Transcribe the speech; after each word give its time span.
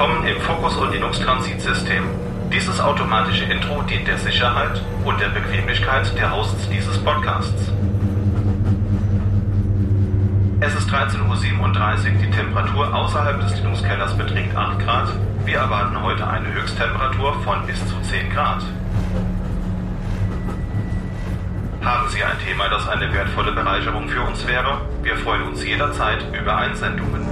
Willkommen 0.00 0.26
im 0.26 0.40
Focus 0.40 0.78
und 0.78 0.92
Linux 0.92 1.20
Transitsystem. 1.20 2.04
Dieses 2.50 2.80
automatische 2.80 3.44
Intro 3.44 3.82
dient 3.82 4.08
der 4.08 4.16
Sicherheit 4.16 4.80
und 5.04 5.20
der 5.20 5.28
Bequemlichkeit 5.28 6.16
der 6.16 6.34
Hosts 6.34 6.70
dieses 6.70 6.96
Podcasts. 7.04 7.70
Es 10.60 10.74
ist 10.74 10.88
13.37 10.88 11.20
Uhr, 11.60 12.18
die 12.18 12.30
Temperatur 12.30 12.94
außerhalb 12.94 13.42
des 13.42 13.54
Linux-Kellers 13.56 14.16
beträgt 14.16 14.56
8 14.56 14.78
Grad. 14.78 15.08
Wir 15.44 15.58
erwarten 15.58 16.00
heute 16.00 16.26
eine 16.26 16.50
Höchsttemperatur 16.50 17.34
von 17.42 17.66
bis 17.66 17.78
zu 17.86 18.00
10 18.00 18.30
Grad. 18.32 18.62
Haben 21.84 22.08
Sie 22.08 22.24
ein 22.24 22.38
Thema, 22.46 22.70
das 22.70 22.88
eine 22.88 23.12
wertvolle 23.12 23.52
Bereicherung 23.52 24.08
für 24.08 24.22
uns 24.22 24.46
wäre? 24.46 24.80
Wir 25.02 25.16
freuen 25.16 25.42
uns 25.42 25.62
jederzeit 25.62 26.24
über 26.32 26.56
Einsendungen. 26.56 27.29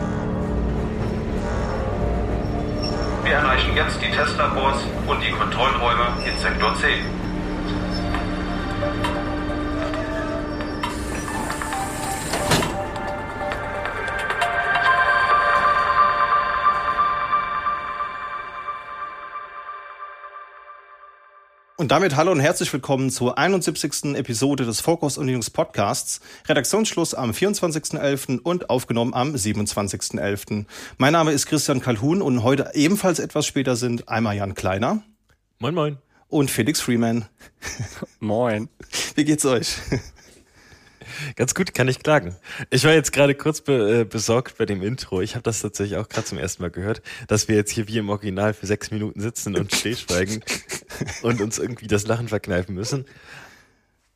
Wir 3.29 3.37
erreichen 3.37 3.77
jetzt 3.77 4.01
die 4.01 4.11
Testlabors 4.11 4.79
und 5.07 5.21
die 5.23 5.31
Kontrollräume 5.31 6.17
in 6.25 6.35
Sektor 6.39 6.75
C. 6.77 6.87
Und 21.89 21.93
damit 21.93 22.17
hallo 22.17 22.33
und 22.33 22.41
herzlich 22.41 22.71
willkommen 22.71 23.09
zur 23.09 23.39
71. 23.39 24.15
Episode 24.15 24.67
des 24.67 24.83
Focus 24.83 25.17
und 25.17 25.27
Linux 25.27 25.49
Podcasts. 25.49 26.21
Redaktionsschluss 26.47 27.15
am 27.15 27.31
24.11. 27.31 28.41
und 28.41 28.69
aufgenommen 28.69 29.15
am 29.15 29.35
27.11. 29.35 30.67
Mein 30.99 31.13
Name 31.15 31.33
ist 31.33 31.47
Christian 31.47 31.81
Calhoun 31.81 32.21
und 32.21 32.43
heute 32.43 32.73
ebenfalls 32.75 33.19
etwas 33.19 33.47
später 33.47 33.75
sind 33.75 34.07
einmal 34.11 34.37
Jan 34.37 34.53
Kleiner. 34.53 35.03
Moin, 35.61 35.75
moin. 35.75 35.97
Und 36.29 36.51
Felix 36.51 36.83
Freeman. 36.83 37.25
Moin. 38.21 38.69
Wie 39.15 39.25
geht's 39.25 39.47
euch? 39.47 39.79
Ganz 41.37 41.55
gut, 41.55 41.75
kann 41.75 41.89
ich 41.89 42.01
klagen. 42.01 42.37
Ich 42.71 42.85
war 42.85 42.93
jetzt 42.93 43.13
gerade 43.13 43.35
kurz 43.35 43.61
be 43.61 44.01
äh, 44.01 44.05
besorgt 44.05 44.59
bei 44.59 44.67
dem 44.67 44.83
Intro. 44.83 45.21
Ich 45.21 45.35
habe 45.35 45.43
das 45.43 45.61
tatsächlich 45.61 45.99
auch 45.99 46.09
gerade 46.09 46.27
zum 46.27 46.39
ersten 46.39 46.63
Mal 46.63 46.71
gehört, 46.71 47.03
dass 47.27 47.49
wir 47.49 47.57
jetzt 47.57 47.71
hier 47.71 47.89
wie 47.89 47.99
im 47.99 48.09
Original 48.09 48.55
für 48.55 48.67
sechs 48.67 48.91
Minuten 48.91 49.21
sitzen 49.21 49.57
und 49.57 49.75
stillschweigen 49.75 50.45
und 51.23 51.41
uns 51.41 51.59
irgendwie 51.59 51.87
das 51.87 52.07
Lachen 52.07 52.29
verkneifen 52.29 52.75
müssen. 52.75 53.05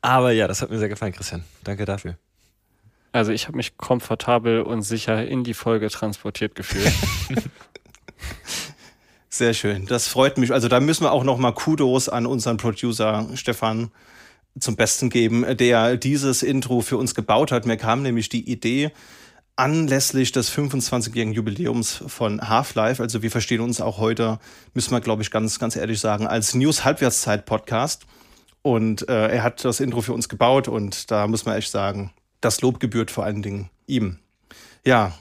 Aber 0.01 0.31
ja, 0.31 0.47
das 0.47 0.61
hat 0.61 0.69
mir 0.69 0.79
sehr 0.79 0.89
gefallen, 0.89 1.13
Christian. 1.13 1.43
Danke 1.63 1.85
dafür. 1.85 2.17
Also 3.13 3.31
ich 3.31 3.47
habe 3.47 3.57
mich 3.57 3.77
komfortabel 3.77 4.61
und 4.61 4.81
sicher 4.81 5.25
in 5.25 5.43
die 5.43 5.53
Folge 5.53 5.89
transportiert 5.89 6.55
gefühlt. 6.55 6.91
Sehr 9.29 9.53
schön, 9.55 9.87
das 9.87 10.07
freut 10.07 10.37
mich. 10.37 10.51
Also 10.51 10.67
da 10.67 10.79
müssen 10.79 11.05
wir 11.05 11.11
auch 11.11 11.23
noch 11.23 11.39
mal 11.39 11.53
Kudos 11.53 12.07
an 12.07 12.27
unseren 12.27 12.57
Producer 12.57 13.27
Stefan 13.33 13.91
zum 14.59 14.75
Besten 14.75 15.09
geben, 15.09 15.45
der 15.57 15.97
dieses 15.97 16.43
Intro 16.43 16.81
für 16.81 16.97
uns 16.97 17.15
gebaut 17.15 17.51
hat. 17.51 17.65
Mir 17.65 17.77
kam 17.77 18.03
nämlich 18.03 18.29
die 18.29 18.49
Idee, 18.49 18.91
anlässlich 19.55 20.31
des 20.31 20.51
25-jährigen 20.51 21.33
Jubiläums 21.33 22.03
von 22.07 22.49
Half-Life, 22.49 23.01
also 23.01 23.21
wir 23.21 23.29
verstehen 23.29 23.61
uns 23.61 23.81
auch 23.81 23.99
heute, 23.99 24.39
müssen 24.73 24.91
wir, 24.91 25.01
glaube 25.01 25.21
ich, 25.21 25.31
ganz, 25.31 25.59
ganz 25.59 25.75
ehrlich 25.75 25.99
sagen, 25.99 26.25
als 26.25 26.55
News-Halbwertszeit-Podcast. 26.55 28.05
Und 28.63 29.07
äh, 29.09 29.27
er 29.27 29.43
hat 29.43 29.63
das 29.65 29.79
Intro 29.79 30.01
für 30.01 30.13
uns 30.13 30.29
gebaut 30.29 30.67
und 30.67 31.11
da 31.11 31.27
muss 31.27 31.45
man 31.45 31.57
echt 31.57 31.69
sagen, 31.69 32.11
das 32.39 32.61
Lob 32.61 32.79
gebührt 32.79 33.11
vor 33.11 33.25
allen 33.25 33.41
Dingen 33.41 33.69
ihm. 33.87 34.19
Ja, 34.85 35.13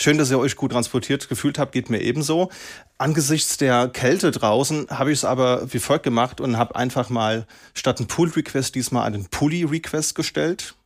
Schön, 0.00 0.16
dass 0.16 0.30
ihr 0.30 0.38
euch 0.38 0.54
gut 0.54 0.70
transportiert 0.70 1.28
gefühlt 1.28 1.58
habt, 1.58 1.72
geht 1.72 1.90
mir 1.90 2.00
ebenso. 2.00 2.50
Angesichts 2.98 3.56
der 3.56 3.88
Kälte 3.88 4.30
draußen 4.30 4.86
habe 4.90 5.10
ich 5.10 5.18
es 5.18 5.24
aber 5.24 5.72
wie 5.72 5.80
folgt 5.80 6.04
gemacht 6.04 6.40
und 6.40 6.56
habe 6.56 6.76
einfach 6.76 7.10
mal 7.10 7.48
statt 7.74 7.98
einen 7.98 8.06
Pull-Request 8.06 8.76
diesmal 8.76 9.06
einen 9.06 9.26
Pulli-Request 9.26 10.14
gestellt. 10.14 10.76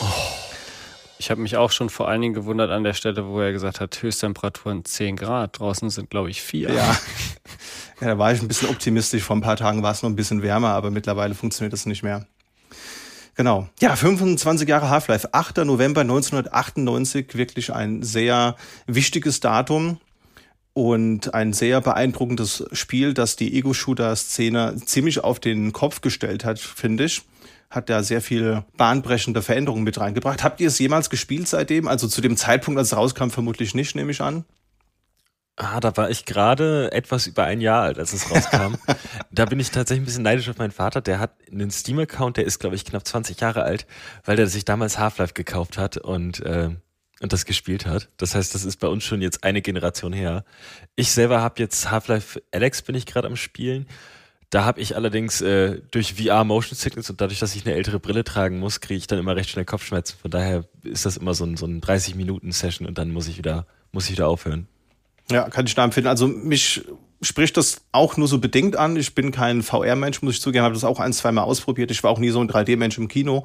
Oh. 0.00 0.04
Ich 1.18 1.32
habe 1.32 1.40
mich 1.40 1.56
auch 1.56 1.72
schon 1.72 1.90
vor 1.90 2.06
allen 2.08 2.20
Dingen 2.20 2.34
gewundert 2.34 2.70
an 2.70 2.84
der 2.84 2.92
Stelle, 2.92 3.26
wo 3.26 3.40
er 3.40 3.50
gesagt 3.50 3.80
hat, 3.80 4.00
Höchsttemperaturen 4.00 4.84
10 4.84 5.16
Grad. 5.16 5.58
Draußen 5.58 5.90
sind, 5.90 6.08
glaube 6.08 6.30
ich, 6.30 6.40
4. 6.40 6.70
Ja. 6.70 6.96
ja, 8.00 8.06
da 8.06 8.18
war 8.18 8.32
ich 8.32 8.40
ein 8.40 8.46
bisschen 8.46 8.68
optimistisch. 8.68 9.24
Vor 9.24 9.34
ein 9.34 9.40
paar 9.40 9.56
Tagen 9.56 9.82
war 9.82 9.90
es 9.90 10.04
noch 10.04 10.10
ein 10.10 10.16
bisschen 10.16 10.42
wärmer, 10.42 10.70
aber 10.70 10.92
mittlerweile 10.92 11.34
funktioniert 11.34 11.72
das 11.72 11.86
nicht 11.86 12.04
mehr. 12.04 12.24
Genau. 13.38 13.68
Ja, 13.78 13.94
25 13.94 14.68
Jahre 14.68 14.90
Half-Life. 14.90 15.32
8. 15.32 15.58
November 15.58 16.00
1998, 16.00 17.36
wirklich 17.36 17.72
ein 17.72 18.02
sehr 18.02 18.56
wichtiges 18.88 19.38
Datum 19.38 20.00
und 20.72 21.34
ein 21.34 21.52
sehr 21.52 21.80
beeindruckendes 21.80 22.64
Spiel, 22.72 23.14
das 23.14 23.36
die 23.36 23.56
Ego-Shooter-Szene 23.56 24.74
ziemlich 24.84 25.22
auf 25.22 25.38
den 25.38 25.72
Kopf 25.72 26.00
gestellt 26.00 26.44
hat, 26.44 26.58
finde 26.58 27.04
ich. 27.04 27.22
Hat 27.70 27.88
da 27.88 28.02
sehr 28.02 28.22
viel 28.22 28.64
bahnbrechende 28.76 29.40
Veränderungen 29.40 29.84
mit 29.84 30.00
reingebracht. 30.00 30.42
Habt 30.42 30.60
ihr 30.60 30.66
es 30.66 30.80
jemals 30.80 31.08
gespielt 31.08 31.46
seitdem? 31.46 31.86
Also 31.86 32.08
zu 32.08 32.20
dem 32.20 32.36
Zeitpunkt, 32.36 32.76
als 32.76 32.88
es 32.88 32.96
rauskam, 32.96 33.28
vermutlich 33.30 33.72
nicht, 33.72 33.94
nehme 33.94 34.10
ich 34.10 34.20
an. 34.20 34.46
Ah, 35.60 35.80
da 35.80 35.96
war 35.96 36.08
ich 36.08 36.24
gerade 36.24 36.92
etwas 36.92 37.26
über 37.26 37.42
ein 37.42 37.60
Jahr 37.60 37.82
alt, 37.82 37.98
als 37.98 38.12
es 38.12 38.30
rauskam. 38.30 38.76
da 39.32 39.44
bin 39.44 39.58
ich 39.58 39.72
tatsächlich 39.72 40.02
ein 40.02 40.04
bisschen 40.04 40.22
neidisch 40.22 40.48
auf 40.48 40.56
meinen 40.56 40.70
Vater. 40.70 41.00
Der 41.00 41.18
hat 41.18 41.32
einen 41.50 41.72
Steam-Account, 41.72 42.36
der 42.36 42.44
ist, 42.44 42.60
glaube 42.60 42.76
ich, 42.76 42.84
knapp 42.84 43.04
20 43.04 43.40
Jahre 43.40 43.64
alt, 43.64 43.84
weil 44.24 44.36
der 44.36 44.46
sich 44.46 44.64
damals 44.64 45.00
Half-Life 45.00 45.34
gekauft 45.34 45.76
hat 45.76 45.96
und, 45.96 46.38
äh, 46.40 46.70
und 47.20 47.32
das 47.32 47.44
gespielt 47.44 47.86
hat. 47.86 48.08
Das 48.18 48.36
heißt, 48.36 48.54
das 48.54 48.64
ist 48.64 48.76
bei 48.76 48.86
uns 48.86 49.02
schon 49.02 49.20
jetzt 49.20 49.42
eine 49.42 49.60
Generation 49.60 50.12
her. 50.12 50.44
Ich 50.94 51.10
selber 51.10 51.40
habe 51.40 51.60
jetzt 51.60 51.90
Half-Life 51.90 52.40
Alex 52.52 52.82
bin 52.82 52.94
ich 52.94 53.04
gerade 53.04 53.26
am 53.26 53.34
Spielen. 53.34 53.88
Da 54.50 54.64
habe 54.64 54.80
ich 54.80 54.94
allerdings 54.94 55.40
äh, 55.40 55.80
durch 55.90 56.14
VR 56.14 56.44
Motion 56.44 56.76
Sickness 56.76 57.10
und 57.10 57.20
dadurch, 57.20 57.40
dass 57.40 57.56
ich 57.56 57.66
eine 57.66 57.74
ältere 57.74 57.98
Brille 57.98 58.22
tragen 58.22 58.60
muss, 58.60 58.80
kriege 58.80 58.98
ich 58.98 59.08
dann 59.08 59.18
immer 59.18 59.34
recht 59.34 59.50
schnell 59.50 59.64
Kopfschmerzen. 59.64 60.16
Von 60.22 60.30
daher 60.30 60.64
ist 60.84 61.04
das 61.04 61.16
immer 61.16 61.34
so 61.34 61.44
ein, 61.44 61.56
so 61.56 61.66
ein 61.66 61.80
30 61.80 62.14
Minuten 62.14 62.52
Session 62.52 62.86
und 62.86 62.96
dann 62.96 63.10
muss 63.10 63.26
ich 63.26 63.38
wieder 63.38 63.66
muss 63.90 64.04
ich 64.04 64.12
wieder 64.12 64.28
aufhören. 64.28 64.68
Ja, 65.30 65.48
kann 65.50 65.66
ich 65.66 65.74
da 65.74 65.84
empfehlen. 65.84 66.06
Also 66.06 66.26
mich 66.26 66.84
spricht 67.20 67.56
das 67.56 67.82
auch 67.92 68.16
nur 68.16 68.28
so 68.28 68.38
bedingt 68.38 68.76
an. 68.76 68.96
Ich 68.96 69.14
bin 69.14 69.30
kein 69.30 69.62
VR-Mensch, 69.62 70.22
muss 70.22 70.34
ich 70.34 70.40
zugeben, 70.40 70.64
habe 70.64 70.74
das 70.74 70.84
auch 70.84 71.00
ein, 71.00 71.12
zwei 71.12 71.32
Mal 71.32 71.42
ausprobiert. 71.42 71.90
Ich 71.90 72.02
war 72.02 72.10
auch 72.10 72.18
nie 72.18 72.30
so 72.30 72.40
ein 72.40 72.48
3D-Mensch 72.48 72.98
im 72.98 73.08
Kino. 73.08 73.44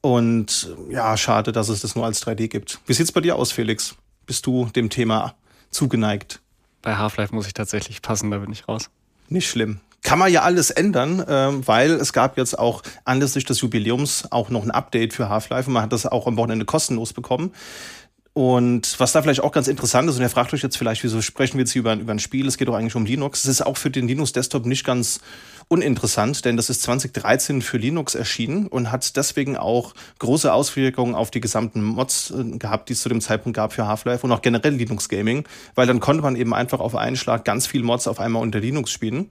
Und 0.00 0.74
ja, 0.90 1.16
schade, 1.16 1.52
dass 1.52 1.68
es 1.68 1.82
das 1.82 1.94
nur 1.94 2.04
als 2.04 2.24
3D 2.26 2.48
gibt. 2.48 2.80
Wie 2.86 2.92
sieht's 2.92 3.12
bei 3.12 3.20
dir 3.20 3.36
aus, 3.36 3.52
Felix? 3.52 3.94
Bist 4.26 4.46
du 4.46 4.66
dem 4.74 4.90
Thema 4.90 5.34
zugeneigt? 5.70 6.40
Bei 6.80 6.96
Half-Life 6.96 7.34
muss 7.34 7.46
ich 7.46 7.54
tatsächlich 7.54 8.02
passen, 8.02 8.30
da 8.30 8.38
bin 8.38 8.50
ich 8.50 8.66
raus. 8.66 8.90
Nicht 9.28 9.48
schlimm. 9.48 9.80
Kann 10.02 10.18
man 10.18 10.32
ja 10.32 10.42
alles 10.42 10.70
ändern, 10.70 11.24
ähm, 11.28 11.66
weil 11.66 11.92
es 11.92 12.12
gab 12.12 12.36
jetzt 12.36 12.58
auch 12.58 12.82
anlässlich 13.04 13.44
des 13.44 13.60
Jubiläums 13.60 14.26
auch 14.32 14.50
noch 14.50 14.64
ein 14.64 14.72
Update 14.72 15.12
für 15.12 15.28
Half-Life 15.28 15.68
und 15.68 15.74
man 15.74 15.84
hat 15.84 15.92
das 15.92 16.06
auch 16.06 16.26
am 16.26 16.36
Wochenende 16.36 16.64
kostenlos 16.64 17.12
bekommen. 17.12 17.52
Und 18.34 18.98
was 18.98 19.12
da 19.12 19.20
vielleicht 19.20 19.42
auch 19.42 19.52
ganz 19.52 19.68
interessant 19.68 20.08
ist, 20.08 20.16
und 20.16 20.22
ihr 20.22 20.30
fragt 20.30 20.54
euch 20.54 20.62
jetzt 20.62 20.78
vielleicht, 20.78 21.04
wieso 21.04 21.20
sprechen 21.20 21.58
wir 21.58 21.64
jetzt 21.64 21.72
hier 21.72 21.80
über, 21.80 21.92
über 21.92 22.12
ein 22.12 22.18
Spiel? 22.18 22.46
Es 22.46 22.56
geht 22.56 22.66
doch 22.66 22.74
eigentlich 22.74 22.94
um 22.94 23.04
Linux. 23.04 23.44
Es 23.44 23.50
ist 23.50 23.66
auch 23.66 23.76
für 23.76 23.90
den 23.90 24.08
Linux-Desktop 24.08 24.64
nicht 24.64 24.84
ganz 24.84 25.20
uninteressant, 25.68 26.44
denn 26.46 26.56
das 26.56 26.70
ist 26.70 26.82
2013 26.82 27.60
für 27.60 27.76
Linux 27.76 28.14
erschienen 28.14 28.68
und 28.68 28.90
hat 28.90 29.16
deswegen 29.16 29.58
auch 29.58 29.92
große 30.18 30.52
Auswirkungen 30.52 31.14
auf 31.14 31.30
die 31.30 31.40
gesamten 31.40 31.82
Mods 31.82 32.30
äh, 32.30 32.58
gehabt, 32.58 32.88
die 32.88 32.94
es 32.94 33.02
zu 33.02 33.10
dem 33.10 33.20
Zeitpunkt 33.20 33.56
gab 33.56 33.74
für 33.74 33.86
Half-Life 33.86 34.24
und 34.26 34.32
auch 34.32 34.42
generell 34.42 34.74
Linux 34.74 35.10
Gaming, 35.10 35.44
weil 35.74 35.86
dann 35.86 36.00
konnte 36.00 36.22
man 36.22 36.34
eben 36.34 36.54
einfach 36.54 36.80
auf 36.80 36.96
einen 36.96 37.16
Schlag 37.16 37.44
ganz 37.44 37.66
viele 37.66 37.84
Mods 37.84 38.06
auf 38.06 38.18
einmal 38.18 38.42
unter 38.42 38.60
Linux 38.60 38.90
spielen. 38.90 39.30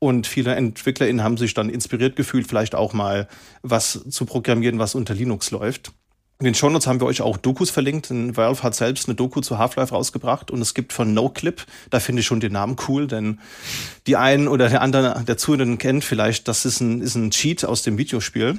Und 0.00 0.26
viele 0.26 0.54
EntwicklerInnen 0.54 1.22
haben 1.22 1.36
sich 1.36 1.54
dann 1.54 1.68
inspiriert 1.68 2.16
gefühlt, 2.16 2.48
vielleicht 2.48 2.74
auch 2.74 2.94
mal 2.94 3.28
was 3.62 4.00
zu 4.08 4.24
programmieren, 4.24 4.78
was 4.78 4.94
unter 4.94 5.14
Linux 5.14 5.50
läuft. 5.50 5.92
In 6.40 6.44
den 6.44 6.54
Shownotes 6.54 6.86
haben 6.86 7.00
wir 7.00 7.06
euch 7.06 7.20
auch 7.20 7.36
Dokus 7.36 7.68
verlinkt. 7.68 8.08
Denn 8.08 8.34
Valve 8.34 8.62
hat 8.62 8.74
selbst 8.74 9.06
eine 9.08 9.14
Doku 9.14 9.42
zu 9.42 9.58
Half-Life 9.58 9.94
rausgebracht 9.94 10.50
und 10.50 10.62
es 10.62 10.72
gibt 10.72 10.94
von 10.94 11.12
NoClip, 11.12 11.66
da 11.90 12.00
finde 12.00 12.20
ich 12.20 12.26
schon 12.26 12.40
den 12.40 12.52
Namen 12.52 12.76
cool, 12.88 13.06
denn 13.06 13.40
die 14.06 14.16
einen 14.16 14.48
oder 14.48 14.70
der 14.70 14.80
andere 14.80 15.22
der 15.28 15.36
Zuhörenden 15.36 15.76
kennt 15.76 16.02
vielleicht, 16.02 16.48
das 16.48 16.64
ist 16.64 16.80
ein, 16.80 17.02
ist 17.02 17.14
ein 17.14 17.30
Cheat 17.30 17.66
aus 17.66 17.82
dem 17.82 17.98
Videospiel. 17.98 18.58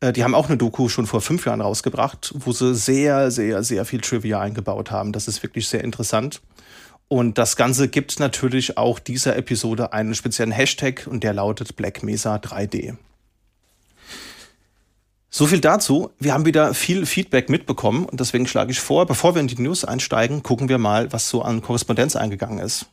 Äh, 0.00 0.12
die 0.12 0.22
haben 0.22 0.34
auch 0.34 0.48
eine 0.48 0.58
Doku 0.58 0.90
schon 0.90 1.06
vor 1.06 1.22
fünf 1.22 1.46
Jahren 1.46 1.62
rausgebracht, 1.62 2.34
wo 2.36 2.52
sie 2.52 2.74
sehr, 2.74 3.30
sehr, 3.30 3.62
sehr 3.62 3.86
viel 3.86 4.02
Trivia 4.02 4.40
eingebaut 4.40 4.90
haben. 4.90 5.12
Das 5.12 5.28
ist 5.28 5.42
wirklich 5.42 5.66
sehr 5.66 5.82
interessant. 5.82 6.42
Und 7.08 7.38
das 7.38 7.56
Ganze 7.56 7.88
gibt 7.88 8.20
natürlich 8.20 8.76
auch 8.76 8.98
dieser 8.98 9.34
Episode 9.34 9.94
einen 9.94 10.14
speziellen 10.14 10.52
Hashtag 10.52 11.06
und 11.06 11.24
der 11.24 11.32
lautet 11.32 11.74
Black 11.74 12.02
Mesa 12.02 12.36
3D. 12.36 12.96
So 15.30 15.46
viel 15.46 15.60
dazu. 15.60 16.10
Wir 16.18 16.32
haben 16.32 16.46
wieder 16.46 16.72
viel 16.72 17.04
Feedback 17.04 17.50
mitbekommen 17.50 18.06
und 18.06 18.18
deswegen 18.18 18.46
schlage 18.46 18.70
ich 18.70 18.80
vor, 18.80 19.04
bevor 19.06 19.34
wir 19.34 19.40
in 19.40 19.48
die 19.48 19.60
News 19.60 19.84
einsteigen, 19.84 20.42
gucken 20.42 20.70
wir 20.70 20.78
mal, 20.78 21.12
was 21.12 21.28
so 21.28 21.42
an 21.42 21.60
Korrespondenz 21.60 22.16
eingegangen 22.16 22.58
ist. 22.58 22.86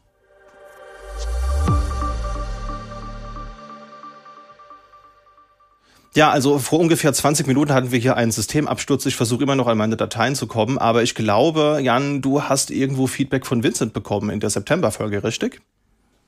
Ja, 6.13 6.29
also 6.29 6.59
vor 6.59 6.79
ungefähr 6.79 7.11
20 7.11 7.45
Minuten 7.47 7.73
hatten 7.73 7.91
wir 7.91 7.99
hier 7.99 8.15
einen 8.15 8.31
Systemabsturz. 8.31 9.05
Ich 9.05 9.17
versuche 9.17 9.43
immer 9.43 9.55
noch 9.55 9.67
an 9.67 9.77
meine 9.77 9.97
Dateien 9.97 10.35
zu 10.35 10.47
kommen, 10.47 10.77
aber 10.77 11.03
ich 11.03 11.13
glaube, 11.13 11.79
Jan, 11.81 12.21
du 12.21 12.43
hast 12.43 12.71
irgendwo 12.71 13.07
Feedback 13.07 13.45
von 13.45 13.63
Vincent 13.63 13.91
bekommen 13.91 14.29
in 14.29 14.39
der 14.39 14.49
September-Folge, 14.49 15.23
richtig? 15.25 15.61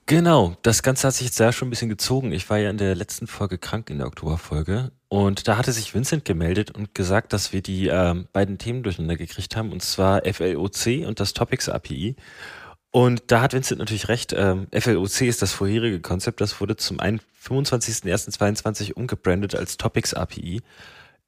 Genau, 0.05 0.55
das 0.61 0.83
Ganze 0.83 1.07
hat 1.07 1.15
sich 1.15 1.27
jetzt 1.27 1.39
ja 1.39 1.51
schon 1.51 1.67
ein 1.67 1.69
bisschen 1.69 1.89
gezogen. 1.89 2.31
Ich 2.31 2.49
war 2.49 2.57
ja 2.57 2.69
in 2.69 2.77
der 2.77 2.95
letzten 2.95 3.27
Folge 3.27 3.57
krank 3.57 3.89
in 3.89 3.97
der 3.97 4.07
Oktoberfolge 4.07 4.91
und 5.09 5.47
da 5.47 5.57
hatte 5.57 5.71
sich 5.71 5.93
Vincent 5.93 6.25
gemeldet 6.25 6.71
und 6.71 6.93
gesagt, 6.93 7.33
dass 7.33 7.53
wir 7.53 7.61
die 7.61 7.87
ähm, 7.87 8.27
beiden 8.33 8.57
Themen 8.57 8.83
durcheinander 8.83 9.15
gekriegt 9.15 9.55
haben 9.55 9.71
und 9.71 9.81
zwar 9.81 10.23
FLOC 10.25 11.05
und 11.05 11.19
das 11.19 11.33
Topics 11.33 11.69
API. 11.69 12.15
Und 12.91 13.23
da 13.27 13.41
hat 13.41 13.53
Vincent 13.53 13.79
natürlich 13.79 14.07
recht. 14.09 14.33
Ähm, 14.35 14.67
FLOC 14.73 15.21
ist 15.21 15.41
das 15.41 15.53
vorherige 15.53 16.01
Konzept. 16.01 16.41
Das 16.41 16.59
wurde 16.59 16.77
zum 16.77 16.97
25.01.22 16.99 18.93
umgebrandet 18.93 19.55
als 19.55 19.77
Topics 19.77 20.13
API 20.13 20.61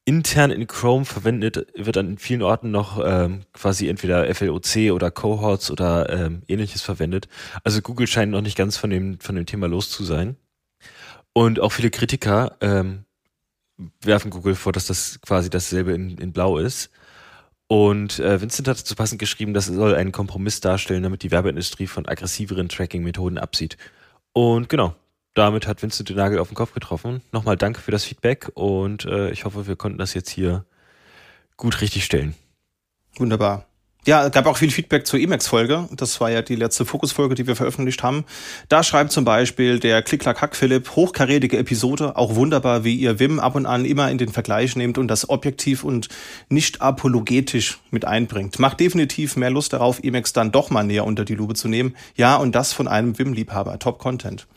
intern 0.10 0.50
in 0.50 0.66
Chrome 0.66 1.06
verwendet, 1.06 1.68
wird 1.76 1.98
in 1.98 2.18
vielen 2.18 2.42
Orten 2.42 2.72
noch 2.72 3.00
ähm, 3.06 3.42
quasi 3.54 3.88
entweder 3.88 4.34
FLOC 4.34 4.92
oder 4.92 5.12
Cohorts 5.12 5.70
oder 5.70 6.10
ähm, 6.10 6.42
ähnliches 6.48 6.82
verwendet. 6.82 7.28
Also 7.64 7.82
Google 7.82 8.08
scheint 8.08 8.32
noch 8.32 8.42
nicht 8.42 8.58
ganz 8.58 8.76
von 8.76 8.90
dem, 8.90 9.20
von 9.20 9.36
dem 9.36 9.46
Thema 9.46 9.68
los 9.68 9.92
zu 9.92 10.04
sein. 10.04 10.36
Und 11.34 11.60
auch 11.60 11.72
viele 11.72 11.92
Kritiker 11.92 12.58
ähm, 12.60 13.06
werfen 14.02 14.32
Google 14.32 14.56
vor, 14.56 14.72
dass 14.72 14.88
das 14.88 15.20
quasi 15.22 15.50
dasselbe 15.50 15.94
in, 15.94 16.18
in 16.18 16.32
Blau 16.32 16.58
ist. 16.58 16.90
Und 17.68 18.20
äh, 18.20 18.42
Vincent 18.42 18.68
hat 18.68 18.80
dazu 18.80 18.96
passend 18.96 19.20
geschrieben, 19.20 19.54
das 19.54 19.68
soll 19.68 19.94
einen 19.94 20.12
Kompromiss 20.12 20.60
darstellen, 20.60 21.04
damit 21.04 21.22
die 21.22 21.32
Werbeindustrie 21.32 21.88
von 21.88 22.08
aggressiveren 22.08 22.68
Tracking-Methoden 22.68 23.38
absieht. 23.38 23.78
Und 24.34 24.70
genau, 24.70 24.96
damit 25.36 25.68
hat 25.68 25.82
Vincent 25.82 26.10
den 26.10 26.18
Nagel 26.18 26.40
auf 26.40 26.50
den 26.50 26.56
Kopf 26.56 26.74
getroffen. 26.74 27.22
Nochmal 27.32 27.58
danke 27.58 27.80
für 27.80 27.92
das 27.92 28.06
Feedback 28.06 28.52
und 28.56 29.06
äh, 29.06 29.30
ich 29.30 29.46
hoffe, 29.46 29.68
wir 29.68 29.76
konnten 29.76 30.00
das 30.00 30.16
jetzt 30.16 30.30
hier 30.30 30.66
gut 31.58 31.82
richtig 31.82 32.06
stellen. 32.06 32.36
Wunderbar. 33.18 33.69
Ja, 34.08 34.30
gab 34.30 34.46
auch 34.46 34.56
viel 34.56 34.72
Feedback 34.72 35.06
zur 35.06 35.20
Emacs-Folge. 35.20 35.90
Das 35.92 36.22
war 36.22 36.32
ja 36.32 36.42
die 36.42 36.56
letzte 36.56 36.86
Fokusfolge, 36.86 37.36
die 37.36 37.48
wir 37.48 37.58
veröffentlicht 37.58 38.02
haben. 38.02 38.24
Da 38.70 38.82
schreibt 38.82 39.12
zum 39.12 39.26
Beispiel 39.26 39.78
der 39.78 40.02
Klick-Klack-Hack 40.02 40.56
Philipp, 40.56 40.96
hochkarätige 40.96 41.58
Episode, 41.58 42.16
auch 42.16 42.36
wunderbar, 42.36 42.86
wie 42.86 42.96
ihr 42.96 43.20
Wim 43.20 43.40
ab 43.40 43.56
und 43.56 43.66
an 43.66 43.84
immer 43.84 44.10
in 44.10 44.18
den 44.18 44.30
Vergleich 44.30 44.78
nehmt 44.78 44.98
und 44.98 45.10
das 45.10 45.30
objektiv 45.30 45.84
und 45.84 46.08
nicht 46.48 46.82
apologetisch 46.82 47.80
mit 47.92 48.06
einbringt. 48.06 48.58
Macht 48.58 48.80
definitiv 48.80 49.36
mehr 49.36 49.52
Lust 49.52 49.74
darauf, 49.74 50.02
Emacs 50.02 50.32
dann 50.32 50.54
doch 50.54 50.70
mal 50.70 50.84
näher 50.84 51.06
unter 51.06 51.26
die 51.26 51.36
Lupe 51.36 51.56
zu 51.56 51.68
nehmen. 51.68 51.94
Ja, 52.16 52.38
und 52.38 52.56
das 52.56 52.72
von 52.72 52.88
einem 52.88 53.20
Wim-Liebhaber. 53.20 53.80
Top-Content. 53.80 54.48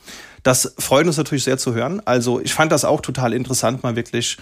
Das 0.45 0.75
freut 0.79 1.07
uns 1.07 1.17
natürlich 1.17 1.45
sehr 1.45 1.59
zu 1.59 1.75
hören. 1.75 2.01
Also 2.05 2.41
ich 2.41 2.55
fand 2.55 2.73
das 2.73 2.85
auch 2.85 3.01
total 3.01 3.33
interessant, 3.33 3.83
mal 3.83 3.97
wirklich 3.97 4.39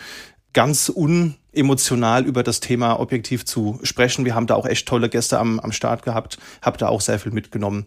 ganz 0.53 0.89
unemotional 0.89 2.25
über 2.25 2.43
das 2.43 2.61
Thema 2.61 2.99
objektiv 3.01 3.45
zu 3.45 3.79
sprechen. 3.83 4.25
Wir 4.25 4.35
haben 4.35 4.47
da 4.47 4.55
auch 4.55 4.67
echt 4.67 4.87
tolle 4.87 5.09
Gäste 5.09 5.39
am, 5.39 5.61
am 5.61 5.73
Start 5.73 6.03
gehabt, 6.03 6.39
habe 6.63 6.79
da 6.79 6.89
auch 6.89 7.01
sehr 7.01 7.19
viel 7.19 7.33
mitgenommen. 7.33 7.87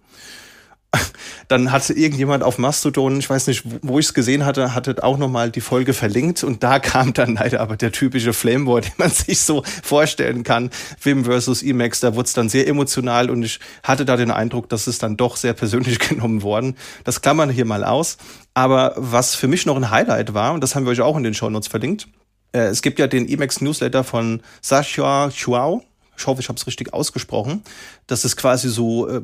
Dann 1.48 1.72
hatte 1.72 1.94
irgendjemand 1.94 2.44
auf 2.44 2.58
Mastodon, 2.58 3.20
ich 3.20 3.30
weiß 3.30 3.48
nicht, 3.48 3.64
wo 3.82 4.00
ich 4.00 4.08
es 4.08 4.14
gesehen 4.14 4.46
hatte, 4.46 4.74
hatte 4.74 5.04
auch 5.04 5.18
nochmal 5.18 5.52
die 5.52 5.62
Folge 5.62 5.94
verlinkt 5.94 6.44
und 6.44 6.64
da 6.64 6.80
kam 6.94 7.14
dann 7.14 7.36
leider 7.36 7.62
aber 7.62 7.78
der 7.78 7.92
typische 7.92 8.34
Flameboy, 8.34 8.82
den 8.82 8.92
man 8.98 9.10
sich 9.12 9.42
so 9.42 9.64
vorstellen 9.84 10.44
kann. 10.44 10.70
Wim 11.02 11.26
versus 11.26 11.64
Emacs, 11.64 12.00
da 12.00 12.16
wurde 12.16 12.28
es 12.28 12.34
dann 12.34 12.50
sehr 12.50 12.68
emotional 12.68 13.30
und 13.30 13.44
ich 13.44 13.60
hatte 13.82 14.06
da 14.06 14.16
den 14.16 14.32
Eindruck, 14.32 14.70
dass 14.70 14.88
es 14.88 15.00
dann 15.00 15.18
doch 15.18 15.36
sehr 15.36 15.54
persönlich 15.54 16.00
genommen 16.00 16.42
worden. 16.44 16.76
Das 17.04 17.22
klammern 17.22 17.50
hier 17.50 17.66
mal 17.66 17.84
aus. 17.84 18.18
Aber 18.54 18.94
was 18.98 19.34
für 19.34 19.48
mich 19.48 19.66
noch 19.66 19.76
ein 19.76 19.90
Highlight 19.90 20.34
war, 20.34 20.54
und 20.54 20.62
das 20.62 20.76
haben 20.76 20.86
wir 20.86 20.92
euch 20.92 21.02
auch 21.02 21.18
in 21.18 21.24
den 21.24 21.34
Show 21.34 21.50
Notes 21.50 21.68
verlinkt, 21.68 22.08
äh, 22.54 22.68
es 22.68 22.82
gibt 22.82 23.00
ja 23.00 23.08
den 23.08 23.28
Emacs 23.28 23.62
Newsletter 23.62 24.04
von 24.04 24.42
Sasha 24.62 25.30
Chuao, 25.30 25.84
ich 26.16 26.28
hoffe, 26.28 26.42
ich 26.42 26.48
habe 26.48 26.58
es 26.58 26.68
richtig 26.68 26.94
ausgesprochen. 26.94 27.64
Das 28.08 28.24
ist 28.24 28.38
quasi 28.38 28.70
so 28.70 29.08
äh, 29.08 29.22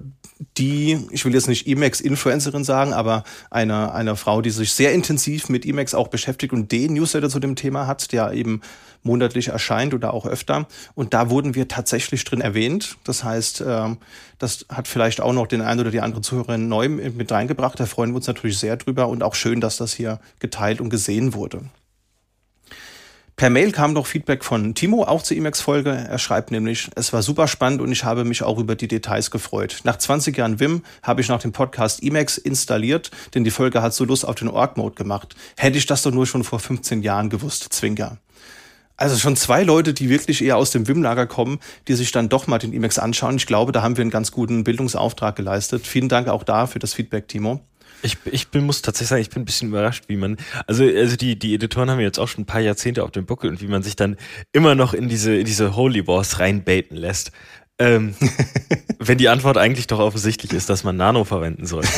die, 0.57 0.99
ich 1.11 1.25
will 1.25 1.33
jetzt 1.33 1.47
nicht 1.47 1.67
Emacs-Influencerin 1.67 2.63
sagen, 2.63 2.93
aber 2.93 3.23
eine, 3.51 3.93
eine 3.93 4.15
Frau, 4.15 4.41
die 4.41 4.49
sich 4.49 4.73
sehr 4.73 4.93
intensiv 4.93 5.49
mit 5.49 5.65
Emacs 5.65 5.93
auch 5.93 6.07
beschäftigt 6.07 6.53
und 6.53 6.71
den 6.71 6.93
Newsletter 6.93 7.29
zu 7.29 7.39
dem 7.39 7.55
Thema 7.55 7.87
hat, 7.87 8.11
der 8.11 8.31
eben 8.31 8.61
monatlich 9.03 9.49
erscheint 9.49 9.93
oder 9.93 10.13
auch 10.13 10.25
öfter. 10.25 10.67
Und 10.95 11.13
da 11.13 11.29
wurden 11.29 11.55
wir 11.55 11.67
tatsächlich 11.67 12.23
drin 12.23 12.41
erwähnt. 12.41 12.97
Das 13.03 13.23
heißt, 13.23 13.61
äh, 13.61 13.95
das 14.39 14.65
hat 14.69 14.87
vielleicht 14.87 15.21
auch 15.21 15.33
noch 15.33 15.47
den 15.47 15.61
einen 15.61 15.81
oder 15.81 15.91
die 15.91 16.01
andere 16.01 16.21
Zuhörerin 16.21 16.67
neu 16.67 16.89
mit 16.89 17.31
reingebracht. 17.31 17.79
Da 17.79 17.85
freuen 17.85 18.11
wir 18.11 18.17
uns 18.17 18.27
natürlich 18.27 18.57
sehr 18.57 18.77
drüber 18.77 19.07
und 19.07 19.23
auch 19.23 19.35
schön, 19.35 19.61
dass 19.61 19.77
das 19.77 19.93
hier 19.93 20.19
geteilt 20.39 20.81
und 20.81 20.89
gesehen 20.89 21.33
wurde. 21.33 21.61
Per 23.39 23.49
Mail 23.49 23.71
kam 23.71 23.93
noch 23.93 24.05
Feedback 24.05 24.43
von 24.43 24.75
Timo, 24.75 25.05
auch 25.05 25.23
zur 25.23 25.37
Emacs-Folge. 25.37 25.91
Er 25.91 26.19
schreibt 26.19 26.51
nämlich, 26.51 26.89
es 26.95 27.13
war 27.13 27.21
super 27.21 27.47
spannend 27.47 27.79
und 27.79 27.89
ich 27.89 28.03
habe 28.03 28.25
mich 28.25 28.43
auch 28.43 28.59
über 28.59 28.75
die 28.75 28.89
Details 28.89 29.31
gefreut. 29.31 29.79
Nach 29.85 29.97
20 29.97 30.35
Jahren 30.35 30.59
Wim 30.59 30.83
habe 31.03 31.21
ich 31.21 31.29
nach 31.29 31.39
dem 31.39 31.53
Podcast 31.53 32.03
Emacs 32.03 32.37
installiert, 32.37 33.11
denn 33.33 33.45
die 33.45 33.49
Folge 33.49 33.81
hat 33.81 33.93
so 33.93 34.03
Lust 34.03 34.27
auf 34.27 34.35
den 34.35 34.49
Org-Mode 34.49 34.95
gemacht. 34.95 35.37
Hätte 35.55 35.77
ich 35.77 35.85
das 35.85 36.01
doch 36.01 36.11
nur 36.11 36.27
schon 36.27 36.43
vor 36.43 36.59
15 36.59 37.01
Jahren 37.01 37.29
gewusst, 37.29 37.71
Zwinker. 37.71 38.17
Also 38.97 39.17
schon 39.17 39.37
zwei 39.37 39.63
Leute, 39.63 39.93
die 39.93 40.09
wirklich 40.09 40.43
eher 40.43 40.57
aus 40.57 40.71
dem 40.71 40.89
Wim-Lager 40.89 41.25
kommen, 41.25 41.61
die 41.87 41.93
sich 41.93 42.11
dann 42.11 42.27
doch 42.27 42.47
mal 42.47 42.59
den 42.59 42.73
Emacs 42.73 42.99
anschauen. 42.99 43.37
Ich 43.37 43.47
glaube, 43.47 43.71
da 43.71 43.81
haben 43.81 43.95
wir 43.95 44.01
einen 44.01 44.11
ganz 44.11 44.33
guten 44.33 44.65
Bildungsauftrag 44.65 45.37
geleistet. 45.37 45.87
Vielen 45.87 46.09
Dank 46.09 46.27
auch 46.27 46.43
da 46.43 46.67
für 46.67 46.79
das 46.79 46.93
Feedback, 46.93 47.29
Timo. 47.29 47.61
Ich, 48.01 48.17
ich 48.25 48.47
bin, 48.49 48.65
muss 48.65 48.81
tatsächlich 48.81 49.09
sagen, 49.09 49.21
ich 49.21 49.29
bin 49.29 49.41
ein 49.41 49.45
bisschen 49.45 49.69
überrascht, 49.69 50.05
wie 50.07 50.15
man, 50.15 50.37
also, 50.67 50.83
also 50.83 51.15
die, 51.15 51.37
die 51.37 51.55
Editoren 51.55 51.89
haben 51.89 51.99
jetzt 51.99 52.19
auch 52.19 52.27
schon 52.27 52.43
ein 52.43 52.47
paar 52.47 52.61
Jahrzehnte 52.61 53.03
auf 53.03 53.11
dem 53.11 53.25
Buckel 53.25 53.49
und 53.49 53.61
wie 53.61 53.67
man 53.67 53.83
sich 53.83 53.95
dann 53.95 54.17
immer 54.53 54.75
noch 54.75 54.93
in 54.93 55.09
diese, 55.09 55.35
in 55.35 55.45
diese 55.45 55.75
Holy 55.75 56.07
Wars 56.07 56.39
reinbaiten 56.39 56.95
lässt. 56.95 57.31
Ähm, 57.77 58.15
wenn 58.99 59.17
die 59.17 59.29
Antwort 59.29 59.57
eigentlich 59.57 59.87
doch 59.87 59.99
offensichtlich 59.99 60.53
ist, 60.53 60.69
dass 60.69 60.83
man 60.83 60.97
Nano 60.97 61.23
verwenden 61.23 61.65
sollte. 61.65 61.89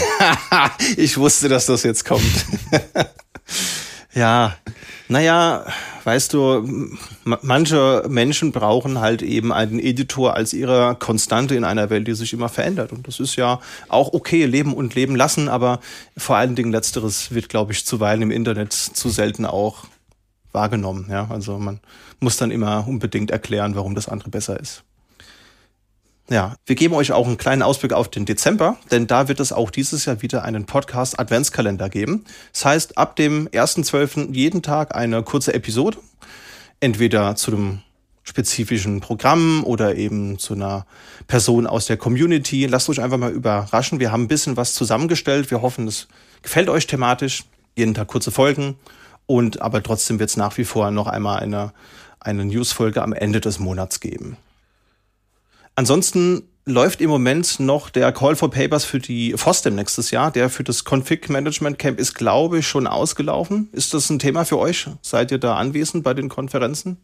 ich 0.97 1.17
wusste, 1.17 1.49
dass 1.49 1.65
das 1.65 1.83
jetzt 1.83 2.05
kommt. 2.05 2.45
ja, 4.13 4.55
naja, 5.07 5.65
weißt 6.03 6.33
du, 6.33 6.97
manche 7.23 8.05
Menschen 8.09 8.51
brauchen 8.51 8.99
halt 8.99 9.21
eben 9.21 9.53
einen 9.53 9.79
Editor 9.79 10.35
als 10.35 10.53
ihre 10.53 10.95
Konstante 10.95 11.55
in 11.55 11.63
einer 11.63 11.89
Welt, 11.89 12.07
die 12.07 12.13
sich 12.13 12.33
immer 12.33 12.49
verändert. 12.49 12.91
Und 12.91 13.07
das 13.07 13.19
ist 13.19 13.35
ja 13.35 13.59
auch 13.87 14.13
okay, 14.13 14.45
leben 14.45 14.73
und 14.73 14.95
leben 14.95 15.15
lassen, 15.15 15.47
aber 15.47 15.79
vor 16.17 16.35
allen 16.35 16.55
Dingen 16.55 16.71
letzteres 16.71 17.33
wird, 17.33 17.49
glaube 17.49 17.71
ich, 17.71 17.85
zuweilen 17.85 18.21
im 18.21 18.31
Internet 18.31 18.73
zu 18.73 19.09
selten 19.09 19.45
auch 19.45 19.85
wahrgenommen. 20.51 21.07
Ja, 21.09 21.27
also 21.29 21.57
man 21.57 21.79
muss 22.19 22.37
dann 22.37 22.51
immer 22.51 22.85
unbedingt 22.87 23.31
erklären, 23.31 23.75
warum 23.75 23.95
das 23.95 24.09
andere 24.09 24.29
besser 24.29 24.59
ist. 24.59 24.83
Ja, 26.31 26.55
wir 26.65 26.77
geben 26.77 26.93
euch 26.93 27.11
auch 27.11 27.27
einen 27.27 27.37
kleinen 27.37 27.61
Ausblick 27.61 27.91
auf 27.91 28.07
den 28.07 28.23
Dezember, 28.23 28.77
denn 28.89 29.05
da 29.05 29.27
wird 29.27 29.41
es 29.41 29.51
auch 29.51 29.69
dieses 29.69 30.05
Jahr 30.05 30.21
wieder 30.21 30.45
einen 30.45 30.65
Podcast 30.65 31.19
Adventskalender 31.19 31.89
geben. 31.89 32.23
Das 32.53 32.63
heißt, 32.63 32.97
ab 32.97 33.17
dem 33.17 33.49
1.12. 33.49 34.33
jeden 34.33 34.61
Tag 34.61 34.95
eine 34.95 35.23
kurze 35.23 35.53
Episode, 35.53 35.97
entweder 36.79 37.35
zu 37.35 37.51
einem 37.51 37.79
spezifischen 38.23 39.01
Programm 39.01 39.65
oder 39.65 39.97
eben 39.97 40.39
zu 40.39 40.53
einer 40.53 40.85
Person 41.27 41.67
aus 41.67 41.87
der 41.87 41.97
Community. 41.97 42.65
Lasst 42.65 42.87
euch 42.87 43.01
einfach 43.01 43.17
mal 43.17 43.33
überraschen. 43.33 43.99
Wir 43.99 44.13
haben 44.13 44.23
ein 44.23 44.29
bisschen 44.29 44.55
was 44.55 44.73
zusammengestellt. 44.73 45.51
Wir 45.51 45.61
hoffen, 45.61 45.85
es 45.85 46.07
gefällt 46.43 46.69
euch 46.69 46.87
thematisch. 46.87 47.43
Jeden 47.75 47.93
Tag 47.93 48.07
kurze 48.07 48.31
Folgen. 48.31 48.77
Und 49.25 49.61
aber 49.61 49.83
trotzdem 49.83 50.17
wird 50.19 50.29
es 50.29 50.37
nach 50.37 50.57
wie 50.57 50.63
vor 50.63 50.91
noch 50.91 51.07
einmal 51.07 51.41
eine, 51.41 51.73
eine 52.21 52.45
Newsfolge 52.45 53.01
am 53.01 53.11
Ende 53.11 53.41
des 53.41 53.59
Monats 53.59 53.99
geben. 53.99 54.37
Ansonsten 55.75 56.43
läuft 56.65 57.01
im 57.01 57.09
Moment 57.09 57.59
noch 57.59 57.89
der 57.89 58.11
Call 58.11 58.35
for 58.35 58.51
Papers 58.51 58.85
für 58.85 58.99
die 58.99 59.33
FOSDEM 59.35 59.75
nächstes 59.75 60.11
Jahr. 60.11 60.31
Der 60.31 60.49
für 60.49 60.63
das 60.63 60.83
Config 60.83 61.29
Management 61.29 61.79
Camp 61.79 61.99
ist, 61.99 62.13
glaube 62.13 62.59
ich, 62.59 62.67
schon 62.67 62.87
ausgelaufen. 62.87 63.69
Ist 63.71 63.93
das 63.93 64.09
ein 64.09 64.19
Thema 64.19 64.45
für 64.45 64.59
euch? 64.59 64.87
Seid 65.01 65.31
ihr 65.31 65.39
da 65.39 65.55
anwesend 65.55 66.03
bei 66.03 66.13
den 66.13 66.29
Konferenzen? 66.29 66.97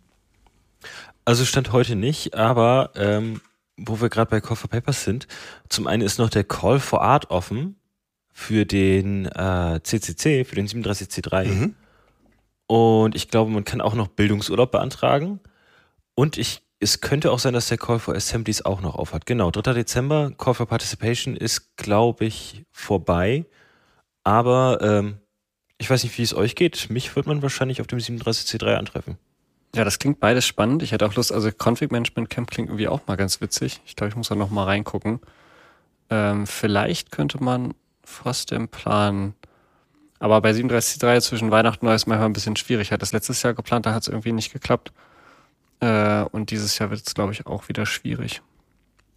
Also 1.25 1.43
stand 1.43 1.71
heute 1.71 1.95
nicht, 1.95 2.35
aber 2.35 2.91
ähm, 2.95 3.41
wo 3.75 3.99
wir 3.99 4.09
gerade 4.09 4.29
bei 4.29 4.41
Call 4.41 4.55
for 4.55 4.69
Papers 4.69 5.03
sind, 5.03 5.27
zum 5.69 5.87
einen 5.87 6.01
ist 6.01 6.19
noch 6.19 6.29
der 6.29 6.43
Call 6.43 6.79
for 6.79 7.01
Art 7.01 7.29
offen 7.31 7.75
für 8.31 8.65
den 8.65 9.25
äh, 9.25 9.79
CCC, 9.81 10.45
für 10.45 10.55
den 10.55 10.67
37C3. 10.67 11.47
Mhm. 11.47 11.75
Und 12.67 13.15
ich 13.15 13.29
glaube, 13.29 13.51
man 13.51 13.65
kann 13.65 13.81
auch 13.81 13.95
noch 13.95 14.07
Bildungsurlaub 14.07 14.71
beantragen. 14.71 15.39
Und 16.15 16.37
ich 16.37 16.61
es 16.79 17.01
könnte 17.01 17.31
auch 17.31 17.39
sein, 17.39 17.53
dass 17.53 17.67
der 17.67 17.77
Call 17.77 17.99
for 17.99 18.15
Assemblies 18.15 18.63
auch 18.63 18.81
noch 18.81 18.95
aufhat. 18.95 19.25
Genau, 19.25 19.51
3. 19.51 19.73
Dezember, 19.73 20.31
Call 20.37 20.53
for 20.53 20.67
Participation 20.67 21.35
ist, 21.35 21.75
glaube 21.77 22.25
ich, 22.25 22.65
vorbei. 22.71 23.45
Aber 24.23 24.79
ähm, 24.81 25.17
ich 25.77 25.89
weiß 25.89 26.03
nicht, 26.03 26.17
wie 26.17 26.23
es 26.23 26.35
euch 26.35 26.55
geht. 26.55 26.89
Mich 26.89 27.15
wird 27.15 27.27
man 27.27 27.41
wahrscheinlich 27.41 27.81
auf 27.81 27.87
dem 27.87 27.99
37C3 27.99 28.75
antreffen. 28.75 29.17
Ja, 29.75 29.83
das 29.83 29.99
klingt 29.99 30.19
beides 30.19 30.45
spannend. 30.45 30.83
Ich 30.83 30.91
hätte 30.91 31.05
auch 31.05 31.15
Lust, 31.15 31.31
also 31.31 31.49
Config 31.51 31.91
Management 31.91 32.29
Camp 32.29 32.51
klingt 32.51 32.69
irgendwie 32.69 32.87
auch 32.87 33.01
mal 33.07 33.17
ganz 33.17 33.41
witzig. 33.41 33.81
Ich 33.85 33.95
glaube, 33.95 34.09
ich 34.09 34.15
muss 34.15 34.29
da 34.29 34.35
noch 34.35 34.49
mal 34.49 34.63
reingucken. 34.65 35.19
Ähm, 36.09 36.47
vielleicht 36.47 37.11
könnte 37.11 37.43
man 37.43 37.73
fast 38.03 38.51
im 38.51 38.69
Plan 38.69 39.33
Aber 40.19 40.41
bei 40.41 40.51
37.3 40.51 41.21
zwischen 41.21 41.51
Weihnachten 41.51 41.85
und 41.85 41.89
Neues 41.89 42.07
manchmal 42.07 42.29
ein 42.29 42.33
bisschen 42.33 42.55
schwierig. 42.55 42.87
Ich 42.87 42.91
hatte 42.91 43.01
das 43.01 43.13
letztes 43.13 43.43
Jahr 43.43 43.53
geplant, 43.53 43.85
da 43.85 43.93
hat 43.93 44.03
es 44.03 44.07
irgendwie 44.07 44.31
nicht 44.31 44.53
geklappt. 44.53 44.91
Äh, 45.79 46.23
und 46.23 46.51
dieses 46.51 46.79
Jahr 46.79 46.89
wird 46.89 47.05
es, 47.05 47.13
glaube 47.13 47.33
ich, 47.33 47.45
auch 47.45 47.69
wieder 47.69 47.85
schwierig. 47.85 48.41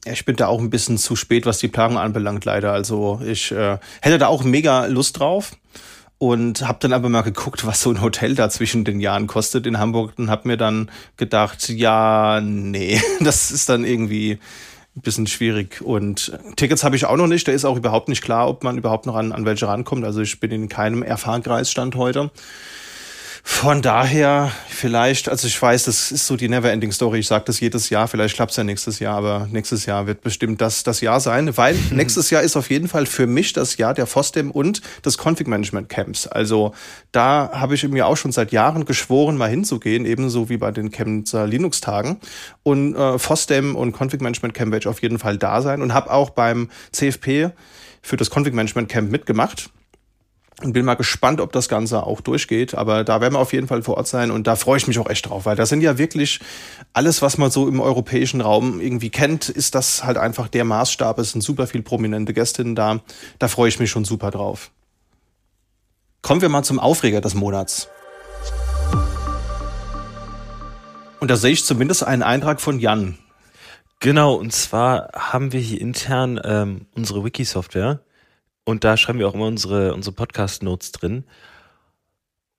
Ich 0.04 0.24
bin 0.24 0.36
da 0.36 0.46
auch 0.46 0.60
ein 0.60 0.70
bisschen 0.70 0.96
zu 0.96 1.14
spät, 1.14 1.44
was 1.44 1.58
die 1.58 1.68
Planung 1.68 1.98
anbelangt, 1.98 2.44
leider. 2.44 2.72
Also 2.72 3.20
ich 3.24 3.52
äh, 3.52 3.78
hätte 4.00 4.18
da 4.18 4.28
auch 4.28 4.44
mega 4.44 4.86
Lust 4.86 5.18
drauf 5.18 5.52
und 6.16 6.66
habe 6.66 6.78
dann 6.80 6.92
aber 6.92 7.08
mal 7.08 7.22
geguckt, 7.22 7.66
was 7.66 7.82
so 7.82 7.90
ein 7.90 8.00
Hotel 8.00 8.34
da 8.34 8.48
zwischen 8.50 8.84
den 8.84 9.00
Jahren 9.00 9.26
kostet 9.26 9.66
in 9.66 9.78
Hamburg 9.78 10.12
und 10.16 10.30
habe 10.30 10.48
mir 10.48 10.56
dann 10.56 10.90
gedacht, 11.16 11.68
ja, 11.68 12.40
nee, 12.42 13.00
das 13.20 13.50
ist 13.50 13.68
dann 13.68 13.84
irgendwie 13.84 14.38
ein 14.96 15.02
bisschen 15.02 15.26
schwierig. 15.26 15.80
Und 15.82 16.38
Tickets 16.56 16.82
habe 16.82 16.96
ich 16.96 17.04
auch 17.04 17.16
noch 17.16 17.26
nicht. 17.26 17.46
Da 17.46 17.52
ist 17.52 17.64
auch 17.64 17.76
überhaupt 17.76 18.08
nicht 18.08 18.22
klar, 18.22 18.48
ob 18.48 18.64
man 18.64 18.76
überhaupt 18.76 19.06
noch 19.06 19.16
an, 19.16 19.32
an 19.32 19.44
welche 19.44 19.68
rankommt. 19.68 20.04
Also 20.04 20.20
ich 20.20 20.40
bin 20.40 20.50
in 20.50 20.68
keinem 20.68 21.02
Erfahrkreis 21.02 21.74
heute. 21.94 22.30
Von 23.52 23.82
daher 23.82 24.50
vielleicht, 24.70 25.28
also 25.28 25.46
ich 25.46 25.60
weiß, 25.60 25.84
das 25.84 26.12
ist 26.12 26.26
so 26.26 26.36
die 26.36 26.48
Neverending 26.48 26.92
Story. 26.92 27.18
Ich 27.18 27.26
sage 27.26 27.44
das 27.44 27.60
jedes 27.60 27.90
Jahr. 27.90 28.08
Vielleicht 28.08 28.34
klappt 28.36 28.52
es 28.52 28.56
ja 28.56 28.64
nächstes 28.64 29.00
Jahr, 29.00 29.18
aber 29.18 29.48
nächstes 29.50 29.84
Jahr 29.84 30.06
wird 30.06 30.22
bestimmt 30.22 30.62
das 30.62 30.82
das 30.82 31.02
Jahr 31.02 31.20
sein, 31.20 31.54
weil 31.58 31.76
nächstes 31.90 32.30
Jahr 32.30 32.40
ist 32.40 32.56
auf 32.56 32.70
jeden 32.70 32.88
Fall 32.88 33.04
für 33.04 33.26
mich 33.26 33.52
das 33.52 33.76
Jahr 33.76 33.92
der 33.92 34.06
FOSDEM 34.06 34.50
und 34.50 34.80
des 35.04 35.18
Config 35.18 35.46
Management 35.46 35.90
Camps. 35.90 36.26
Also 36.26 36.72
da 37.12 37.50
habe 37.52 37.74
ich 37.74 37.86
mir 37.86 38.06
auch 38.06 38.16
schon 38.16 38.32
seit 38.32 38.50
Jahren 38.50 38.86
geschworen, 38.86 39.36
mal 39.36 39.50
hinzugehen, 39.50 40.06
ebenso 40.06 40.48
wie 40.48 40.56
bei 40.56 40.70
den 40.70 40.90
Chemnitzer 40.90 41.46
Linux 41.46 41.82
Tagen. 41.82 42.18
Und 42.62 42.94
äh, 42.94 43.18
FOSDEM 43.18 43.76
und 43.76 43.92
Config 43.92 44.22
Management 44.22 44.54
Camp 44.54 44.72
werde 44.72 44.84
ich 44.84 44.88
auf 44.88 45.02
jeden 45.02 45.18
Fall 45.18 45.36
da 45.36 45.60
sein 45.60 45.82
und 45.82 45.92
habe 45.92 46.10
auch 46.10 46.30
beim 46.30 46.70
CFP 46.92 47.50
für 48.00 48.16
das 48.16 48.30
Config 48.30 48.54
Management 48.54 48.88
Camp 48.88 49.10
mitgemacht 49.10 49.68
und 50.64 50.72
bin 50.72 50.84
mal 50.84 50.94
gespannt, 50.94 51.40
ob 51.40 51.52
das 51.52 51.68
Ganze 51.68 52.04
auch 52.04 52.20
durchgeht. 52.20 52.74
Aber 52.74 53.04
da 53.04 53.20
werden 53.20 53.34
wir 53.34 53.38
auf 53.38 53.52
jeden 53.52 53.66
Fall 53.66 53.82
vor 53.82 53.96
Ort 53.96 54.08
sein 54.08 54.30
und 54.30 54.46
da 54.46 54.56
freue 54.56 54.78
ich 54.78 54.86
mich 54.86 54.98
auch 54.98 55.08
echt 55.08 55.28
drauf, 55.28 55.46
weil 55.46 55.56
da 55.56 55.66
sind 55.66 55.80
ja 55.82 55.98
wirklich 55.98 56.40
alles, 56.92 57.22
was 57.22 57.38
man 57.38 57.50
so 57.50 57.68
im 57.68 57.80
europäischen 57.80 58.40
Raum 58.40 58.80
irgendwie 58.80 59.10
kennt, 59.10 59.48
ist 59.48 59.74
das 59.74 60.04
halt 60.04 60.16
einfach 60.16 60.48
der 60.48 60.64
Maßstab. 60.64 61.18
Es 61.18 61.32
sind 61.32 61.42
super 61.42 61.66
viel 61.66 61.82
prominente 61.82 62.34
Gästinnen 62.34 62.74
da. 62.74 63.00
Da 63.38 63.48
freue 63.48 63.68
ich 63.68 63.78
mich 63.78 63.90
schon 63.90 64.04
super 64.04 64.30
drauf. 64.30 64.70
Kommen 66.22 66.42
wir 66.42 66.48
mal 66.48 66.62
zum 66.62 66.78
Aufreger 66.78 67.20
des 67.20 67.34
Monats. 67.34 67.88
Und 71.20 71.30
da 71.30 71.36
sehe 71.36 71.52
ich 71.52 71.64
zumindest 71.64 72.02
einen 72.04 72.22
Eintrag 72.22 72.60
von 72.60 72.80
Jan. 72.80 73.18
Genau, 74.00 74.34
und 74.34 74.52
zwar 74.52 75.10
haben 75.12 75.52
wir 75.52 75.60
hier 75.60 75.80
intern 75.80 76.40
ähm, 76.42 76.86
unsere 76.94 77.22
Wiki-Software 77.22 78.00
und 78.64 78.84
da 78.84 78.96
schreiben 78.96 79.18
wir 79.18 79.28
auch 79.28 79.34
immer 79.34 79.46
unsere, 79.46 79.94
unsere 79.94 80.14
Podcast-Notes 80.14 80.92
drin. 80.92 81.24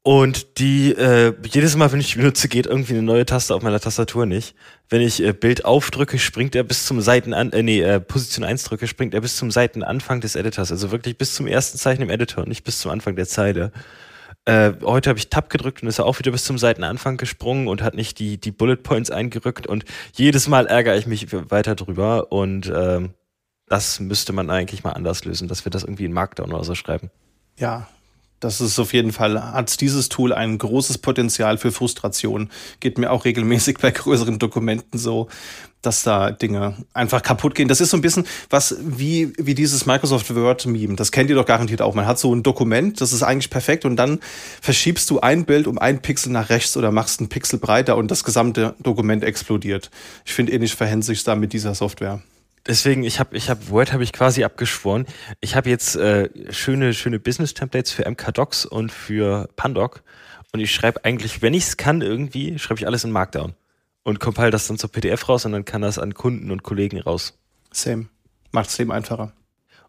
Und 0.04 0.58
die, 0.58 0.94
äh, 0.94 1.36
jedes 1.46 1.76
Mal, 1.76 1.92
wenn 1.92 2.00
ich 2.00 2.14
die 2.14 2.18
benutze, 2.18 2.48
geht 2.48 2.66
irgendwie 2.66 2.94
eine 2.94 3.04
neue 3.04 3.24
Taste 3.24 3.54
auf 3.54 3.62
meiner 3.62 3.80
Tastatur 3.80 4.26
nicht. 4.26 4.56
Wenn 4.90 5.02
ich 5.02 5.22
äh, 5.22 5.32
Bild 5.32 5.64
aufdrücke, 5.64 6.18
springt 6.18 6.56
er 6.56 6.64
bis 6.64 6.88
zum 6.88 7.02
Seitenanfang, 7.02 7.60
äh, 7.60 7.62
nee, 7.62 7.82
äh, 7.82 8.00
Position 8.00 8.44
1 8.44 8.64
drücke, 8.64 8.88
springt 8.88 9.14
er 9.14 9.22
bis 9.22 9.36
zum 9.36 9.52
Seitenanfang 9.52 10.20
des 10.20 10.36
Editors. 10.36 10.72
Also 10.72 10.92
wirklich 10.92 11.20
bis 11.20 11.36
zum 11.36 11.46
ersten 11.46 11.78
Zeichen 11.78 12.02
im 12.02 12.10
Editor, 12.10 12.48
nicht 12.48 12.64
bis 12.64 12.80
zum 12.80 12.90
Anfang 12.90 13.16
der 13.16 13.28
Zeile. 13.28 13.72
Äh, 14.46 14.74
heute 14.82 15.12
habe 15.12 15.20
ich 15.20 15.30
Tab 15.30 15.52
gedrückt 15.52 15.84
und 15.84 15.88
ist 15.88 16.00
er 16.00 16.08
auch 16.08 16.18
wieder 16.18 16.32
bis 16.32 16.46
zum 16.46 16.58
Seitenanfang 16.58 17.18
gesprungen 17.18 17.68
und 17.68 17.84
hat 17.84 17.94
nicht 17.94 18.18
die, 18.18 18.40
die 18.40 18.52
Bullet 18.52 18.78
Points 18.78 19.12
eingerückt 19.12 19.68
und 19.68 19.86
jedes 20.14 20.48
Mal 20.48 20.66
ärgere 20.66 20.98
ich 20.98 21.06
mich 21.06 21.28
weiter 21.32 21.76
drüber 21.76 22.32
und 22.32 22.72
ähm, 22.76 23.14
das 23.72 24.02
müsste 24.02 24.34
man 24.34 24.50
eigentlich 24.50 24.84
mal 24.84 24.92
anders 24.92 25.24
lösen, 25.24 25.48
dass 25.48 25.66
wir 25.66 25.70
das 25.70 25.84
irgendwie 25.84 26.04
in 26.04 26.12
Markdown 26.12 26.52
oder 26.52 26.66
so 26.66 26.76
schreiben. 26.76 27.10
Ja, 27.58 27.88
das 28.42 28.60
ist 28.60 28.78
auf 28.80 28.92
jeden 28.92 29.14
Fall, 29.14 29.54
hat 29.54 29.80
dieses 29.80 30.10
Tool 30.10 30.34
ein 30.34 30.58
großes 30.58 30.98
Potenzial 30.98 31.58
für 31.58 31.72
Frustration. 31.72 32.50
Geht 32.82 32.98
mir 32.98 33.12
auch 33.12 33.24
regelmäßig 33.24 33.78
bei 33.78 33.92
größeren 33.92 34.40
Dokumenten 34.40 34.98
so, 34.98 35.30
dass 35.82 36.04
da 36.04 36.32
Dinge 36.32 36.76
einfach 36.94 37.22
kaputt 37.22 37.56
gehen. 37.56 37.70
Das 37.70 37.80
ist 37.80 37.92
so 37.92 37.98
ein 37.98 38.02
bisschen 38.02 38.28
was 38.50 38.76
wie, 38.82 39.32
wie 39.38 39.56
dieses 39.56 39.86
Microsoft 39.86 40.36
Word 40.36 40.66
Meme. 40.66 40.98
Das 40.98 41.14
kennt 41.14 41.30
ihr 41.30 41.38
doch 41.38 41.46
garantiert 41.46 41.82
auch. 41.82 41.96
Man 41.96 42.08
hat 42.08 42.20
so 42.20 42.36
ein 42.36 42.44
Dokument, 42.44 43.00
das 43.00 43.14
ist 43.14 43.24
eigentlich 43.24 43.52
perfekt 43.52 43.86
und 43.86 43.96
dann 43.96 44.20
verschiebst 44.60 45.10
du 45.10 45.22
ein 45.22 45.46
Bild 45.46 45.66
um 45.66 45.78
ein 45.78 46.02
Pixel 46.02 46.34
nach 46.34 46.50
rechts 46.50 46.76
oder 46.76 46.92
machst 46.92 47.22
ein 47.22 47.30
Pixel 47.30 47.58
breiter 47.58 47.96
und 47.96 48.12
das 48.12 48.26
gesamte 48.26 48.76
Dokument 48.80 49.24
explodiert. 49.24 49.92
Ich 50.26 50.34
finde, 50.34 50.52
ähnlich 50.52 50.76
verhält 50.76 51.06
sich 51.06 51.24
da 51.24 51.36
mit 51.36 51.54
dieser 51.54 51.74
Software 51.74 52.22
deswegen, 52.68 53.04
ich 53.04 53.20
habe 53.20 53.36
ich 53.36 53.50
hab 53.50 53.70
Word 53.70 53.94
habe 53.94 54.04
ich 54.04 54.14
quasi 54.14 54.44
abgeschworen. 54.44 55.06
Ich 55.40 55.56
habe 55.56 55.70
jetzt 55.70 55.96
äh, 55.96 56.30
schöne 56.52 56.94
schöne 56.94 57.20
Business 57.20 57.54
Templates 57.54 57.92
für 57.92 58.10
MKDocs 58.10 58.66
und 58.66 58.92
für 58.92 59.50
Pandoc 59.56 60.04
und 60.54 60.60
ich 60.60 60.74
schreibe 60.74 61.04
eigentlich, 61.06 61.42
wenn 61.42 61.54
ich 61.54 61.64
es 61.64 61.78
kann 61.78 62.02
irgendwie, 62.02 62.60
schreibe 62.60 62.80
ich 62.80 62.88
alles 62.88 63.04
in 63.04 63.12
Markdown 63.12 63.54
und 64.04 64.20
compile 64.20 64.52
das 64.52 64.68
dann 64.68 64.78
zur 64.78 64.92
PDF 64.92 65.30
raus 65.30 65.46
und 65.46 65.52
dann 65.54 65.66
kann 65.66 65.82
das 65.82 66.00
an 66.00 66.14
Kunden 66.14 66.52
und 66.52 66.64
Kollegen 66.64 67.00
raus. 67.00 67.38
Same. 67.72 68.08
Macht's 68.52 68.78
Leben 68.78 68.92
einfacher. 68.92 69.34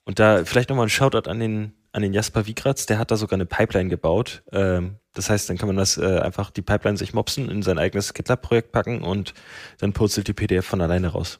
Und 0.04 0.18
da 0.18 0.44
vielleicht 0.44 0.68
nochmal 0.68 0.86
ein 0.86 0.90
Shoutout 0.90 1.28
an 1.28 1.40
den 1.40 1.72
an 1.92 2.02
den 2.02 2.14
Jasper 2.14 2.46
Wigratz, 2.46 2.86
der 2.86 2.98
hat 2.98 3.10
da 3.10 3.16
sogar 3.16 3.36
eine 3.36 3.44
Pipeline 3.44 3.90
gebaut. 3.90 4.42
Ähm, 4.50 4.96
das 5.12 5.28
heißt, 5.28 5.50
dann 5.50 5.58
kann 5.58 5.66
man 5.66 5.76
das 5.76 5.98
äh, 5.98 6.20
einfach 6.20 6.50
die 6.50 6.62
Pipeline 6.62 6.96
sich 6.96 7.12
mopsen, 7.12 7.50
in 7.50 7.62
sein 7.62 7.78
eigenes 7.78 8.14
GitLab-Projekt 8.14 8.72
packen 8.72 9.02
und 9.02 9.34
dann 9.78 9.92
purzelt 9.92 10.26
die 10.26 10.32
PDF 10.32 10.64
von 10.64 10.80
alleine 10.80 11.08
raus. 11.08 11.38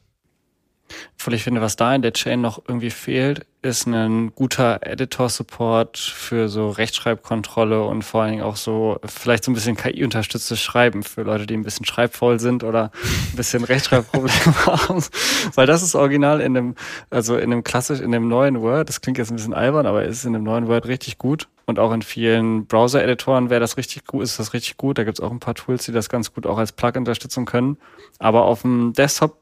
Obwohl 1.23 1.35
ich 1.35 1.43
finde, 1.45 1.61
was 1.61 1.77
da 1.77 1.95
in 1.95 2.01
der 2.01 2.11
Chain 2.11 2.41
noch 2.41 2.61
irgendwie 2.67 2.89
fehlt, 2.89 3.45
ist 3.61 3.87
ein 3.87 4.35
guter 4.35 4.85
Editor-Support 4.85 5.97
für 5.97 6.49
so 6.49 6.69
Rechtschreibkontrolle 6.69 7.81
und 7.81 8.03
vor 8.03 8.23
allen 8.23 8.31
Dingen 8.31 8.43
auch 8.43 8.57
so 8.57 8.99
vielleicht 9.05 9.45
so 9.45 9.51
ein 9.51 9.53
bisschen 9.53 9.77
KI-unterstütztes 9.77 10.59
Schreiben 10.59 11.01
für 11.01 11.21
Leute, 11.21 11.47
die 11.47 11.53
ein 11.53 11.63
bisschen 11.63 11.85
schreibvoll 11.85 12.41
sind 12.41 12.65
oder 12.65 12.91
ein 13.31 13.37
bisschen 13.37 13.63
Rechtschreibprobleme 13.63 14.65
haben. 14.65 15.01
Weil 15.55 15.65
das 15.65 15.81
ist 15.81 15.95
original 15.95 16.41
in 16.41 16.55
dem, 16.55 16.75
also 17.09 17.37
in 17.37 17.51
dem 17.51 17.63
klassisch, 17.63 18.01
in 18.01 18.11
dem 18.11 18.27
neuen 18.27 18.61
Word, 18.61 18.89
das 18.89 18.99
klingt 18.99 19.17
jetzt 19.17 19.31
ein 19.31 19.37
bisschen 19.37 19.53
albern, 19.53 19.85
aber 19.85 20.03
ist 20.03 20.25
in 20.25 20.33
dem 20.33 20.43
neuen 20.43 20.67
Word 20.67 20.87
richtig 20.87 21.19
gut. 21.19 21.47
Und 21.65 21.79
auch 21.79 21.93
in 21.93 22.01
vielen 22.01 22.65
Browser-Editoren 22.65 23.49
wäre 23.49 23.61
das 23.61 23.77
richtig 23.77 24.05
gut, 24.05 24.23
ist 24.23 24.39
das 24.39 24.51
richtig 24.51 24.75
gut. 24.75 24.97
Da 24.97 25.05
gibt 25.05 25.19
es 25.19 25.23
auch 25.23 25.31
ein 25.31 25.39
paar 25.39 25.55
Tools, 25.55 25.85
die 25.85 25.93
das 25.93 26.09
ganz 26.09 26.33
gut 26.33 26.45
auch 26.45 26.57
als 26.57 26.73
Plug 26.73 26.91
unterstützen 26.97 27.45
können. 27.45 27.77
Aber 28.19 28.43
auf 28.43 28.63
dem 28.63 28.91
Desktop 28.91 29.37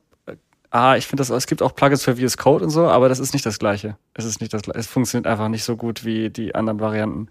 ah, 0.71 0.95
ich 0.95 1.05
finde 1.05 1.21
das, 1.21 1.29
es 1.29 1.47
gibt 1.47 1.61
auch 1.61 1.75
Plugins 1.75 2.03
für 2.03 2.15
VS 2.15 2.37
Code 2.37 2.63
und 2.63 2.71
so, 2.71 2.87
aber 2.87 3.09
das 3.09 3.19
ist 3.19 3.33
nicht 3.33 3.45
das 3.45 3.59
gleiche. 3.59 3.97
Es 4.13 4.25
ist 4.25 4.41
nicht 4.41 4.53
das 4.53 4.63
gleiche. 4.63 4.79
Es 4.79 4.87
funktioniert 4.87 5.27
einfach 5.27 5.49
nicht 5.49 5.63
so 5.63 5.77
gut 5.77 6.03
wie 6.05 6.29
die 6.29 6.55
anderen 6.55 6.79
Varianten. 6.79 7.27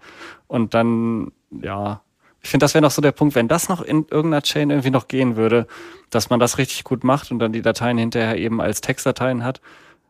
Und 0.47 0.73
dann, 0.73 1.31
ja, 1.51 2.01
ich 2.41 2.49
finde, 2.49 2.63
das 2.63 2.73
wäre 2.73 2.81
noch 2.81 2.91
so 2.91 3.01
der 3.01 3.11
Punkt, 3.11 3.35
wenn 3.35 3.47
das 3.47 3.67
noch 3.67 3.81
in 3.81 4.05
irgendeiner 4.09 4.41
Chain 4.41 4.69
irgendwie 4.69 4.89
noch 4.91 5.07
gehen 5.07 5.35
würde, 5.35 5.67
dass 6.09 6.29
man 6.29 6.39
das 6.39 6.57
richtig 6.57 6.83
gut 6.83 7.03
macht 7.03 7.31
und 7.31 7.39
dann 7.39 7.51
die 7.51 7.61
Dateien 7.61 7.97
hinterher 7.97 8.37
eben 8.37 8.61
als 8.61 8.81
Textdateien 8.81 9.43
hat, 9.43 9.61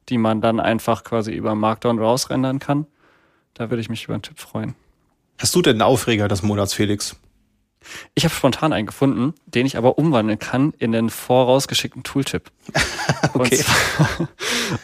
die 0.10 0.18
man 0.18 0.42
dann 0.42 0.60
einfach 0.60 1.04
quasi 1.04 1.32
über 1.32 1.56
Markdown 1.56 2.00
rausrendern 2.00 2.60
kann. 2.60 2.86
Da 3.54 3.70
würde 3.70 3.82
ich 3.82 3.90
mich 3.90 4.06
über 4.06 4.14
einen 4.14 4.24
Tipp 4.24 4.40
freuen. 4.40 4.76
Hast 5.38 5.56
du 5.56 5.62
denn 5.62 5.74
einen 5.74 5.82
Aufreger 5.82 6.28
des 6.28 6.44
Monats, 6.44 6.74
Felix? 6.74 7.18
Ich 8.14 8.24
habe 8.24 8.34
spontan 8.34 8.74
einen 8.74 8.86
gefunden, 8.86 9.34
den 9.46 9.66
ich 9.66 9.78
aber 9.78 9.98
umwandeln 9.98 10.40
kann 10.40 10.74
in 10.78 10.92
den 10.92 11.10
vorausgeschickten 11.10 12.04
Tooltip. 12.04 12.52
okay. 13.34 13.40
Und 13.40 13.56
zwar, 13.56 14.30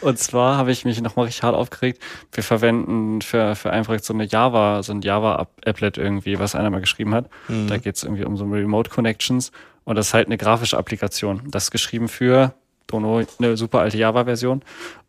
und 0.00 0.18
zwar 0.18 0.56
habe 0.56 0.72
ich 0.72 0.84
mich 0.84 1.00
nochmal 1.00 1.26
richtig 1.26 1.42
hart 1.42 1.54
aufgeregt. 1.54 2.02
Wir 2.32 2.42
verwenden 2.42 3.22
für, 3.22 3.54
für 3.54 3.70
ein 3.70 3.84
Projekt 3.84 4.04
so 4.04 4.14
eine 4.14 4.24
Java, 4.24 4.82
so 4.82 4.92
ein 4.92 5.02
Java-Applet 5.02 5.98
irgendwie, 5.98 6.38
was 6.38 6.54
einer 6.54 6.70
mal 6.70 6.80
geschrieben 6.80 7.14
hat. 7.14 7.30
Mhm. 7.48 7.68
Da 7.68 7.78
geht 7.78 7.96
es 7.96 8.02
irgendwie 8.02 8.24
um 8.24 8.36
so 8.36 8.44
Remote 8.44 8.90
Connections. 8.90 9.52
Und 9.84 9.96
das 9.96 10.08
ist 10.08 10.14
halt 10.14 10.26
eine 10.26 10.36
grafische 10.36 10.76
Applikation. 10.76 11.42
Das 11.46 11.64
ist 11.64 11.70
geschrieben 11.70 12.08
für 12.08 12.54
Dono, 12.88 13.22
eine 13.38 13.56
super 13.56 13.80
alte 13.80 13.98
Java-Version. 13.98 14.62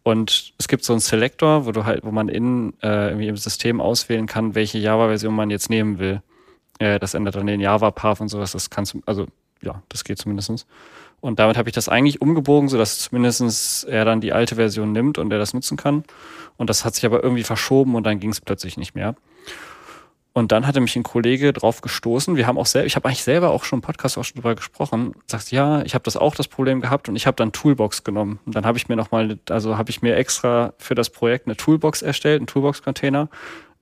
Und 0.03 0.53
es 0.57 0.67
gibt 0.67 0.83
so 0.83 0.93
einen 0.93 0.99
Selektor, 0.99 1.65
wo 1.65 1.71
du 1.71 1.85
halt, 1.85 2.03
wo 2.03 2.11
man 2.11 2.29
in 2.29 2.73
äh, 2.81 3.09
irgendwie 3.09 3.27
im 3.27 3.37
System 3.37 3.81
auswählen 3.81 4.27
kann, 4.27 4.55
welche 4.55 4.77
Java-Version 4.77 5.33
man 5.33 5.49
jetzt 5.49 5.69
nehmen 5.69 5.99
will. 5.99 6.21
Äh, 6.79 6.99
das 6.99 7.13
ändert 7.13 7.35
dann 7.35 7.47
den 7.47 7.59
Java-Path 7.59 8.21
und 8.21 8.29
sowas. 8.29 8.53
Das 8.53 8.69
kannst 8.69 8.93
du, 8.93 9.01
also 9.05 9.27
ja, 9.61 9.83
das 9.89 10.03
geht 10.03 10.17
zumindestens. 10.17 10.65
Und 11.21 11.39
damit 11.39 11.57
habe 11.57 11.69
ich 11.69 11.75
das 11.75 11.89
eigentlich 11.89 12.21
umgebogen, 12.21 12.69
sodass 12.69 12.99
zumindestens 12.99 13.83
er 13.83 14.05
dann 14.05 14.21
die 14.21 14.31
alte 14.31 14.55
Version 14.55 14.93
nimmt 14.93 15.17
und 15.17 15.31
er 15.31 15.39
das 15.39 15.53
nutzen 15.53 15.77
kann. 15.77 16.03
Und 16.57 16.69
das 16.69 16.85
hat 16.85 16.95
sich 16.95 17.05
aber 17.05 17.23
irgendwie 17.23 17.43
verschoben 17.43 17.95
und 17.95 18.05
dann 18.05 18.19
ging 18.19 18.31
es 18.31 18.41
plötzlich 18.41 18.77
nicht 18.77 18.95
mehr. 18.95 19.15
Und 20.31 20.51
dann 20.53 20.67
hatte 20.67 20.79
mich 20.79 20.95
ein 20.95 21.03
Kollege 21.03 21.51
drauf 21.51 21.81
gestoßen. 21.81 22.37
Wir 22.37 22.47
haben 22.47 22.57
auch 22.57 22.67
selber, 22.67 22.85
ich 22.85 22.95
habe 22.95 23.07
eigentlich 23.07 23.23
selber 23.23 23.49
auch 23.49 23.65
schon 23.65 23.79
im 23.79 23.81
Podcast 23.81 24.17
auch 24.17 24.23
schon 24.23 24.35
drüber 24.35 24.55
gesprochen. 24.55 25.13
Sagt 25.27 25.51
ja, 25.51 25.81
ich 25.81 25.95
habe 25.95 26.03
das 26.03 26.15
auch 26.15 26.35
das 26.35 26.47
Problem 26.47 26.81
gehabt 26.81 27.09
und 27.09 27.15
ich 27.15 27.27
habe 27.27 27.35
dann 27.35 27.51
Toolbox 27.51 28.03
genommen. 28.03 28.39
Und 28.45 28.55
dann 28.55 28.65
habe 28.65 28.77
ich 28.77 28.87
mir 28.87 28.95
nochmal, 28.95 29.39
also 29.49 29.77
habe 29.77 29.89
ich 29.89 30.01
mir 30.01 30.15
extra 30.15 30.73
für 30.77 30.95
das 30.95 31.09
Projekt 31.09 31.47
eine 31.47 31.57
Toolbox 31.57 32.01
erstellt, 32.01 32.39
einen 32.39 32.47
Toolbox-Container 32.47 33.27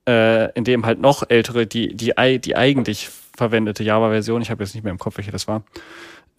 äh, 0.08 0.52
in 0.54 0.64
dem 0.64 0.86
halt 0.86 1.00
noch 1.00 1.30
ältere, 1.30 1.68
die, 1.68 1.94
die, 1.96 2.14
die 2.40 2.56
eigentlich 2.56 3.10
verwendete 3.36 3.84
Java-Version, 3.84 4.42
ich 4.42 4.50
habe 4.50 4.64
jetzt 4.64 4.74
nicht 4.74 4.84
mehr 4.84 4.92
im 4.92 5.00
Kopf, 5.00 5.18
welche 5.18 5.32
das 5.32 5.48
war, 5.48 5.64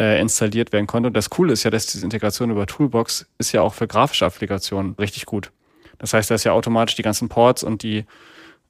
äh, 0.00 0.20
installiert 0.20 0.72
werden 0.72 0.86
konnte. 0.86 1.08
Und 1.08 1.16
das 1.16 1.30
Coole 1.30 1.52
ist 1.52 1.62
ja, 1.64 1.70
dass 1.70 1.86
diese 1.86 2.04
Integration 2.04 2.50
über 2.50 2.66
Toolbox 2.66 3.26
ist 3.38 3.52
ja 3.52 3.62
auch 3.62 3.74
für 3.74 3.86
grafische 3.86 4.26
Applikationen 4.26 4.94
richtig 4.98 5.26
gut. 5.26 5.52
Das 5.98 6.14
heißt, 6.14 6.30
da 6.30 6.34
ist 6.34 6.44
ja 6.44 6.52
automatisch 6.52 6.96
die 6.96 7.02
ganzen 7.02 7.28
Ports 7.28 7.62
und 7.62 7.82
die, 7.82 8.04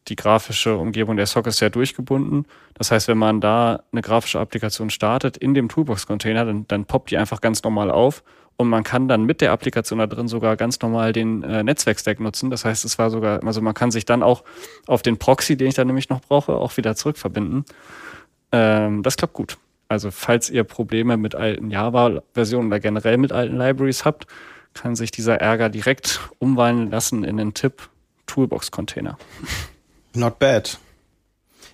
die 0.08 0.16
grafische 0.16 0.76
Umgebung 0.76 1.16
der 1.16 1.26
SOC 1.26 1.46
ist 1.48 1.60
ja 1.60 1.68
durchgebunden. 1.68 2.46
Das 2.74 2.90
heißt, 2.90 3.08
wenn 3.08 3.18
man 3.18 3.40
da 3.40 3.82
eine 3.92 4.02
grafische 4.02 4.40
Applikation 4.40 4.90
startet 4.90 5.36
in 5.36 5.54
dem 5.54 5.68
Toolbox-Container, 5.68 6.44
dann, 6.44 6.66
dann 6.68 6.84
poppt 6.84 7.10
die 7.10 7.18
einfach 7.18 7.40
ganz 7.40 7.62
normal 7.62 7.90
auf 7.90 8.22
und 8.56 8.68
man 8.68 8.82
kann 8.82 9.06
dann 9.06 9.22
mit 9.22 9.40
der 9.40 9.52
Applikation 9.52 10.00
da 10.00 10.08
drin 10.08 10.26
sogar 10.26 10.56
ganz 10.56 10.80
normal 10.80 11.12
den 11.12 11.44
äh, 11.44 11.62
Netzwerkstack 11.62 12.18
nutzen. 12.18 12.50
Das 12.50 12.64
heißt, 12.64 12.84
es 12.84 12.98
war 12.98 13.08
sogar, 13.10 13.44
also 13.44 13.62
man 13.62 13.72
kann 13.72 13.92
sich 13.92 14.04
dann 14.04 14.22
auch 14.24 14.42
auf 14.86 15.02
den 15.02 15.16
Proxy, 15.16 15.56
den 15.56 15.68
ich 15.68 15.74
dann 15.74 15.86
nämlich 15.86 16.08
noch 16.08 16.20
brauche, 16.20 16.54
auch 16.54 16.76
wieder 16.76 16.96
zurückverbinden. 16.96 17.64
Ähm, 18.50 19.04
das 19.04 19.16
klappt 19.16 19.34
gut. 19.34 19.58
Also 19.86 20.10
falls 20.10 20.50
ihr 20.50 20.64
Probleme 20.64 21.16
mit 21.16 21.36
alten 21.36 21.70
Java-Versionen 21.70 22.66
oder 22.66 22.80
generell 22.80 23.16
mit 23.16 23.30
alten 23.30 23.56
Libraries 23.56 24.04
habt, 24.04 24.26
kann 24.74 24.96
sich 24.96 25.12
dieser 25.12 25.36
Ärger 25.36 25.68
direkt 25.68 26.20
umwandeln 26.40 26.90
lassen 26.90 27.22
in 27.22 27.36
den 27.36 27.54
Tipp 27.54 27.88
Toolbox-Container. 28.26 29.16
Not 30.14 30.38
bad. 30.38 30.70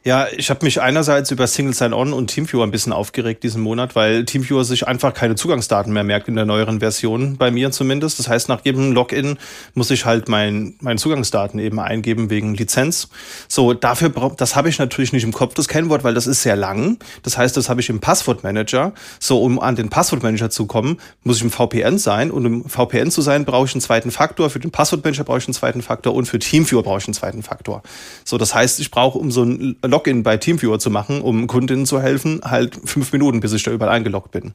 Ja, 0.07 0.27
ich 0.37 0.51
habe 0.51 0.67
mich 0.67 0.83
einerseits 0.83 1.31
über 1.31 1.47
Single 1.47 1.73
Sign-On 1.73 2.13
und 2.13 2.27
TeamViewer 2.27 2.63
ein 2.63 2.71
bisschen 2.71 2.93
aufgeregt 2.93 3.43
diesen 3.43 3.63
Monat, 3.63 3.97
weil 3.97 4.27
TeamViewer 4.27 4.63
sich 4.63 4.87
einfach 4.87 5.15
keine 5.15 5.35
Zugangsdaten 5.35 5.95
mehr 5.95 6.05
merkt 6.05 6.29
in 6.29 6.35
der 6.35 6.45
neueren 6.45 6.81
Version, 6.81 7.39
bei 7.39 7.51
mir 7.51 7.71
zumindest. 7.71 8.19
Das 8.19 8.29
heißt, 8.29 8.51
nach 8.51 8.61
jedem 8.67 8.93
Login 8.93 9.39
muss 9.73 9.91
ich 9.91 10.05
halt 10.05 10.29
mein, 10.29 10.75
meine 10.83 11.01
Zugangsdaten 11.01 11.59
eben 11.59 11.81
eingeben 11.81 12.29
wegen 12.29 12.53
Lizenz. 12.53 13.09
So, 13.49 13.73
dafür 13.73 14.11
braucht, 14.11 14.43
das 14.43 14.57
habe 14.57 14.69
ich 14.69 14.79
natürlich 14.79 15.15
nicht 15.15 15.25
im 15.25 15.33
Kopf, 15.33 15.55
das 15.55 15.69
Kennwort, 15.69 16.05
weil 16.05 16.13
das 16.13 16.27
ist 16.27 16.43
sehr 16.43 16.57
lang. 16.57 16.99
Das 17.23 17.39
heißt, 17.39 17.57
das 17.57 17.71
habe 17.71 17.81
ich 17.81 17.89
im 17.89 18.01
Passwortmanager. 18.01 18.93
So, 19.21 19.43
um 19.43 19.59
an 19.59 19.75
den 19.75 19.89
Passwortmanager 19.89 20.51
zu 20.51 20.67
kommen, 20.67 20.99
muss 21.23 21.39
ich 21.39 21.45
im 21.45 21.51
VPN 21.51 21.97
sein. 21.97 22.31
Und 22.31 22.45
um 22.45 22.69
VPN 22.69 23.11
zu 23.11 23.23
sein, 23.23 23.47
brauche 23.47 23.65
ich 23.65 23.73
einen 23.73 23.81
zweiten 23.81 24.11
Faktor. 24.11 24.51
Für 24.51 24.61
den 24.61 24.71
Passwortmanager 24.71 25.25
brauche 25.25 25.39
ich 25.39 25.47
einen 25.47 25.55
zweiten 25.55 25.81
Faktor 25.81 26.13
und 26.13 26.27
für 26.27 26.39
TeamViewer 26.39 26.83
brauche 26.83 26.99
ich 26.99 27.07
einen 27.07 27.15
zweiten 27.15 27.43
Faktor. 27.43 27.83
So, 28.23 28.37
das 28.37 28.55
heißt, 28.55 28.81
ich 28.81 28.91
brauche 28.91 29.17
um 29.17 29.31
so 29.31 29.45
ein 29.45 29.94
Login 29.95 30.25
bei 30.25 30.37
TeamViewer 30.37 30.81
zu 30.81 30.91
machen, 30.91 31.21
um 31.21 31.47
Kundinnen 31.47 31.87
zu 31.87 32.03
helfen, 32.03 32.41
halt 32.43 32.81
fünf 32.85 33.13
Minuten, 33.13 33.39
bis 33.39 33.53
ich 33.53 33.63
da 33.63 33.71
überall 33.71 33.95
eingeloggt 33.95 34.33
bin. 34.33 34.53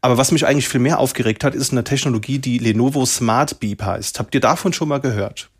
Aber 0.00 0.18
was 0.18 0.32
mich 0.32 0.44
eigentlich 0.44 0.68
viel 0.68 0.80
mehr 0.80 0.98
aufgeregt 0.98 1.44
hat, 1.44 1.54
ist 1.54 1.70
eine 1.70 1.84
Technologie, 1.84 2.40
die 2.40 2.58
Lenovo 2.58 3.06
Smart 3.06 3.60
Beep 3.60 3.80
heißt. 3.80 4.18
Habt 4.18 4.34
ihr 4.34 4.40
davon 4.40 4.72
schon 4.72 4.88
mal 4.88 4.98
gehört? 4.98 5.50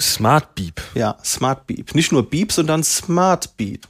Smart 0.00 0.54
Beep? 0.54 0.80
Ja, 0.94 1.18
Smart 1.22 1.66
Beep. 1.66 1.94
Nicht 1.94 2.12
nur 2.12 2.30
Beep, 2.30 2.50
sondern 2.50 2.82
Smart 2.82 3.58
Beep. 3.58 3.86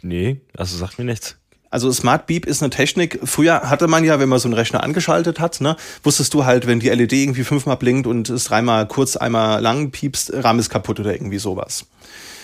Nee, 0.00 0.40
also 0.56 0.78
sagt 0.78 0.98
mir 0.98 1.04
nichts. 1.04 1.36
Also 1.68 1.92
Smart 1.92 2.26
Beep 2.26 2.46
ist 2.46 2.62
eine 2.62 2.70
Technik. 2.70 3.20
Früher 3.24 3.68
hatte 3.68 3.86
man 3.86 4.02
ja, 4.02 4.18
wenn 4.18 4.30
man 4.30 4.38
so 4.38 4.48
einen 4.48 4.54
Rechner 4.54 4.82
angeschaltet 4.82 5.40
hat, 5.40 5.60
ne, 5.60 5.76
wusstest 6.02 6.32
du 6.32 6.46
halt, 6.46 6.66
wenn 6.66 6.80
die 6.80 6.88
LED 6.88 7.12
irgendwie 7.12 7.44
fünfmal 7.44 7.76
blinkt 7.76 8.06
und 8.06 8.30
es 8.30 8.44
dreimal 8.44 8.88
kurz, 8.88 9.16
einmal 9.16 9.60
lang 9.60 9.90
piepst, 9.90 10.32
Rahmen 10.32 10.58
ist 10.58 10.70
kaputt 10.70 10.98
oder 11.00 11.12
irgendwie 11.12 11.38
sowas. 11.38 11.84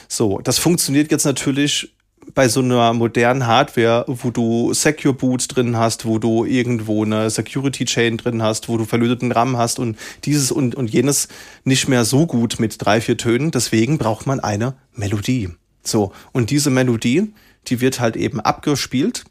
So, 0.09 0.41
das 0.43 0.59
funktioniert 0.59 1.11
jetzt 1.11 1.25
natürlich 1.25 1.93
bei 2.35 2.49
so 2.49 2.61
einer 2.61 2.93
modernen 2.93 3.47
Hardware, 3.47 4.05
wo 4.09 4.31
du 4.31 4.75
Secure 4.75 5.15
Boot 5.15 5.55
drin 5.55 5.77
hast, 5.77 6.07
wo 6.07 6.19
du 6.19 6.45
irgendwo 6.45 7.05
eine 7.05 7.31
Security 7.31 7.85
Chain 7.85 8.17
drin 8.17 8.43
hast, 8.43 8.69
wo 8.69 8.77
du 8.77 8.85
verlöteten 8.85 9.33
RAM 9.33 9.57
hast 9.57 9.79
und 9.79 9.97
dieses 10.25 10.51
und, 10.51 10.75
und 10.75 10.91
jenes 10.91 11.29
nicht 11.65 11.89
mehr 11.89 12.05
so 12.05 12.27
gut 12.27 12.59
mit 12.59 12.85
drei, 12.85 13.01
vier 13.01 13.17
Tönen. 13.17 13.51
Deswegen 13.51 13.99
braucht 13.99 14.27
man 14.27 14.41
eine 14.41 14.75
Melodie. 14.93 15.51
So. 15.83 16.13
Und 16.33 16.51
diese 16.51 16.71
Melodie, 16.71 17.33
die 17.69 17.81
wird 17.81 18.01
halt 18.01 18.17
eben 18.17 18.41
abgespielt 18.41 19.25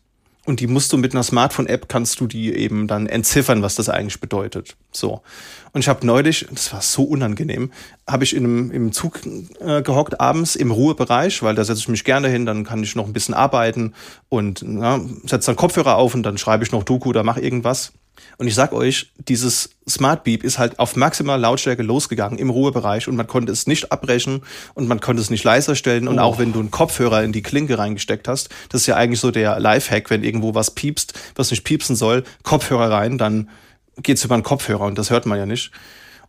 und 0.45 0.59
die 0.59 0.67
musst 0.67 0.93
du 0.93 0.97
mit 0.97 1.13
einer 1.13 1.23
Smartphone-App 1.23 1.89
kannst 1.89 2.19
du 2.19 2.27
die 2.27 2.53
eben 2.53 2.87
dann 2.87 3.07
entziffern, 3.07 3.61
was 3.61 3.75
das 3.75 3.89
eigentlich 3.89 4.19
bedeutet. 4.19 4.77
So. 4.91 5.21
Und 5.73 5.81
ich 5.81 5.89
habe 5.89 6.05
neulich, 6.05 6.47
das 6.51 6.71
war 6.71 6.81
so 6.81 7.03
unangenehm, 7.03 7.71
habe 8.07 8.23
ich 8.23 8.35
in 8.35 8.45
einem, 8.45 8.71
im 8.71 8.91
Zug 8.91 9.19
äh, 9.59 9.81
gehockt 9.81 10.21
abends 10.21 10.55
im 10.55 10.71
Ruhebereich, 10.71 11.43
weil 11.43 11.55
da 11.55 11.63
setze 11.63 11.81
ich 11.81 11.87
mich 11.89 12.03
gerne 12.03 12.29
hin, 12.29 12.45
dann 12.45 12.63
kann 12.63 12.83
ich 12.83 12.95
noch 12.95 13.07
ein 13.07 13.13
bisschen 13.13 13.33
arbeiten 13.33 13.93
und 14.29 14.59
setze 15.25 15.47
dann 15.47 15.55
Kopfhörer 15.55 15.95
auf 15.95 16.13
und 16.13 16.23
dann 16.23 16.37
schreibe 16.37 16.63
ich 16.63 16.71
noch 16.71 16.83
Doku 16.83 17.09
oder 17.09 17.23
mache 17.23 17.41
irgendwas. 17.41 17.91
Und 18.37 18.47
ich 18.47 18.55
sag 18.55 18.73
euch, 18.73 19.11
dieses 19.17 19.69
Smart 19.87 20.23
Beep 20.23 20.43
ist 20.43 20.57
halt 20.57 20.79
auf 20.79 20.95
maximal 20.95 21.39
Lautstärke 21.39 21.83
losgegangen 21.83 22.39
im 22.39 22.49
Ruhebereich 22.49 23.07
und 23.07 23.15
man 23.15 23.27
konnte 23.27 23.51
es 23.51 23.67
nicht 23.67 23.91
abbrechen 23.91 24.43
und 24.73 24.87
man 24.87 24.99
konnte 24.99 25.21
es 25.21 25.29
nicht 25.29 25.43
leiser 25.43 25.75
stellen. 25.75 26.07
Und 26.07 26.19
oh. 26.19 26.23
auch 26.23 26.39
wenn 26.39 26.53
du 26.53 26.59
einen 26.59 26.71
Kopfhörer 26.71 27.23
in 27.23 27.31
die 27.31 27.41
Klinke 27.41 27.77
reingesteckt 27.77 28.27
hast, 28.27 28.49
das 28.69 28.81
ist 28.81 28.87
ja 28.87 28.95
eigentlich 28.95 29.19
so 29.19 29.31
der 29.31 29.59
Lifehack, 29.59 30.09
wenn 30.09 30.23
irgendwo 30.23 30.55
was 30.55 30.71
piepst, 30.71 31.13
was 31.35 31.51
nicht 31.51 31.63
piepsen 31.63 31.95
soll, 31.95 32.23
Kopfhörer 32.43 32.91
rein, 32.91 33.17
dann 33.17 33.49
geht's 34.01 34.23
über 34.23 34.35
den 34.35 34.43
Kopfhörer 34.43 34.85
und 34.85 34.97
das 34.97 35.09
hört 35.09 35.25
man 35.25 35.37
ja 35.37 35.45
nicht. 35.45 35.71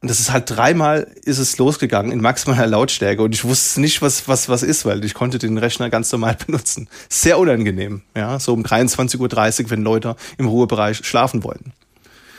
Und 0.00 0.10
das 0.10 0.20
ist 0.20 0.30
halt 0.32 0.50
dreimal 0.50 1.06
ist 1.22 1.38
es 1.38 1.58
losgegangen 1.58 2.12
in 2.12 2.20
maximaler 2.20 2.66
Lautstärke 2.66 3.22
und 3.22 3.34
ich 3.34 3.44
wusste 3.44 3.80
nicht, 3.80 4.02
was, 4.02 4.28
was, 4.28 4.48
was 4.48 4.62
ist, 4.62 4.84
weil 4.84 5.04
ich 5.04 5.14
konnte 5.14 5.38
den 5.38 5.58
Rechner 5.58 5.90
ganz 5.90 6.12
normal 6.12 6.36
benutzen. 6.46 6.88
Sehr 7.08 7.38
unangenehm, 7.38 8.02
ja, 8.14 8.38
so 8.38 8.52
um 8.52 8.62
23.30 8.62 9.64
Uhr, 9.64 9.70
wenn 9.70 9.82
Leute 9.82 10.16
im 10.38 10.46
Ruhebereich 10.46 10.98
schlafen 11.04 11.44
wollen. 11.44 11.72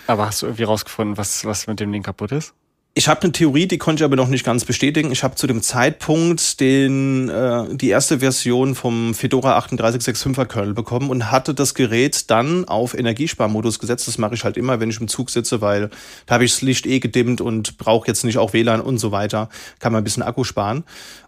Aber 0.07 0.25
hast 0.25 0.41
du 0.41 0.45
irgendwie 0.45 0.63
rausgefunden, 0.63 1.17
was, 1.17 1.43
was 1.45 1.67
mit 1.67 1.79
dem 1.79 1.91
Ding 1.91 2.03
kaputt 2.03 2.31
ist? 2.31 2.53
Ich 2.97 3.07
habe 3.07 3.21
eine 3.21 3.31
Theorie, 3.31 3.67
die 3.67 3.77
konnte 3.77 4.01
ich 4.01 4.05
aber 4.05 4.15
noch 4.15 4.27
nicht 4.27 4.43
ganz 4.43 4.65
bestätigen. 4.65 5.12
Ich 5.12 5.21
habe 5.21 5.36
zu 5.36 5.45
dem 5.45 5.62
Zeitpunkt 5.62 6.60
den, 6.60 7.29
äh, 7.29 7.75
die 7.75 7.89
erste 7.89 8.21
Version 8.21 8.73
vom 8.73 9.13
Fedora 9.13 9.55
3865er 9.60 10.45
Kernel 10.45 10.73
bekommen 10.73 11.12
und 11.12 11.29
hatte 11.29 11.53
das 11.53 11.75
Gerät 11.75 12.31
dann 12.31 12.65
auf 12.65 12.97
Energiesparmodus 12.97 13.77
gesetzt. 13.77 14.07
Das 14.07 14.17
mache 14.17 14.33
ich 14.33 14.43
halt 14.43 14.57
immer, 14.57 14.79
wenn 14.79 14.89
ich 14.89 14.99
im 14.99 15.07
Zug 15.07 15.29
sitze, 15.29 15.62
weil 15.62 15.91
da 16.25 16.33
habe 16.33 16.45
ich 16.45 16.53
das 16.53 16.63
Licht 16.63 16.88
eh 16.88 16.99
gedimmt 16.99 17.39
und 17.39 17.77
brauche 17.77 18.07
jetzt 18.07 18.23
nicht 18.25 18.39
auch 18.39 18.53
WLAN 18.53 18.81
und 18.81 18.97
so 18.97 19.12
weiter. 19.12 19.49
Kann 19.77 19.93
man 19.93 20.01
ein 20.01 20.03
bisschen 20.03 20.23
Akku 20.23 20.43
sparen. 20.43 20.83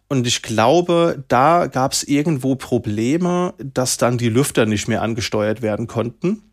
Und 0.08 0.26
ich 0.26 0.42
glaube, 0.42 1.24
da 1.28 1.68
gab 1.68 1.92
es 1.92 2.02
irgendwo 2.02 2.56
Probleme, 2.56 3.54
dass 3.60 3.98
dann 3.98 4.18
die 4.18 4.30
Lüfter 4.30 4.66
nicht 4.66 4.88
mehr 4.88 5.04
angesteuert 5.04 5.62
werden 5.62 5.86
konnten. 5.86 6.49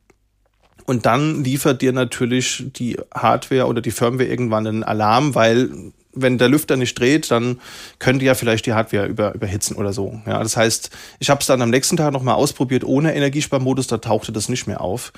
Und 0.86 1.04
dann 1.04 1.42
liefert 1.42 1.82
dir 1.82 1.92
natürlich 1.92 2.64
die 2.76 2.96
Hardware 3.14 3.66
oder 3.66 3.80
die 3.80 3.90
Firmware 3.90 4.28
irgendwann 4.28 4.66
einen 4.66 4.84
Alarm, 4.84 5.34
weil 5.34 5.92
wenn 6.16 6.38
der 6.38 6.48
Lüfter 6.48 6.76
nicht 6.76 6.98
dreht, 6.98 7.30
dann 7.30 7.60
könnte 7.98 8.24
ja 8.24 8.34
vielleicht 8.34 8.66
die 8.66 8.72
Hardware 8.72 9.06
über, 9.06 9.34
überhitzen 9.34 9.76
oder 9.76 9.92
so. 9.92 10.20
Ja, 10.26 10.42
das 10.42 10.56
heißt, 10.56 10.90
ich 11.18 11.30
habe 11.30 11.40
es 11.40 11.46
dann 11.46 11.62
am 11.62 11.70
nächsten 11.70 11.96
Tag 11.96 12.12
nochmal 12.12 12.34
ausprobiert 12.34 12.84
ohne 12.84 13.14
Energiesparmodus, 13.14 13.86
da 13.86 13.98
tauchte 13.98 14.32
das 14.32 14.48
nicht 14.48 14.66
mehr 14.66 14.80
auf. 14.80 15.12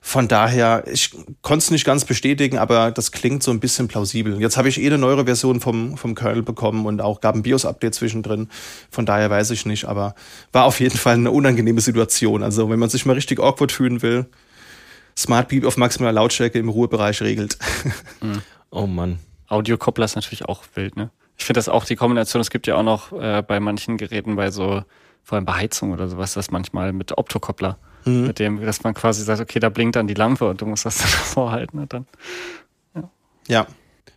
Von 0.00 0.28
daher, 0.28 0.84
ich 0.90 1.10
konnte 1.42 1.64
es 1.64 1.70
nicht 1.70 1.84
ganz 1.84 2.04
bestätigen, 2.04 2.58
aber 2.58 2.92
das 2.92 3.12
klingt 3.12 3.42
so 3.42 3.50
ein 3.50 3.60
bisschen 3.60 3.88
plausibel. 3.88 4.40
Jetzt 4.40 4.56
habe 4.56 4.68
ich 4.68 4.80
eh 4.80 4.86
eine 4.86 4.98
neuere 4.98 5.24
Version 5.24 5.60
vom, 5.60 5.96
vom 5.96 6.14
Kernel 6.14 6.42
bekommen 6.42 6.86
und 6.86 7.00
auch 7.00 7.20
gab 7.20 7.34
ein 7.34 7.42
BIOS-Update 7.42 7.94
zwischendrin. 7.94 8.48
Von 8.90 9.06
daher 9.06 9.30
weiß 9.30 9.50
ich 9.50 9.66
nicht, 9.66 9.86
aber 9.86 10.14
war 10.52 10.64
auf 10.64 10.80
jeden 10.80 10.96
Fall 10.96 11.14
eine 11.14 11.32
unangenehme 11.32 11.80
Situation. 11.80 12.42
Also 12.42 12.70
wenn 12.70 12.78
man 12.78 12.90
sich 12.90 13.04
mal 13.04 13.14
richtig 13.14 13.40
awkward 13.40 13.72
fühlen 13.72 14.02
will, 14.02 14.26
Smart 15.16 15.48
Beep 15.48 15.64
auf 15.64 15.76
maximaler 15.76 16.12
Lautstärke 16.12 16.58
im 16.58 16.68
Ruhebereich 16.68 17.20
regelt. 17.22 17.58
Mhm. 18.20 18.42
Oh 18.76 18.88
Mann. 18.88 19.20
Audiokoppler 19.46 20.04
ist 20.04 20.16
natürlich 20.16 20.46
auch 20.46 20.64
wild, 20.74 20.96
ne? 20.96 21.10
Ich 21.36 21.44
finde 21.44 21.58
das 21.58 21.68
auch 21.68 21.84
die 21.84 21.94
Kombination, 21.94 22.40
es 22.40 22.50
gibt 22.50 22.66
ja 22.66 22.74
auch 22.74 22.82
noch 22.82 23.12
äh, 23.12 23.42
bei 23.46 23.60
manchen 23.60 23.96
Geräten 23.96 24.34
bei 24.34 24.50
so, 24.50 24.82
vor 25.22 25.36
allem 25.36 25.44
bei 25.44 25.54
Heizung 25.54 25.92
oder 25.92 26.08
sowas, 26.08 26.34
das 26.34 26.50
manchmal 26.50 26.92
mit 26.92 27.16
Optokoppler, 27.16 27.78
mhm. 28.04 28.26
mit 28.26 28.38
dem, 28.40 28.64
dass 28.64 28.82
man 28.82 28.94
quasi 28.94 29.22
sagt, 29.22 29.40
okay, 29.40 29.60
da 29.60 29.68
blinkt 29.68 29.94
dann 29.94 30.08
die 30.08 30.14
Lampe 30.14 30.48
und 30.48 30.60
du 30.60 30.66
musst 30.66 30.86
das 30.86 30.98
dann 30.98 31.08
vorhalten 31.08 31.78
und 31.78 31.92
dann. 31.92 32.06
Ja. 32.94 33.10
ja. 33.48 33.66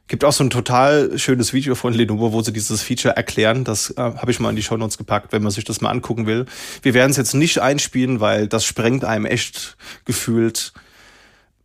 Gibt 0.10 0.23
auch 0.23 0.31
so 0.31 0.41
ein 0.43 0.49
total 0.49 1.19
schönes 1.19 1.51
Video 1.51 1.75
von 1.75 1.93
Lenovo, 1.93 2.31
wo 2.31 2.41
sie 2.41 2.53
dieses 2.53 2.81
Feature 2.81 3.17
erklären. 3.17 3.65
Das 3.65 3.89
äh, 3.91 4.01
habe 4.01 4.31
ich 4.31 4.39
mal 4.39 4.49
in 4.49 4.55
die 4.55 4.63
Show 4.63 4.77
Notes 4.77 4.97
gepackt, 4.97 5.33
wenn 5.33 5.43
man 5.43 5.51
sich 5.51 5.65
das 5.65 5.81
mal 5.81 5.89
angucken 5.89 6.25
will. 6.25 6.45
Wir 6.81 6.93
werden 6.93 7.12
es 7.12 7.17
jetzt 7.17 7.33
nicht 7.33 7.60
einspielen, 7.60 8.21
weil 8.21 8.47
das 8.47 8.63
sprengt 8.63 9.03
einem 9.03 9.25
echt 9.25 9.75
gefühlt 10.05 10.71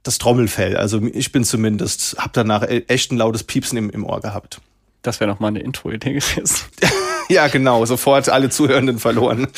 das 0.03 0.19
Trommelfell. 0.19 0.77
Also 0.77 1.01
ich 1.13 1.33
bin 1.33 1.45
zumindest, 1.45 2.17
habe 2.19 2.31
danach 2.33 2.63
e-, 2.63 2.85
echt 2.89 3.13
ein 3.13 3.19
lautes 3.19 3.45
Piepsen 3.45 3.79
im, 3.79 3.91
im 3.91 4.05
Ohr 4.05 4.21
gehabt. 4.21 4.61
Das 5.03 5.21
wäre 5.21 5.31
noch 5.31 5.41
mal 5.41 5.49
eine 5.49 5.61
Intro-Idee 5.61 6.15
gewesen. 6.15 6.67
ja, 7.29 7.49
genau. 7.49 7.85
Sofort 7.85 8.29
alle 8.29 8.51
Zuhörenden 8.51 8.99
verloren. 8.99 9.49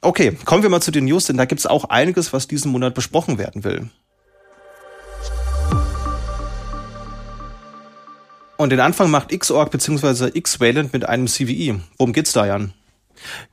okay, 0.00 0.36
kommen 0.44 0.62
wir 0.62 0.70
mal 0.70 0.82
zu 0.82 0.90
den 0.90 1.06
News, 1.06 1.26
denn 1.26 1.36
da 1.36 1.44
gibt's 1.44 1.66
auch 1.66 1.84
einiges, 1.86 2.32
was 2.32 2.48
diesen 2.48 2.70
Monat 2.70 2.94
besprochen 2.94 3.38
werden 3.38 3.64
will. 3.64 3.88
Und 8.58 8.70
den 8.70 8.80
Anfang 8.80 9.10
macht 9.10 9.38
Xorg 9.38 9.70
bzw. 9.70 10.38
Xvalent 10.40 10.92
mit 10.92 11.08
einem 11.08 11.28
CVE. 11.28 11.80
Worum 11.96 12.12
geht's 12.12 12.32
da, 12.32 12.44
Jan? 12.44 12.72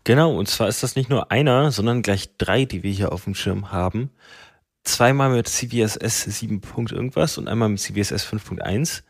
Genau, 0.03 0.35
und 0.35 0.47
zwar 0.47 0.67
ist 0.67 0.83
das 0.83 0.95
nicht 0.95 1.09
nur 1.09 1.31
einer, 1.31 1.71
sondern 1.71 2.01
gleich 2.01 2.29
drei, 2.37 2.65
die 2.65 2.83
wir 2.83 2.91
hier 2.91 3.11
auf 3.11 3.23
dem 3.23 3.35
Schirm 3.35 3.71
haben 3.71 4.09
zweimal 4.85 5.29
mit 5.29 5.47
CVSS 5.47 6.23
7. 6.23 6.61
irgendwas 6.91 7.37
und 7.37 7.47
einmal 7.47 7.69
mit 7.69 7.79
CVSS 7.79 8.25
5.1. 8.25 9.03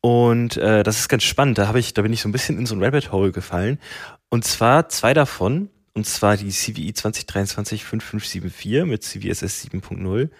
Und 0.00 0.56
äh, 0.56 0.82
das 0.82 1.00
ist 1.00 1.08
ganz 1.08 1.24
spannend. 1.24 1.58
Da 1.58 1.68
habe 1.68 1.80
ich, 1.80 1.94
da 1.94 2.02
bin 2.02 2.12
ich 2.12 2.20
so 2.20 2.28
ein 2.28 2.32
bisschen 2.32 2.58
in 2.58 2.66
so 2.66 2.74
ein 2.74 2.82
Rabbit 2.82 3.12
Hole 3.12 3.32
gefallen. 3.32 3.78
Und 4.28 4.44
zwar 4.44 4.88
zwei 4.88 5.14
davon, 5.14 5.70
und 5.94 6.06
zwar 6.06 6.36
die 6.36 6.50
CVI 6.50 6.92
2023 6.92 7.84
5574 7.84 8.84
mit 8.84 9.02
CVSS 9.02 9.64
7.0 9.64 10.30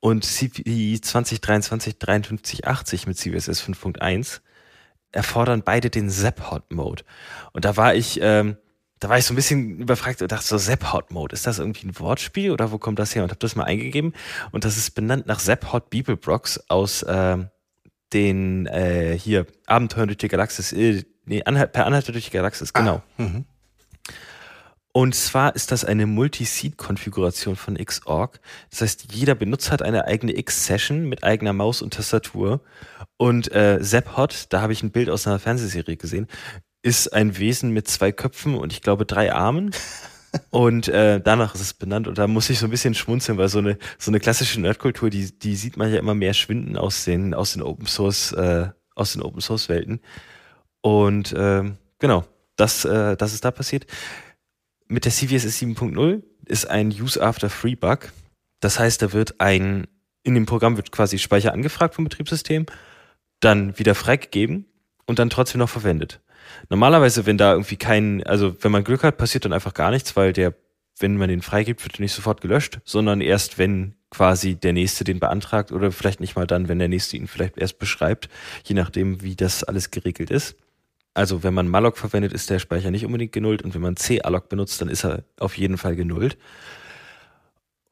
und 0.00 0.24
CVI 0.24 1.00
2023 1.00 1.96
5380 1.98 3.06
mit 3.06 3.16
CVSS 3.16 3.62
5.1 3.62 4.40
erfordern 5.10 5.62
beide 5.64 5.90
den 5.90 6.10
Zap-Hot-Mode. 6.10 7.04
Und 7.52 7.64
da 7.64 7.76
war 7.76 7.94
ich, 7.94 8.20
ähm, 8.22 8.58
da 9.00 9.08
war 9.08 9.18
ich 9.18 9.24
so 9.24 9.32
ein 9.32 9.36
bisschen 9.36 9.78
überfragt 9.78 10.22
und 10.22 10.32
dachte 10.32 10.46
so, 10.46 10.58
Zap-Hot-Mode, 10.58 11.34
ist 11.34 11.46
das 11.46 11.58
irgendwie 11.58 11.86
ein 11.86 11.98
Wortspiel 11.98 12.50
oder 12.50 12.72
wo 12.72 12.78
kommt 12.78 12.98
das 12.98 13.14
her? 13.14 13.22
Und 13.22 13.30
habe 13.30 13.38
das 13.38 13.56
mal 13.56 13.64
eingegeben 13.64 14.12
und 14.50 14.64
das 14.64 14.76
ist 14.76 14.94
benannt 14.94 15.26
nach 15.26 15.38
Zap-Hot 15.38 15.90
Beeblebrox 15.90 16.68
aus 16.68 17.04
ähm, 17.08 17.48
den 18.12 18.66
äh, 18.66 19.18
hier 19.18 19.46
Abenteuern 19.66 20.08
durch 20.08 20.18
die 20.18 20.28
Galaxis, 20.28 20.72
äh, 20.72 21.04
nee, 21.26 21.42
Anhalt, 21.44 21.72
per 21.72 21.86
Anhalter 21.86 22.12
durch 22.12 22.26
die 22.26 22.30
Galaxis, 22.30 22.72
genau. 22.72 23.02
Ah, 23.18 23.22
mhm. 23.22 23.44
und 24.92 25.14
zwar 25.14 25.54
ist 25.54 25.70
das 25.70 25.84
eine 25.84 26.06
Multi-Seed-Konfiguration 26.06 27.56
von 27.56 27.76
Xorg. 27.76 28.40
Das 28.70 28.80
heißt, 28.80 29.12
jeder 29.12 29.34
Benutzer 29.34 29.72
hat 29.72 29.82
eine 29.82 30.06
eigene 30.06 30.36
X-Session 30.36 31.08
mit 31.08 31.22
eigener 31.22 31.52
Maus 31.52 31.82
und 31.82 31.94
Tastatur. 31.94 32.62
Und 33.16 33.52
äh, 33.52 33.78
Hot, 34.16 34.46
da 34.48 34.62
habe 34.62 34.72
ich 34.72 34.82
ein 34.82 34.90
Bild 34.90 35.10
aus 35.10 35.26
einer 35.26 35.38
Fernsehserie 35.38 35.96
gesehen, 35.96 36.28
ist 36.82 37.12
ein 37.12 37.38
Wesen 37.38 37.70
mit 37.70 37.88
zwei 37.88 38.12
Köpfen 38.12 38.54
und 38.54 38.72
ich 38.72 38.82
glaube 38.82 39.04
drei 39.06 39.32
Armen. 39.32 39.72
Und 40.50 40.88
äh, 40.88 41.20
danach 41.20 41.54
ist 41.54 41.60
es 41.60 41.74
benannt. 41.74 42.06
Und 42.06 42.18
da 42.18 42.26
muss 42.26 42.50
ich 42.50 42.58
so 42.58 42.66
ein 42.66 42.70
bisschen 42.70 42.94
schmunzeln, 42.94 43.38
weil 43.38 43.48
so 43.48 43.58
eine, 43.58 43.78
so 43.98 44.10
eine 44.10 44.20
klassische 44.20 44.60
Nerdkultur, 44.60 45.10
die, 45.10 45.38
die 45.38 45.56
sieht 45.56 45.76
man 45.76 45.90
ja 45.92 45.98
immer 45.98 46.14
mehr 46.14 46.34
schwinden 46.34 46.76
aus 46.76 47.04
den, 47.04 47.34
aus 47.34 47.54
den 47.54 47.62
Open 47.62 47.86
Source, 47.86 48.32
äh, 48.32 48.68
aus 48.94 49.14
den 49.14 49.22
Open 49.22 49.40
Source 49.40 49.68
Welten. 49.68 50.00
Und 50.80 51.32
äh, 51.32 51.64
genau, 51.98 52.24
das, 52.56 52.84
äh, 52.84 53.16
das 53.16 53.32
ist 53.32 53.44
da 53.44 53.50
passiert. 53.50 53.86
Mit 54.86 55.04
der 55.04 55.12
CVSS 55.12 55.60
7.0 55.60 56.22
ist 56.46 56.68
ein 56.68 56.88
Use 56.88 57.22
After 57.22 57.50
Free 57.50 57.74
Bug. 57.74 58.12
Das 58.60 58.78
heißt, 58.78 59.02
da 59.02 59.12
wird 59.12 59.40
ein, 59.40 59.86
in 60.22 60.34
dem 60.34 60.46
Programm 60.46 60.76
wird 60.76 60.92
quasi 60.92 61.18
Speicher 61.18 61.52
angefragt 61.52 61.94
vom 61.94 62.04
Betriebssystem, 62.04 62.66
dann 63.40 63.78
wieder 63.78 63.94
freigegeben 63.94 64.66
und 65.06 65.18
dann 65.18 65.30
trotzdem 65.30 65.60
noch 65.60 65.68
verwendet. 65.68 66.20
Normalerweise, 66.68 67.26
wenn 67.26 67.38
da 67.38 67.52
irgendwie 67.52 67.76
kein, 67.76 68.22
also 68.24 68.56
wenn 68.60 68.72
man 68.72 68.84
Glück 68.84 69.02
hat, 69.02 69.18
passiert 69.18 69.44
dann 69.44 69.52
einfach 69.52 69.74
gar 69.74 69.90
nichts, 69.90 70.16
weil 70.16 70.32
der, 70.32 70.54
wenn 70.98 71.16
man 71.16 71.28
den 71.28 71.42
freigibt, 71.42 71.84
wird 71.84 71.98
er 71.98 72.02
nicht 72.02 72.12
sofort 72.12 72.40
gelöscht, 72.40 72.80
sondern 72.84 73.20
erst 73.20 73.58
wenn 73.58 73.94
quasi 74.10 74.54
der 74.54 74.72
Nächste 74.72 75.04
den 75.04 75.20
beantragt 75.20 75.72
oder 75.72 75.92
vielleicht 75.92 76.20
nicht 76.20 76.36
mal 76.36 76.46
dann, 76.46 76.68
wenn 76.68 76.78
der 76.78 76.88
Nächste 76.88 77.16
ihn 77.16 77.26
vielleicht 77.26 77.58
erst 77.58 77.78
beschreibt, 77.78 78.28
je 78.64 78.74
nachdem, 78.74 79.22
wie 79.22 79.36
das 79.36 79.64
alles 79.64 79.90
geregelt 79.90 80.30
ist. 80.30 80.56
Also 81.14 81.42
wenn 81.42 81.54
man 81.54 81.68
malloc 81.68 81.98
verwendet, 81.98 82.32
ist 82.32 82.48
der 82.48 82.58
Speicher 82.58 82.90
nicht 82.90 83.04
unbedingt 83.04 83.32
genullt 83.32 83.62
und 83.62 83.74
wenn 83.74 83.82
man 83.82 83.96
calloc 83.96 84.48
benutzt, 84.48 84.80
dann 84.80 84.88
ist 84.88 85.04
er 85.04 85.24
auf 85.38 85.58
jeden 85.58 85.76
Fall 85.76 85.96
genullt. 85.96 86.38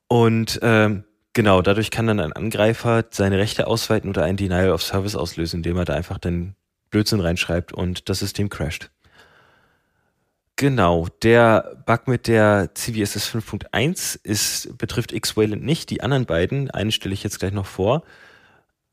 Und 0.08 0.60
ähm, 0.62 1.04
genau, 1.32 1.60
dadurch 1.62 1.90
kann 1.90 2.06
dann 2.06 2.20
ein 2.20 2.32
Angreifer 2.32 3.04
seine 3.10 3.38
Rechte 3.38 3.66
ausweiten 3.66 4.08
oder 4.10 4.24
ein 4.24 4.36
Denial 4.36 4.70
of 4.70 4.82
Service 4.82 5.16
auslösen, 5.16 5.56
indem 5.58 5.76
er 5.76 5.84
da 5.84 5.94
einfach 5.94 6.18
dann 6.18 6.54
Blödsinn 6.90 7.20
reinschreibt 7.20 7.72
und 7.72 8.08
das 8.08 8.20
System 8.20 8.48
crasht. 8.48 8.90
Genau, 10.56 11.06
der 11.22 11.82
Bug 11.84 12.08
mit 12.08 12.28
der 12.28 12.70
CVSS 12.74 13.28
5.1 13.28 14.18
ist, 14.22 14.78
betrifft 14.78 15.12
X-Wayland 15.12 15.62
nicht. 15.62 15.90
Die 15.90 16.00
anderen 16.00 16.24
beiden, 16.24 16.70
einen 16.70 16.92
stelle 16.92 17.12
ich 17.12 17.22
jetzt 17.22 17.40
gleich 17.40 17.52
noch 17.52 17.66
vor, 17.66 18.04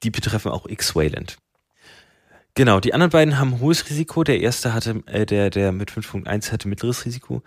die 0.04 0.10
betreffen 0.10 0.52
auch 0.52 0.68
X-Wayland. 0.68 1.38
Genau, 2.56 2.82
die 2.82 2.94
anderen 2.94 3.12
beiden 3.12 3.40
haben 3.40 3.62
hohes 3.62 3.90
Risiko. 3.90 4.26
Der 4.26 4.42
erste 4.42 4.74
hatte, 4.74 5.04
äh, 5.08 5.26
der, 5.26 5.50
der 5.50 5.72
mit 5.72 5.90
5.1 5.90 6.52
hatte 6.52 6.68
mittleres 6.68 7.06
Risiko. 7.06 7.42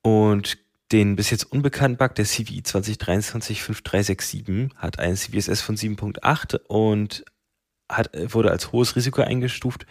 Und 0.00 0.56
den 0.90 1.14
bis 1.14 1.30
jetzt 1.30 1.52
unbekannten 1.52 1.98
Bug, 1.98 2.14
der 2.14 2.24
CVI 2.24 2.62
2023-5367, 2.62 4.70
hat 4.74 4.98
einen 4.98 5.16
CVSS 5.16 5.60
von 5.60 5.76
7.8 5.76 6.56
und 6.66 7.26
hat, 7.90 8.10
wurde 8.32 8.50
als 8.50 8.72
hohes 8.72 8.96
Risiko 8.96 9.22
eingestuft. 9.22 9.86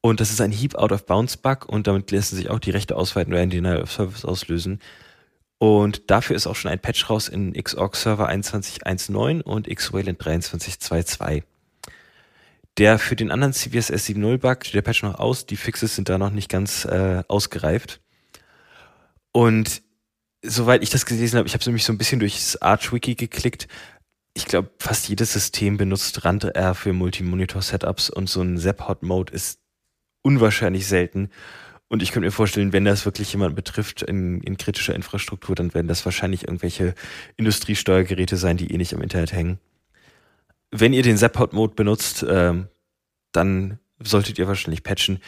Und 0.00 0.20
das 0.20 0.30
ist 0.30 0.40
ein 0.40 0.52
Heap 0.52 0.76
Out 0.76 0.92
of 0.92 1.06
Bounds 1.06 1.36
Bug 1.36 1.68
und 1.68 1.86
damit 1.86 2.10
lassen 2.10 2.36
sich 2.36 2.50
auch 2.50 2.60
die 2.60 2.70
Rechte 2.70 2.96
ausweiten 2.96 3.32
oder 3.32 3.42
ein 3.42 3.50
Denial 3.50 3.82
of 3.82 3.92
Service 3.92 4.24
auslösen. 4.24 4.80
Und 5.58 6.10
dafür 6.10 6.36
ist 6.36 6.46
auch 6.46 6.54
schon 6.54 6.70
ein 6.70 6.78
Patch 6.78 7.10
raus 7.10 7.28
in 7.28 7.52
Xorg 7.52 7.96
Server 7.96 8.28
21.1.9 8.28 9.42
und 9.42 9.66
Xwayland 9.68 10.22
23.2.2. 10.22 11.42
Der 12.78 13.00
für 13.00 13.16
den 13.16 13.32
anderen 13.32 13.52
CVSS 13.52 14.06
7.0 14.06 14.38
Bug 14.38 14.64
steht 14.64 14.74
der 14.74 14.82
Patch 14.82 15.02
noch 15.02 15.18
aus. 15.18 15.46
Die 15.46 15.56
Fixes 15.56 15.96
sind 15.96 16.08
da 16.08 16.16
noch 16.16 16.30
nicht 16.30 16.48
ganz 16.48 16.84
äh, 16.84 17.24
ausgereift. 17.26 18.00
Und 19.32 19.82
soweit 20.42 20.84
ich 20.84 20.90
das 20.90 21.04
gelesen 21.04 21.38
habe, 21.38 21.48
ich 21.48 21.54
habe 21.54 21.64
nämlich 21.64 21.84
so 21.84 21.92
ein 21.92 21.98
bisschen 21.98 22.20
durchs 22.20 22.56
Arch-Wiki 22.56 23.16
geklickt, 23.16 23.66
ich 24.38 24.46
glaube, 24.46 24.70
fast 24.78 25.08
jedes 25.08 25.32
System 25.32 25.78
benutzt 25.78 26.24
RandR 26.24 26.76
für 26.76 26.92
Multi-Monitor-Setups 26.92 28.08
und 28.08 28.28
so 28.28 28.40
ein 28.40 28.56
Zap-Hot-Mode 28.56 29.32
ist 29.32 29.58
unwahrscheinlich 30.22 30.86
selten. 30.86 31.30
Und 31.88 32.04
ich 32.04 32.12
könnte 32.12 32.26
mir 32.26 32.30
vorstellen, 32.30 32.72
wenn 32.72 32.84
das 32.84 33.04
wirklich 33.04 33.32
jemand 33.32 33.56
betrifft 33.56 34.02
in, 34.02 34.40
in 34.42 34.56
kritischer 34.56 34.94
Infrastruktur, 34.94 35.56
dann 35.56 35.74
werden 35.74 35.88
das 35.88 36.04
wahrscheinlich 36.04 36.44
irgendwelche 36.44 36.94
Industriesteuergeräte 37.36 38.36
sein, 38.36 38.56
die 38.56 38.72
eh 38.72 38.76
nicht 38.76 38.92
im 38.92 39.02
Internet 39.02 39.32
hängen. 39.32 39.58
Wenn 40.70 40.92
ihr 40.92 41.02
den 41.02 41.16
Zap-Hot-Mode 41.16 41.74
benutzt, 41.74 42.24
ähm, 42.28 42.68
dann 43.32 43.80
solltet 43.98 44.38
ihr 44.38 44.46
wahrscheinlich 44.46 44.84
patchen. 44.84 45.18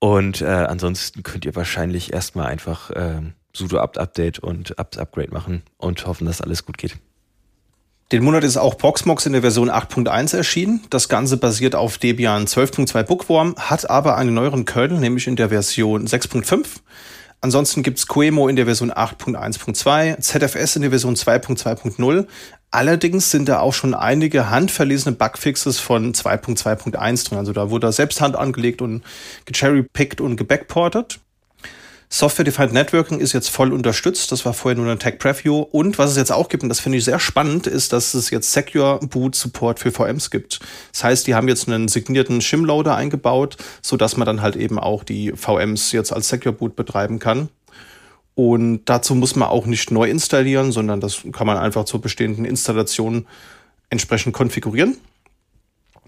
Und 0.00 0.40
äh, 0.40 0.46
ansonsten 0.46 1.22
könnt 1.22 1.44
ihr 1.44 1.54
wahrscheinlich 1.54 2.12
erstmal 2.12 2.46
einfach 2.46 2.90
äh, 2.90 3.22
sudo 3.52 3.78
apt-update 3.78 4.40
und 4.40 4.80
apt-upgrade 4.80 5.30
machen 5.30 5.62
und 5.76 6.04
hoffen, 6.08 6.26
dass 6.26 6.40
alles 6.40 6.66
gut 6.66 6.76
geht. 6.76 6.98
Den 8.12 8.22
Monat 8.22 8.44
ist 8.44 8.58
auch 8.58 8.76
Proxmox 8.76 9.24
in 9.24 9.32
der 9.32 9.40
Version 9.40 9.70
8.1 9.70 10.36
erschienen. 10.36 10.82
Das 10.90 11.08
Ganze 11.08 11.38
basiert 11.38 11.74
auf 11.74 11.96
Debian 11.96 12.46
12.2 12.46 13.02
Bookworm, 13.02 13.54
hat 13.58 13.88
aber 13.88 14.16
einen 14.16 14.34
neueren 14.34 14.66
Kernel, 14.66 14.98
nämlich 14.98 15.26
in 15.26 15.36
der 15.36 15.48
Version 15.48 16.06
6.5. 16.06 16.66
Ansonsten 17.40 17.82
gibt's 17.82 18.06
Quemo 18.06 18.48
in 18.48 18.56
der 18.56 18.66
Version 18.66 18.92
8.1.2, 18.92 20.18
ZFS 20.20 20.76
in 20.76 20.82
der 20.82 20.90
Version 20.90 21.14
2.2.0. 21.14 22.26
Allerdings 22.70 23.30
sind 23.30 23.48
da 23.48 23.60
auch 23.60 23.72
schon 23.72 23.94
einige 23.94 24.50
handverlesene 24.50 25.14
Bugfixes 25.14 25.78
von 25.78 26.12
2.2.1 26.12 27.28
drin. 27.28 27.38
Also 27.38 27.52
da 27.52 27.70
wurde 27.70 27.86
da 27.86 27.92
selbst 27.92 28.20
Hand 28.20 28.36
angelegt 28.36 28.82
und 28.82 29.02
gecherrypickt 29.44 30.20
und 30.20 30.36
gebackportet. 30.36 31.20
Software-Defined 32.14 32.72
Networking 32.72 33.18
ist 33.18 33.32
jetzt 33.32 33.48
voll 33.48 33.72
unterstützt. 33.72 34.30
Das 34.30 34.46
war 34.46 34.54
vorher 34.54 34.80
nur 34.80 34.88
eine 34.88 35.00
Tech 35.00 35.18
Preview. 35.18 35.62
Und 35.62 35.98
was 35.98 36.12
es 36.12 36.16
jetzt 36.16 36.30
auch 36.30 36.48
gibt, 36.48 36.62
und 36.62 36.68
das 36.68 36.78
finde 36.78 36.98
ich 36.98 37.04
sehr 37.04 37.18
spannend, 37.18 37.66
ist, 37.66 37.92
dass 37.92 38.14
es 38.14 38.30
jetzt 38.30 38.52
Secure 38.52 39.00
Boot 39.00 39.34
Support 39.34 39.80
für 39.80 39.90
VMs 39.90 40.30
gibt. 40.30 40.60
Das 40.92 41.02
heißt, 41.02 41.26
die 41.26 41.34
haben 41.34 41.48
jetzt 41.48 41.66
einen 41.66 41.88
signierten 41.88 42.40
Shimloader 42.40 42.94
eingebaut, 42.94 43.56
so 43.82 43.96
dass 43.96 44.16
man 44.16 44.26
dann 44.26 44.42
halt 44.42 44.54
eben 44.54 44.78
auch 44.78 45.02
die 45.02 45.32
VMs 45.32 45.90
jetzt 45.90 46.12
als 46.12 46.28
Secure 46.28 46.54
Boot 46.54 46.76
betreiben 46.76 47.18
kann. 47.18 47.48
Und 48.36 48.84
dazu 48.84 49.16
muss 49.16 49.34
man 49.34 49.48
auch 49.48 49.66
nicht 49.66 49.90
neu 49.90 50.08
installieren, 50.08 50.70
sondern 50.70 51.00
das 51.00 51.22
kann 51.32 51.48
man 51.48 51.56
einfach 51.56 51.84
zur 51.84 52.00
bestehenden 52.00 52.44
Installation 52.44 53.26
entsprechend 53.90 54.34
konfigurieren. 54.34 54.98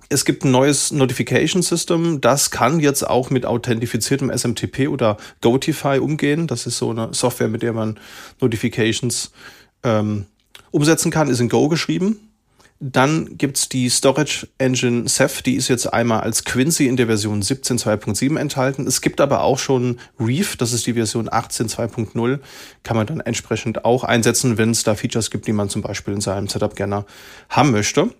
Es 0.08 0.24
gibt 0.24 0.44
ein 0.44 0.52
neues 0.52 0.92
Notification 0.92 1.62
System, 1.62 2.20
das 2.20 2.50
kann 2.50 2.78
jetzt 2.78 3.02
auch 3.02 3.30
mit 3.30 3.44
authentifiziertem 3.44 4.30
SMTP 4.30 4.88
oder 4.88 5.16
Gotify 5.40 5.98
umgehen. 5.98 6.46
Das 6.46 6.66
ist 6.66 6.78
so 6.78 6.90
eine 6.90 7.12
Software, 7.12 7.48
mit 7.48 7.62
der 7.62 7.72
man 7.72 7.98
Notifications 8.40 9.32
ähm, 9.82 10.26
umsetzen 10.70 11.10
kann, 11.10 11.28
ist 11.28 11.40
in 11.40 11.48
Go 11.48 11.68
geschrieben. 11.68 12.20
Dann 12.78 13.38
gibt's 13.38 13.70
die 13.70 13.88
Storage 13.88 14.48
Engine 14.58 15.08
Ceph, 15.08 15.40
die 15.40 15.54
ist 15.54 15.68
jetzt 15.68 15.90
einmal 15.92 16.20
als 16.20 16.44
Quincy 16.44 16.86
in 16.86 16.98
der 16.98 17.06
Version 17.06 17.42
17.2.7 17.42 18.38
enthalten. 18.38 18.86
Es 18.86 19.00
gibt 19.00 19.22
aber 19.22 19.40
auch 19.40 19.58
schon 19.58 19.98
Reef, 20.20 20.56
das 20.56 20.74
ist 20.74 20.86
die 20.86 20.92
Version 20.92 21.30
18.2.0, 21.30 22.38
kann 22.82 22.96
man 22.96 23.06
dann 23.06 23.20
entsprechend 23.20 23.86
auch 23.86 24.04
einsetzen, 24.04 24.58
wenn 24.58 24.72
es 24.72 24.82
da 24.82 24.94
Features 24.94 25.30
gibt, 25.30 25.46
die 25.46 25.54
man 25.54 25.70
zum 25.70 25.80
Beispiel 25.80 26.12
in 26.12 26.20
seinem 26.20 26.48
Setup 26.48 26.76
gerne 26.76 27.06
haben 27.48 27.70
möchte. 27.70 28.10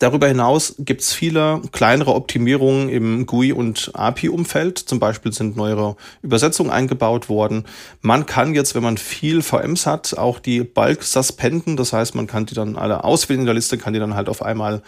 Darüber 0.00 0.28
hinaus 0.28 0.76
gibt 0.78 1.02
es 1.02 1.12
viele 1.12 1.60
kleinere 1.72 2.14
Optimierungen 2.14 2.88
im 2.88 3.26
GUI 3.26 3.52
und 3.52 3.90
API-Umfeld. 3.92 4.78
Zum 4.78 4.98
Beispiel 4.98 5.30
sind 5.30 5.58
neuere 5.58 5.94
Übersetzungen 6.22 6.70
eingebaut 6.70 7.28
worden. 7.28 7.66
Man 8.00 8.24
kann 8.24 8.54
jetzt, 8.54 8.74
wenn 8.74 8.82
man 8.82 8.96
viel 8.96 9.42
VMs 9.42 9.84
hat, 9.84 10.16
auch 10.16 10.38
die 10.38 10.64
Bulk 10.64 11.02
suspenden. 11.02 11.76
Das 11.76 11.92
heißt, 11.92 12.14
man 12.14 12.26
kann 12.26 12.46
die 12.46 12.54
dann 12.54 12.76
alle 12.76 13.04
auswählen 13.04 13.40
in 13.40 13.46
der 13.46 13.54
Liste, 13.54 13.76
kann 13.76 13.92
die 13.92 14.00
dann 14.00 14.14
halt 14.14 14.30
auf 14.30 14.40
einmal 14.40 14.80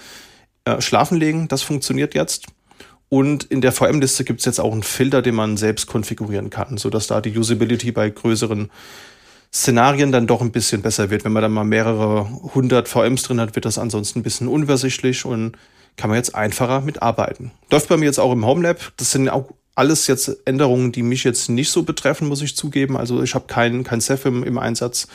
äh, 0.64 0.80
schlafen 0.80 1.18
legen. 1.18 1.46
Das 1.46 1.60
funktioniert 1.60 2.14
jetzt. 2.14 2.46
Und 3.10 3.44
in 3.44 3.60
der 3.60 3.72
VM-Liste 3.72 4.24
gibt 4.24 4.40
es 4.40 4.46
jetzt 4.46 4.60
auch 4.60 4.72
einen 4.72 4.82
Filter, 4.82 5.20
den 5.20 5.34
man 5.34 5.58
selbst 5.58 5.88
konfigurieren 5.88 6.48
kann, 6.48 6.78
sodass 6.78 7.06
da 7.06 7.20
die 7.20 7.36
Usability 7.36 7.92
bei 7.92 8.08
größeren 8.08 8.70
Szenarien 9.54 10.12
dann 10.12 10.26
doch 10.26 10.40
ein 10.40 10.52
bisschen 10.52 10.82
besser 10.82 11.10
wird. 11.10 11.24
Wenn 11.24 11.32
man 11.32 11.42
dann 11.42 11.52
mal 11.52 11.64
mehrere 11.64 12.28
hundert 12.54 12.88
VMs 12.88 13.22
drin 13.24 13.40
hat, 13.40 13.54
wird 13.54 13.64
das 13.64 13.78
ansonsten 13.78 14.20
ein 14.20 14.22
bisschen 14.22 14.48
unübersichtlich 14.48 15.24
und 15.24 15.56
kann 15.96 16.08
man 16.08 16.16
jetzt 16.16 16.34
einfacher 16.34 16.80
mitarbeiten. 16.80 17.50
Läuft 17.70 17.88
bei 17.88 17.98
mir 17.98 18.06
jetzt 18.06 18.18
auch 18.18 18.32
im 18.32 18.46
Homelab. 18.46 18.92
Das 18.96 19.10
sind 19.10 19.28
auch 19.28 19.50
alles 19.74 20.06
jetzt 20.06 20.38
Änderungen, 20.46 20.92
die 20.92 21.02
mich 21.02 21.24
jetzt 21.24 21.48
nicht 21.50 21.70
so 21.70 21.82
betreffen, 21.82 22.28
muss 22.28 22.42
ich 22.42 22.56
zugeben. 22.56 22.96
Also 22.96 23.22
ich 23.22 23.34
habe 23.34 23.46
keinen 23.46 23.84
kein 23.84 24.00
Ceph 24.00 24.26
im, 24.26 24.42
im 24.42 24.58
Einsatz, 24.58 25.08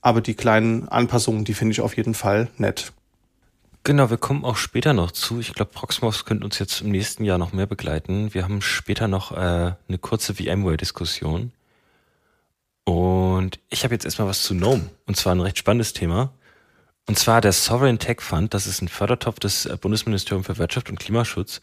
aber 0.00 0.20
die 0.20 0.34
kleinen 0.34 0.88
Anpassungen, 0.88 1.44
die 1.44 1.54
finde 1.54 1.72
ich 1.72 1.80
auf 1.80 1.96
jeden 1.96 2.14
Fall 2.14 2.48
nett. 2.58 2.92
Genau, 3.84 4.10
wir 4.10 4.16
kommen 4.16 4.44
auch 4.44 4.56
später 4.56 4.92
noch 4.92 5.10
zu. 5.10 5.40
Ich 5.40 5.54
glaube, 5.54 5.72
Proxmox 5.74 6.24
könnte 6.24 6.44
uns 6.44 6.60
jetzt 6.60 6.82
im 6.82 6.90
nächsten 6.90 7.24
Jahr 7.24 7.38
noch 7.38 7.52
mehr 7.52 7.66
begleiten. 7.66 8.32
Wir 8.32 8.44
haben 8.44 8.62
später 8.62 9.08
noch 9.08 9.32
äh, 9.32 9.72
eine 9.88 9.98
kurze 10.00 10.34
VMware-Diskussion. 10.34 11.50
Und 12.84 13.60
ich 13.68 13.84
habe 13.84 13.94
jetzt 13.94 14.04
erstmal 14.04 14.28
was 14.28 14.42
zu 14.42 14.54
GNOME. 14.54 14.90
Und 15.06 15.16
zwar 15.16 15.34
ein 15.34 15.40
recht 15.40 15.58
spannendes 15.58 15.92
Thema. 15.92 16.32
Und 17.06 17.18
zwar 17.18 17.40
der 17.40 17.52
Sovereign 17.52 17.98
Tech 17.98 18.20
Fund. 18.20 18.54
Das 18.54 18.66
ist 18.66 18.82
ein 18.82 18.88
Fördertopf 18.88 19.40
des 19.40 19.66
äh, 19.66 19.76
Bundesministeriums 19.80 20.46
für 20.46 20.58
Wirtschaft 20.58 20.90
und 20.90 20.98
Klimaschutz, 20.98 21.60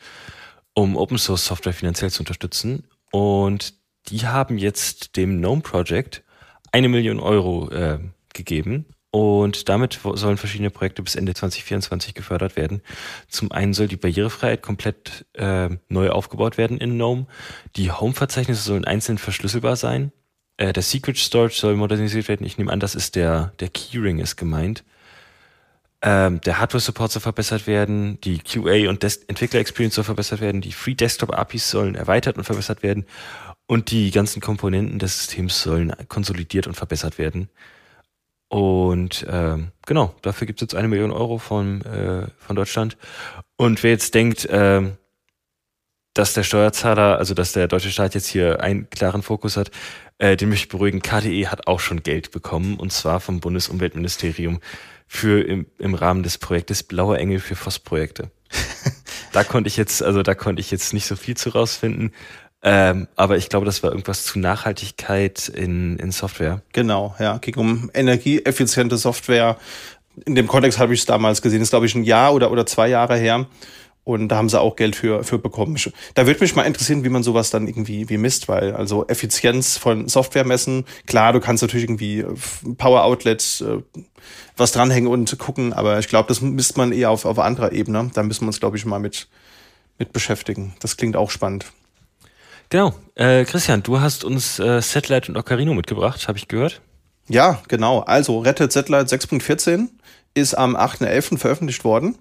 um 0.74 0.98
Open 0.98 1.18
Source 1.18 1.46
Software 1.46 1.74
finanziell 1.74 2.12
zu 2.12 2.22
unterstützen. 2.22 2.88
Und 3.12 3.74
die 4.08 4.28
haben 4.28 4.58
jetzt 4.58 5.16
dem 5.18 5.38
GNOME 5.38 5.62
Project 5.62 6.24
eine 6.72 6.90
Million 6.90 7.20
Euro 7.20 7.70
äh, 7.72 8.00
gegeben 8.34 8.86
und 9.12 9.70
damit 9.70 10.00
sollen 10.14 10.38
verschiedene 10.38 10.70
Projekte 10.70 11.02
bis 11.02 11.16
Ende 11.16 11.34
2024 11.34 12.14
gefördert 12.14 12.56
werden. 12.56 12.82
Zum 13.28 13.52
einen 13.52 13.74
soll 13.74 13.88
die 13.88 13.98
Barrierefreiheit 13.98 14.62
komplett 14.62 15.26
äh, 15.34 15.70
neu 15.88 16.10
aufgebaut 16.12 16.58
werden 16.58 16.78
in 16.78 16.92
GNOME. 16.92 17.26
Die 17.76 17.92
Home-Verzeichnisse 17.92 18.62
sollen 18.62 18.86
einzeln 18.86 19.18
verschlüsselbar 19.18 19.76
sein. 19.78 20.12
Äh, 20.60 20.74
der 20.74 20.84
Secret 20.84 21.18
Storage 21.18 21.56
soll 21.56 21.76
modernisiert 21.78 22.28
werden. 22.28 22.46
Ich 22.46 22.58
nehme 22.58 22.72
an, 22.72 22.82
das 22.82 22.94
ist 22.94 23.16
der, 23.16 23.54
der 23.62 23.70
Keyring 23.70 24.20
ist 24.20 24.36
gemeint. 24.36 24.84
Ähm, 26.02 26.42
der 26.42 26.60
Hardware-Support 26.60 27.14
soll 27.14 27.22
verbessert 27.22 27.66
werden. 27.66 28.20
Die 28.22 28.40
QA 28.40 28.90
und 28.90 29.02
Entwickler-Experience 29.02 29.96
soll 29.96 30.04
verbessert 30.04 30.42
werden. 30.42 30.60
Die 30.60 30.74
Free 30.74 30.96
Desktop-APIs 30.96 31.72
sollen 31.72 31.96
erweitert 31.96 32.38
und 32.38 32.44
verbessert 32.44 32.84
werden. 32.84 33.06
Und 33.68 33.92
die 33.92 34.12
ganzen 34.12 34.42
Komponenten 34.42 35.00
des 35.00 35.18
Systems 35.18 35.62
sollen 35.62 35.94
konsolidiert 36.10 36.68
und 36.68 36.76
verbessert 36.76 37.18
werden. 37.18 37.50
Und 38.50 39.26
ähm, 39.30 39.72
genau, 39.86 40.14
dafür 40.24 40.46
gibt 40.46 40.60
es 40.60 40.64
jetzt 40.64 40.76
eine 40.76 40.90
Million 40.90 41.12
Euro 41.12 41.38
von, 41.38 41.82
äh, 41.86 42.28
von 42.38 42.58
Deutschland. 42.58 42.98
Und 43.56 43.82
wer 43.84 43.92
jetzt 43.92 44.14
denkt, 44.14 44.46
ähm, 44.52 44.98
dass 46.14 46.34
der 46.34 46.44
Steuerzahler, 46.44 47.18
also 47.18 47.34
dass 47.34 47.54
der 47.54 47.70
deutsche 47.70 47.92
Staat 47.92 48.16
jetzt 48.16 48.28
hier 48.28 48.62
einen 48.62 48.90
klaren 48.90 49.22
Fokus 49.22 49.56
hat, 49.56 49.72
äh, 50.20 50.38
den 50.38 50.50
möchte 50.50 50.66
ich 50.66 50.70
beruhigen. 50.70 51.02
KDE 51.02 51.48
hat 51.48 51.68
auch 51.68 51.80
schon 51.80 52.04
Geld 52.04 52.32
bekommen 52.32 52.78
und 52.78 52.94
zwar 52.94 53.20
vom 53.20 53.40
Bundesumweltministerium 53.40 54.60
für 55.08 55.44
im, 55.44 55.66
im 55.80 55.96
Rahmen 55.96 56.22
des 56.22 56.38
Projektes 56.38 56.84
Blauer 56.84 57.18
Engel 57.18 57.40
für 57.40 57.56
Forstprojekte. 57.56 58.30
da 59.32 59.44
konnte 59.44 59.68
ich 59.68 59.78
jetzt, 59.78 60.04
also 60.04 60.22
da 60.22 60.36
konnte 60.36 60.60
ich 60.60 60.70
jetzt 60.70 60.94
nicht 60.94 61.08
so 61.08 61.16
viel 61.16 61.36
zu 61.36 61.50
rausfinden. 61.50 62.14
Ähm, 62.62 63.08
aber 63.16 63.38
ich 63.38 63.50
glaube, 63.50 63.66
das 63.66 63.82
war 63.82 63.92
irgendwas 63.92 64.26
zu 64.26 64.38
Nachhaltigkeit 64.38 65.48
in, 65.48 65.98
in 65.98 66.12
Software. 66.12 66.62
Genau, 66.74 67.16
ja. 67.18 67.38
Ging 67.38 67.56
um 67.56 67.90
energieeffiziente 67.94 68.98
Software. 68.98 69.58
In 70.26 70.36
dem 70.36 70.48
Kontext 70.48 70.78
habe 70.78 70.94
ich 70.94 71.00
es 71.00 71.06
damals 71.06 71.42
gesehen. 71.42 71.60
Das 71.60 71.68
ist, 71.68 71.72
glaube 71.72 71.86
ich, 71.86 71.96
ein 71.96 72.04
Jahr 72.04 72.34
oder, 72.34 72.52
oder 72.52 72.66
zwei 72.66 72.90
Jahre 72.90 73.16
her. 73.16 73.48
Und 74.10 74.30
da 74.30 74.38
haben 74.38 74.50
sie 74.50 74.60
auch 74.60 74.76
Geld 74.76 74.96
für, 74.96 75.24
für 75.24 75.38
bekommen. 75.38 75.78
Da 76.16 76.26
würde 76.26 76.40
mich 76.40 76.56
mal 76.56 76.64
interessieren, 76.64 77.04
wie 77.04 77.10
man 77.10 77.22
sowas 77.22 77.52
dann 77.52 77.68
irgendwie 77.68 78.10
wie 78.10 78.18
misst, 78.18 78.48
weil 78.48 78.74
also 78.74 79.06
Effizienz 79.08 79.78
von 79.78 80.08
Software 80.08 80.46
messen, 80.46 80.86
klar, 81.06 81.32
du 81.32 81.40
kannst 81.40 81.62
natürlich 81.62 81.84
irgendwie 81.84 82.26
Power 82.80 83.04
Outlet 83.04 83.62
äh, 83.62 83.84
was 84.58 84.72
dranhängen 84.72 85.12
und 85.12 85.38
gucken, 85.38 85.74
aber 85.74 86.00
ich 86.00 86.08
glaube, 86.08 86.28
das 86.28 86.42
misst 86.42 86.76
man 86.76 86.92
eher 86.92 87.12
auf, 87.12 87.26
auf 87.26 87.38
anderer 87.38 87.72
Ebene. 87.72 88.10
Da 88.12 88.24
müssen 88.24 88.46
wir 88.46 88.48
uns, 88.48 88.60
glaube 88.60 88.78
ich, 88.78 88.86
mal 88.86 88.98
mit, 88.98 89.28
mit 90.00 90.12
beschäftigen. 90.12 90.74
Das 90.80 90.98
klingt 90.98 91.16
auch 91.16 91.30
spannend. 91.30 91.68
Genau. 92.70 92.96
Äh, 93.14 93.46
Christian, 93.46 93.84
du 93.84 94.00
hast 94.00 94.24
uns 94.24 94.58
äh, 94.58 94.82
Satellite 94.82 95.32
und 95.32 95.38
Ocarino 95.38 95.76
mitgebracht, 95.76 96.28
habe 96.28 96.40
ich 96.40 96.48
gehört. 96.48 96.82
Ja, 97.28 97.62
genau. 97.68 98.00
Also 98.00 98.40
Rettet 98.40 98.72
Satellite 98.72 99.16
6.14 99.16 99.90
ist 100.34 100.56
am 100.56 100.76
8.11. 100.76 101.38
veröffentlicht 101.38 101.84
worden. 101.84 102.18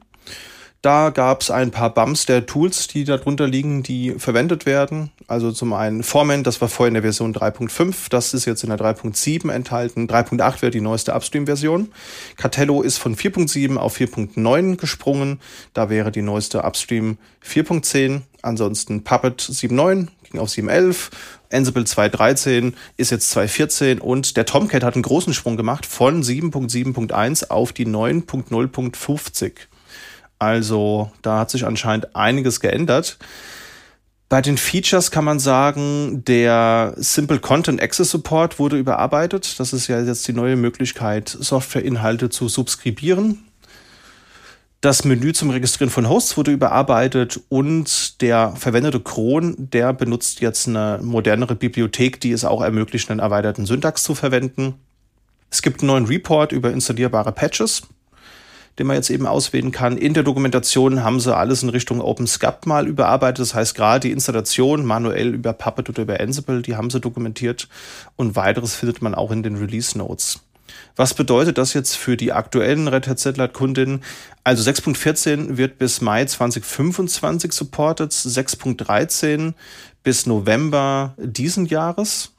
Da 0.81 1.11
gab 1.11 1.41
es 1.41 1.51
ein 1.51 1.73
paar 1.73 1.93
Bumps 1.93 2.25
der 2.27 2.47
Tools, 2.47 2.87
die 2.87 3.03
darunter 3.03 3.49
liegen, 3.49 3.83
die 3.83 4.13
verwendet 4.13 4.65
werden. 4.65 5.11
Also 5.27 5.51
zum 5.51 5.73
einen 5.73 6.05
Foreman, 6.05 6.45
das 6.45 6.61
war 6.61 6.69
vorher 6.69 6.89
in 6.89 6.95
der 6.95 7.03
Version 7.03 7.35
3.5, 7.35 8.09
das 8.11 8.33
ist 8.33 8.45
jetzt 8.45 8.63
in 8.63 8.69
der 8.71 8.79
3.7 8.79 9.51
enthalten. 9.51 10.07
3.8 10.07 10.63
wäre 10.63 10.71
die 10.71 10.81
neueste 10.81 11.15
Upstream-Version. 11.15 11.91
Catello 12.37 12.83
ist 12.83 12.99
von 12.99 13.17
4.7 13.17 13.77
auf 13.77 13.99
4.9 13.99 14.77
gesprungen. 14.77 15.41
Da 15.75 15.91
wäre 15.91 16.13
die 16.13 16.23
neueste 16.23 16.63
Upstream 16.63 17.19
4.10. 17.45 18.21
Ansonsten 18.43 19.03
Puppet 19.03 19.43
7.9 19.43 20.07
ging 20.31 20.41
auf 20.41 20.49
7.11. 20.49 21.11
Ansible 21.51 21.83
2.13 21.83 22.75
ist 22.97 23.11
jetzt 23.11 23.37
2.14 23.37 23.99
und 23.99 24.37
der 24.37 24.47
Tomcat 24.47 24.85
hat 24.85 24.95
einen 24.95 25.03
großen 25.03 25.35
Sprung 25.35 25.57
gemacht 25.57 25.87
von 25.87 26.23
7.7.1 26.23 27.51
auf 27.51 27.73
die 27.73 27.87
9.0.50. 27.87 29.53
Also 30.39 31.11
da 31.23 31.41
hat 31.41 31.51
sich 31.51 31.67
anscheinend 31.67 32.15
einiges 32.15 32.61
geändert. 32.61 33.19
Bei 34.29 34.43
den 34.43 34.59
Features 34.59 35.11
kann 35.11 35.25
man 35.25 35.39
sagen, 35.39 36.23
der 36.27 36.93
Simple 36.97 37.39
Content 37.39 37.83
Access 37.83 38.11
Support 38.11 38.59
wurde 38.59 38.77
überarbeitet. 38.77 39.59
Das 39.59 39.73
ist 39.73 39.89
ja 39.89 40.01
jetzt 40.01 40.29
die 40.29 40.35
neue 40.35 40.57
Möglichkeit, 40.57 41.29
Softwareinhalte 41.29 42.29
zu 42.29 42.49
subskribieren. 42.49 43.39
Das 44.83 45.05
Menü 45.05 45.33
zum 45.33 45.51
Registrieren 45.51 45.91
von 45.91 46.09
Hosts 46.09 46.37
wurde 46.37 46.53
überarbeitet 46.53 47.41
und 47.49 48.21
der 48.21 48.55
verwendete 48.55 49.01
Cron, 49.01 49.57
der 49.59 49.93
benutzt 49.93 50.41
jetzt 50.41 50.69
eine 50.69 51.01
modernere 51.03 51.57
Bibliothek, 51.57 52.21
die 52.21 52.31
es 52.31 52.45
auch 52.45 52.63
ermöglicht, 52.63 53.11
einen 53.11 53.19
erweiterten 53.19 53.67
Syntax 53.67 54.05
zu 54.05 54.15
verwenden. 54.15 54.75
Es 55.51 55.63
gibt 55.63 55.81
einen 55.81 55.89
neuen 55.89 56.07
Report 56.07 56.53
über 56.53 56.71
installierbare 56.71 57.33
Patches 57.33 57.83
den 58.79 58.87
man 58.87 58.97
jetzt 58.97 59.11
eben 59.11 59.27
auswählen 59.27 59.73
kann. 59.73 59.97
In 59.97 60.15
der 60.15 60.23
Dokumentation 60.23 61.03
haben 61.03 61.21
sie 61.21 61.35
alles 61.35 61.63
in 61.63 61.69
Richtung 61.69 62.01
OpenSCAP 62.01 62.67
mal 62.67 62.87
überarbeitet. 62.87 63.41
Das 63.41 63.55
heißt, 63.55 63.75
gerade 63.75 64.09
die 64.09 64.13
Installation 64.13 64.85
manuell 64.85 65.35
über 65.35 65.53
Puppet 65.53 65.89
oder 65.89 66.03
über 66.03 66.21
Ansible, 66.21 66.63
die 66.63 66.77
haben 66.77 66.91
sie 66.91 67.01
dokumentiert. 67.01 67.69
Und 68.17 68.37
weiteres 68.37 68.75
findet 68.75 69.03
man 69.03 69.15
auch 69.15 69.31
in 69.31 69.43
den 69.43 69.57
Release 69.57 69.97
Notes. 69.97 70.41
Was 70.97 71.15
bedeutet 71.15 71.59
das 71.59 71.75
jetzt 71.75 71.97
für 71.97 72.17
die 72.17 72.33
aktuellen 72.33 72.89
Red 72.89 73.09
Hat 73.09 73.19
Satellite 73.19 73.53
Kundinnen? 73.53 74.03
Also 74.45 74.69
6.14 74.69 75.57
wird 75.57 75.79
bis 75.79 76.01
Mai 76.01 76.25
2025 76.25 77.53
supported, 77.53 78.13
6.13 78.13 79.55
bis 80.03 80.27
November 80.27 81.15
diesen 81.19 81.67
Jahres 81.67 82.33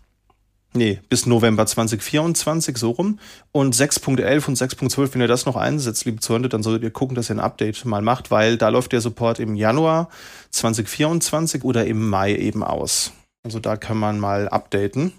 Nee, 0.73 0.99
bis 1.10 1.25
November 1.25 1.65
2024, 1.65 2.77
so 2.77 2.91
rum. 2.91 3.19
Und 3.51 3.75
6.11 3.75 4.47
und 4.47 4.58
6.12, 4.58 5.13
wenn 5.13 5.21
ihr 5.21 5.27
das 5.27 5.47
noch 5.47 5.55
einsetzt, 5.55 6.05
liebe 6.05 6.19
Zuhörer, 6.19 6.47
dann 6.47 6.62
solltet 6.62 6.84
ihr 6.84 6.91
gucken, 6.91 7.15
dass 7.15 7.32
ihr 7.32 7.36
ein 7.36 7.39
Update 7.39 7.86
mal 7.86 8.03
macht, 8.03 8.29
weil 8.29 8.58
da 8.58 8.69
läuft 8.69 8.91
der 8.91 9.01
Support 9.01 9.39
im 9.39 9.55
Januar 9.55 10.10
2024 10.51 11.63
oder 11.63 11.86
im 11.86 12.08
Mai 12.08 12.36
eben 12.36 12.63
aus. 12.63 13.13
Also 13.43 13.60
da 13.60 13.77
kann 13.77 13.97
man 13.97 14.19
mal 14.19 14.47
updaten. 14.47 15.13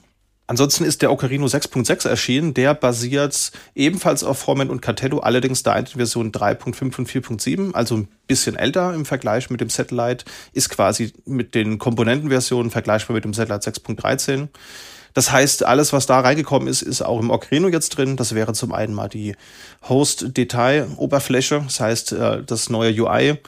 Ansonsten 0.46 0.84
ist 0.84 1.02
der 1.02 1.12
Ocarino 1.12 1.46
6.6 1.46 2.08
erschienen. 2.08 2.54
Der 2.54 2.74
basiert 2.74 3.52
ebenfalls 3.74 4.24
auf 4.24 4.38
Format 4.38 4.68
und 4.68 4.82
Catello, 4.82 5.20
allerdings 5.20 5.62
da 5.62 5.76
in 5.76 5.86
Version 5.86 6.32
3.5 6.32 6.98
und 6.98 7.08
4.7, 7.08 7.72
also 7.72 7.96
ein 7.96 8.08
bisschen 8.26 8.56
älter 8.56 8.92
im 8.94 9.04
Vergleich 9.04 9.48
mit 9.50 9.60
dem 9.60 9.70
Satellite, 9.70 10.24
ist 10.52 10.68
quasi 10.68 11.12
mit 11.24 11.54
den 11.54 11.78
Komponentenversionen 11.78 12.72
vergleichbar 12.72 13.14
mit 13.14 13.24
dem 13.24 13.32
Satellite 13.32 13.70
6.13. 13.70 14.48
Das 15.14 15.32
heißt, 15.32 15.64
alles, 15.64 15.92
was 15.92 16.06
da 16.06 16.20
reingekommen 16.20 16.68
ist, 16.68 16.82
ist 16.82 17.02
auch 17.02 17.20
im 17.20 17.30
Ocarino 17.30 17.68
jetzt 17.68 17.90
drin. 17.90 18.16
Das 18.16 18.34
wäre 18.34 18.52
zum 18.52 18.72
einen 18.72 18.94
mal 18.94 19.08
die 19.08 19.34
Host-Detail-Oberfläche, 19.88 21.62
das 21.64 21.80
heißt, 21.80 22.12
äh, 22.12 22.42
das 22.44 22.70
neue 22.70 22.92
UI. 22.92 23.38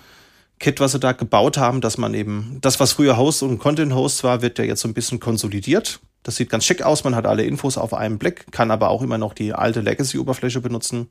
Kit, 0.59 0.79
was 0.79 0.93
sie 0.93 1.01
da 1.01 1.13
gebaut 1.13 1.59
haben, 1.59 1.81
dass 1.81 1.99
man 1.99 2.15
eben 2.15 2.59
das, 2.61 2.79
was 2.79 2.93
früher 2.93 3.17
Host 3.17 3.43
und 3.43 3.59
Content 3.59 3.95
Host 3.95 4.23
war, 4.23 4.43
wird 4.43 4.59
ja 4.59 4.65
jetzt 4.65 4.81
so 4.81 4.89
ein 4.89 4.95
bisschen 4.95 5.19
konsolidiert. 5.19 6.01
Das 6.23 6.37
sieht 6.37 6.51
ganz 6.51 6.65
schick 6.65 6.83
aus. 6.83 7.03
Man 7.03 7.17
hat 7.17 7.27
alle 7.27 7.43
Infos 7.43 7.77
auf 7.77 7.95
einem 7.95 8.19
Blick, 8.19 8.47
kann 8.53 8.71
aber 8.71 8.91
auch 8.91 9.03
immer 9.03 9.19
noch 9.19 9.35
die 9.35 9.53
alte 9.53 9.81
Legacy-Oberfläche 9.81 10.61
benutzen. 10.61 11.11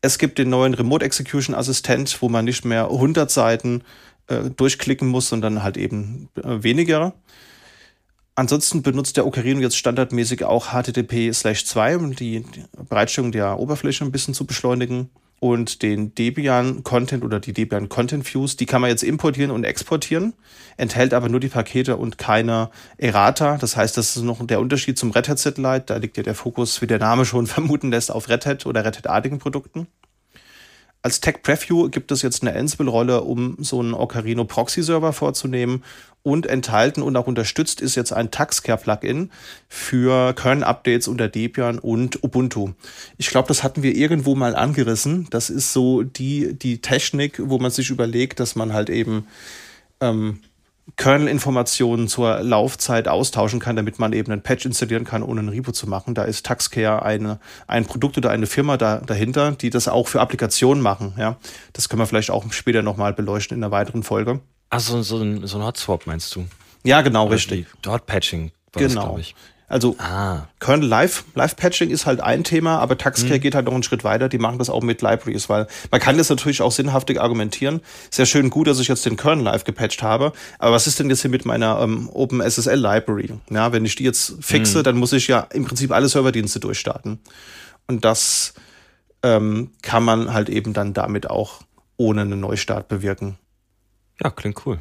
Es 0.00 0.18
gibt 0.18 0.38
den 0.38 0.48
neuen 0.48 0.72
Remote 0.72 1.04
Execution 1.04 1.54
Assistent, 1.54 2.22
wo 2.22 2.30
man 2.30 2.46
nicht 2.46 2.64
mehr 2.64 2.84
100 2.84 3.30
Seiten 3.30 3.82
äh, 4.28 4.48
durchklicken 4.48 5.08
muss, 5.08 5.28
sondern 5.28 5.62
halt 5.62 5.76
eben 5.76 6.30
äh, 6.36 6.62
weniger. 6.62 7.12
Ansonsten 8.38 8.82
benutzt 8.82 9.16
der 9.16 9.26
Ocarino 9.26 9.58
jetzt 9.58 9.76
standardmäßig 9.76 10.44
auch 10.44 10.68
HTTP/2, 10.68 11.96
um 11.96 12.14
die 12.14 12.44
Bereitstellung 12.88 13.32
der 13.32 13.58
Oberfläche 13.58 14.04
ein 14.04 14.12
bisschen 14.12 14.32
zu 14.32 14.46
beschleunigen. 14.46 15.10
Und 15.40 15.82
den 15.82 16.14
Debian 16.14 16.84
Content 16.84 17.24
oder 17.24 17.40
die 17.40 17.52
Debian 17.52 17.88
Content 17.88 18.32
Views, 18.32 18.56
die 18.56 18.66
kann 18.66 18.80
man 18.80 18.90
jetzt 18.90 19.02
importieren 19.02 19.50
und 19.50 19.64
exportieren, 19.64 20.34
enthält 20.76 21.14
aber 21.14 21.28
nur 21.28 21.40
die 21.40 21.48
Pakete 21.48 21.96
und 21.96 22.16
keine 22.16 22.70
Errata. 22.96 23.56
Das 23.56 23.76
heißt, 23.76 23.96
das 23.96 24.14
ist 24.14 24.22
noch 24.22 24.46
der 24.46 24.60
Unterschied 24.60 24.96
zum 24.96 25.10
Red 25.10 25.28
Hat 25.28 25.40
Satellite. 25.40 25.86
Da 25.86 25.96
liegt 25.96 26.16
ja 26.16 26.22
der 26.22 26.36
Fokus, 26.36 26.80
wie 26.80 26.86
der 26.86 27.00
Name 27.00 27.24
schon 27.24 27.46
vermuten 27.48 27.90
lässt, 27.90 28.12
auf 28.12 28.28
Red 28.28 28.46
Hat 28.46 28.66
oder 28.66 28.84
Red 28.84 28.98
Hat-artigen 28.98 29.40
Produkten. 29.40 29.88
Als 31.08 31.20
Tech 31.20 31.42
Preview 31.42 31.88
gibt 31.88 32.12
es 32.12 32.20
jetzt 32.20 32.42
eine 32.42 32.54
Ansible-Rolle, 32.54 33.22
um 33.22 33.56
so 33.60 33.80
einen 33.80 33.94
Ocarino 33.94 34.44
Proxy-Server 34.44 35.14
vorzunehmen. 35.14 35.82
Und 36.22 36.44
enthalten 36.44 37.00
und 37.00 37.16
auch 37.16 37.26
unterstützt 37.26 37.80
ist 37.80 37.94
jetzt 37.94 38.12
ein 38.12 38.30
Taxcare-Plugin 38.30 39.30
für 39.68 40.34
Kernel-Updates 40.34 41.08
unter 41.08 41.28
Debian 41.28 41.78
und 41.78 42.22
Ubuntu. 42.22 42.72
Ich 43.16 43.28
glaube, 43.28 43.48
das 43.48 43.62
hatten 43.62 43.82
wir 43.82 43.96
irgendwo 43.96 44.34
mal 44.34 44.54
angerissen. 44.54 45.28
Das 45.30 45.48
ist 45.48 45.72
so 45.72 46.02
die, 46.02 46.52
die 46.52 46.82
Technik, 46.82 47.40
wo 47.42 47.58
man 47.58 47.70
sich 47.70 47.88
überlegt, 47.88 48.38
dass 48.38 48.54
man 48.54 48.74
halt 48.74 48.90
eben 48.90 49.26
ähm, 50.02 50.40
Kernel-Informationen 50.96 52.08
zur 52.08 52.40
Laufzeit 52.40 53.08
austauschen 53.08 53.60
kann, 53.60 53.76
damit 53.76 53.98
man 53.98 54.12
eben 54.12 54.32
einen 54.32 54.42
Patch 54.42 54.66
installieren 54.66 55.04
kann, 55.04 55.22
ohne 55.22 55.40
ein 55.40 55.48
Repo 55.48 55.72
zu 55.72 55.86
machen. 55.88 56.14
Da 56.14 56.24
ist 56.24 56.46
Taxcare 56.46 57.02
eine, 57.02 57.38
ein 57.66 57.84
Produkt 57.84 58.16
oder 58.18 58.30
eine 58.30 58.46
Firma 58.46 58.76
da, 58.76 58.98
dahinter, 58.98 59.52
die 59.52 59.70
das 59.70 59.88
auch 59.88 60.08
für 60.08 60.20
Applikationen 60.20 60.82
machen. 60.82 61.14
Ja, 61.18 61.36
das 61.72 61.88
können 61.88 62.00
wir 62.00 62.06
vielleicht 62.06 62.30
auch 62.30 62.50
später 62.52 62.82
nochmal 62.82 63.12
beleuchten 63.12 63.56
in 63.56 63.64
einer 63.64 63.70
weiteren 63.70 64.02
Folge. 64.02 64.40
Also 64.70 65.02
so 65.02 65.18
ein, 65.18 65.46
so 65.46 65.58
ein 65.58 65.64
Hotswap 65.64 66.06
meinst 66.06 66.34
du? 66.34 66.46
Ja, 66.84 67.02
genau, 67.02 67.26
oder 67.26 67.34
richtig. 67.34 67.66
Dort 67.82 68.06
Patching. 68.06 68.50
Genau. 68.72 69.16
Das, 69.16 69.34
also 69.68 69.96
ah. 69.98 70.48
Kernel 70.60 70.88
Live, 70.88 71.24
Live 71.34 71.56
Patching 71.56 71.90
ist 71.90 72.06
halt 72.06 72.20
ein 72.20 72.42
Thema, 72.42 72.78
aber 72.78 72.96
Taxcare 72.96 73.36
mhm. 73.36 73.40
geht 73.40 73.54
halt 73.54 73.66
noch 73.66 73.74
einen 73.74 73.82
Schritt 73.82 74.02
weiter. 74.02 74.30
Die 74.30 74.38
machen 74.38 74.58
das 74.58 74.70
auch 74.70 74.82
mit 74.82 75.02
Libraries, 75.02 75.48
weil 75.50 75.66
man 75.90 76.00
kann 76.00 76.16
das 76.16 76.30
natürlich 76.30 76.62
auch 76.62 76.72
sinnhaftig 76.72 77.20
argumentieren. 77.20 77.82
Sehr 78.10 78.24
schön 78.24 78.48
gut, 78.48 78.66
dass 78.66 78.80
ich 78.80 78.88
jetzt 78.88 79.04
den 79.04 79.16
Kernel 79.16 79.44
Live 79.44 79.64
gepatcht 79.64 80.02
habe. 80.02 80.32
Aber 80.58 80.74
was 80.74 80.86
ist 80.86 80.98
denn 80.98 81.10
jetzt 81.10 81.20
hier 81.20 81.30
mit 81.30 81.44
meiner 81.44 81.80
ähm, 81.80 82.08
OpenSSL 82.08 82.78
Library? 82.78 83.34
Ja, 83.50 83.72
wenn 83.72 83.84
ich 83.84 83.94
die 83.94 84.04
jetzt 84.04 84.36
fixe, 84.40 84.78
mhm. 84.78 84.82
dann 84.84 84.96
muss 84.96 85.12
ich 85.12 85.28
ja 85.28 85.40
im 85.52 85.66
Prinzip 85.66 85.92
alle 85.92 86.08
Serverdienste 86.08 86.60
durchstarten. 86.60 87.20
Und 87.86 88.04
das 88.06 88.54
ähm, 89.22 89.72
kann 89.82 90.02
man 90.02 90.32
halt 90.32 90.48
eben 90.48 90.72
dann 90.72 90.94
damit 90.94 91.28
auch 91.28 91.60
ohne 91.98 92.22
einen 92.22 92.40
Neustart 92.40 92.88
bewirken. 92.88 93.36
Ja, 94.22 94.30
klingt 94.30 94.64
cool. 94.66 94.80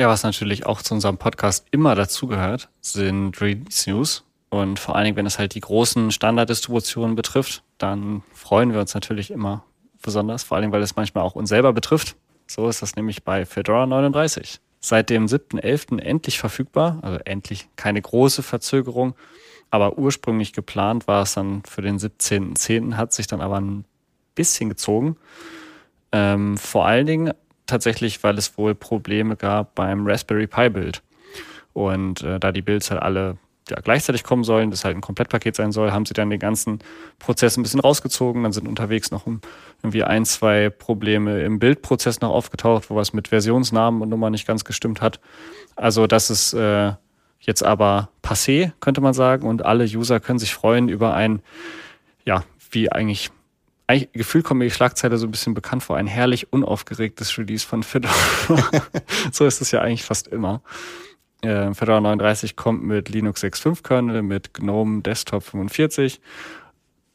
Ja, 0.00 0.08
was 0.08 0.22
natürlich 0.22 0.66
auch 0.66 0.82
zu 0.82 0.94
unserem 0.94 1.18
Podcast 1.18 1.66
immer 1.70 1.94
dazugehört, 1.94 2.68
sind 2.80 3.40
Release 3.40 3.90
News. 3.90 4.24
Und 4.48 4.78
vor 4.78 4.96
allen 4.96 5.06
Dingen, 5.06 5.16
wenn 5.16 5.26
es 5.26 5.38
halt 5.38 5.54
die 5.54 5.60
großen 5.60 6.10
Standarddistributionen 6.10 7.16
betrifft, 7.16 7.62
dann 7.78 8.22
freuen 8.34 8.72
wir 8.72 8.80
uns 8.80 8.94
natürlich 8.94 9.30
immer 9.30 9.64
besonders, 10.02 10.42
vor 10.42 10.56
allen 10.56 10.62
Dingen, 10.62 10.72
weil 10.72 10.82
es 10.82 10.96
manchmal 10.96 11.24
auch 11.24 11.34
uns 11.34 11.48
selber 11.48 11.72
betrifft. 11.72 12.16
So 12.46 12.68
ist 12.68 12.82
das 12.82 12.96
nämlich 12.96 13.22
bei 13.22 13.46
Fedora 13.46 13.86
39. 13.86 14.60
Seit 14.80 15.10
dem 15.10 15.26
7.11. 15.26 16.00
endlich 16.00 16.38
verfügbar, 16.38 16.98
also 17.02 17.18
endlich 17.24 17.68
keine 17.76 18.02
große 18.02 18.42
Verzögerung, 18.42 19.14
aber 19.70 19.96
ursprünglich 19.96 20.52
geplant 20.52 21.06
war 21.06 21.22
es 21.22 21.34
dann 21.34 21.62
für 21.64 21.80
den 21.80 21.98
17.10., 21.98 22.96
hat 22.96 23.12
sich 23.12 23.26
dann 23.26 23.40
aber 23.40 23.60
ein 23.60 23.84
bisschen 24.34 24.68
gezogen. 24.68 25.16
Ähm, 26.10 26.58
vor 26.58 26.84
allen 26.84 27.06
Dingen 27.06 27.32
tatsächlich, 27.66 28.22
weil 28.22 28.38
es 28.38 28.56
wohl 28.58 28.74
Probleme 28.74 29.36
gab 29.36 29.74
beim 29.74 30.06
Raspberry 30.06 30.46
Pi 30.46 30.68
Bild. 30.68 31.02
Und 31.72 32.22
äh, 32.22 32.38
da 32.38 32.52
die 32.52 32.62
Builds 32.62 32.90
halt 32.90 33.02
alle 33.02 33.38
ja, 33.68 33.80
gleichzeitig 33.80 34.24
kommen 34.24 34.44
sollen, 34.44 34.70
das 34.70 34.84
halt 34.84 34.96
ein 34.96 35.00
Komplettpaket 35.00 35.54
sein 35.54 35.72
soll, 35.72 35.92
haben 35.92 36.04
sie 36.04 36.14
dann 36.14 36.30
den 36.30 36.40
ganzen 36.40 36.80
Prozess 37.18 37.56
ein 37.56 37.62
bisschen 37.62 37.80
rausgezogen. 37.80 38.42
Dann 38.42 38.52
sind 38.52 38.66
unterwegs 38.66 39.10
noch 39.10 39.26
irgendwie 39.26 40.02
ein, 40.02 40.24
zwei 40.24 40.68
Probleme 40.68 41.42
im 41.42 41.58
Bildprozess 41.58 42.20
noch 42.20 42.30
aufgetaucht, 42.30 42.90
wo 42.90 42.96
was 42.96 43.12
mit 43.12 43.28
Versionsnamen 43.28 44.02
und 44.02 44.08
Nummer 44.08 44.30
nicht 44.30 44.46
ganz 44.46 44.64
gestimmt 44.64 45.00
hat. 45.00 45.20
Also 45.76 46.06
das 46.06 46.30
ist 46.30 46.54
äh, 46.54 46.92
jetzt 47.40 47.64
aber 47.64 48.08
passé, 48.22 48.72
könnte 48.80 49.00
man 49.00 49.14
sagen, 49.14 49.46
und 49.46 49.64
alle 49.64 49.84
User 49.84 50.20
können 50.20 50.38
sich 50.38 50.54
freuen 50.54 50.88
über 50.88 51.14
ein, 51.14 51.40
ja, 52.24 52.44
wie 52.70 52.90
eigentlich 52.90 53.30
eigentlich, 53.86 54.12
gefühlt 54.12 54.44
kommt 54.44 54.58
mir 54.58 54.64
die 54.64 54.70
Schlagzeile 54.70 55.18
so 55.18 55.26
ein 55.26 55.30
bisschen 55.30 55.54
bekannt 55.54 55.82
vor, 55.82 55.96
ein 55.96 56.06
herrlich 56.06 56.52
unaufgeregtes 56.52 57.36
Release 57.38 57.66
von 57.66 57.82
Fedora. 57.82 58.14
so 59.32 59.46
ist 59.46 59.60
es 59.60 59.70
ja 59.70 59.80
eigentlich 59.80 60.04
fast 60.04 60.28
immer. 60.28 60.62
Äh, 61.42 61.74
Fedora 61.74 62.00
39 62.00 62.56
kommt 62.56 62.84
mit 62.84 63.08
Linux 63.08 63.42
6.5 63.42 63.82
Kernel, 63.82 64.22
mit 64.22 64.54
GNOME 64.54 65.02
Desktop 65.02 65.42
45. 65.42 66.20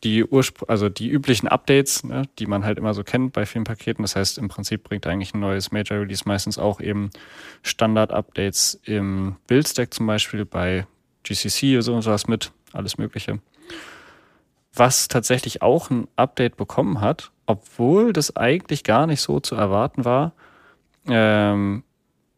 Die 0.03 0.23
Urspr 0.23 0.69
also 0.69 0.89
die 0.89 1.10
üblichen 1.10 1.47
Updates, 1.47 2.03
ne, 2.03 2.23
die 2.38 2.45
man 2.45 2.63
halt 2.63 2.77
immer 2.77 2.93
so 2.93 3.03
kennt 3.03 3.34
bei 3.34 3.47
vielen 3.47 3.63
Paketen. 3.63 4.03
Das 4.03 4.15
heißt, 4.15 4.38
im 4.38 4.47
Prinzip 4.47 4.84
bringt 4.84 5.08
eigentlich 5.08 5.34
ein 5.34 5.39
neues 5.39 5.71
Major 5.71 5.99
Release 5.99 6.23
meistens 6.25 6.60
auch 6.60 6.80
eben 6.82 7.10
Standard-Updates 7.63 8.80
im 8.84 9.38
Build-Stack 9.47 9.93
zum 9.93 10.06
Beispiel 10.06 10.45
bei 10.45 10.86
GCC 11.23 11.77
oder 11.77 12.01
sowas 12.01 12.27
mit, 12.27 12.51
alles 12.73 12.97
Mögliche 12.97 13.39
was 14.79 15.07
tatsächlich 15.07 15.61
auch 15.61 15.89
ein 15.89 16.07
Update 16.15 16.57
bekommen 16.57 17.01
hat, 17.01 17.31
obwohl 17.45 18.13
das 18.13 18.35
eigentlich 18.35 18.83
gar 18.83 19.07
nicht 19.07 19.21
so 19.21 19.39
zu 19.39 19.55
erwarten 19.55 20.05
war. 20.05 20.33
Ähm, 21.07 21.83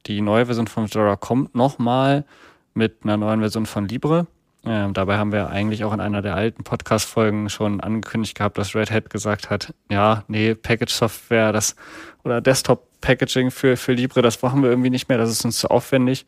die 0.06 0.22
neue 0.22 0.46
Version 0.46 0.68
von 0.68 0.88
Fedora 0.88 1.16
kommt 1.16 1.56
nochmal 1.56 2.26
mit 2.74 3.00
einer 3.04 3.18
neuen 3.18 3.40
Version 3.42 3.66
von 3.66 3.88
Libre. 3.88 4.28
Ähm, 4.66 4.94
dabei 4.94 5.18
haben 5.18 5.32
wir 5.32 5.50
eigentlich 5.50 5.84
auch 5.86 5.94
in 5.94 6.02
einer 6.02 6.22
der 6.22 6.36
alten 6.36 6.64
Podcast-Folgen 6.64 7.50
schon 7.50 7.80
angekündigt 7.80 8.36
gehabt, 8.36 8.58
dass 8.58 8.76
Red 8.76 8.92
Hat 8.92 9.10
gesagt 9.10 9.50
hat, 9.50 9.74
ja, 9.90 10.24
nee, 10.28 10.54
Package-Software, 10.54 11.54
das 11.54 11.76
oder 12.24 12.42
Desktop-Packaging 12.42 13.52
für, 13.52 13.78
für 13.78 13.94
Libre, 13.94 14.22
das 14.22 14.38
brauchen 14.38 14.62
wir 14.62 14.70
irgendwie 14.70 14.90
nicht 14.90 15.08
mehr, 15.08 15.18
das 15.18 15.30
ist 15.32 15.46
uns 15.46 15.60
zu 15.60 15.70
aufwendig. 15.72 16.26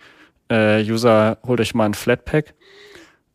Äh, 0.50 0.82
User, 0.84 1.40
holt 1.46 1.60
euch 1.60 1.74
mal 1.74 1.86
ein 1.86 1.94
Flatpak. 1.94 2.54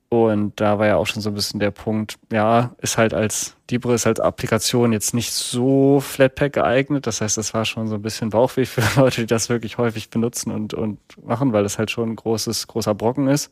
Und 0.08 0.60
da 0.60 0.78
war 0.78 0.86
ja 0.86 0.96
auch 0.96 1.06
schon 1.06 1.20
so 1.20 1.30
ein 1.30 1.34
bisschen 1.34 1.58
der 1.58 1.72
Punkt, 1.72 2.16
ja, 2.30 2.74
ist 2.78 2.96
halt 2.96 3.12
als 3.12 3.56
Libre 3.68 3.94
ist 3.94 4.06
als 4.06 4.20
Applikation 4.20 4.92
jetzt 4.92 5.14
nicht 5.14 5.32
so 5.32 5.98
Flatpak 5.98 6.52
geeignet. 6.52 7.08
Das 7.08 7.20
heißt, 7.20 7.36
das 7.36 7.52
war 7.54 7.64
schon 7.64 7.88
so 7.88 7.96
ein 7.96 8.02
bisschen 8.02 8.30
Bauchweh 8.30 8.66
für 8.66 8.82
Leute, 9.00 9.22
die 9.22 9.26
das 9.26 9.48
wirklich 9.48 9.78
häufig 9.78 10.08
benutzen 10.08 10.52
und, 10.52 10.74
und 10.74 10.98
machen, 11.24 11.52
weil 11.52 11.64
es 11.64 11.78
halt 11.78 11.90
schon 11.90 12.10
ein 12.10 12.16
großes, 12.16 12.68
großer 12.68 12.94
Brocken 12.94 13.26
ist. 13.26 13.50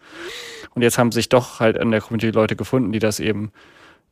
Und 0.75 0.83
jetzt 0.83 0.97
haben 0.97 1.11
sich 1.11 1.29
doch 1.29 1.59
halt 1.59 1.77
in 1.77 1.91
der 1.91 2.01
Community 2.01 2.31
Leute 2.31 2.55
gefunden, 2.55 2.93
die 2.93 3.01
das 3.01 3.19
eben 3.19 3.51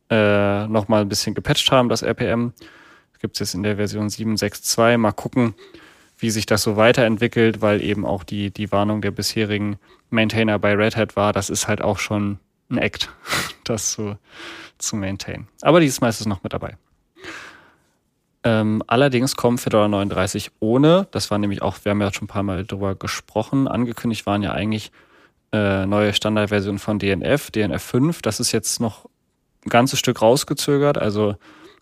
äh, 0.09 0.67
nochmal 0.67 1.01
ein 1.01 1.09
bisschen 1.09 1.35
gepatcht 1.35 1.71
haben, 1.71 1.87
das 1.87 2.01
RPM. 2.01 2.51
Das 3.13 3.21
gibt's 3.21 3.39
jetzt 3.39 3.53
in 3.53 3.63
der 3.63 3.77
Version 3.77 4.09
7.6.2. 4.09 4.97
Mal 4.97 5.13
gucken, 5.13 5.55
wie 6.23 6.29
sich 6.29 6.45
das 6.45 6.63
so 6.63 6.77
weiterentwickelt, 6.77 7.61
weil 7.61 7.83
eben 7.83 8.05
auch 8.05 8.23
die, 8.23 8.49
die 8.49 8.71
Warnung 8.71 9.01
der 9.01 9.11
bisherigen 9.11 9.77
Maintainer 10.09 10.57
bei 10.57 10.73
Red 10.73 10.95
Hat 10.95 11.17
war, 11.17 11.33
das 11.33 11.49
ist 11.49 11.67
halt 11.67 11.81
auch 11.81 11.99
schon 11.99 12.39
ein 12.69 12.77
Act, 12.77 13.09
das 13.65 13.91
zu, 13.91 14.17
zu 14.77 14.95
maintain. 14.95 15.47
Aber 15.61 15.81
diesmal 15.81 16.09
ist 16.09 16.21
es 16.21 16.25
noch 16.25 16.41
mit 16.41 16.53
dabei. 16.53 16.77
Ähm, 18.45 18.81
allerdings 18.87 19.35
kommt 19.35 19.59
Fedora 19.59 19.89
39 19.89 20.51
ohne, 20.61 21.07
das 21.11 21.29
war 21.29 21.37
nämlich 21.37 21.61
auch, 21.61 21.77
wir 21.83 21.89
haben 21.89 22.01
ja 22.01 22.13
schon 22.13 22.25
ein 22.25 22.27
paar 22.27 22.43
Mal 22.43 22.65
drüber 22.65 22.95
gesprochen, 22.95 23.67
angekündigt 23.67 24.25
waren 24.25 24.43
ja 24.43 24.53
eigentlich 24.53 24.91
äh, 25.51 25.85
neue 25.85 26.13
Standardversionen 26.13 26.79
von 26.79 26.99
DNF, 26.99 27.51
DNF 27.51 27.83
5, 27.83 28.21
das 28.21 28.39
ist 28.39 28.53
jetzt 28.53 28.79
noch 28.79 29.09
ein 29.65 29.69
ganzes 29.69 29.99
Stück 29.99 30.21
rausgezögert, 30.21 30.97
also 30.97 31.35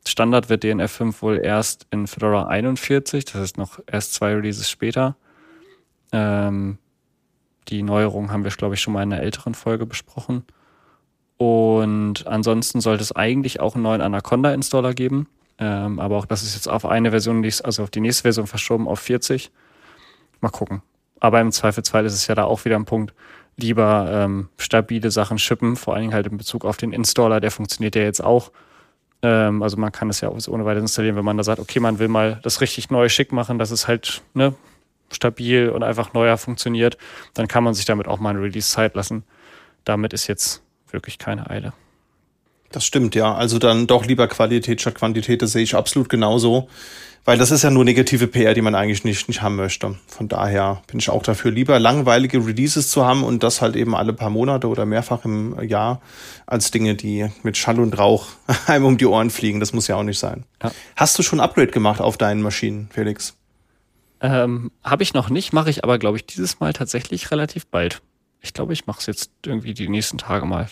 Standard 0.08 0.50
wird 0.50 0.64
DNF 0.64 0.92
5 0.92 1.22
wohl 1.22 1.40
erst 1.44 1.86
in 1.92 2.08
Fedora 2.08 2.48
41, 2.48 3.26
das 3.26 3.36
heißt 3.36 3.58
noch 3.58 3.80
erst 3.86 4.14
zwei 4.14 4.34
Releases 4.34 4.70
später. 4.70 5.16
Ähm, 6.12 6.78
die 7.68 7.84
Neuerungen 7.84 8.32
haben 8.32 8.44
wir, 8.44 8.52
glaube 8.52 8.76
ich, 8.76 8.82
schon 8.82 8.94
mal 8.94 9.04
in 9.04 9.14
einer 9.14 9.22
älteren 9.22 9.54
Folge 9.54 9.86
besprochen. 9.86 10.44
Und 11.38 12.28
ansonsten 12.28 12.82
sollte 12.82 13.04
es 13.04 13.16
eigentlich 13.16 13.60
auch 13.60 13.76
einen 13.76 13.84
neuen 13.84 14.02
Anaconda-Installer 14.02 14.94
geben. 14.94 15.28
Ähm, 15.58 16.00
aber 16.00 16.18
auch 16.18 16.26
das 16.26 16.44
ist 16.44 16.56
jetzt 16.56 16.68
auf 16.68 16.86
eine 16.86 17.12
Version, 17.12 17.44
also 17.44 17.84
auf 17.84 17.92
die 17.92 18.00
nächste 18.00 18.24
Version 18.24 18.48
verschoben 18.48 18.88
auf 18.88 19.00
40. 19.00 19.52
Mal 20.42 20.50
gucken. 20.50 20.82
Aber 21.20 21.40
im 21.40 21.52
Zweifelsfall 21.52 22.06
ist 22.06 22.14
es 22.14 22.28
ja 22.28 22.36
da 22.36 22.46
auch 22.46 22.66
wieder 22.66 22.76
ein 22.76 22.86
Punkt, 22.86 23.14
lieber 23.58 24.10
ähm, 24.12 24.50
stabile 24.58 25.12
Sachen 25.12 25.38
shippen, 25.38 25.76
vor 25.76 25.94
allen 25.94 26.02
Dingen 26.02 26.14
halt 26.14 26.28
in 26.28 26.38
Bezug 26.38 26.66
auf 26.66 26.78
den 26.78 26.94
Installer, 26.94 27.40
der 27.40 27.52
funktioniert 27.52 27.96
ja 27.96 28.02
jetzt 28.02 28.24
auch. 28.24 28.52
Ähm, 29.24 29.62
also 29.62 29.78
man 29.78 29.92
kann 29.92 30.10
es 30.10 30.22
ja 30.22 30.30
auch 30.30 30.48
ohne 30.48 30.66
weiteres 30.66 30.84
installieren, 30.84 31.16
wenn 31.16 31.26
man 31.26 31.38
da 31.38 31.44
sagt, 31.44 31.60
okay, 31.60 31.80
man 31.80 32.00
will 32.00 32.08
mal 32.08 32.40
das 32.44 32.62
richtig 32.62 32.90
neu 32.90 33.10
schick 33.10 33.32
machen, 33.32 33.60
dass 33.60 33.72
es 33.72 33.88
halt 33.88 34.22
ne, 34.34 34.54
stabil 35.12 35.70
und 35.70 35.84
einfach 35.84 36.14
neuer 36.14 36.38
funktioniert, 36.38 36.98
dann 37.34 37.48
kann 37.48 37.64
man 37.64 37.74
sich 37.74 37.86
damit 37.86 38.08
auch 38.08 38.20
mal 38.20 38.32
eine 38.32 38.42
Release-Zeit 38.42 38.96
lassen. 38.96 39.24
Damit 39.84 40.14
ist 40.14 40.28
jetzt 40.28 40.62
wirklich 40.90 41.18
keine 41.18 41.50
Eile. 41.50 41.74
Das 42.72 42.86
stimmt, 42.86 43.16
ja. 43.16 43.34
Also 43.36 43.60
dann 43.60 43.88
doch 43.88 44.06
lieber 44.06 44.28
Qualität 44.28 44.82
statt 44.82 44.96
Quantität, 44.96 45.42
das 45.42 45.52
sehe 45.52 45.64
ich 45.64 45.76
absolut 45.76 46.10
genauso. 46.10 46.70
Weil 47.24 47.38
das 47.38 47.52
ist 47.52 47.62
ja 47.62 47.70
nur 47.70 47.86
negative 47.86 48.26
PR, 48.28 48.56
die 48.56 48.62
man 48.62 48.74
eigentlich 48.74 49.04
nicht, 49.04 49.28
nicht 49.28 49.44
haben 49.44 49.56
möchte. 49.56 49.96
Von 50.08 50.28
daher 50.28 50.82
bin 50.88 50.98
ich 50.98 51.12
auch 51.12 51.22
dafür, 51.22 51.52
lieber 51.52 51.78
langweilige 51.78 52.44
Releases 52.46 52.90
zu 52.90 53.06
haben 53.06 53.24
und 53.24 53.44
das 53.44 53.62
halt 53.62 53.76
eben 53.76 53.96
alle 53.96 54.14
paar 54.14 54.32
Monate 54.32 54.68
oder 54.68 54.88
mehrfach 54.88 55.24
im 55.24 55.62
Jahr, 55.62 56.02
als 56.48 56.72
Dinge, 56.72 56.96
die 56.96 57.30
mit 57.44 57.58
Schall 57.58 57.80
und 57.80 57.98
Rauch 57.98 58.30
einem 58.66 58.86
um 58.86 58.98
die 58.98 59.06
Ohren 59.06 59.30
fliegen. 59.30 59.60
Das 59.60 59.72
muss 59.72 59.88
ja 59.88 59.98
auch 59.98 60.04
nicht 60.04 60.18
sein. 60.18 60.46
Ja. 60.64 60.72
Hast 60.96 61.18
du 61.20 61.24
schon 61.24 61.40
Upgrade 61.40 61.72
gemacht 61.72 62.02
auf 62.02 62.18
deinen 62.18 62.42
Maschinen, 62.42 62.90
Felix? 62.92 63.36
Ähm, 64.20 64.72
Habe 64.84 65.04
ich 65.04 65.14
noch 65.14 65.30
nicht, 65.30 65.54
mache 65.54 65.70
ich 65.70 65.84
aber, 65.84 66.00
glaube 66.00 66.18
ich, 66.18 66.26
dieses 66.26 66.60
Mal 66.60 66.74
tatsächlich 66.74 67.30
relativ 67.30 67.68
bald. 67.68 68.02
Ich 68.40 68.54
glaube, 68.54 68.74
ich 68.74 68.88
mache 68.88 69.00
es 69.00 69.06
jetzt 69.06 69.32
irgendwie 69.46 69.76
die 69.76 69.90
nächsten 69.90 70.18
Tage 70.18 70.46
mal. 70.48 70.68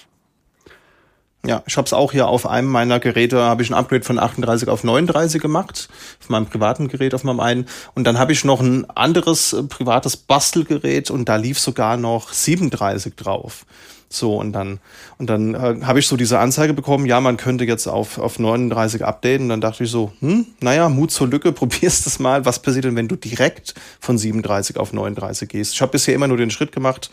Ja, 1.45 1.63
ich 1.65 1.77
habe 1.77 1.85
es 1.85 1.93
auch 1.93 2.11
hier 2.11 2.27
auf 2.27 2.45
einem 2.45 2.67
meiner 2.67 2.99
Geräte, 2.99 3.41
habe 3.41 3.63
ich 3.63 3.69
ein 3.69 3.73
Upgrade 3.73 4.03
von 4.03 4.19
38 4.19 4.67
auf 4.67 4.83
39 4.83 5.41
gemacht, 5.41 5.87
auf 6.19 6.29
meinem 6.29 6.47
privaten 6.47 6.89
Gerät, 6.89 7.13
auf 7.13 7.23
meinem 7.23 7.39
einen. 7.39 7.65
Und 7.95 8.03
dann 8.03 8.19
habe 8.19 8.33
ich 8.33 8.43
noch 8.43 8.59
ein 8.59 8.89
anderes 8.89 9.53
äh, 9.53 9.63
privates 9.63 10.17
Bastelgerät 10.17 11.09
und 11.09 11.29
da 11.29 11.37
lief 11.37 11.57
sogar 11.57 11.95
noch 11.95 12.33
37 12.33 13.15
drauf. 13.15 13.65
So, 14.11 14.35
und 14.35 14.53
dann, 14.53 14.79
und 15.19 15.29
dann 15.29 15.53
äh, 15.53 15.85
habe 15.85 15.99
ich 15.99 16.07
so 16.07 16.17
diese 16.17 16.39
Anzeige 16.39 16.73
bekommen, 16.73 17.05
ja, 17.05 17.21
man 17.21 17.37
könnte 17.37 17.63
jetzt 17.63 17.87
auf, 17.87 18.17
auf 18.17 18.39
39 18.39 19.05
updaten. 19.05 19.43
Und 19.43 19.49
dann 19.49 19.61
dachte 19.61 19.83
ich 19.83 19.91
so, 19.91 20.11
hm, 20.19 20.47
naja, 20.61 20.89
Mut 20.89 21.11
zur 21.11 21.27
Lücke, 21.27 21.51
probierst 21.53 22.07
es 22.07 22.19
mal. 22.19 22.43
Was 22.43 22.61
passiert 22.61 22.85
denn, 22.85 22.95
wenn 22.95 23.07
du 23.07 23.15
direkt 23.15 23.75
von 23.99 24.17
37 24.17 24.77
auf 24.77 24.93
39 24.93 25.47
gehst? 25.47 25.73
Ich 25.75 25.81
habe 25.81 25.91
bisher 25.91 26.15
immer 26.15 26.27
nur 26.27 26.37
den 26.37 26.49
Schritt 26.49 26.71
gemacht, 26.71 27.11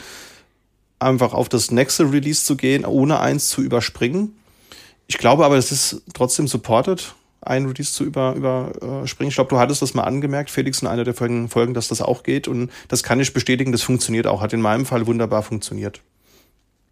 einfach 0.99 1.33
auf 1.33 1.49
das 1.49 1.71
nächste 1.71 2.11
Release 2.11 2.45
zu 2.45 2.57
gehen, 2.57 2.85
ohne 2.85 3.21
eins 3.21 3.49
zu 3.49 3.63
überspringen. 3.63 4.37
Ich 5.07 5.19
glaube 5.19 5.45
aber, 5.45 5.57
es 5.57 5.71
ist 5.71 6.03
trotzdem 6.15 6.49
supported, 6.49 7.15
ein 7.41 7.67
Release 7.67 7.93
zu 7.93 8.05
über, 8.05 8.35
überspringen. 8.35 9.29
Ich 9.29 9.37
glaube, 9.37 9.51
du 9.51 9.59
hattest 9.59 9.83
das 9.83 9.95
mal 9.95 10.03
angemerkt, 10.03 10.51
Felix, 10.51 10.83
in 10.83 10.89
einer 10.89 11.05
der 11.05 11.15
Folgen, 11.15 11.75
dass 11.75 11.89
das 11.89 12.03
auch 12.03 12.23
geht. 12.23 12.49
Und 12.49 12.71
das 12.89 13.03
kann 13.03 13.21
ich 13.21 13.33
bestätigen, 13.33 13.73
das 13.73 13.83
funktioniert 13.83 14.27
auch. 14.27 14.41
Hat 14.41 14.53
in 14.53 14.61
meinem 14.61 14.87
Fall 14.87 15.07
wunderbar 15.07 15.43
funktioniert. 15.43 16.01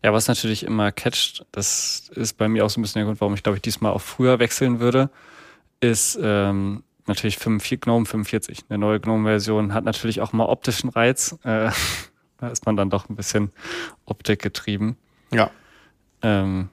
Ja, 0.05 0.13
was 0.13 0.29
natürlich 0.29 0.65
immer 0.65 0.93
catcht, 0.93 1.47
das 1.51 2.11
ist 2.15 2.37
bei 2.37 2.47
mir 2.47 2.65
auch 2.67 2.71
so 2.71 2.79
ein 2.79 2.83
bisschen 2.83 3.01
der 3.01 3.07
Grund, 3.07 3.23
warum 3.23 3.35
ich 3.35 3.43
glaube 3.43 3.57
ich 3.57 3.63
diesmal 3.63 3.93
auch 3.93 4.03
früher 4.03 4.39
wechseln 4.39 4.79
würde, 4.79 5.09
ist 5.81 6.19
ähm, 6.23 6.83
natürlich 7.07 7.39
45, 7.39 7.81
GNOME 7.81 8.05
45. 8.05 8.65
Eine 8.69 8.79
neue 8.79 9.01
GNOME-Version 9.01 9.73
hat 9.73 9.85
natürlich 9.85 10.21
auch 10.21 10.35
mal 10.35 10.45
optischen 10.45 10.91
Reiz. 10.91 11.37
Äh, 11.43 11.71
da 12.45 12.51
ist 12.51 12.67
man 12.67 12.77
dann 12.77 12.91
doch 12.91 13.09
ein 13.09 13.17
bisschen 13.17 13.53
Optik 14.05 14.43
getrieben. 14.43 14.97
Ja. 15.33 15.51
Ähm, 16.23 16.69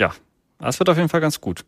ja, 0.00 0.12
das 0.58 0.78
wird 0.78 0.88
auf 0.88 0.96
jeden 0.96 1.08
Fall 1.10 1.20
ganz 1.20 1.40
gut. 1.40 1.64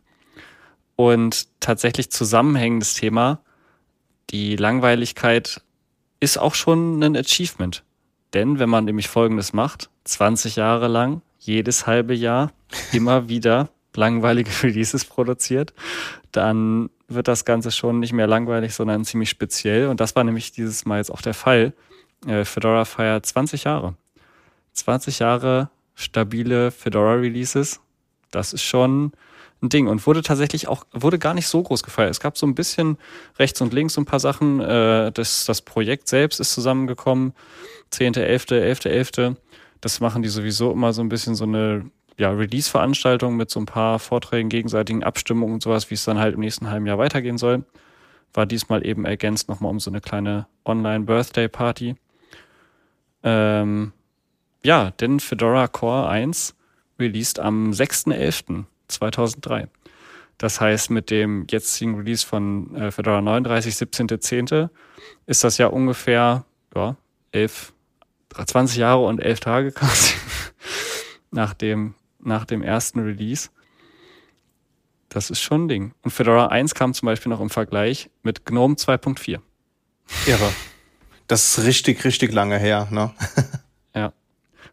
Und 0.97 1.49
tatsächlich 1.61 2.11
zusammenhängendes 2.11 2.95
Thema, 2.95 3.41
die 4.31 4.57
Langweiligkeit 4.57 5.62
ist 6.21 6.39
auch 6.39 6.55
schon 6.55 7.03
ein 7.03 7.16
Achievement. 7.16 7.85
Denn 8.33 8.59
wenn 8.59 8.68
man 8.68 8.85
nämlich 8.85 9.09
Folgendes 9.09 9.53
macht, 9.53 9.91
20 10.05 10.57
Jahre 10.57 10.89
lang, 10.89 11.23
jedes 11.39 11.87
halbe 11.87 12.14
Jahr, 12.14 12.53
immer 12.93 13.29
wieder 13.29 13.68
langweilige 13.97 14.51
Releases 14.62 15.05
produziert, 15.05 15.75
dann 16.33 16.91
wird 17.09 17.29
das 17.29 17.45
Ganze 17.45 17.73
schon 17.73 17.99
nicht 17.99 18.12
mehr 18.12 18.29
langweilig, 18.29 18.75
sondern 18.75 19.05
ziemlich 19.05 19.31
speziell. 19.31 19.89
Und 19.89 20.01
das 20.01 20.14
war 20.16 20.25
nämlich 20.25 20.53
dieses 20.53 20.87
Mal 20.87 20.99
jetzt 20.99 21.11
auch 21.11 21.23
der 21.23 21.35
Fall. 21.35 21.75
Äh, 22.27 22.45
Fedora 22.45 22.85
feiert 22.85 23.27
20 23.27 23.64
Jahre. 23.64 23.95
20 24.73 25.18
Jahre 25.18 25.71
stabile 25.95 26.71
Fedora-Releases. 26.71 27.81
Das 28.31 28.53
ist 28.53 28.62
schon 28.62 29.12
ein 29.62 29.68
Ding 29.68 29.89
und 29.89 30.07
wurde 30.07 30.23
tatsächlich 30.23 30.68
auch, 30.68 30.87
wurde 30.93 31.18
gar 31.18 31.35
nicht 31.35 31.47
so 31.47 31.62
groß 31.62 31.83
gefeiert. 31.83 32.11
Es 32.11 32.21
gab 32.21 32.39
so 32.39 32.47
ein 32.47 32.55
bisschen 32.55 32.97
rechts 33.39 33.61
und 33.61 33.73
links 33.73 33.95
so 33.95 34.01
ein 34.01 34.07
paar 34.07 34.21
Sachen. 34.21 34.61
Äh, 34.61 35.12
das, 35.12 35.45
das 35.45 35.62
Projekt 35.62 36.09
selbst 36.09 36.41
ist 36.41 36.53
zusammengekommen. 36.55 37.35
10.11., 37.93 38.53
11.11. 38.53 39.37
Das 39.81 40.01
machen 40.01 40.23
die 40.23 40.29
sowieso 40.29 40.73
immer 40.73 40.93
so 40.93 41.03
ein 41.03 41.09
bisschen 41.09 41.35
so 41.35 41.45
eine 41.45 41.91
ja, 42.18 42.31
Release-Veranstaltung 42.31 43.37
mit 43.37 43.51
so 43.51 43.61
ein 43.61 43.66
paar 43.66 43.99
Vorträgen, 43.99 44.49
gegenseitigen 44.49 45.03
Abstimmungen 45.03 45.55
und 45.55 45.62
sowas, 45.62 45.91
wie 45.91 45.95
es 45.95 46.05
dann 46.05 46.18
halt 46.18 46.35
im 46.35 46.41
nächsten 46.41 46.71
halben 46.71 46.87
Jahr 46.87 46.99
weitergehen 46.99 47.39
soll. 47.39 47.64
War 48.33 48.47
diesmal 48.47 48.87
eben 48.87 49.05
ergänzt 49.05 49.49
nochmal 49.49 49.71
um 49.71 49.81
so 49.81 49.91
eine 49.91 50.01
kleine 50.01 50.47
Online-Birthday-Party. 50.64 51.97
Ähm, 53.23 53.93
ja, 54.62 54.91
denn 54.93 55.21
Fedora 55.21 55.68
Core 55.68 56.09
1 56.09 56.55
released 56.99 57.39
am 57.39 57.71
6.11.2003. 57.71 59.68
Das 60.39 60.61
heißt, 60.61 60.91
mit 60.91 61.11
dem 61.11 61.47
jetzigen 61.51 61.97
Release 61.97 62.27
von 62.27 62.75
äh, 62.75 62.91
Fedora 62.91 63.21
39, 63.21 63.75
17.10. 63.75 64.71
ist 65.27 65.45
das 65.45 65.59
ja 65.59 65.66
ungefähr 65.66 66.47
ja, 66.75 66.97
11, 67.33 67.75
20 68.47 68.79
Jahre 68.79 69.05
und 69.05 69.21
11 69.21 69.41
Tage 69.41 69.73
quasi 69.77 70.14
nach 71.31 71.53
dem, 71.55 71.95
nach 72.21 72.45
dem 72.45 72.62
ersten 72.62 73.01
Release. 73.01 73.51
Das 75.11 75.29
ist 75.29 75.41
schon 75.41 75.64
ein 75.64 75.68
Ding. 75.68 75.95
Und 76.03 76.12
Fedora 76.12 76.47
1 76.47 76.75
kam 76.75 76.95
zum 76.95 77.07
Beispiel 77.07 77.31
noch 77.31 77.41
im 77.41 77.51
Vergleich 77.51 78.09
mit 78.23 78.47
GNOME 78.47 78.77
2.4. 78.77 79.41
Irre. 80.27 80.53
Das 81.31 81.59
ist 81.59 81.64
richtig, 81.64 82.05
richtig 82.05 82.33
lange 82.33 82.59
her, 82.59 82.89
ne? 82.91 83.12
ja. 83.95 84.12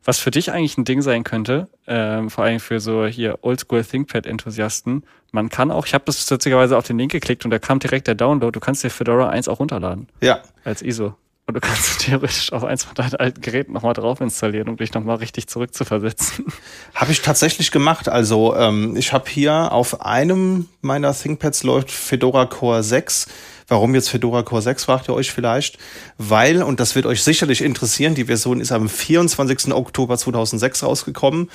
Was 0.04 0.18
für 0.18 0.32
dich 0.32 0.52
eigentlich 0.52 0.76
ein 0.80 0.86
Ding 0.86 1.04
sein 1.04 1.24
könnte, 1.24 1.68
ähm, 1.86 2.32
vor 2.32 2.46
allem 2.46 2.60
für 2.60 2.80
so 2.80 3.06
hier 3.06 3.38
Oldschool 3.44 3.84
ThinkPad-Enthusiasten, 3.84 5.04
man 5.32 5.50
kann 5.50 5.70
auch, 5.70 5.86
ich 5.86 5.94
habe 5.94 6.06
das 6.06 6.32
witzigerweise 6.32 6.76
auf 6.76 6.88
den 6.88 6.98
Link 6.98 7.12
geklickt 7.12 7.46
und 7.46 7.52
da 7.52 7.60
kam 7.60 7.78
direkt 7.78 8.08
der 8.08 8.16
Download, 8.16 8.52
du 8.52 8.60
kannst 8.60 8.84
dir 8.84 8.90
Fedora 8.90 9.30
1 9.30 9.50
auch 9.50 9.60
runterladen. 9.60 10.08
Ja. 10.20 10.42
Als 10.64 10.82
ISO. 10.82 11.16
Und 11.46 11.54
du 11.54 11.62
kannst 11.62 12.00
theoretisch 12.06 12.52
auf 12.52 12.64
eins 12.64 12.86
von 12.86 12.96
deinen 12.96 13.16
alten 13.16 13.40
Geräten 13.42 13.74
nochmal 13.74 13.94
drauf 13.94 14.20
installieren, 14.20 14.68
um 14.68 14.78
dich 14.78 14.94
nochmal 14.96 15.18
richtig 15.18 15.46
zurückzuversetzen. 15.48 16.46
Habe 16.96 17.12
ich 17.12 17.22
tatsächlich 17.22 17.70
gemacht. 17.70 18.10
Also 18.10 18.56
ähm, 18.56 18.98
ich 18.98 19.14
habe 19.14 19.30
hier 19.30 19.72
auf 19.72 20.02
einem 20.02 20.68
meiner 20.82 21.14
ThinkPads 21.14 21.62
läuft 21.62 21.92
Fedora 21.92 22.48
Core 22.48 22.82
6 22.82 23.28
Warum 23.70 23.96
jetzt 23.96 24.10
Fedora 24.10 24.44
Core 24.44 24.62
6, 24.62 24.86
fragt 24.86 25.10
ihr 25.10 25.14
euch 25.14 25.32
vielleicht? 25.32 25.78
Weil, 26.18 26.64
und 26.64 26.80
das 26.80 26.96
wird 26.96 27.06
euch 27.06 27.22
sicherlich 27.22 27.62
interessieren, 27.62 28.16
die 28.16 28.26
Version 28.26 28.62
ist 28.62 28.72
am 28.72 28.88
24. 28.88 29.74
Oktober 29.74 30.18
2006 30.18 30.84
rausgekommen 30.84 31.50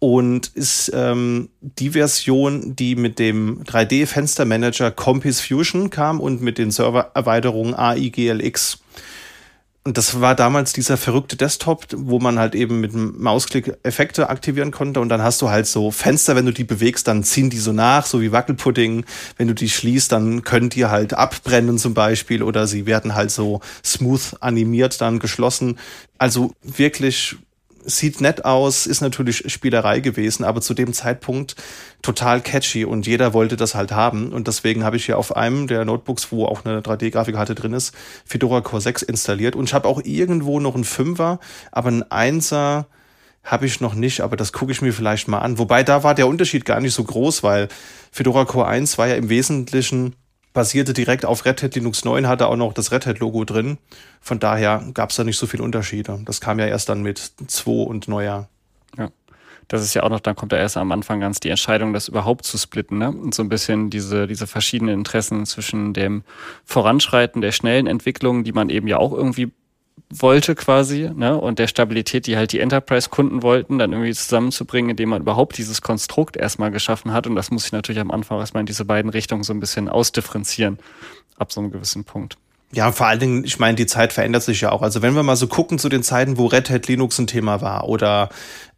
und 0.00 0.48
ist 0.48 0.90
ähm, 0.92 1.50
die 1.60 1.90
Version, 1.90 2.74
die 2.74 2.96
mit 2.96 3.20
dem 3.20 3.62
3D-Fenstermanager 3.62 4.90
Compass 4.90 5.40
Fusion 5.40 5.90
kam 5.90 6.20
und 6.20 6.42
mit 6.42 6.58
den 6.58 6.72
Servererweiterungen 6.72 7.74
AIGLX. 7.74 8.81
Und 9.84 9.98
das 9.98 10.20
war 10.20 10.36
damals 10.36 10.72
dieser 10.72 10.96
verrückte 10.96 11.36
Desktop, 11.36 11.86
wo 11.92 12.20
man 12.20 12.38
halt 12.38 12.54
eben 12.54 12.80
mit 12.80 12.92
dem 12.92 13.20
Mausklick 13.20 13.78
Effekte 13.82 14.28
aktivieren 14.28 14.70
konnte. 14.70 15.00
Und 15.00 15.08
dann 15.08 15.22
hast 15.22 15.42
du 15.42 15.50
halt 15.50 15.66
so 15.66 15.90
Fenster, 15.90 16.36
wenn 16.36 16.46
du 16.46 16.52
die 16.52 16.62
bewegst, 16.62 17.08
dann 17.08 17.24
ziehen 17.24 17.50
die 17.50 17.58
so 17.58 17.72
nach, 17.72 18.06
so 18.06 18.20
wie 18.20 18.30
Wackelpudding. 18.30 19.04
Wenn 19.38 19.48
du 19.48 19.54
die 19.54 19.68
schließt, 19.68 20.12
dann 20.12 20.44
können 20.44 20.68
die 20.68 20.86
halt 20.86 21.14
abbrennen 21.14 21.78
zum 21.78 21.94
Beispiel 21.94 22.44
oder 22.44 22.68
sie 22.68 22.86
werden 22.86 23.16
halt 23.16 23.32
so 23.32 23.60
smooth 23.84 24.36
animiert, 24.38 25.00
dann 25.00 25.18
geschlossen. 25.18 25.80
Also 26.16 26.52
wirklich 26.62 27.36
sieht 27.84 28.20
nett 28.20 28.44
aus, 28.44 28.86
ist 28.86 29.00
natürlich 29.00 29.50
Spielerei 29.52 30.00
gewesen, 30.00 30.44
aber 30.44 30.60
zu 30.60 30.74
dem 30.74 30.92
Zeitpunkt 30.92 31.56
total 32.02 32.40
catchy 32.40 32.84
und 32.84 33.06
jeder 33.06 33.32
wollte 33.32 33.56
das 33.56 33.74
halt 33.74 33.92
haben. 33.92 34.32
Und 34.32 34.48
deswegen 34.48 34.84
habe 34.84 34.96
ich 34.96 35.06
hier 35.06 35.18
auf 35.18 35.36
einem 35.36 35.66
der 35.66 35.84
Notebooks, 35.84 36.32
wo 36.32 36.46
auch 36.46 36.64
eine 36.64 36.80
3D-Grafikkarte 36.80 37.54
drin 37.54 37.72
ist, 37.72 37.94
Fedora 38.24 38.60
Core 38.60 38.82
6 38.82 39.02
installiert. 39.02 39.56
Und 39.56 39.64
ich 39.64 39.74
habe 39.74 39.88
auch 39.88 40.00
irgendwo 40.02 40.60
noch 40.60 40.74
einen 40.74 40.84
Fünfer, 40.84 41.40
aber 41.70 41.90
ein 41.90 42.10
Einser 42.10 42.86
habe 43.44 43.66
ich 43.66 43.80
noch 43.80 43.94
nicht, 43.94 44.20
aber 44.20 44.36
das 44.36 44.52
gucke 44.52 44.72
ich 44.72 44.82
mir 44.82 44.92
vielleicht 44.92 45.28
mal 45.28 45.40
an. 45.40 45.58
Wobei 45.58 45.82
da 45.82 46.04
war 46.04 46.14
der 46.14 46.28
Unterschied 46.28 46.64
gar 46.64 46.80
nicht 46.80 46.94
so 46.94 47.02
groß, 47.02 47.42
weil 47.42 47.68
Fedora 48.12 48.44
Core 48.44 48.68
1 48.68 48.98
war 48.98 49.08
ja 49.08 49.16
im 49.16 49.28
Wesentlichen 49.28 50.14
basierte 50.52 50.92
direkt 50.92 51.24
auf 51.24 51.44
Red 51.44 51.62
Hat 51.62 51.74
Linux 51.74 52.04
9, 52.04 52.26
hatte 52.26 52.46
auch 52.46 52.56
noch 52.56 52.72
das 52.72 52.92
Red 52.92 53.06
Hat 53.06 53.18
Logo 53.18 53.44
drin. 53.44 53.78
Von 54.20 54.38
daher 54.38 54.84
gab 54.94 55.10
es 55.10 55.16
da 55.16 55.24
nicht 55.24 55.38
so 55.38 55.46
viele 55.46 55.62
Unterschiede. 55.62 56.20
Das 56.24 56.40
kam 56.40 56.58
ja 56.58 56.66
erst 56.66 56.88
dann 56.88 57.02
mit 57.02 57.32
2 57.46 57.70
und 57.70 58.08
Neujahr. 58.08 58.48
Ja. 58.96 59.10
Das 59.68 59.82
ist 59.82 59.94
ja 59.94 60.02
auch 60.02 60.10
noch, 60.10 60.20
dann 60.20 60.36
kommt 60.36 60.52
ja 60.52 60.58
erst 60.58 60.76
am 60.76 60.92
Anfang 60.92 61.20
ganz 61.20 61.40
die 61.40 61.48
Entscheidung, 61.48 61.92
das 61.92 62.08
überhaupt 62.08 62.44
zu 62.44 62.58
splitten, 62.58 62.98
ne? 62.98 63.08
Und 63.08 63.34
so 63.34 63.42
ein 63.42 63.48
bisschen 63.48 63.88
diese, 63.88 64.26
diese 64.26 64.46
verschiedenen 64.46 64.94
Interessen 64.94 65.46
zwischen 65.46 65.94
dem 65.94 66.24
Voranschreiten 66.64 67.40
der 67.40 67.52
schnellen 67.52 67.86
Entwicklung, 67.86 68.44
die 68.44 68.52
man 68.52 68.68
eben 68.68 68.86
ja 68.88 68.98
auch 68.98 69.12
irgendwie 69.12 69.52
wollte 70.20 70.54
quasi, 70.54 71.10
ne, 71.14 71.36
und 71.38 71.58
der 71.58 71.66
Stabilität, 71.66 72.26
die 72.26 72.36
halt 72.36 72.52
die 72.52 72.60
Enterprise-Kunden 72.60 73.42
wollten, 73.42 73.78
dann 73.78 73.92
irgendwie 73.92 74.12
zusammenzubringen, 74.12 74.90
indem 74.90 75.08
man 75.08 75.22
überhaupt 75.22 75.56
dieses 75.56 75.80
Konstrukt 75.80 76.36
erstmal 76.36 76.70
geschaffen 76.70 77.12
hat. 77.12 77.26
Und 77.26 77.34
das 77.34 77.50
muss 77.50 77.66
ich 77.66 77.72
natürlich 77.72 78.00
am 78.00 78.10
Anfang 78.10 78.38
erstmal 78.38 78.60
in 78.60 78.66
diese 78.66 78.84
beiden 78.84 79.10
Richtungen 79.10 79.42
so 79.42 79.52
ein 79.52 79.60
bisschen 79.60 79.88
ausdifferenzieren, 79.88 80.78
ab 81.38 81.52
so 81.52 81.60
einem 81.60 81.70
gewissen 81.70 82.04
Punkt. 82.04 82.36
Ja, 82.74 82.90
vor 82.90 83.06
allen 83.06 83.20
Dingen, 83.20 83.44
ich 83.44 83.58
meine, 83.58 83.74
die 83.74 83.84
Zeit 83.84 84.14
verändert 84.14 84.42
sich 84.42 84.62
ja 84.62 84.72
auch. 84.72 84.80
Also 84.80 85.02
wenn 85.02 85.14
wir 85.14 85.22
mal 85.22 85.36
so 85.36 85.46
gucken 85.46 85.78
zu 85.78 85.90
den 85.90 86.02
Zeiten, 86.02 86.38
wo 86.38 86.46
Red 86.46 86.70
Hat 86.70 86.88
Linux 86.88 87.18
ein 87.18 87.26
Thema 87.26 87.60
war 87.60 87.86
oder 87.86 88.30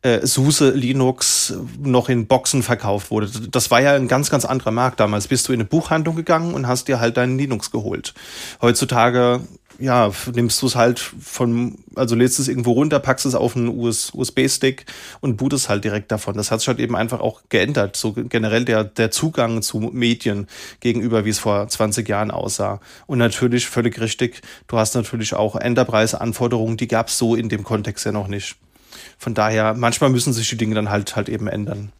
äh, 0.03 0.26
SUSE 0.26 0.70
Linux 0.70 1.55
noch 1.80 2.09
in 2.09 2.26
Boxen 2.26 2.64
verkauft 2.64 3.12
wurde, 3.12 3.28
das 3.49 3.70
war 3.70 3.80
ja 3.80 3.95
ein 3.95 4.09
ganz, 4.09 4.30
ganz 4.30 4.45
anderer 4.45 4.72
Markt 4.72 4.99
damals. 4.99 5.28
Bist 5.28 5.47
du 5.47 5.53
in 5.53 5.61
eine 5.61 5.68
Buchhandlung 5.68 6.16
gegangen 6.16 6.55
und 6.55 6.66
hast 6.66 6.89
dir 6.89 6.99
halt 6.99 7.16
deinen 7.16 7.39
Linux 7.39 7.70
geholt. 7.70 8.14
Heutzutage 8.61 9.43
ja, 9.79 10.11
nimmst 10.33 10.61
du 10.62 10.66
es 10.66 10.77
halt 10.77 10.99
von, 10.99 11.79
also 11.95 12.14
lädst 12.14 12.39
es 12.39 12.49
irgendwo 12.49 12.72
runter, 12.72 13.01
packst 13.01 13.27
es 13.27 13.35
auf 13.35 13.57
einen 13.57 13.68
USB-Stick 13.68 14.87
und 15.20 15.37
bootest 15.37 15.68
halt 15.68 15.85
direkt 15.85 16.12
davon. 16.12 16.37
Das 16.37 16.51
hat 16.51 16.61
sich 16.61 16.68
halt 16.68 16.81
eben 16.81 16.97
einfach 16.97 17.20
auch 17.20 17.43
geändert. 17.49 17.97
So 17.97 18.12
generell 18.12 18.64
der, 18.64 18.85
der 18.85 19.11
Zugang 19.11 19.62
zu 19.62 19.79
Medien 19.81 20.47
gegenüber, 20.81 21.25
wie 21.25 21.31
es 21.31 21.39
vor 21.39 21.68
20 21.68 22.09
Jahren 22.09 22.31
aussah. 22.31 22.81
Und 23.07 23.18
natürlich 23.18 23.66
völlig 23.66 24.01
richtig, 24.01 24.43
du 24.68 24.79
hast 24.79 24.95
natürlich 24.95 25.35
auch 25.35 25.57
Enterprise-Anforderungen, 25.57 26.77
die 26.77 26.89
gab 26.89 27.09
es 27.09 27.18
so 27.18 27.35
in 27.35 27.49
dem 27.49 27.64
Kontext 27.64 28.07
ja 28.07 28.12
noch 28.12 28.29
nicht. 28.29 28.57
Von 29.18 29.35
daher, 29.35 29.75
manchmal 29.75 30.11
müssen 30.11 30.33
sich 30.33 30.49
die 30.49 30.57
Dinge 30.57 30.75
dann 30.75 30.91
halt 30.91 31.16
halt 31.16 31.29
eben 31.29 31.49
ändern. 31.49 31.93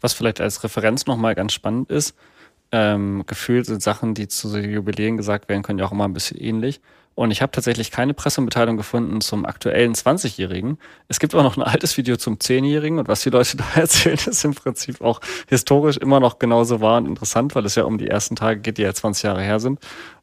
Was 0.00 0.12
vielleicht 0.12 0.40
als 0.40 0.64
Referenz 0.64 1.06
nochmal 1.06 1.34
ganz 1.34 1.52
spannend 1.52 1.90
ist, 1.90 2.14
ähm, 2.72 3.24
gefühlt 3.26 3.66
sind 3.66 3.82
Sachen, 3.82 4.14
die 4.14 4.28
zu 4.28 4.58
Jubiläen 4.58 5.16
gesagt 5.16 5.48
werden 5.48 5.62
können, 5.62 5.78
ja 5.78 5.84
auch 5.84 5.92
immer 5.92 6.04
ein 6.04 6.14
bisschen 6.14 6.38
ähnlich. 6.38 6.80
Und 7.14 7.30
ich 7.30 7.42
habe 7.42 7.52
tatsächlich 7.52 7.90
keine 7.90 8.14
Pressemitteilung 8.14 8.78
gefunden 8.78 9.20
zum 9.20 9.44
aktuellen 9.44 9.94
20-Jährigen. 9.94 10.78
Es 11.08 11.20
gibt 11.20 11.34
aber 11.34 11.42
noch 11.42 11.58
ein 11.58 11.62
altes 11.62 11.98
Video 11.98 12.16
zum 12.16 12.36
10-Jährigen 12.36 12.98
und 12.98 13.06
was 13.06 13.20
die 13.20 13.28
Leute 13.28 13.56
da 13.58 13.64
erzählen, 13.74 14.18
ist 14.24 14.44
im 14.44 14.54
Prinzip 14.54 15.02
auch 15.02 15.20
historisch 15.48 15.98
immer 15.98 16.20
noch 16.20 16.38
genauso 16.38 16.80
wahr 16.80 16.96
und 16.96 17.06
interessant, 17.06 17.54
weil 17.54 17.66
es 17.66 17.74
ja 17.74 17.84
um 17.84 17.98
die 17.98 18.08
ersten 18.08 18.36
Tage 18.36 18.60
geht, 18.60 18.78
die 18.78 18.82
ja 18.82 18.94
20 18.94 19.24
Jahre 19.24 19.42
her 19.42 19.60
sind. 19.60 19.78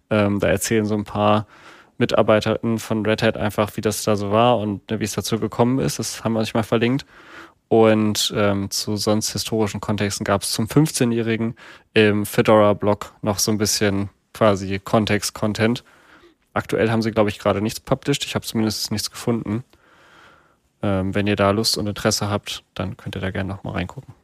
Ähm, 0.09 0.39
da 0.39 0.47
erzählen 0.47 0.85
so 0.85 0.95
ein 0.95 1.03
paar 1.03 1.45
MitarbeiterInnen 1.99 2.79
von 2.79 3.05
Red 3.05 3.21
Hat 3.21 3.37
einfach, 3.37 3.77
wie 3.77 3.81
das 3.81 4.03
da 4.03 4.15
so 4.15 4.31
war 4.31 4.57
und 4.57 4.89
ne, 4.89 4.99
wie 4.99 5.03
es 5.03 5.13
dazu 5.13 5.37
gekommen 5.37 5.77
ist. 5.79 5.99
Das 5.99 6.23
haben 6.23 6.33
wir 6.33 6.39
euch 6.39 6.55
mal 6.55 6.63
verlinkt. 6.63 7.05
Und 7.69 8.33
ähm, 8.35 8.71
zu 8.71 8.97
sonst 8.97 9.31
historischen 9.31 9.79
Kontexten 9.79 10.23
gab 10.23 10.41
es 10.41 10.51
zum 10.51 10.65
15-Jährigen 10.65 11.55
im 11.93 12.25
Fedora-Blog 12.25 13.13
noch 13.21 13.37
so 13.37 13.51
ein 13.51 13.59
bisschen 13.59 14.09
quasi 14.33 14.79
Kontext-Content. 14.79 15.83
Aktuell 16.53 16.89
haben 16.89 17.03
sie, 17.03 17.11
glaube 17.11 17.29
ich, 17.29 17.37
gerade 17.37 17.61
nichts 17.61 17.79
published. 17.79 18.25
Ich 18.25 18.33
habe 18.33 18.45
zumindest 18.45 18.91
nichts 18.91 19.11
gefunden. 19.11 19.63
Ähm, 20.81 21.13
wenn 21.13 21.27
ihr 21.27 21.35
da 21.35 21.51
Lust 21.51 21.77
und 21.77 21.85
Interesse 21.85 22.29
habt, 22.29 22.63
dann 22.73 22.97
könnt 22.97 23.15
ihr 23.15 23.21
da 23.21 23.29
gerne 23.29 23.49
noch 23.49 23.63
mal 23.63 23.73
reingucken. 23.73 24.15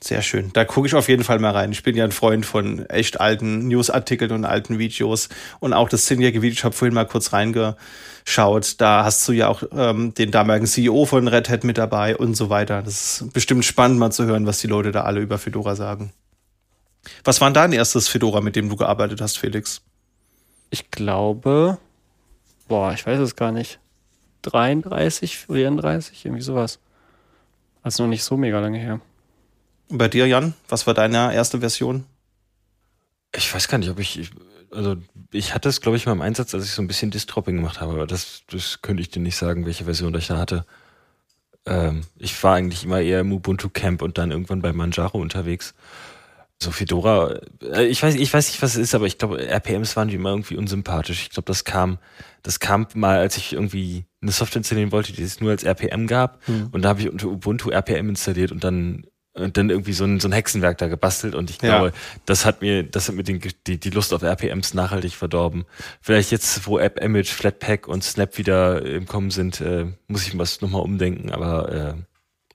Sehr 0.00 0.20
schön. 0.20 0.52
Da 0.52 0.64
gucke 0.64 0.86
ich 0.86 0.94
auf 0.94 1.08
jeden 1.08 1.24
Fall 1.24 1.38
mal 1.38 1.52
rein. 1.52 1.72
Ich 1.72 1.82
bin 1.82 1.96
ja 1.96 2.04
ein 2.04 2.12
Freund 2.12 2.44
von 2.44 2.84
echt 2.86 3.18
alten 3.18 3.66
Newsartikeln 3.66 4.30
und 4.30 4.44
alten 4.44 4.78
Videos. 4.78 5.28
Und 5.58 5.72
auch 5.72 5.88
das 5.88 6.04
zehnjährige 6.04 6.42
Video, 6.42 6.52
ich 6.52 6.64
habe 6.64 6.74
vorhin 6.74 6.94
mal 6.94 7.06
kurz 7.06 7.32
reingeschaut. 7.32 8.80
Da 8.80 9.04
hast 9.04 9.26
du 9.26 9.32
ja 9.32 9.48
auch 9.48 9.62
ähm, 9.72 10.12
den 10.12 10.30
damaligen 10.30 10.66
CEO 10.66 11.06
von 11.06 11.28
Red 11.28 11.48
Hat 11.48 11.64
mit 11.64 11.78
dabei 11.78 12.16
und 12.16 12.36
so 12.36 12.50
weiter. 12.50 12.82
Das 12.82 13.22
ist 13.22 13.32
bestimmt 13.32 13.64
spannend 13.64 13.98
mal 13.98 14.12
zu 14.12 14.26
hören, 14.26 14.46
was 14.46 14.60
die 14.60 14.66
Leute 14.66 14.92
da 14.92 15.02
alle 15.02 15.20
über 15.20 15.38
Fedora 15.38 15.74
sagen. 15.76 16.12
Was 17.24 17.40
war 17.40 17.50
dein 17.50 17.72
erstes 17.72 18.08
Fedora, 18.08 18.40
mit 18.40 18.54
dem 18.54 18.68
du 18.68 18.76
gearbeitet 18.76 19.20
hast, 19.20 19.38
Felix? 19.38 19.80
Ich 20.70 20.90
glaube, 20.90 21.78
boah, 22.68 22.92
ich 22.92 23.06
weiß 23.06 23.20
es 23.20 23.34
gar 23.34 23.52
nicht. 23.52 23.78
33, 24.42 25.38
34, 25.38 26.24
irgendwie 26.26 26.42
sowas. 26.42 26.80
Also 27.82 28.02
noch 28.02 28.10
nicht 28.10 28.24
so 28.24 28.36
mega 28.36 28.60
lange 28.60 28.78
her. 28.78 29.00
Bei 29.88 30.08
dir, 30.08 30.26
Jan, 30.26 30.54
was 30.68 30.86
war 30.86 30.94
deine 30.94 31.34
erste 31.34 31.60
Version? 31.60 32.04
Ich 33.34 33.52
weiß 33.54 33.68
gar 33.68 33.78
nicht, 33.78 33.90
ob 33.90 33.98
ich, 33.98 34.30
also 34.72 34.96
ich 35.32 35.54
hatte 35.54 35.68
es, 35.68 35.80
glaube 35.80 35.96
ich, 35.96 36.06
mal 36.06 36.12
im 36.12 36.22
Einsatz, 36.22 36.54
als 36.54 36.64
ich 36.64 36.72
so 36.72 36.82
ein 36.82 36.88
bisschen 36.88 37.10
Distropping 37.10 37.56
gemacht 37.56 37.80
habe, 37.80 37.92
aber 37.92 38.06
das, 38.06 38.42
das 38.50 38.82
könnte 38.82 39.02
ich 39.02 39.10
dir 39.10 39.20
nicht 39.20 39.36
sagen, 39.36 39.66
welche 39.66 39.84
Version 39.84 40.14
ich 40.14 40.26
da 40.26 40.38
hatte. 40.38 40.64
Ähm, 41.66 42.02
ich 42.18 42.42
war 42.42 42.54
eigentlich 42.54 42.84
immer 42.84 43.00
eher 43.00 43.20
im 43.20 43.32
Ubuntu 43.32 43.68
Camp 43.68 44.02
und 44.02 44.18
dann 44.18 44.30
irgendwann 44.30 44.62
bei 44.62 44.72
Manjaro 44.72 45.18
unterwegs. 45.18 45.74
So 46.58 46.70
Fedora, 46.70 47.38
äh, 47.62 47.84
ich 47.84 48.02
weiß, 48.02 48.14
ich 48.14 48.32
weiß 48.32 48.48
nicht, 48.48 48.62
was 48.62 48.76
es 48.76 48.80
ist, 48.80 48.94
aber 48.94 49.06
ich 49.06 49.18
glaube, 49.18 49.46
RPMs 49.46 49.94
waren 49.96 50.10
wie 50.10 50.14
immer 50.14 50.30
irgendwie 50.30 50.56
unsympathisch. 50.56 51.22
Ich 51.22 51.30
glaube, 51.30 51.46
das 51.46 51.64
kam, 51.64 51.98
das 52.42 52.60
kam 52.60 52.86
mal, 52.94 53.18
als 53.18 53.36
ich 53.36 53.52
irgendwie 53.52 54.06
eine 54.22 54.32
Software 54.32 54.60
installieren 54.60 54.92
wollte, 54.92 55.12
die 55.12 55.22
es 55.22 55.40
nur 55.40 55.50
als 55.50 55.64
RPM 55.64 56.06
gab. 56.06 56.44
Hm. 56.46 56.68
Und 56.72 56.82
da 56.82 56.88
habe 56.88 57.00
ich 57.00 57.10
unter 57.10 57.28
Ubuntu 57.28 57.70
RPM 57.70 58.08
installiert 58.08 58.52
und 58.52 58.64
dann 58.64 59.06
und 59.36 59.56
dann 59.56 59.70
irgendwie 59.70 59.92
so 59.92 60.04
ein, 60.04 60.20
so 60.20 60.28
ein 60.28 60.32
Hexenwerk 60.32 60.78
da 60.78 60.88
gebastelt 60.88 61.34
und 61.34 61.50
ich 61.50 61.58
glaube, 61.58 61.88
ja. 61.88 61.92
das 62.24 62.44
hat 62.44 62.62
mir, 62.62 62.82
das 62.82 63.08
hat 63.08 63.14
mir 63.14 63.22
den, 63.22 63.40
die, 63.66 63.78
die 63.78 63.90
Lust 63.90 64.12
auf 64.12 64.22
RPMs 64.22 64.74
nachhaltig 64.74 65.12
verdorben. 65.14 65.64
Vielleicht 66.00 66.30
jetzt, 66.30 66.66
wo 66.66 66.78
App 66.78 67.00
Image, 67.02 67.28
Flatpak 67.28 67.86
und 67.88 68.02
Snap 68.02 68.38
wieder 68.38 68.84
im 68.84 69.06
Kommen 69.06 69.30
sind, 69.30 69.60
äh, 69.60 69.86
muss 70.08 70.26
ich 70.26 70.36
was 70.38 70.60
nochmal 70.60 70.82
umdenken, 70.82 71.30
aber 71.30 71.72
äh, 71.72 71.94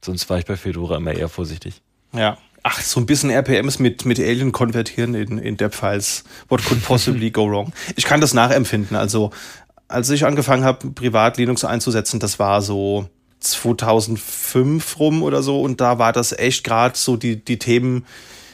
sonst 0.04 0.30
war 0.30 0.40
ich 0.40 0.46
bei 0.46 0.58
Fedora 0.58 0.98
immer 0.98 1.14
eher 1.14 1.30
vorsichtig. 1.30 1.82
Ja. 2.14 2.38
Ach, 2.64 2.80
so 2.80 3.00
ein 3.00 3.08
bisschen 3.08 3.32
RPMs 3.32 3.80
mit, 3.80 4.06
mit 4.06 4.20
Alien 4.20 4.52
konvertieren 4.52 5.16
in, 5.16 5.40
in 5.40 5.58
Dep-Files. 5.58 6.24
What 6.48 6.64
could 6.64 6.84
possibly 6.86 7.32
go 7.32 7.50
wrong? 7.50 7.74
Ich 7.96 8.06
kann 8.06 8.22
das 8.22 8.36
nachempfinden. 8.36 8.96
Also, 8.96 9.32
als 9.88 10.12
ich 10.12 10.26
angefangen 10.26 10.64
habe, 10.64 10.92
privat 10.92 11.38
Linux 11.38 11.66
einzusetzen, 11.66 12.20
das 12.20 12.38
war 12.38 12.62
so 12.62 13.10
2005 13.42 15.00
rum 15.00 15.24
oder 15.24 15.44
so 15.44 15.62
und 15.62 15.82
da 15.82 16.00
war 16.00 16.14
das 16.14 16.32
echt 16.32 16.64
gerade 16.64 16.98
so 16.98 17.18
die, 17.18 17.44
die 17.44 17.60
Themen, 17.60 18.06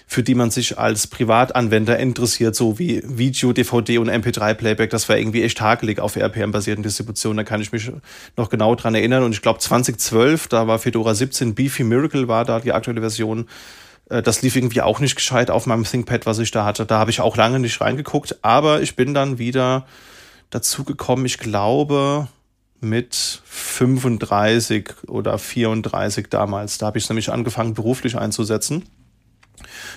für 0.10 0.24
die 0.24 0.36
man 0.36 0.52
sich 0.52 0.80
als 0.80 1.06
Privatanwender 1.06 2.00
interessiert, 2.00 2.56
so 2.56 2.80
wie 2.80 3.04
Video, 3.06 3.52
DVD 3.52 3.98
und 3.98 4.10
MP3-Playback, 4.10 4.90
das 4.90 5.10
war 5.10 5.18
irgendwie 5.18 5.44
echt 5.44 5.60
hakelig 5.60 6.00
auf 6.00 6.16
RPM-basierten 6.16 6.82
Distributionen. 6.82 7.36
Da 7.38 7.44
kann 7.44 7.60
ich 7.60 7.74
mich 7.74 7.92
noch 8.38 8.50
genau 8.50 8.74
dran 8.76 8.96
erinnern. 8.96 9.24
Und 9.24 9.34
ich 9.34 9.42
glaube 9.42 9.60
2012, 9.60 10.48
da 10.48 10.66
war 10.66 10.80
Fedora 10.80 11.14
17, 11.14 11.56
Beefy 11.56 11.84
Miracle 11.84 12.30
war 12.30 12.46
da 12.46 12.62
die 12.62 12.72
aktuelle 12.72 13.02
Version. 13.02 13.48
Äh, 14.10 14.22
das 14.22 14.42
lief 14.42 14.56
irgendwie 14.56 14.82
auch 14.82 15.02
nicht 15.02 15.18
gescheit 15.18 15.52
auf 15.52 15.66
meinem 15.66 15.84
ThinkPad, 15.84 16.26
was 16.26 16.40
ich 16.40 16.52
da 16.52 16.64
hatte. 16.64 16.86
Da 16.86 17.00
habe 17.00 17.12
ich 17.12 17.20
auch 17.20 17.36
lange 17.36 17.60
nicht 17.60 17.82
reingeguckt, 17.82 18.38
aber 18.44 18.82
ich 18.82 18.96
bin 18.96 19.14
dann 19.14 19.40
wieder 19.40 19.86
dazu 20.50 20.86
gekommen, 20.86 21.26
ich 21.26 21.38
glaube, 21.38 22.30
mit 22.80 23.42
35 23.46 24.90
oder 25.08 25.38
34 25.38 26.28
damals. 26.30 26.78
Da 26.78 26.88
habe 26.88 26.98
ich 26.98 27.10
nämlich 27.10 27.32
angefangen, 27.32 27.74
beruflich 27.74 28.18
einzusetzen. 28.18 28.84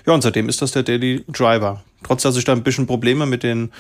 Ja, 0.07 0.15
und 0.15 0.23
seitdem 0.23 0.49
ist 0.49 0.63
das 0.63 0.73
der 0.73 0.83
Daily 0.83 1.25
Driver. 1.29 1.83
Trotz 2.03 2.23
dass 2.23 2.37
ich 2.37 2.45
da 2.45 2.53
ein 2.53 2.63
bisschen 2.63 2.87
Probleme 2.87 3.27
mit 3.27 3.43
den 3.43 3.71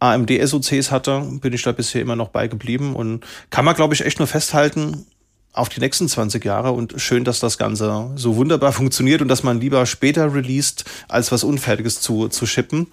AMD-SOCs 0.00 0.90
hatte, 0.90 1.22
bin 1.40 1.52
ich 1.52 1.62
da 1.62 1.72
bisher 1.72 2.00
immer 2.00 2.16
noch 2.16 2.28
beigeblieben 2.28 2.94
und 2.94 3.24
kann 3.50 3.64
man, 3.64 3.74
glaube 3.74 3.94
ich, 3.94 4.04
echt 4.04 4.18
nur 4.18 4.28
festhalten 4.28 5.06
auf 5.52 5.68
die 5.68 5.80
nächsten 5.80 6.08
20 6.08 6.44
Jahre 6.44 6.72
und 6.72 6.94
schön, 7.00 7.24
dass 7.24 7.40
das 7.40 7.58
Ganze 7.58 8.10
so 8.14 8.36
wunderbar 8.36 8.72
funktioniert 8.72 9.22
und 9.22 9.28
dass 9.28 9.42
man 9.42 9.60
lieber 9.60 9.86
später 9.86 10.34
released, 10.34 10.84
als 11.08 11.32
was 11.32 11.44
Unfertiges 11.44 12.00
zu, 12.00 12.28
zu 12.28 12.46
shippen. 12.46 12.88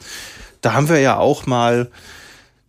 Da 0.61 0.73
haben 0.73 0.87
wir 0.89 0.99
ja 0.99 1.17
auch 1.17 1.45
mal 1.45 1.91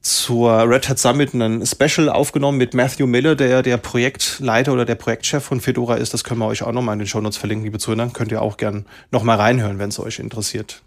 zur 0.04 0.68
Red 0.68 0.88
Hat 0.88 0.98
Summit 0.98 1.32
ein 1.32 1.64
Special 1.64 2.10
aufgenommen 2.10 2.58
mit 2.58 2.74
Matthew 2.74 3.06
Miller, 3.06 3.34
der 3.34 3.62
der 3.62 3.78
Projektleiter 3.78 4.72
oder 4.72 4.84
der 4.84 4.96
Projektchef 4.96 5.42
von 5.42 5.60
Fedora 5.60 5.96
ist. 5.96 6.12
Das 6.12 6.24
können 6.24 6.40
wir 6.40 6.46
euch 6.46 6.62
auch 6.62 6.72
nochmal 6.72 6.92
in 6.92 6.98
den 6.98 7.08
Shownotes 7.08 7.38
verlinken, 7.38 7.64
liebe 7.64 7.78
Zuhörer. 7.78 8.10
Könnt 8.12 8.30
ihr 8.30 8.42
auch 8.42 8.58
gern 8.58 8.84
nochmal 9.10 9.38
reinhören, 9.38 9.78
wenn 9.78 9.88
es 9.88 9.98
euch 9.98 10.18
interessiert. 10.18 10.82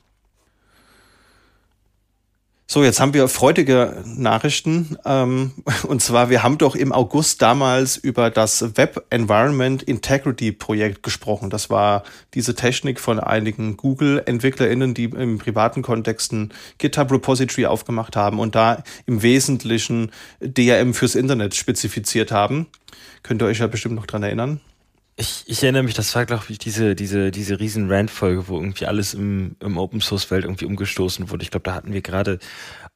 So, 2.70 2.84
jetzt 2.84 3.00
haben 3.00 3.14
wir 3.14 3.30
freudige 3.30 4.04
Nachrichten. 4.06 4.98
Ähm, 5.06 5.54
und 5.88 6.02
zwar, 6.02 6.30
wir 6.30 6.44
haben 6.44 6.58
doch 6.58 6.76
im 6.76 6.92
August 6.92 7.42
damals 7.42 7.96
über 7.96 8.30
das 8.30 8.76
Web 8.76 9.06
Environment 9.10 9.82
Integrity 9.82 10.52
Projekt 10.52 11.02
gesprochen. 11.02 11.50
Das 11.50 11.70
war 11.70 12.04
diese 12.34 12.56
Technik 12.56 13.00
von 13.00 13.22
einigen 13.22 13.78
Google-EntwicklerInnen, 13.78 14.94
die 14.94 15.06
im 15.06 15.38
privaten 15.38 15.82
Kontexten 15.82 16.54
GitHub 16.78 17.10
Repository 17.10 17.68
aufgemacht 17.68 18.18
haben 18.18 18.38
und 18.38 18.54
da 18.54 18.84
im 19.06 19.22
Wesentlichen 19.22 20.12
DRM 20.42 20.94
fürs 20.94 21.16
Internet 21.16 21.56
spezifiziert 21.56 22.34
haben. 22.34 22.68
Könnt 23.24 23.42
ihr 23.42 23.46
euch 23.46 23.60
ja 23.60 23.68
bestimmt 23.68 23.96
noch 23.96 24.08
dran 24.08 24.24
erinnern. 24.24 24.60
Ich, 25.20 25.44
ich 25.48 25.64
erinnere 25.64 25.82
mich, 25.82 25.96
das 25.96 26.14
war, 26.14 26.28
glaube 26.28 26.46
ich, 26.50 26.60
diese, 26.60 26.94
diese, 26.94 27.32
diese 27.32 27.60
riesen 27.60 27.92
Rand-Folge, 27.92 28.48
wo 28.48 28.60
irgendwie 28.60 28.86
alles 28.86 29.16
im, 29.16 29.56
im 29.60 29.80
Open-Source-Welt 29.80 30.46
irgendwie 30.46 30.66
umgestoßen 30.66 31.32
wurde. 31.32 31.42
Ich 31.42 31.50
glaube, 31.50 31.64
da 31.64 31.74
hatten 31.74 31.92
wir 31.92 32.02
gerade 32.02 32.38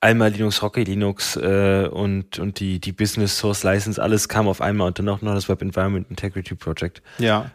einmal 0.02 0.30
Linux, 0.30 0.62
Rocket 0.62 0.88
Linux 0.88 1.36
äh, 1.36 1.90
und, 1.92 2.38
und 2.38 2.60
die, 2.60 2.80
die 2.80 2.92
Business 2.92 3.40
Source 3.40 3.64
License, 3.64 4.02
alles 4.02 4.30
kam 4.30 4.48
auf 4.48 4.62
einmal 4.62 4.88
und 4.88 5.00
dann 5.00 5.10
auch 5.10 5.22
noch 5.22 5.34
das 5.34 5.50
Web 5.50 5.64
Environment 5.64 6.08
Integrity 6.12 6.54
Project. 6.54 7.02
Ja. 7.18 7.50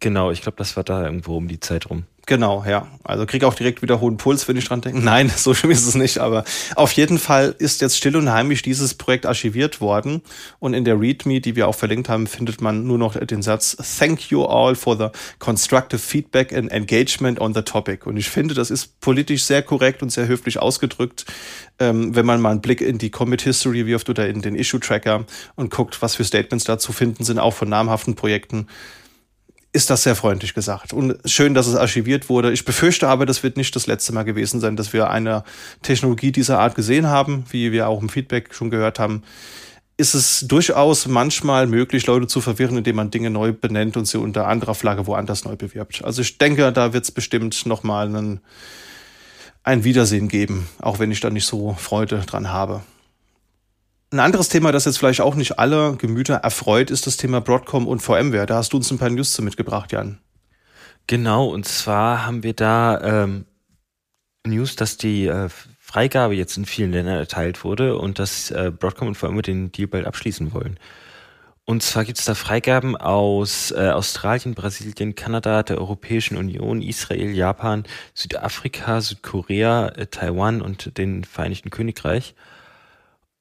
Genau, 0.00 0.30
ich 0.30 0.40
glaube, 0.40 0.56
das 0.56 0.74
war 0.76 0.84
da 0.84 1.04
irgendwo 1.04 1.36
um 1.36 1.46
die 1.46 1.60
Zeit 1.60 1.90
rum. 1.90 2.04
Genau, 2.28 2.62
ja. 2.68 2.86
Also 3.04 3.24
krieg 3.24 3.42
auch 3.42 3.54
direkt 3.54 3.80
wieder 3.80 4.02
hohen 4.02 4.18
Puls, 4.18 4.46
wenn 4.48 4.56
ich 4.58 4.66
dran 4.66 4.82
denke. 4.82 5.00
Nein, 5.02 5.32
so 5.34 5.54
schlimm 5.54 5.72
ist 5.72 5.86
es 5.86 5.94
nicht, 5.94 6.18
aber 6.18 6.44
auf 6.76 6.92
jeden 6.92 7.18
Fall 7.18 7.54
ist 7.58 7.80
jetzt 7.80 7.96
still 7.96 8.16
und 8.16 8.30
heimlich 8.30 8.60
dieses 8.60 8.92
Projekt 8.92 9.24
archiviert 9.24 9.80
worden 9.80 10.20
und 10.58 10.74
in 10.74 10.84
der 10.84 11.00
README, 11.00 11.40
die 11.40 11.56
wir 11.56 11.66
auch 11.68 11.74
verlinkt 11.74 12.10
haben, 12.10 12.26
findet 12.26 12.60
man 12.60 12.86
nur 12.86 12.98
noch 12.98 13.18
den 13.18 13.40
Satz 13.40 13.78
Thank 13.98 14.30
you 14.30 14.44
all 14.44 14.74
for 14.74 14.98
the 14.98 15.06
constructive 15.38 15.98
feedback 15.98 16.52
and 16.52 16.70
engagement 16.70 17.40
on 17.40 17.54
the 17.54 17.62
topic. 17.62 18.04
Und 18.06 18.18
ich 18.18 18.28
finde, 18.28 18.52
das 18.52 18.70
ist 18.70 19.00
politisch 19.00 19.44
sehr 19.44 19.62
korrekt 19.62 20.02
und 20.02 20.12
sehr 20.12 20.28
höflich 20.28 20.58
ausgedrückt, 20.58 21.24
ähm, 21.78 22.14
wenn 22.14 22.26
man 22.26 22.42
mal 22.42 22.50
einen 22.50 22.60
Blick 22.60 22.82
in 22.82 22.98
die 22.98 23.08
Commit 23.08 23.40
History 23.40 23.86
wirft 23.86 24.10
oder 24.10 24.28
in 24.28 24.42
den 24.42 24.54
Issue 24.54 24.80
Tracker 24.80 25.24
und 25.56 25.70
guckt, 25.70 26.02
was 26.02 26.16
für 26.16 26.24
Statements 26.24 26.66
da 26.66 26.78
zu 26.78 26.92
finden 26.92 27.24
sind, 27.24 27.38
auch 27.38 27.54
von 27.54 27.70
namhaften 27.70 28.16
Projekten 28.16 28.66
ist 29.78 29.90
das 29.90 30.02
sehr 30.02 30.16
freundlich 30.16 30.54
gesagt. 30.54 30.92
Und 30.92 31.16
schön, 31.24 31.54
dass 31.54 31.68
es 31.68 31.76
archiviert 31.76 32.28
wurde. 32.28 32.50
Ich 32.50 32.64
befürchte 32.64 33.06
aber, 33.06 33.26
das 33.26 33.44
wird 33.44 33.56
nicht 33.56 33.76
das 33.76 33.86
letzte 33.86 34.12
Mal 34.12 34.24
gewesen 34.24 34.58
sein, 34.58 34.74
dass 34.74 34.92
wir 34.92 35.08
eine 35.08 35.44
Technologie 35.82 36.32
dieser 36.32 36.58
Art 36.58 36.74
gesehen 36.74 37.06
haben, 37.06 37.44
wie 37.50 37.70
wir 37.70 37.86
auch 37.86 38.02
im 38.02 38.08
Feedback 38.08 38.52
schon 38.52 38.70
gehört 38.70 38.98
haben. 38.98 39.22
Ist 39.96 40.14
es 40.14 40.40
durchaus 40.48 41.06
manchmal 41.06 41.68
möglich, 41.68 42.08
Leute 42.08 42.26
zu 42.26 42.40
verwirren, 42.40 42.78
indem 42.78 42.96
man 42.96 43.12
Dinge 43.12 43.30
neu 43.30 43.52
benennt 43.52 43.96
und 43.96 44.06
sie 44.06 44.18
unter 44.18 44.48
anderer 44.48 44.74
Flagge 44.74 45.06
woanders 45.06 45.44
neu 45.44 45.54
bewirbt. 45.54 46.04
Also 46.04 46.22
ich 46.22 46.38
denke, 46.38 46.72
da 46.72 46.92
wird 46.92 47.04
es 47.04 47.12
bestimmt 47.12 47.64
nochmal 47.64 48.40
ein 49.62 49.84
Wiedersehen 49.84 50.26
geben, 50.26 50.68
auch 50.80 50.98
wenn 50.98 51.12
ich 51.12 51.20
da 51.20 51.30
nicht 51.30 51.46
so 51.46 51.76
Freude 51.78 52.18
dran 52.26 52.50
habe. 52.50 52.82
Ein 54.10 54.20
anderes 54.20 54.48
Thema, 54.48 54.72
das 54.72 54.86
jetzt 54.86 54.98
vielleicht 54.98 55.20
auch 55.20 55.34
nicht 55.34 55.58
alle 55.58 55.96
Gemüter 55.96 56.36
erfreut, 56.36 56.90
ist 56.90 57.06
das 57.06 57.18
Thema 57.18 57.42
Broadcom 57.42 57.86
und 57.86 58.00
VMware. 58.00 58.46
Da 58.46 58.56
hast 58.56 58.72
du 58.72 58.78
uns 58.78 58.90
ein 58.90 58.98
paar 58.98 59.10
News 59.10 59.32
zu 59.32 59.42
mitgebracht, 59.42 59.92
Jan. 59.92 60.18
Genau, 61.06 61.46
und 61.48 61.66
zwar 61.66 62.26
haben 62.26 62.42
wir 62.42 62.54
da 62.54 63.00
ähm, 63.02 63.44
News, 64.46 64.76
dass 64.76 64.96
die 64.96 65.26
äh, 65.26 65.50
Freigabe 65.78 66.34
jetzt 66.34 66.56
in 66.56 66.64
vielen 66.64 66.92
Ländern 66.92 67.18
erteilt 67.18 67.64
wurde 67.64 67.96
und 67.96 68.18
dass 68.18 68.50
äh, 68.50 68.70
Broadcom 68.70 69.08
und 69.08 69.14
VMware 69.14 69.42
den 69.42 69.72
Deal 69.72 69.88
bald 69.88 70.06
abschließen 70.06 70.54
wollen. 70.54 70.78
Und 71.66 71.82
zwar 71.82 72.06
gibt 72.06 72.18
es 72.18 72.24
da 72.24 72.34
Freigaben 72.34 72.96
aus 72.96 73.72
äh, 73.72 73.90
Australien, 73.90 74.54
Brasilien, 74.54 75.14
Kanada, 75.16 75.62
der 75.62 75.76
Europäischen 75.76 76.38
Union, 76.38 76.80
Israel, 76.80 77.30
Japan, 77.30 77.84
Südafrika, 78.14 79.02
Südkorea, 79.02 79.88
äh, 79.88 80.06
Taiwan 80.06 80.62
und 80.62 80.96
den 80.96 81.24
Vereinigten 81.24 81.68
Königreich. 81.68 82.34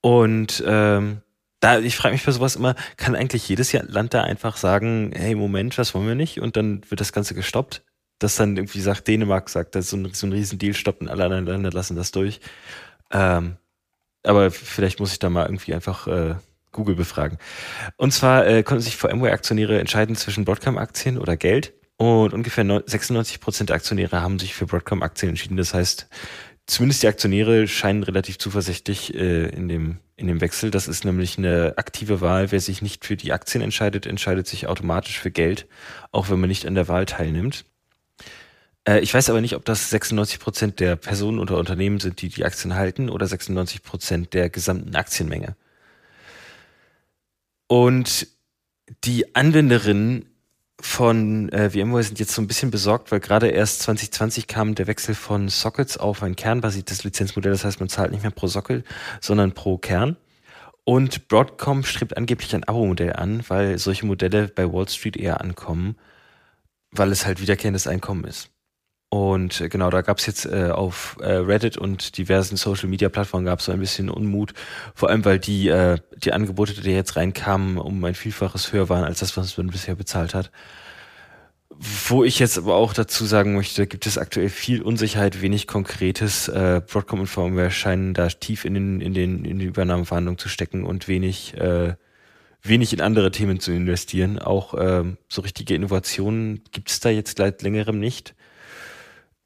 Und 0.01 0.63
ähm, 0.65 1.21
da, 1.59 1.79
ich 1.79 1.95
frage 1.95 2.13
mich 2.13 2.25
bei 2.25 2.31
sowas 2.31 2.55
immer, 2.55 2.75
kann 2.97 3.15
eigentlich 3.15 3.47
jedes 3.49 3.73
Land 3.73 4.13
da 4.13 4.23
einfach 4.23 4.57
sagen, 4.57 5.11
hey, 5.15 5.35
Moment, 5.35 5.77
das 5.77 5.93
wollen 5.93 6.07
wir 6.07 6.15
nicht? 6.15 6.39
Und 6.39 6.55
dann 6.55 6.81
wird 6.89 7.01
das 7.01 7.13
Ganze 7.13 7.33
gestoppt? 7.33 7.83
Dass 8.19 8.35
dann 8.35 8.57
irgendwie 8.57 8.81
sagt, 8.81 9.07
Dänemark 9.07 9.49
sagt, 9.49 9.75
das 9.75 9.85
ist 9.85 9.91
so 9.91 9.97
ein, 9.97 10.13
so 10.13 10.27
ein 10.27 10.33
Riesendeal, 10.33 10.73
stoppt 10.73 11.01
und 11.01 11.09
alle 11.09 11.25
anderen 11.25 11.45
Länder 11.45 11.71
lassen 11.71 11.95
das 11.95 12.11
durch. 12.11 12.39
Ähm, 13.11 13.57
aber 14.23 14.51
vielleicht 14.51 14.99
muss 14.99 15.11
ich 15.11 15.19
da 15.19 15.29
mal 15.29 15.45
irgendwie 15.45 15.73
einfach 15.73 16.07
äh, 16.07 16.35
Google 16.71 16.95
befragen. 16.95 17.37
Und 17.95 18.11
zwar 18.11 18.45
äh, 18.47 18.63
konnten 18.63 18.83
sich 18.83 18.97
VMware-Aktionäre 18.97 19.79
entscheiden 19.79 20.15
zwischen 20.15 20.45
Broadcom-Aktien 20.45 21.17
oder 21.17 21.37
Geld. 21.37 21.73
Und 21.97 22.33
ungefähr 22.33 22.63
96 22.63 23.39
Prozent 23.39 23.69
der 23.69 23.75
Aktionäre 23.75 24.21
haben 24.21 24.37
sich 24.37 24.53
für 24.53 24.67
Broadcom-Aktien 24.67 25.29
entschieden. 25.29 25.57
Das 25.57 25.73
heißt, 25.73 26.07
zumindest 26.67 27.01
die 27.01 27.07
Aktionäre 27.07 27.67
scheinen 27.67 28.03
relativ 28.03 28.37
zuversichtlich 28.37 29.15
äh, 29.15 29.47
in, 29.49 29.67
dem, 29.67 29.97
in 30.17 30.27
dem 30.27 30.41
Wechsel. 30.41 30.69
Das 30.69 30.87
ist 30.87 31.05
nämlich 31.05 31.37
eine 31.37 31.73
aktive 31.77 32.21
Wahl. 32.21 32.51
Wer 32.51 32.59
sich 32.59 32.81
nicht 32.81 33.05
für 33.05 33.15
die 33.15 33.33
Aktien 33.33 33.63
entscheidet, 33.63 34.05
entscheidet 34.05 34.47
sich 34.47 34.67
automatisch 34.67 35.19
für 35.19 35.31
Geld, 35.31 35.67
auch 36.11 36.29
wenn 36.29 36.39
man 36.39 36.49
nicht 36.49 36.67
an 36.67 36.75
der 36.75 36.87
Wahl 36.87 37.05
teilnimmt. 37.05 37.65
Äh, 38.87 38.99
ich 38.99 39.13
weiß 39.13 39.29
aber 39.29 39.41
nicht, 39.41 39.55
ob 39.55 39.65
das 39.65 39.89
96 39.89 40.39
Prozent 40.39 40.79
der 40.79 40.97
Personen 40.97 41.39
oder 41.39 41.57
Unternehmen 41.57 41.99
sind, 41.99 42.21
die 42.21 42.29
die 42.29 42.45
Aktien 42.45 42.75
halten 42.75 43.09
oder 43.09 43.25
96 43.25 43.81
Prozent 43.81 44.33
der 44.33 44.49
gesamten 44.49 44.95
Aktienmenge. 44.95 45.55
Und 47.67 48.27
die 49.03 49.35
Anwenderinnen 49.35 50.36
von 50.79 51.49
äh, 51.49 51.71
VMware 51.71 52.03
sind 52.03 52.19
jetzt 52.19 52.33
so 52.33 52.41
ein 52.41 52.47
bisschen 52.47 52.69
besorgt, 52.69 53.11
weil 53.11 53.19
gerade 53.19 53.47
erst 53.47 53.81
2020 53.81 54.47
kam 54.47 54.75
der 54.75 54.87
Wechsel 54.87 55.15
von 55.15 55.49
Sockets 55.49 55.97
auf 55.97 56.21
ein 56.21 56.35
kernbasiertes 56.35 57.03
Lizenzmodell. 57.03 57.51
Das 57.51 57.65
heißt, 57.65 57.79
man 57.79 57.89
zahlt 57.89 58.11
nicht 58.11 58.21
mehr 58.21 58.31
pro 58.31 58.47
Sockel, 58.47 58.83
sondern 59.19 59.53
pro 59.53 59.77
Kern. 59.77 60.17
Und 60.83 61.27
Broadcom 61.27 61.83
strebt 61.83 62.15
angeblich 62.15 62.55
ein 62.55 62.63
Abo-Modell 62.63 63.13
an, 63.13 63.43
weil 63.49 63.77
solche 63.77 64.05
Modelle 64.05 64.47
bei 64.47 64.71
Wall 64.71 64.87
Street 64.87 65.17
eher 65.17 65.41
ankommen, 65.41 65.97
weil 66.91 67.11
es 67.11 67.25
halt 67.25 67.41
wiederkehrendes 67.41 67.87
Einkommen 67.87 68.23
ist. 68.23 68.51
Und 69.09 69.61
äh, 69.61 69.69
genau, 69.69 69.89
da 69.89 70.01
gab 70.01 70.17
es 70.17 70.25
jetzt 70.25 70.45
äh, 70.45 70.69
auf 70.71 71.17
äh, 71.21 71.31
Reddit 71.31 71.77
und 71.77 72.17
diversen 72.17 72.57
Social 72.57 72.89
Media 72.89 73.07
Plattformen 73.07 73.45
gab 73.45 73.59
es 73.59 73.65
so 73.65 73.71
ein 73.71 73.79
bisschen 73.79 74.09
Unmut, 74.09 74.53
vor 74.95 75.09
allem 75.09 75.23
weil 75.23 75.39
die 75.39 75.69
äh, 75.69 75.97
die 76.17 76.33
Angebote, 76.33 76.73
die 76.73 76.91
jetzt 76.91 77.15
reinkamen, 77.15 77.77
um 77.77 78.03
ein 78.03 78.15
Vielfaches 78.15 78.73
höher 78.73 78.89
waren 78.89 79.05
als 79.05 79.19
das, 79.19 79.37
was 79.37 79.57
man 79.57 79.67
bisher 79.67 79.95
bezahlt 79.95 80.33
hat. 80.33 80.51
Wo 81.69 82.23
ich 82.23 82.39
jetzt 82.39 82.57
aber 82.57 82.75
auch 82.75 82.93
dazu 82.93 83.25
sagen 83.25 83.55
möchte, 83.55 83.87
gibt 83.87 84.07
es 84.07 84.17
aktuell 84.17 84.49
viel 84.49 84.81
Unsicherheit, 84.81 85.41
wenig 85.41 85.67
Konkretes. 85.67 86.49
Äh, 86.49 86.81
Broadcom 86.85 87.21
und 87.21 87.27
VMware 87.27 87.71
scheinen 87.71 88.13
da 88.13 88.27
tief 88.27 88.65
in 88.65 88.73
den 88.73 88.99
in 88.99 89.13
den 89.13 89.45
in 89.45 89.59
die 89.59 89.65
Übernahmeverhandlungen 89.65 90.39
zu 90.39 90.49
stecken 90.49 90.83
und 90.83 91.07
wenig 91.07 91.55
äh, 91.55 91.95
wenig 92.61 92.91
in 92.91 93.01
andere 93.01 93.31
Themen 93.31 93.61
zu 93.61 93.71
investieren. 93.71 94.39
Auch 94.39 94.73
äh, 94.73 95.03
so 95.29 95.41
richtige 95.41 95.75
Innovationen 95.75 96.63
gibt 96.71 96.89
es 96.89 96.99
da 96.99 97.09
jetzt 97.09 97.37
seit 97.37 97.61
längerem 97.61 97.99
nicht 97.99 98.35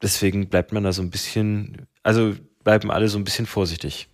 deswegen 0.02 0.48
bleibt 0.48 0.72
man 0.72 0.84
da 0.84 0.92
so 0.92 1.02
ein 1.02 1.10
bisschen, 1.10 1.86
also 2.02 2.34
bleiben 2.64 2.90
alle 2.90 3.08
so 3.08 3.18
ein 3.18 3.24
bisschen 3.24 3.46
vorsichtig. 3.46 4.08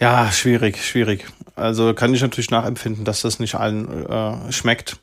Ja, 0.00 0.30
schwierig, 0.30 0.84
schwierig. 0.84 1.26
Also 1.56 1.92
kann 1.92 2.14
ich 2.14 2.22
natürlich 2.22 2.50
nachempfinden, 2.50 3.04
dass 3.04 3.22
das 3.22 3.40
nicht 3.40 3.56
allen 3.56 4.06
äh, 4.06 4.52
schmeckt. 4.52 4.98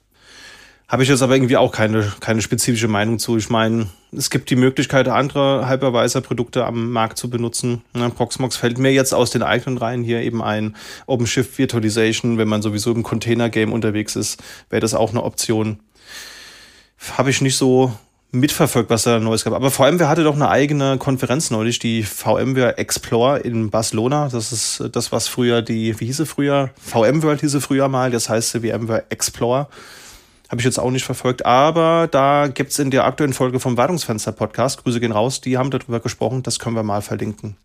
Habe 0.88 1.02
ich 1.02 1.10
jetzt 1.10 1.24
aber 1.24 1.36
irgendwie 1.36 1.58
auch 1.58 1.72
keine, 1.72 2.14
keine 2.20 2.44
spezifische 2.44 2.88
Meinung 2.88 3.18
zu. 3.18 3.38
Ich 3.38 3.50
meine, 3.50 3.88
es 4.16 4.30
gibt 4.30 4.52
die 4.52 4.56
Möglichkeit, 4.56 5.08
andere 5.08 5.68
Hypervisor-Produkte 5.68 6.64
am 6.64 6.92
Markt 6.92 7.18
zu 7.18 7.30
benutzen. 7.30 7.82
Ne, 7.94 8.10
Proxmox 8.12 8.56
fällt 8.56 8.78
mir 8.78 8.94
jetzt 8.94 9.14
aus 9.14 9.32
den 9.32 9.42
eigenen 9.42 9.80
Reihen 9.80 10.04
hier 10.04 10.22
eben 10.22 10.44
ein. 10.44 10.76
OpenShift 11.08 11.58
Virtualization, 11.58 12.38
wenn 12.38 12.48
man 12.48 12.62
sowieso 12.62 12.92
im 12.92 13.02
Container-Game 13.02 13.74
unterwegs 13.74 14.16
ist, 14.16 14.42
wäre 14.70 14.80
das 14.80 14.94
auch 14.94 15.10
eine 15.10 15.24
Option. 15.24 15.80
Habe 17.18 17.32
ich 17.32 17.42
nicht 17.42 17.58
so 17.58 17.92
mitverfolgt, 18.32 18.90
was 18.90 19.04
da 19.04 19.20
Neues 19.20 19.44
gab. 19.44 19.54
Aber 19.54 19.72
VMware 19.72 20.10
hatte 20.10 20.24
doch 20.24 20.36
eine 20.36 20.50
eigene 20.50 20.98
Konferenz 20.98 21.52
neulich, 21.52 21.80
die 21.80 22.04
VMware 22.04 22.78
Explore 22.78 23.40
in 23.40 23.70
Barcelona. 23.70 24.30
Das 24.30 24.52
ist 24.52 24.84
das, 24.92 25.12
was 25.12 25.28
früher 25.28 25.62
die, 25.62 26.00
wie 26.00 26.06
hieß 26.06 26.18
sie 26.18 26.26
früher? 26.26 26.70
VMworld 26.82 27.42
hieß 27.42 27.54
sie 27.54 27.62
früher 27.62 27.88
mal, 27.88 28.12
das 28.12 28.30
heißt 28.30 28.52
VMware 28.52 29.06
Explore. 29.10 29.68
Habe 30.50 30.62
ich 30.62 30.66
jetzt 30.66 30.80
auch 30.80 30.92
nicht 30.92 31.06
verfolgt, 31.06 31.46
aber 31.46 32.08
da 32.10 32.48
gibt's 32.48 32.78
in 32.78 32.92
der 32.92 33.06
aktuellen 33.06 33.34
Folge 33.34 33.60
vom 33.60 33.78
Wartungsfenster-Podcast, 33.78 34.84
Grüße 34.84 35.00
gehen 35.00 35.12
raus, 35.12 35.42
die 35.42 35.58
haben 35.58 35.72
darüber 35.72 36.00
gesprochen, 36.00 36.44
das 36.44 36.60
können 36.60 36.76
wir 36.76 36.84
mal 36.84 37.02
verlinken. 37.02 37.58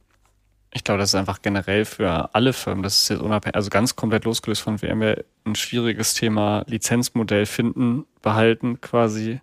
Ich 0.72 0.84
glaube, 0.84 0.98
das 0.98 1.11
ist 1.11 1.14
einfach 1.16 1.42
generell 1.42 1.84
für 1.84 2.34
alle 2.34 2.52
Firmen, 2.52 2.82
das 2.82 3.02
ist 3.02 3.08
jetzt 3.11 3.20
unabhängig, 3.20 3.56
also 3.56 3.68
ganz 3.68 3.96
komplett 3.96 4.24
losgelöst 4.24 4.62
von 4.62 4.78
VMware, 4.78 5.24
ein 5.44 5.56
schwieriges 5.56 6.14
Thema 6.14 6.64
Lizenzmodell 6.68 7.44
finden, 7.44 8.06
behalten 8.22 8.80
quasi 8.80 9.40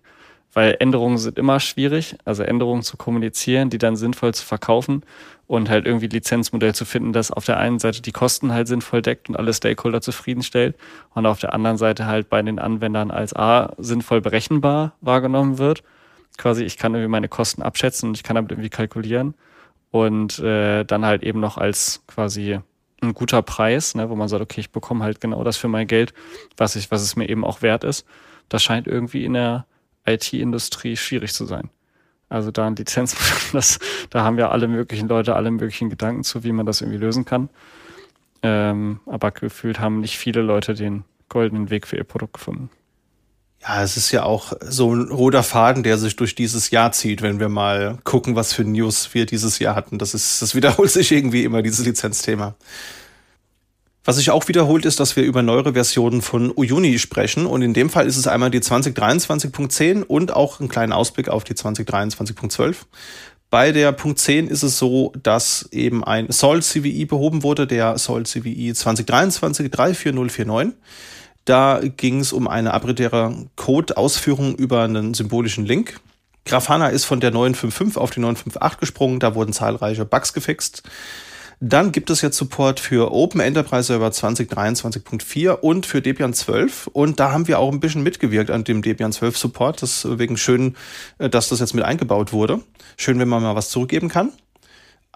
weil 0.58 0.76
Änderungen 0.80 1.18
sind 1.18 1.38
immer 1.38 1.60
schwierig, 1.60 2.16
also 2.24 2.42
Änderungen 2.42 2.82
zu 2.82 2.96
kommunizieren, 2.96 3.70
die 3.70 3.78
dann 3.78 3.94
sinnvoll 3.94 4.34
zu 4.34 4.44
verkaufen 4.44 5.04
und 5.46 5.70
halt 5.70 5.86
irgendwie 5.86 6.08
Lizenzmodell 6.08 6.74
zu 6.74 6.84
finden, 6.84 7.12
das 7.12 7.30
auf 7.30 7.44
der 7.44 7.58
einen 7.58 7.78
Seite 7.78 8.02
die 8.02 8.10
Kosten 8.10 8.52
halt 8.52 8.66
sinnvoll 8.66 9.00
deckt 9.00 9.28
und 9.28 9.36
alle 9.36 9.54
Stakeholder 9.54 10.00
zufriedenstellt 10.00 10.74
und 11.14 11.26
auf 11.26 11.38
der 11.38 11.54
anderen 11.54 11.76
Seite 11.76 12.06
halt 12.06 12.28
bei 12.28 12.42
den 12.42 12.58
Anwendern 12.58 13.12
als 13.12 13.36
A 13.36 13.72
sinnvoll 13.78 14.20
berechenbar 14.20 14.94
wahrgenommen 15.00 15.58
wird. 15.58 15.84
Quasi, 16.38 16.64
ich 16.64 16.76
kann 16.76 16.92
irgendwie 16.92 17.12
meine 17.12 17.28
Kosten 17.28 17.62
abschätzen 17.62 18.08
und 18.08 18.16
ich 18.16 18.24
kann 18.24 18.34
damit 18.34 18.50
irgendwie 18.50 18.68
kalkulieren 18.68 19.34
und 19.92 20.40
äh, 20.40 20.82
dann 20.82 21.06
halt 21.06 21.22
eben 21.22 21.38
noch 21.38 21.56
als 21.56 22.02
quasi 22.08 22.58
ein 23.00 23.14
guter 23.14 23.42
Preis, 23.42 23.94
ne, 23.94 24.10
wo 24.10 24.16
man 24.16 24.26
sagt, 24.26 24.42
okay, 24.42 24.62
ich 24.62 24.72
bekomme 24.72 25.04
halt 25.04 25.20
genau 25.20 25.44
das 25.44 25.56
für 25.56 25.68
mein 25.68 25.86
Geld, 25.86 26.12
was 26.56 26.74
ich, 26.74 26.90
was 26.90 27.02
es 27.02 27.14
mir 27.14 27.28
eben 27.28 27.44
auch 27.44 27.62
wert 27.62 27.84
ist. 27.84 28.04
Das 28.48 28.64
scheint 28.64 28.88
irgendwie 28.88 29.24
in 29.24 29.34
der 29.34 29.66
IT-Industrie 30.14 30.96
schwierig 30.96 31.32
zu 31.32 31.46
sein. 31.46 31.70
Also 32.28 32.50
da 32.50 32.66
ein 32.66 32.76
Lizenz, 32.76 33.16
das, 33.52 33.78
da 34.10 34.22
haben 34.22 34.36
wir 34.36 34.50
alle 34.50 34.68
möglichen 34.68 35.08
Leute 35.08 35.34
alle 35.36 35.50
möglichen 35.50 35.90
Gedanken 35.90 36.24
zu, 36.24 36.44
wie 36.44 36.52
man 36.52 36.66
das 36.66 36.80
irgendwie 36.80 36.98
lösen 36.98 37.24
kann. 37.24 37.48
Ähm, 38.42 39.00
aber 39.06 39.30
gefühlt 39.30 39.80
haben 39.80 40.00
nicht 40.00 40.18
viele 40.18 40.42
Leute 40.42 40.74
den 40.74 41.04
goldenen 41.28 41.70
Weg 41.70 41.86
für 41.86 41.96
ihr 41.96 42.04
Produkt 42.04 42.34
gefunden. 42.34 42.70
Ja, 43.60 43.82
es 43.82 43.96
ist 43.96 44.12
ja 44.12 44.22
auch 44.22 44.52
so 44.60 44.94
ein 44.94 45.10
roter 45.10 45.42
Faden, 45.42 45.82
der 45.82 45.98
sich 45.98 46.14
durch 46.14 46.36
dieses 46.36 46.70
Jahr 46.70 46.92
zieht, 46.92 47.22
wenn 47.22 47.40
wir 47.40 47.48
mal 47.48 47.98
gucken, 48.04 48.36
was 48.36 48.52
für 48.52 48.62
News 48.62 49.14
wir 49.14 49.26
dieses 49.26 49.58
Jahr 49.58 49.74
hatten. 49.74 49.98
Das 49.98 50.14
ist, 50.14 50.40
das 50.40 50.54
wiederholt 50.54 50.90
sich 50.90 51.10
irgendwie 51.10 51.42
immer, 51.42 51.62
dieses 51.62 51.84
Lizenzthema. 51.84 52.54
Was 54.08 54.16
sich 54.16 54.30
auch 54.30 54.48
wiederholt, 54.48 54.86
ist, 54.86 55.00
dass 55.00 55.16
wir 55.16 55.22
über 55.24 55.42
neuere 55.42 55.74
Versionen 55.74 56.22
von 56.22 56.50
Uyuni 56.56 56.98
sprechen. 56.98 57.44
Und 57.44 57.60
in 57.60 57.74
dem 57.74 57.90
Fall 57.90 58.06
ist 58.06 58.16
es 58.16 58.26
einmal 58.26 58.50
die 58.50 58.60
2023.10 58.60 60.02
und 60.02 60.32
auch 60.32 60.60
ein 60.60 60.68
kleiner 60.68 60.96
Ausblick 60.96 61.28
auf 61.28 61.44
die 61.44 61.52
2023.12. 61.52 62.76
Bei 63.50 63.70
der 63.70 63.92
Punkt 63.92 64.18
10 64.18 64.48
ist 64.48 64.62
es 64.62 64.78
so, 64.78 65.12
dass 65.22 65.68
eben 65.72 66.02
ein 66.04 66.32
Sol 66.32 66.62
CVI 66.62 67.04
behoben 67.04 67.42
wurde, 67.42 67.66
der 67.66 67.98
Sol 67.98 68.24
CVI 68.24 68.72
2023 68.72 69.70
34049. 69.70 70.72
Da 71.44 71.82
ging 71.82 72.20
es 72.20 72.32
um 72.32 72.48
eine 72.48 72.72
abritäre 72.72 73.44
Code-Ausführung 73.56 74.54
über 74.54 74.84
einen 74.84 75.12
symbolischen 75.12 75.66
Link. 75.66 76.00
Grafana 76.46 76.88
ist 76.88 77.04
von 77.04 77.20
der 77.20 77.30
955 77.30 78.00
auf 78.00 78.10
die 78.10 78.20
958 78.20 78.80
gesprungen, 78.80 79.20
da 79.20 79.34
wurden 79.34 79.52
zahlreiche 79.52 80.06
Bugs 80.06 80.32
gefixt. 80.32 80.82
Dann 81.60 81.90
gibt 81.90 82.08
es 82.10 82.22
jetzt 82.22 82.36
Support 82.36 82.78
für 82.78 83.10
Open 83.10 83.40
Enterprise 83.40 83.88
Server 83.88 84.08
2023.4 84.08 85.50
und 85.50 85.86
für 85.86 86.00
Debian 86.00 86.32
12. 86.32 86.86
Und 86.92 87.18
da 87.18 87.32
haben 87.32 87.48
wir 87.48 87.58
auch 87.58 87.72
ein 87.72 87.80
bisschen 87.80 88.04
mitgewirkt 88.04 88.50
an 88.50 88.62
dem 88.62 88.80
Debian 88.80 89.12
12 89.12 89.36
Support. 89.36 89.82
Deswegen 89.82 90.36
schön, 90.36 90.76
äh, 91.18 91.28
dass 91.28 91.48
das 91.48 91.58
jetzt 91.58 91.74
mit 91.74 91.84
eingebaut 91.84 92.32
wurde. 92.32 92.60
Schön, 92.96 93.18
wenn 93.18 93.28
man 93.28 93.42
mal 93.42 93.56
was 93.56 93.70
zurückgeben 93.70 94.08
kann. 94.08 94.32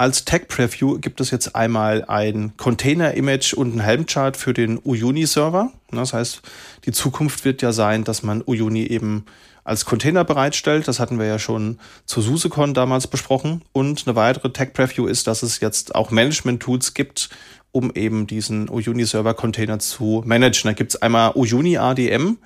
Als 0.03 0.25
Tech 0.25 0.49
Preview 0.49 0.99
gibt 0.99 1.21
es 1.21 1.31
jetzt 1.31 1.55
einmal 1.55 2.05
ein 2.07 2.55
Container-Image 2.57 3.55
und 3.55 3.77
ein 3.77 3.79
Helm-Chart 3.79 4.37
für 4.37 4.53
den 4.53 4.81
Uyuni-Server. 4.83 5.71
Das 5.93 6.13
heißt, 6.13 6.43
die 6.87 6.91
Zukunft 6.91 7.45
wird 7.45 7.63
ja 7.63 7.71
sein, 7.71 8.03
dass 8.03 8.25
man 8.25 8.43
Uyuni 8.45 8.83
eben 8.83 9.27
als 9.63 9.85
Container 9.85 10.25
bereitstellt. 10.25 10.89
Das 10.89 10.99
hatten 10.99 11.21
wir 11.21 11.27
ja 11.27 11.39
schon 11.39 11.79
zu 12.05 12.21
SuseCon 12.21 12.75
damals 12.75 13.07
besprochen. 13.07 13.63
Und 13.71 14.03
eine 14.05 14.17
weitere 14.17 14.53
Tech-Preview 14.53 15.07
ist, 15.07 15.29
dass 15.29 15.45
es 15.45 15.61
jetzt 15.61 15.95
auch 15.95 16.11
Management-Tools 16.11 16.95
gibt, 16.95 17.29
um 17.71 17.93
eben 17.95 18.27
diesen 18.27 18.69
Uyuni-Server-Container 18.69 19.79
zu 19.79 20.25
managen. 20.27 20.69
Da 20.69 20.73
gibt's 20.73 20.97
einmal 20.97 21.31
Uyuni 21.37 21.79
ADM, 21.79 22.39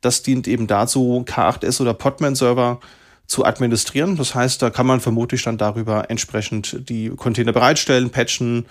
das 0.00 0.22
dient 0.22 0.48
eben 0.48 0.66
dazu, 0.66 1.22
K8S 1.28 1.82
oder 1.82 1.92
Podman-Server 1.92 2.80
zu 3.32 3.44
administrieren. 3.44 4.16
Das 4.16 4.34
heißt, 4.34 4.62
da 4.62 4.70
kann 4.70 4.86
man 4.86 5.00
vermutlich 5.00 5.42
dann 5.42 5.58
darüber 5.58 6.10
entsprechend 6.10 6.88
die 6.88 7.08
Container 7.10 7.52
bereitstellen, 7.52 8.10
patchen 8.10 8.66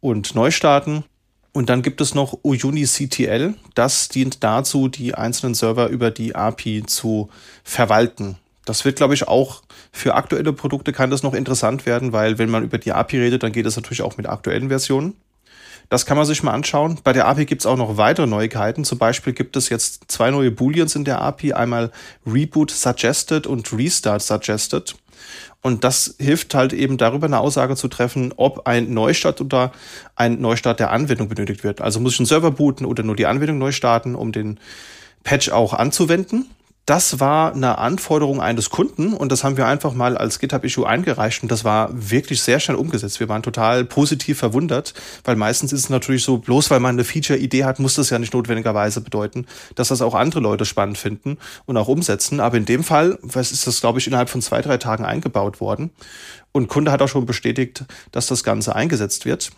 und 0.00 0.34
neu 0.34 0.50
starten. 0.50 1.04
Und 1.52 1.68
dann 1.68 1.82
gibt 1.82 2.00
es 2.00 2.14
noch 2.14 2.38
Uyuni 2.44 2.84
CTL. 2.84 3.54
Das 3.74 4.08
dient 4.08 4.44
dazu, 4.44 4.86
die 4.88 5.14
einzelnen 5.14 5.54
Server 5.54 5.88
über 5.88 6.12
die 6.12 6.36
API 6.36 6.84
zu 6.86 7.28
verwalten. 7.64 8.36
Das 8.64 8.84
wird, 8.84 8.96
glaube 8.96 9.14
ich, 9.14 9.26
auch 9.26 9.62
für 9.90 10.14
aktuelle 10.14 10.52
Produkte 10.52 10.92
kann 10.92 11.10
das 11.10 11.24
noch 11.24 11.34
interessant 11.34 11.86
werden, 11.86 12.12
weil 12.12 12.38
wenn 12.38 12.50
man 12.50 12.62
über 12.62 12.78
die 12.78 12.92
API 12.92 13.18
redet, 13.18 13.42
dann 13.42 13.50
geht 13.50 13.66
es 13.66 13.74
natürlich 13.74 14.02
auch 14.02 14.16
mit 14.16 14.28
aktuellen 14.28 14.68
Versionen. 14.68 15.16
Das 15.90 16.06
kann 16.06 16.16
man 16.16 16.24
sich 16.24 16.44
mal 16.44 16.52
anschauen. 16.52 16.98
Bei 17.02 17.12
der 17.12 17.26
API 17.26 17.46
gibt 17.46 17.62
es 17.62 17.66
auch 17.66 17.76
noch 17.76 17.96
weitere 17.96 18.28
Neuigkeiten. 18.28 18.84
Zum 18.84 18.98
Beispiel 18.98 19.32
gibt 19.32 19.56
es 19.56 19.68
jetzt 19.68 20.04
zwei 20.06 20.30
neue 20.30 20.52
Booleans 20.52 20.94
in 20.94 21.04
der 21.04 21.20
API. 21.20 21.52
Einmal 21.52 21.90
Reboot 22.24 22.70
Suggested 22.70 23.48
und 23.48 23.72
Restart 23.76 24.22
Suggested. 24.22 24.94
Und 25.62 25.82
das 25.82 26.14
hilft 26.18 26.54
halt 26.54 26.72
eben 26.72 26.96
darüber 26.96 27.26
eine 27.26 27.40
Aussage 27.40 27.74
zu 27.74 27.88
treffen, 27.88 28.32
ob 28.36 28.68
ein 28.68 28.94
Neustart 28.94 29.40
oder 29.40 29.72
ein 30.14 30.40
Neustart 30.40 30.78
der 30.78 30.92
Anwendung 30.92 31.28
benötigt 31.28 31.64
wird. 31.64 31.80
Also 31.80 31.98
muss 31.98 32.14
ich 32.14 32.20
einen 32.20 32.26
Server 32.26 32.52
booten 32.52 32.86
oder 32.86 33.02
nur 33.02 33.16
die 33.16 33.26
Anwendung 33.26 33.58
neu 33.58 33.72
starten, 33.72 34.14
um 34.14 34.30
den 34.30 34.60
Patch 35.24 35.50
auch 35.50 35.74
anzuwenden 35.74 36.46
das 36.86 37.20
war 37.20 37.54
eine 37.54 37.78
Anforderung 37.78 38.40
eines 38.40 38.70
Kunden 38.70 39.12
und 39.12 39.30
das 39.30 39.44
haben 39.44 39.56
wir 39.56 39.66
einfach 39.66 39.94
mal 39.94 40.16
als 40.16 40.38
GitHub-Issue 40.40 40.86
eingereicht 40.86 41.42
und 41.42 41.52
das 41.52 41.64
war 41.64 41.90
wirklich 41.92 42.42
sehr 42.42 42.58
schnell 42.58 42.76
umgesetzt. 42.76 43.20
Wir 43.20 43.28
waren 43.28 43.42
total 43.42 43.84
positiv 43.84 44.38
verwundert, 44.38 44.94
weil 45.24 45.36
meistens 45.36 45.72
ist 45.72 45.84
es 45.84 45.90
natürlich 45.90 46.24
so, 46.24 46.38
bloß 46.38 46.70
weil 46.70 46.80
man 46.80 46.96
eine 46.96 47.04
Feature-Idee 47.04 47.64
hat, 47.64 47.78
muss 47.78 47.94
das 47.94 48.10
ja 48.10 48.18
nicht 48.18 48.34
notwendigerweise 48.34 49.00
bedeuten, 49.00 49.46
dass 49.76 49.88
das 49.88 50.02
auch 50.02 50.14
andere 50.14 50.40
Leute 50.40 50.64
spannend 50.64 50.98
finden 50.98 51.38
und 51.66 51.76
auch 51.76 51.88
umsetzen. 51.88 52.40
Aber 52.40 52.56
in 52.56 52.64
dem 52.64 52.82
Fall 52.82 53.18
was 53.22 53.52
ist 53.52 53.66
das, 53.66 53.80
glaube 53.80 53.98
ich, 53.98 54.06
innerhalb 54.06 54.28
von 54.28 54.42
zwei, 54.42 54.60
drei 54.60 54.76
Tagen 54.76 55.04
eingebaut 55.04 55.60
worden. 55.60 55.90
Und 56.52 56.68
Kunde 56.68 56.90
hat 56.90 57.02
auch 57.02 57.08
schon 57.08 57.26
bestätigt, 57.26 57.84
dass 58.10 58.26
das 58.26 58.42
Ganze 58.42 58.74
eingesetzt 58.74 59.24
wird. 59.24 59.52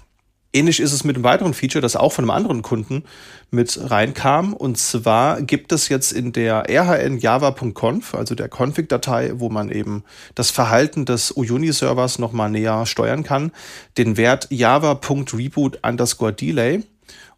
Ähnlich 0.54 0.80
ist 0.80 0.92
es 0.92 1.02
mit 1.02 1.16
einem 1.16 1.24
weiteren 1.24 1.54
Feature, 1.54 1.80
das 1.80 1.96
auch 1.96 2.12
von 2.12 2.24
einem 2.24 2.30
anderen 2.30 2.60
Kunden 2.60 3.04
mit 3.50 3.90
reinkam. 3.90 4.52
Und 4.52 4.76
zwar 4.76 5.40
gibt 5.40 5.72
es 5.72 5.88
jetzt 5.88 6.12
in 6.12 6.32
der 6.32 6.64
rhnjava.conf, 6.68 8.14
also 8.14 8.34
der 8.34 8.50
Config-Datei, 8.50 9.32
wo 9.36 9.48
man 9.48 9.70
eben 9.70 10.04
das 10.34 10.50
Verhalten 10.50 11.06
des 11.06 11.34
Uyuni-Servers 11.34 12.18
nochmal 12.18 12.50
näher 12.50 12.84
steuern 12.84 13.22
kann, 13.22 13.52
den 13.96 14.18
Wert 14.18 14.48
java.reboot 14.50 15.78
underscore 15.82 16.34
delay. 16.34 16.82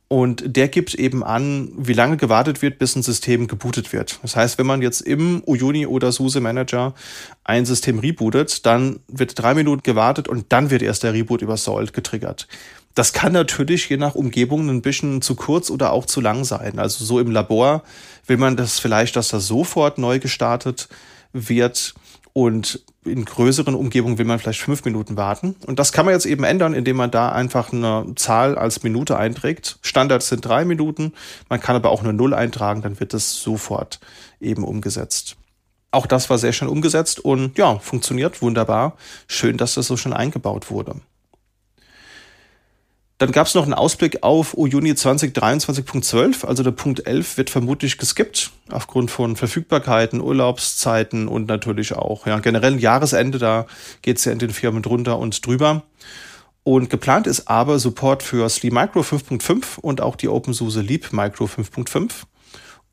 Und 0.08 0.56
der 0.56 0.68
gibt 0.68 0.94
eben 0.94 1.24
an, 1.24 1.72
wie 1.76 1.94
lange 1.94 2.16
gewartet 2.16 2.62
wird, 2.62 2.78
bis 2.78 2.94
ein 2.94 3.02
System 3.02 3.46
gebootet 3.46 3.92
wird. 3.92 4.18
Das 4.22 4.36
heißt, 4.36 4.58
wenn 4.58 4.66
man 4.66 4.82
jetzt 4.82 5.00
im 5.00 5.42
Uyuni 5.46 5.86
oder 5.86 6.12
SUSE 6.12 6.40
Manager 6.40 6.94
ein 7.42 7.64
System 7.64 7.98
rebootet, 7.98 8.66
dann 8.66 9.00
wird 9.08 9.38
drei 9.38 9.54
Minuten 9.54 9.82
gewartet 9.82 10.28
und 10.28 10.46
dann 10.50 10.70
wird 10.70 10.82
erst 10.82 11.04
der 11.04 11.14
Reboot 11.14 11.42
über 11.42 11.56
Salt 11.56 11.92
getriggert. 11.92 12.46
Das 12.95 13.12
kann 13.12 13.32
natürlich 13.32 13.88
je 13.88 13.97
nach 13.97 14.14
Umgebung 14.14 14.68
ein 14.68 14.82
bisschen 14.82 15.20
zu 15.20 15.34
kurz 15.34 15.70
oder 15.70 15.92
auch 15.92 16.07
zu 16.07 16.20
lang 16.20 16.45
sein. 16.45 16.78
Also 16.78 17.05
so 17.05 17.18
im 17.18 17.30
Labor 17.30 17.82
will 18.26 18.36
man 18.36 18.57
das 18.57 18.78
vielleicht, 18.78 19.16
dass 19.16 19.28
das 19.28 19.49
sofort 19.49 19.99
neu 19.99 20.20
gestartet 20.20 20.88
wird 21.32 21.95
und 22.32 22.84
in 23.05 23.24
größeren 23.24 23.74
Umgebungen 23.74 24.18
will 24.18 24.24
man 24.24 24.38
vielleicht 24.38 24.61
fünf 24.61 24.84
Minuten 24.84 25.16
warten. 25.16 25.57
Und 25.66 25.78
das 25.78 25.92
kann 25.92 26.07
man 26.07 26.14
jetzt 26.14 26.26
eben 26.26 26.45
ändern, 26.45 26.74
indem 26.74 26.97
man 26.97 27.11
da 27.11 27.30
einfach 27.30 27.72
eine 27.72 28.07
Zahl 28.16 28.57
als 28.57 28.82
Minute 28.82 29.16
einträgt. 29.16 29.78
Standards 29.82 30.28
sind 30.28 30.45
drei 30.45 30.64
Minuten. 30.64 31.12
Man 31.49 31.61
kann 31.61 31.76
aber 31.76 31.90
auch 31.90 32.03
eine 32.03 32.12
Null 32.12 32.34
eintragen, 32.34 32.82
dann 32.82 32.99
wird 33.01 33.12
das 33.12 33.40
sofort 33.40 34.01
eben 34.40 34.64
umgesetzt. 34.64 35.36
Auch 35.90 36.07
das 36.07 36.28
war 36.28 36.38
sehr 36.38 36.53
schnell 36.53 36.70
umgesetzt 36.70 37.20
und 37.20 37.57
ja, 37.57 37.78
funktioniert 37.78 38.42
wunderbar. 38.42 38.97
Schön, 39.28 39.57
dass 39.57 39.74
das 39.74 39.86
so 39.86 39.97
schnell 39.97 40.14
eingebaut 40.14 40.70
wurde. 40.70 40.97
Dann 43.18 43.30
gab 43.30 43.46
es 43.46 43.54
noch 43.54 43.62
einen 43.62 43.74
Ausblick 43.74 44.24
auf 44.24 44.56
Juni 44.58 44.90
2023.12, 44.90 46.44
also 46.44 46.64
der 46.64 46.72
Punkt 46.72 47.06
11 47.06 47.36
wird 47.36 47.48
vermutlich 47.48 47.96
geskippt, 47.96 48.50
aufgrund 48.70 49.10
von 49.10 49.36
Verfügbarkeiten, 49.36 50.20
Urlaubszeiten 50.20 51.28
und 51.28 51.46
natürlich 51.46 51.92
auch 51.92 52.26
ja, 52.26 52.40
generell 52.40 52.80
Jahresende, 52.80 53.38
da 53.38 53.66
geht 54.02 54.18
es 54.18 54.24
ja 54.24 54.32
in 54.32 54.40
den 54.40 54.50
Firmen 54.50 54.82
drunter 54.82 55.18
und 55.18 55.46
drüber. 55.46 55.84
Und 56.64 56.90
geplant 56.90 57.26
ist 57.28 57.46
aber 57.46 57.78
Support 57.78 58.22
für 58.22 58.48
SLI 58.48 58.70
Micro 58.70 59.00
5.5 59.00 59.78
und 59.80 60.00
auch 60.00 60.16
die 60.16 60.28
OpenSUSE 60.28 60.80
Leap 60.80 61.12
Micro 61.12 61.44
5.5 61.44 62.10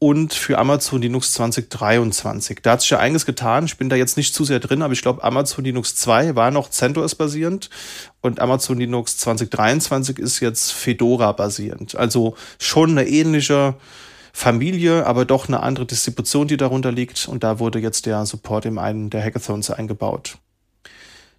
und 0.04 0.34
für 0.34 0.58
Amazon 0.58 1.00
Linux 1.00 1.34
2023. 1.34 2.58
Da 2.64 2.72
hat 2.72 2.82
sich 2.82 2.90
ja 2.90 2.98
einiges 2.98 3.28
getan. 3.28 3.66
Ich 3.66 3.78
bin 3.78 3.88
da 3.88 3.96
jetzt 3.96 4.18
nicht 4.18 4.34
zu 4.34 4.44
sehr 4.44 4.60
drin, 4.60 4.82
aber 4.82 4.94
ich 4.94 5.04
glaube, 5.04 5.24
Amazon 5.24 5.64
Linux 5.64 5.96
2 5.96 6.36
war 6.36 6.50
noch 6.50 6.72
CentOS 6.72 7.14
basierend 7.14 7.70
und 8.20 8.40
Amazon 8.40 8.80
Linux 8.80 9.20
2023 9.20 10.18
ist 10.18 10.40
jetzt 10.40 10.72
Fedora 10.72 11.34
basierend. 11.34 11.96
Also 11.96 12.36
schon 12.58 12.98
eine 12.98 13.08
ähnliche 13.08 13.76
Familie, 14.34 15.06
aber 15.06 15.26
doch 15.26 15.48
eine 15.48 15.60
andere 15.60 15.86
Distribution, 15.86 16.48
die 16.48 16.58
darunter 16.58 16.92
liegt. 16.92 17.28
Und 17.28 17.44
da 17.44 17.60
wurde 17.60 17.78
jetzt 17.78 18.08
der 18.08 18.26
Support 18.26 18.66
in 18.66 18.80
einen 18.80 19.12
der 19.12 19.24
Hackathons 19.24 19.70
eingebaut. 19.70 20.40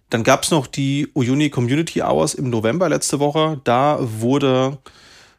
Dann 0.09 0.23
gab 0.23 0.43
es 0.43 0.51
noch 0.51 0.67
die 0.67 1.09
Uyuni 1.15 1.49
Community 1.49 2.01
Hours 2.01 2.33
im 2.33 2.49
November 2.49 2.87
letzte 2.87 3.19
Woche. 3.19 3.59
Da 3.65 3.97
wurde 3.99 4.77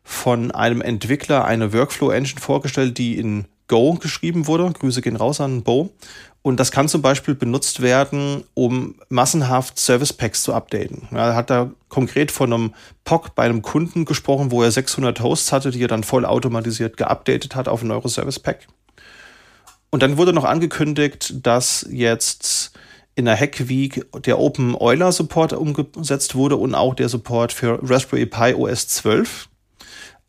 von 0.04 0.50
einem 0.50 0.82
Entwickler 0.82 1.44
eine 1.44 1.72
Workflow-Engine 1.72 2.40
vorgestellt, 2.40 2.98
die 2.98 3.18
in 3.18 3.46
Go 3.66 3.94
geschrieben 3.94 4.46
wurde. 4.46 4.70
Grüße 4.70 5.00
gehen 5.00 5.16
raus 5.16 5.40
an 5.40 5.62
Bo. 5.62 5.90
Und 6.42 6.60
das 6.60 6.70
kann 6.70 6.88
zum 6.88 7.00
Beispiel 7.00 7.34
benutzt 7.34 7.80
werden, 7.80 8.44
um 8.52 8.96
massenhaft 9.08 9.78
Service 9.78 10.12
Packs 10.12 10.42
zu 10.42 10.52
updaten. 10.52 11.08
Er 11.10 11.34
hat 11.34 11.48
da 11.48 11.70
konkret 11.88 12.30
von 12.30 12.52
einem 12.52 12.74
POC 13.04 13.34
bei 13.34 13.44
einem 13.44 13.62
Kunden 13.62 14.04
gesprochen, 14.04 14.50
wo 14.50 14.62
er 14.62 14.70
600 14.70 15.20
Hosts 15.20 15.52
hatte, 15.52 15.70
die 15.70 15.82
er 15.82 15.88
dann 15.88 16.04
voll 16.04 16.26
automatisiert 16.26 16.98
geupdatet 16.98 17.56
hat 17.56 17.66
auf 17.66 17.80
ein 17.80 17.88
neues 17.88 18.12
Service 18.12 18.38
Pack. 18.38 18.68
Und 19.88 20.02
dann 20.02 20.18
wurde 20.18 20.34
noch 20.34 20.44
angekündigt, 20.44 21.34
dass 21.46 21.86
jetzt 21.90 22.72
in 23.14 23.24
der 23.24 23.40
Hack 23.40 23.68
Week 23.68 24.04
der 24.26 24.38
Open 24.38 24.76
Euler 24.78 25.12
Support 25.12 25.54
umgesetzt 25.54 26.34
wurde 26.34 26.56
und 26.56 26.74
auch 26.74 26.94
der 26.94 27.08
Support 27.08 27.54
für 27.54 27.78
Raspberry 27.82 28.26
Pi 28.26 28.54
OS 28.54 28.88
12 28.88 29.48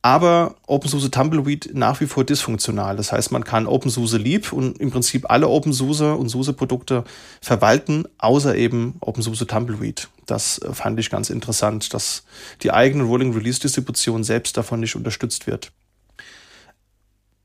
aber 0.05 0.53
OpenSUSE 0.67 1.09
Tumbleweed 1.09 1.71
nach 1.73 1.99
wie 1.99 2.05
vor 2.05 2.23
dysfunktional. 2.23 2.95
Das 2.95 3.11
heißt, 3.11 3.31
man 3.31 3.43
kann 3.43 3.65
OpenSUSE 3.65 4.19
Leap 4.19 4.53
und 4.53 4.77
im 4.79 4.91
Prinzip 4.91 5.31
alle 5.31 5.47
OpenSUSE 5.47 6.13
und 6.13 6.29
SUSE-Produkte 6.29 7.03
verwalten, 7.41 8.03
außer 8.19 8.55
eben 8.55 8.97
OpenSUSE 8.99 9.47
Tumbleweed. 9.47 10.07
Das 10.27 10.59
äh, 10.59 10.71
fand 10.75 10.99
ich 10.99 11.09
ganz 11.09 11.31
interessant, 11.31 11.91
dass 11.95 12.23
die 12.61 12.71
eigene 12.71 13.03
Rolling 13.03 13.33
Release 13.33 13.59
Distribution 13.59 14.23
selbst 14.23 14.55
davon 14.57 14.79
nicht 14.79 14.95
unterstützt 14.95 15.47
wird. 15.47 15.71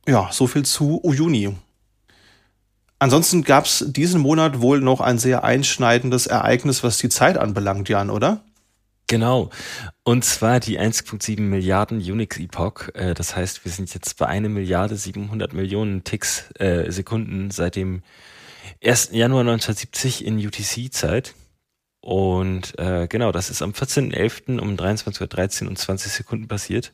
Ja, 0.06 0.28
so 0.30 0.46
viel 0.46 0.66
zu 0.66 1.02
Uyuni. 1.02 1.56
Ansonsten 2.98 3.42
gab 3.42 3.64
es 3.64 3.86
diesen 3.88 4.20
Monat 4.20 4.60
wohl 4.60 4.82
noch 4.82 5.00
ein 5.00 5.16
sehr 5.16 5.44
einschneidendes 5.44 6.26
Ereignis, 6.26 6.84
was 6.84 6.98
die 6.98 7.08
Zeit 7.08 7.38
anbelangt, 7.38 7.88
Jan, 7.88 8.10
oder? 8.10 8.42
Genau. 9.10 9.50
Und 10.04 10.24
zwar 10.24 10.60
die 10.60 10.78
1,7 10.78 11.40
Milliarden 11.40 11.98
Unix-Epoch. 11.98 12.94
Äh, 12.94 13.12
das 13.14 13.34
heißt, 13.34 13.64
wir 13.64 13.72
sind 13.72 13.92
jetzt 13.92 14.16
bei 14.18 14.26
1 14.26 14.48
Milliarde 14.48 14.94
700 14.94 15.52
Millionen 15.52 16.04
Ticks 16.04 16.48
äh, 16.60 16.88
Sekunden 16.92 17.50
seit 17.50 17.74
dem 17.74 18.04
1. 18.84 19.10
Januar 19.10 19.40
1970 19.40 20.24
in 20.24 20.38
UTC-Zeit. 20.38 21.34
Und 22.00 22.78
äh, 22.78 23.08
genau, 23.08 23.32
das 23.32 23.50
ist 23.50 23.62
am 23.62 23.72
14.11. 23.72 24.60
um 24.60 24.76
23.13 24.76 25.64
Uhr 25.64 25.70
und 25.70 25.76
20 25.76 26.12
Sekunden 26.12 26.46
passiert. 26.46 26.92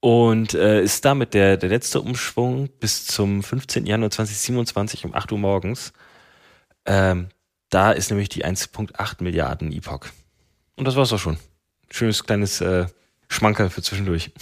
Und 0.00 0.54
äh, 0.54 0.82
ist 0.82 1.04
damit 1.04 1.34
der, 1.34 1.58
der 1.58 1.68
letzte 1.68 2.00
Umschwung 2.00 2.70
bis 2.80 3.04
zum 3.04 3.42
15. 3.42 3.84
Januar 3.84 4.10
2027 4.10 5.04
um 5.04 5.14
8 5.14 5.30
Uhr 5.32 5.38
morgens. 5.38 5.92
Ähm, 6.86 7.28
da 7.68 7.92
ist 7.92 8.08
nämlich 8.08 8.30
die 8.30 8.46
1,8 8.46 9.22
Milliarden 9.22 9.72
Epoch. 9.72 10.06
Und 10.82 10.86
das 10.86 10.96
war's 10.96 11.12
auch 11.12 11.18
schon. 11.20 11.36
Schönes 11.92 12.24
kleines 12.24 12.60
äh, 12.60 12.86
Schmankerl 13.28 13.70
für 13.70 13.82
zwischendurch. 13.82 14.32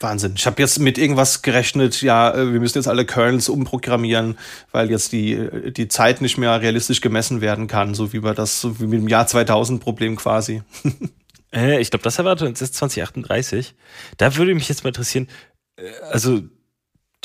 Wahnsinn. 0.00 0.34
Ich 0.36 0.44
habe 0.44 0.60
jetzt 0.60 0.78
mit 0.80 0.98
irgendwas 0.98 1.40
gerechnet, 1.40 2.02
ja, 2.02 2.30
äh, 2.34 2.52
wir 2.52 2.60
müssen 2.60 2.76
jetzt 2.76 2.88
alle 2.88 3.06
Kernels 3.06 3.48
umprogrammieren, 3.48 4.36
weil 4.70 4.90
jetzt 4.90 5.12
die, 5.12 5.32
äh, 5.32 5.70
die 5.72 5.88
Zeit 5.88 6.20
nicht 6.20 6.36
mehr 6.36 6.60
realistisch 6.60 7.00
gemessen 7.00 7.40
werden 7.40 7.68
kann, 7.68 7.94
so 7.94 8.12
wie 8.12 8.22
wir 8.22 8.34
das, 8.34 8.60
so 8.60 8.78
wie 8.80 8.86
mit 8.86 9.00
dem 9.00 9.08
Jahr 9.08 9.26
2000 9.26 9.82
Problem 9.82 10.16
quasi. 10.16 10.62
äh, 11.54 11.80
ich 11.80 11.90
glaube, 11.90 12.02
das 12.02 12.18
erwartet 12.18 12.48
uns 12.48 12.60
jetzt 12.60 12.74
2038. 12.74 13.74
Da 14.18 14.36
würde 14.36 14.54
mich 14.54 14.68
jetzt 14.68 14.84
mal 14.84 14.90
interessieren, 14.90 15.26
äh, 15.76 15.90
also, 16.10 16.42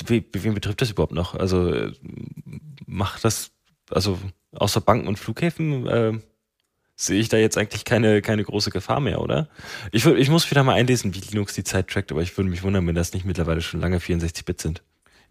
wie, 0.05 0.25
wen 0.31 0.53
betrifft 0.53 0.81
das 0.81 0.91
überhaupt 0.91 1.11
noch? 1.11 1.35
Also, 1.35 1.89
macht 2.85 3.25
das, 3.25 3.51
also, 3.89 4.17
außer 4.53 4.79
Banken 4.79 5.09
und 5.09 5.19
Flughäfen, 5.19 5.85
äh, 5.85 6.13
sehe 7.01 7.19
ich 7.19 7.29
da 7.29 7.37
jetzt 7.37 7.57
eigentlich 7.57 7.83
keine, 7.83 8.21
keine 8.21 8.43
große 8.43 8.69
Gefahr 8.69 8.99
mehr, 8.99 9.21
oder? 9.21 9.47
Ich, 9.91 10.05
ich 10.05 10.29
muss 10.29 10.49
wieder 10.51 10.63
mal 10.63 10.73
einlesen, 10.73 11.15
wie 11.15 11.19
Linux 11.19 11.53
die 11.53 11.63
Zeit 11.63 11.87
trackt, 11.87 12.11
aber 12.11 12.21
ich 12.21 12.37
würde 12.37 12.49
mich 12.49 12.63
wundern, 12.63 12.85
wenn 12.87 12.95
das 12.95 13.13
nicht 13.13 13.25
mittlerweile 13.25 13.61
schon 13.61 13.81
lange 13.81 13.97
64-Bit 13.97 14.61
sind. 14.61 14.83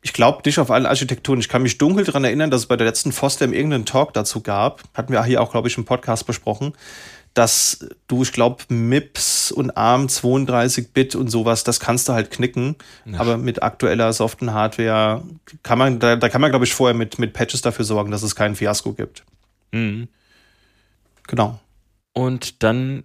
Ich 0.03 0.12
glaube 0.12 0.41
nicht 0.45 0.59
auf 0.59 0.71
alle 0.71 0.89
Architekturen. 0.89 1.41
Ich 1.41 1.49
kann 1.49 1.62
mich 1.62 1.79
dunkel 1.79 2.05
daran 2.05 2.25
erinnern, 2.25 2.51
dass 2.51 2.62
es 2.62 2.66
bei 2.66 2.77
der 2.77 2.87
letzten 2.87 3.12
FOSDEM 3.12 3.53
irgendeinen 3.53 3.85
Talk 3.85 4.14
dazu 4.14 4.41
gab. 4.41 4.83
Hatten 4.95 5.12
wir 5.12 5.23
hier 5.25 5.43
auch, 5.43 5.53
glaube 5.53 5.68
ich, 5.68 5.77
im 5.77 5.85
Podcast 5.85 6.27
besprochen, 6.27 6.73
dass 7.35 7.87
du, 8.09 8.23
ich 8.23 8.33
glaube, 8.33 8.64
MIPS 8.68 9.53
und 9.53 9.77
ARM 9.77 10.07
32-Bit 10.07 11.14
und 11.14 11.29
sowas, 11.29 11.64
das 11.64 11.79
kannst 11.79 12.09
du 12.09 12.14
halt 12.14 12.31
knicken. 12.31 12.77
Ja. 13.05 13.21
Aber 13.21 13.37
mit 13.37 13.62
aktueller 13.62 14.12
soften 14.12 14.55
Hardware 14.55 15.23
kann 15.62 15.79
man, 15.79 16.01
da, 16.01 16.16
da 16.16 16.29
kann 16.31 16.41
man, 16.41 16.51
glaube 16.51 16.64
ich, 16.64 16.75
vorher 16.75 16.97
mit, 16.97 17.18
mit 17.18 17.33
Patches 17.35 17.61
dafür 17.61 17.85
sorgen, 17.85 18.11
dass 18.11 18.23
es 18.23 18.35
keinen 18.35 18.57
Fiasko 18.57 18.95
gibt. 18.95 19.25
Mhm. 19.71 20.09
Genau. 21.31 21.61
Und 22.12 22.64
dann 22.64 23.05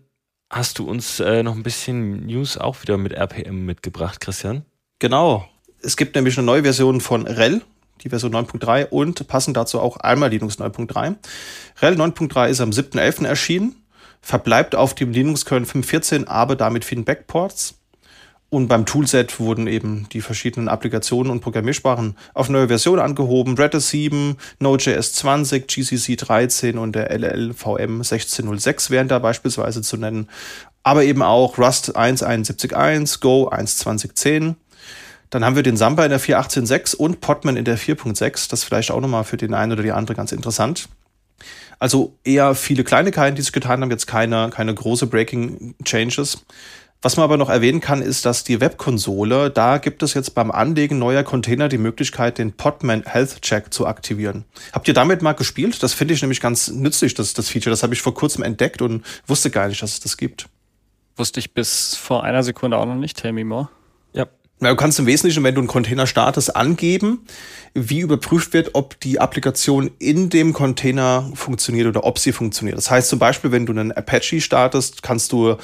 hast 0.50 0.80
du 0.80 0.90
uns 0.90 1.20
äh, 1.20 1.44
noch 1.44 1.56
ein 1.56 1.62
bisschen 1.62 2.26
News 2.26 2.58
auch 2.58 2.82
wieder 2.82 2.98
mit 2.98 3.14
RPM 3.14 3.66
mitgebracht, 3.66 4.20
Christian. 4.20 4.66
Genau. 4.98 5.48
Es 5.84 5.96
gibt 5.96 6.16
nämlich 6.16 6.36
eine 6.36 6.46
neue 6.48 6.64
Version 6.64 7.02
von 7.02 7.28
RHEL, 7.28 7.62
die 8.02 8.10
Version 8.10 8.34
9.3 8.34 8.88
und 8.88 9.28
passend 9.28 9.56
dazu 9.58 9.80
auch 9.80 9.98
einmal 9.98 10.32
Linux 10.32 10.58
9.3. 10.58 11.18
RHEL 11.80 12.02
9.3 12.02 12.48
ist 12.50 12.62
am 12.62 12.72
7.11. 12.72 13.28
erschienen, 13.28 13.76
verbleibt 14.22 14.74
auf 14.74 14.96
dem 14.96 15.12
Linux-Kernel 15.12 15.68
5.14, 15.68 16.26
aber 16.26 16.56
damit 16.56 16.84
vielen 16.84 17.06
Backports. 17.06 17.76
Und 18.50 18.68
beim 18.68 18.86
Toolset 18.86 19.40
wurden 19.40 19.68
eben 19.68 20.08
die 20.14 20.22
verschiedenen 20.22 20.70
Applikationen 20.70 21.32
und 21.32 21.42
Programmiersprachen 21.42 22.16
auf 22.34 22.48
neue 22.48 22.68
Versionen 22.68 23.02
angehoben. 23.02 23.58
Redis 23.58 23.90
7, 23.90 24.38
Node.js 24.60 25.14
20, 25.14 25.68
GCC 25.68 26.16
13 26.16 26.78
und 26.78 26.96
der 26.96 27.12
LLVM 27.12 28.02
1606 28.02 28.92
wären 28.92 29.08
da 29.08 29.20
beispielsweise 29.20 29.82
zu 29.82 29.98
nennen. 29.98 30.30
Aber 30.84 31.04
eben 31.04 31.24
auch 31.24 31.58
Rust 31.58 31.98
1.71.1, 31.98 33.20
Go 33.20 33.50
1.20.10. 33.50 34.56
Dann 35.32 35.44
haben 35.44 35.56
wir 35.56 35.64
den 35.64 35.76
Samba 35.76 36.06
in 36.06 36.12
der 36.12 36.22
4.18.6 36.22 36.96
und 36.96 37.20
Podman 37.20 37.58
in 37.58 37.66
der 37.66 37.78
4.6. 37.78 38.50
Das 38.50 38.60
ist 38.60 38.64
vielleicht 38.64 38.92
auch 38.92 39.02
nochmal 39.02 39.24
für 39.24 39.38
den 39.38 39.54
einen 39.54 39.72
oder 39.72 39.84
die 39.84 39.92
andere 39.92 40.16
ganz 40.16 40.32
interessant. 40.32 40.88
Also 41.80 42.18
eher 42.24 42.56
viele 42.56 42.84
Kleinigkeiten, 42.84 43.36
die 43.36 43.42
sich 43.42 43.52
getan 43.52 43.82
haben, 43.82 43.92
jetzt 43.92 44.08
keine, 44.08 44.50
keine 44.50 44.74
große 44.74 45.08
Breaking 45.08 45.76
Changes. 45.84 46.46
Was 47.06 47.18
man 47.18 47.26
aber 47.26 47.38
noch 47.38 47.52
erwähnen 47.52 47.82
kann, 47.82 48.02
ist, 48.02 48.26
dass 48.26 48.44
die 48.44 48.62
Webkonsole, 48.62 49.52
da 49.52 49.78
gibt 49.78 50.02
es 50.02 50.16
jetzt 50.16 50.34
beim 50.34 50.50
Anlegen 50.50 50.98
neuer 50.98 51.22
Container 51.22 51.70
die 51.70 51.78
Möglichkeit, 51.78 52.40
den 52.40 52.54
Podman 52.54 53.04
Health 53.06 53.44
Check 53.44 53.72
zu 53.72 53.86
aktivieren. 53.86 54.44
Habt 54.74 54.88
ihr 54.88 54.96
damit 54.96 55.22
mal 55.22 55.34
gespielt? 55.34 55.84
Das 55.84 55.94
finde 55.94 56.16
ich 56.16 56.24
nämlich 56.24 56.42
ganz 56.42 56.68
nützlich, 56.70 57.14
das, 57.14 57.36
das 57.36 57.48
Feature. 57.48 57.70
Das 57.70 57.84
habe 57.84 57.94
ich 57.94 58.02
vor 58.02 58.16
kurzem 58.16 58.42
entdeckt 58.42 58.82
und 58.82 59.06
wusste 59.28 59.52
gar 59.52 59.68
nicht, 59.68 59.84
dass 59.84 59.92
es 59.92 60.00
das 60.00 60.18
gibt. 60.18 60.48
Wusste 61.16 61.40
ich 61.40 61.54
bis 61.54 61.96
vor 61.96 62.24
einer 62.24 62.42
Sekunde 62.42 62.76
auch 62.76 62.88
noch 62.88 62.96
nicht. 62.96 63.18
Tell 63.18 63.34
me 63.34 63.46
more. 63.46 63.70
Ja. 64.14 64.26
Na, 64.60 64.72
du 64.72 64.76
kannst 64.76 64.98
im 64.98 65.06
Wesentlichen, 65.06 65.44
wenn 65.44 65.54
du 65.54 65.62
einen 65.62 65.68
Container 65.68 66.08
startest, 66.08 66.56
angeben, 66.56 67.24
wie 67.76 68.00
überprüft 68.00 68.54
wird, 68.54 68.72
ob 68.74 69.00
die 69.02 69.20
Applikation 69.20 69.92
in 70.00 70.32
dem 70.32 70.54
Container 70.54 71.32
funktioniert 71.36 71.86
oder 71.86 72.04
ob 72.04 72.18
sie 72.18 72.32
funktioniert. 72.32 72.80
Das 72.80 72.90
heißt 72.90 73.10
zum 73.10 73.20
Beispiel, 73.20 73.52
wenn 73.52 73.68
du 73.68 73.74
einen 73.74 73.92
Apache 73.92 74.42
startest, 74.42 75.04
kannst 75.04 75.32
du 75.34 75.58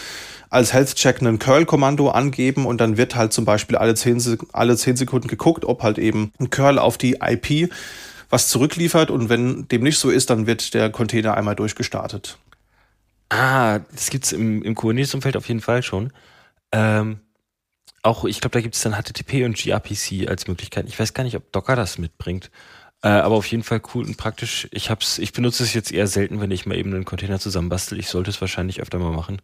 als 0.52 0.74
Health 0.74 0.96
Check 0.96 1.22
ein 1.22 1.40
Curl-Kommando 1.40 2.10
angeben 2.10 2.66
und 2.66 2.80
dann 2.82 2.98
wird 2.98 3.16
halt 3.16 3.32
zum 3.32 3.46
Beispiel 3.46 3.78
alle 3.78 3.96
zehn, 3.96 4.22
alle 4.52 4.76
zehn 4.76 4.98
Sekunden 4.98 5.30
geguckt, 5.30 5.64
ob 5.66 5.82
halt 5.82 5.98
eben 5.98 6.34
ein 6.40 6.50
Curl 6.50 6.78
auf 6.78 6.98
die 6.98 7.18
IP 7.22 7.72
was 8.30 8.50
zurückliefert 8.50 9.12
und 9.12 9.30
wenn 9.30 9.68
dem 9.70 9.84
nicht 9.84 9.98
so 9.98 10.10
ist, 10.10 10.30
dann 10.30 10.48
wird 10.48 10.74
der 10.74 10.90
Container 10.90 11.36
einmal 11.36 11.56
durchgestartet. 11.56 12.38
Ah, 13.30 13.80
das 13.94 14.10
gibt's 14.10 14.34
im, 14.34 14.62
im 14.64 14.76
Kubernetes-Umfeld 14.76 15.38
auf 15.38 15.48
jeden 15.48 15.62
Fall 15.62 15.84
schon. 15.84 16.12
Ähm, 16.74 17.20
auch, 18.04 18.26
ich 18.26 18.42
glaube, 18.42 18.54
da 18.54 18.62
gibt 18.62 18.76
es 18.76 18.82
dann 18.82 18.94
HTTP 18.94 19.46
und 19.46 19.58
gRPC 19.58 20.30
als 20.30 20.48
Möglichkeit. 20.48 20.88
Ich 20.88 21.00
weiß 21.00 21.14
gar 21.14 21.24
nicht, 21.24 21.36
ob 21.38 21.50
Docker 21.52 21.76
das 21.78 21.98
mitbringt. 21.98 22.52
Äh, 23.04 23.10
aber 23.10 23.36
auf 23.36 23.46
jeden 23.48 23.64
Fall 23.64 23.82
cool 23.94 24.06
und 24.06 24.18
praktisch. 24.18 24.68
Ich 24.72 24.90
hab's, 24.90 25.18
ich 25.18 25.34
benutze 25.34 25.64
es 25.64 25.74
jetzt 25.74 25.92
eher 25.92 26.08
selten, 26.08 26.42
wenn 26.42 26.52
ich 26.52 26.66
mal 26.66 26.78
eben 26.78 26.94
einen 26.94 27.06
Container 27.06 27.40
zusammenbastel. 27.40 28.00
Ich 28.00 28.08
sollte 28.08 28.30
es 28.30 28.42
wahrscheinlich 28.42 28.82
öfter 28.82 29.00
mal 29.00 29.12
machen 29.12 29.42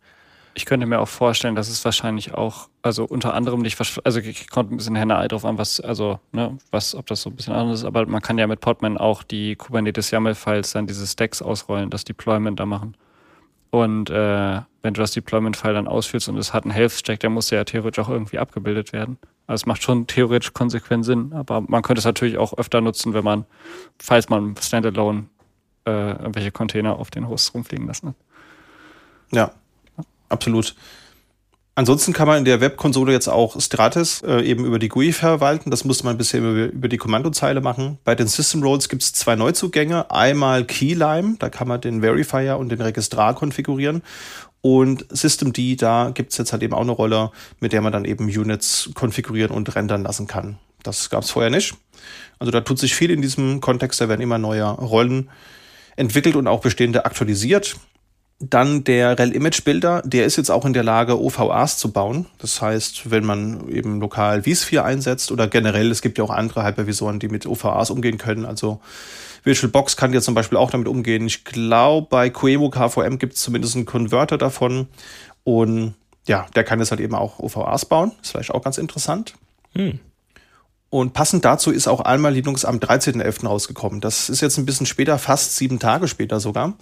ich 0.58 0.66
könnte 0.66 0.88
mir 0.88 1.00
auch 1.00 1.08
vorstellen, 1.08 1.54
dass 1.54 1.70
es 1.70 1.86
wahrscheinlich 1.86 2.34
auch, 2.34 2.68
also 2.82 3.06
unter 3.06 3.36
anderem 3.36 3.62
nicht, 3.62 3.80
also 4.04 4.20
ich 4.20 4.50
konnte 4.50 4.74
ein 4.74 4.78
bisschen 4.78 4.96
Henne 4.96 5.28
drauf 5.28 5.46
an, 5.46 5.60
was, 5.60 5.80
also, 5.80 6.20
ne, 6.32 6.58
was, 6.72 6.96
ob 6.96 7.06
das 7.06 7.22
so 7.22 7.30
ein 7.30 7.36
bisschen 7.36 7.54
anders 7.54 7.82
ist, 7.82 7.86
aber 7.86 8.08
man 8.08 8.24
kann 8.24 8.40
ja 8.40 8.48
mit 8.48 8.60
Podman 8.60 8.98
auch 8.98 9.22
die 9.22 9.56
Kubernetes 9.56 10.10
YAML-Files 10.10 10.72
dann 10.72 10.88
diese 10.88 11.06
Stacks 11.06 11.44
ausrollen, 11.44 11.92
das 11.92 12.06
Deployment 12.06 12.60
da 12.60 12.66
machen. 12.66 12.98
Und 13.70 14.10
äh, 14.10 14.62
wenn 14.82 14.94
du 14.96 15.02
das 15.02 15.12
Deployment-File 15.12 15.76
dann 15.76 15.88
ausführst 15.88 16.28
und 16.28 16.38
es 16.38 16.54
hat 16.54 16.64
einen 16.64 16.72
Health-Check, 16.72 17.20
der 17.20 17.30
muss 17.30 17.52
ja 17.52 17.64
theoretisch 17.64 18.04
auch 18.04 18.10
irgendwie 18.10 18.40
abgebildet 18.40 18.94
werden. 18.94 19.20
Also 19.46 19.62
es 19.62 19.66
macht 19.68 19.84
schon 19.84 20.08
theoretisch 20.08 20.54
konsequent 20.54 21.06
Sinn, 21.06 21.34
aber 21.34 21.62
man 21.62 21.84
könnte 21.84 22.00
es 22.00 22.06
natürlich 22.06 22.40
auch 22.40 22.58
öfter 22.58 22.82
nutzen, 22.82 23.14
wenn 23.14 23.24
man, 23.24 23.46
falls 24.00 24.28
man 24.30 24.56
Standalone 24.60 25.28
äh, 25.86 26.14
irgendwelche 26.14 26.52
Container 26.52 26.98
auf 26.98 27.12
den 27.12 27.28
Hosts 27.28 27.54
rumfliegen 27.54 27.86
lassen 27.86 28.10
hat. 28.10 28.16
Ja, 29.32 29.52
absolut. 30.30 30.76
Ansonsten 31.78 32.12
kann 32.12 32.28
man 32.28 32.40
in 32.40 32.46
der 32.46 32.60
Webkonsole 32.60 33.12
jetzt 33.14 33.28
auch 33.28 33.62
Stratis 33.62 34.24
äh, 34.24 34.42
eben 34.42 34.66
über 34.66 34.80
die 34.80 34.88
GUI 34.88 35.14
verwalten. 35.14 35.70
Das 35.70 35.86
musste 35.86 36.06
man 36.06 36.18
bisher 36.18 36.40
über, 36.40 36.74
über 36.74 36.88
die 36.88 36.98
Kommandozeile 36.98 37.62
machen. 37.62 38.00
Bei 38.04 38.16
den 38.16 38.26
System 38.26 38.64
Roles 38.64 38.90
gibt 38.90 39.04
es 39.04 39.14
zwei 39.14 39.36
Neuzugänge. 39.36 40.10
Einmal 40.10 40.66
Keylime, 40.66 41.36
da 41.38 41.50
kann 41.50 41.68
man 41.68 41.80
den 41.80 42.02
Verifier 42.02 42.58
und 42.58 42.70
den 42.70 42.82
Registrar 42.82 43.36
konfigurieren. 43.36 44.02
Und 44.62 45.06
Systemd, 45.12 45.80
da 45.80 46.10
gibt 46.16 46.32
es 46.32 46.40
jetzt 46.40 46.52
halt 46.52 46.64
eben 46.64 46.74
auch 46.74 46.82
eine 46.82 46.94
Rolle, 46.94 47.30
mit 47.60 47.74
der 47.74 47.82
man 47.82 47.94
dann 47.94 48.06
eben 48.06 48.26
Units 48.26 48.90
konfigurieren 48.96 49.52
und 49.52 49.76
rendern 49.76 50.02
lassen 50.02 50.26
kann. 50.26 50.58
Das 50.82 51.12
gab 51.12 51.24
es 51.24 51.30
vorher 51.30 51.52
nicht. 51.52 51.76
Also 52.40 52.50
da 52.50 52.62
tut 52.62 52.80
sich 52.80 52.96
viel 52.96 53.12
in 53.12 53.22
diesem 53.22 53.62
Kontext. 53.62 54.02
Da 54.02 54.10
werden 54.10 54.22
immer 54.22 54.40
neue 54.40 54.66
Rollen 54.66 55.30
entwickelt 55.96 56.36
und 56.36 56.48
auch 56.48 56.62
bestehende 56.62 57.06
aktualisiert. 57.06 57.76
Dann 58.40 58.84
der 58.84 59.18
Rel 59.18 59.32
Image 59.32 59.64
Builder, 59.64 60.04
der 60.06 60.26
ist 60.26 60.36
jetzt 60.36 60.52
auch 60.52 60.64
in 60.64 60.74
der 60.74 60.84
Lage, 60.84 61.20
OVAs 61.20 61.80
zu 61.80 61.92
bauen. 61.92 62.28
Das 62.38 62.62
heißt, 62.62 63.10
wenn 63.10 63.26
man 63.26 63.68
eben 63.68 64.00
lokal 64.00 64.44
vSphere 64.44 64.84
einsetzt 64.84 65.32
oder 65.32 65.48
generell, 65.48 65.90
es 65.90 66.04
gibt 66.04 66.20
ja 66.20 66.24
auch 66.24 66.30
andere 66.30 66.64
Hypervisoren, 66.64 67.18
die 67.18 67.30
mit 67.30 67.48
OVAs 67.48 67.90
umgehen 67.90 68.20
können. 68.20 68.46
Also 68.46 68.80
VirtualBox 69.44 69.98
kann 69.98 70.14
ja 70.14 70.22
zum 70.22 70.36
Beispiel 70.36 70.60
auch 70.60 70.70
damit 70.70 70.88
umgehen. 70.88 71.26
Ich 71.26 71.46
glaube, 71.46 72.08
bei 72.12 72.30
Coevo 72.30 72.70
KVM 72.70 73.18
gibt 73.18 73.34
es 73.34 73.42
zumindest 73.42 73.76
einen 73.76 73.86
Konverter 73.88 74.38
davon. 74.38 74.88
Und 75.44 75.96
ja, 76.28 76.46
der 76.56 76.64
kann 76.64 76.78
jetzt 76.78 76.92
halt 76.92 77.02
eben 77.02 77.16
auch 77.16 77.40
OVAs 77.40 77.86
bauen. 77.86 78.12
Ist 78.22 78.32
vielleicht 78.32 78.52
auch 78.52 78.64
ganz 78.64 78.78
interessant. 78.78 79.34
Hm. 79.74 79.98
Und 80.90 81.14
passend 81.14 81.44
dazu 81.44 81.72
ist 81.72 81.88
auch 81.88 82.02
einmal 82.02 82.34
Linux 82.34 82.66
am 82.66 82.78
13.11. 82.78 83.48
rausgekommen. 83.48 84.00
Das 84.00 84.30
ist 84.30 84.42
jetzt 84.42 84.58
ein 84.58 84.66
bisschen 84.66 84.86
später, 84.86 85.18
fast 85.18 85.58
sieben 85.58 85.80
Tage 85.80 86.08
später 86.08 86.40
sogar 86.40 86.76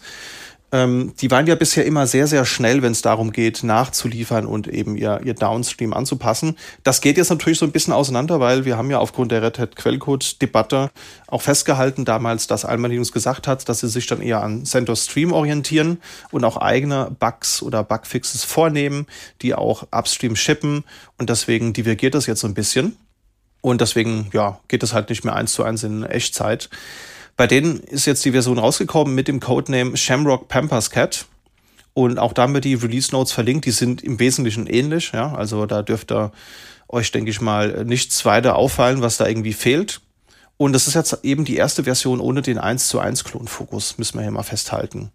ähm, 0.75 1.13
die 1.21 1.31
waren 1.31 1.47
ja 1.47 1.55
bisher 1.55 1.85
immer 1.85 2.05
sehr, 2.05 2.27
sehr 2.27 2.43
schnell, 2.43 2.81
wenn 2.81 2.91
es 2.91 3.01
darum 3.01 3.31
geht, 3.31 3.63
nachzuliefern 3.63 4.45
und 4.45 4.67
eben 4.67 4.97
ihr, 4.97 5.21
ihr 5.23 5.33
Downstream 5.33 5.93
anzupassen. 5.93 6.57
Das 6.83 6.99
geht 6.99 7.15
jetzt 7.15 7.29
natürlich 7.29 7.59
so 7.59 7.65
ein 7.65 7.71
bisschen 7.71 7.93
auseinander, 7.93 8.41
weil 8.41 8.65
wir 8.65 8.75
haben 8.75 8.91
ja 8.91 8.99
aufgrund 8.99 9.31
der 9.31 9.41
Red 9.41 9.57
Hat 9.57 9.77
Quellcode-Debatte 9.77 10.91
auch 11.27 11.41
festgehalten 11.41 12.03
damals, 12.03 12.47
dass 12.47 12.65
Alma 12.65 12.89
Linux 12.89 13.13
gesagt 13.13 13.47
hat, 13.47 13.69
dass 13.69 13.79
sie 13.79 13.87
sich 13.87 14.05
dann 14.07 14.21
eher 14.21 14.43
an 14.43 14.65
CentOS 14.65 15.05
Stream 15.05 15.31
orientieren 15.31 15.99
und 16.31 16.43
auch 16.43 16.57
eigene 16.57 17.15
Bugs 17.19 17.61
oder 17.61 17.81
Bugfixes 17.81 18.43
vornehmen, 18.43 19.07
die 19.41 19.55
auch 19.55 19.83
upstream 19.93 20.35
shippen 20.35 20.83
und 21.17 21.29
deswegen 21.29 21.71
divergiert 21.71 22.15
das 22.15 22.25
jetzt 22.25 22.41
so 22.41 22.47
ein 22.47 22.53
bisschen. 22.53 22.97
Und 23.61 23.79
deswegen, 23.79 24.29
ja, 24.33 24.59
geht 24.67 24.83
es 24.83 24.93
halt 24.93 25.09
nicht 25.09 25.23
mehr 25.23 25.35
eins 25.35 25.53
zu 25.53 25.63
eins 25.63 25.83
in 25.83 26.03
Echtzeit. 26.03 26.69
Bei 27.37 27.47
denen 27.47 27.79
ist 27.79 28.05
jetzt 28.05 28.23
die 28.23 28.31
Version 28.31 28.59
rausgekommen 28.59 29.13
mit 29.13 29.27
dem 29.27 29.39
Codename 29.39 29.97
Shamrock 29.97 30.47
Pampers 30.47 30.89
Cat. 30.89 31.25
Und 31.93 32.17
auch 32.17 32.33
da 32.33 32.43
haben 32.43 32.53
wir 32.53 32.61
die 32.61 32.75
Release 32.75 33.11
Notes 33.11 33.33
verlinkt. 33.33 33.65
Die 33.65 33.71
sind 33.71 34.01
im 34.03 34.19
Wesentlichen 34.19 34.67
ähnlich. 34.67 35.11
Ja? 35.13 35.33
Also 35.33 35.65
da 35.65 35.81
dürfte 35.81 36.31
euch, 36.87 37.11
denke 37.11 37.31
ich 37.31 37.41
mal, 37.41 37.83
nichts 37.85 38.23
weiter 38.25 38.55
auffallen, 38.55 39.01
was 39.01 39.17
da 39.17 39.27
irgendwie 39.27 39.53
fehlt. 39.53 40.01
Und 40.57 40.73
das 40.73 40.87
ist 40.87 40.93
jetzt 40.93 41.19
eben 41.23 41.43
die 41.43 41.57
erste 41.57 41.83
Version 41.83 42.21
ohne 42.21 42.41
den 42.41 42.57
1 42.57 42.87
zu 42.87 42.99
1 42.99 43.25
Klonfokus, 43.25 43.97
müssen 43.97 44.17
wir 44.17 44.21
hier 44.21 44.31
mal 44.31 44.43
festhalten. 44.43 45.11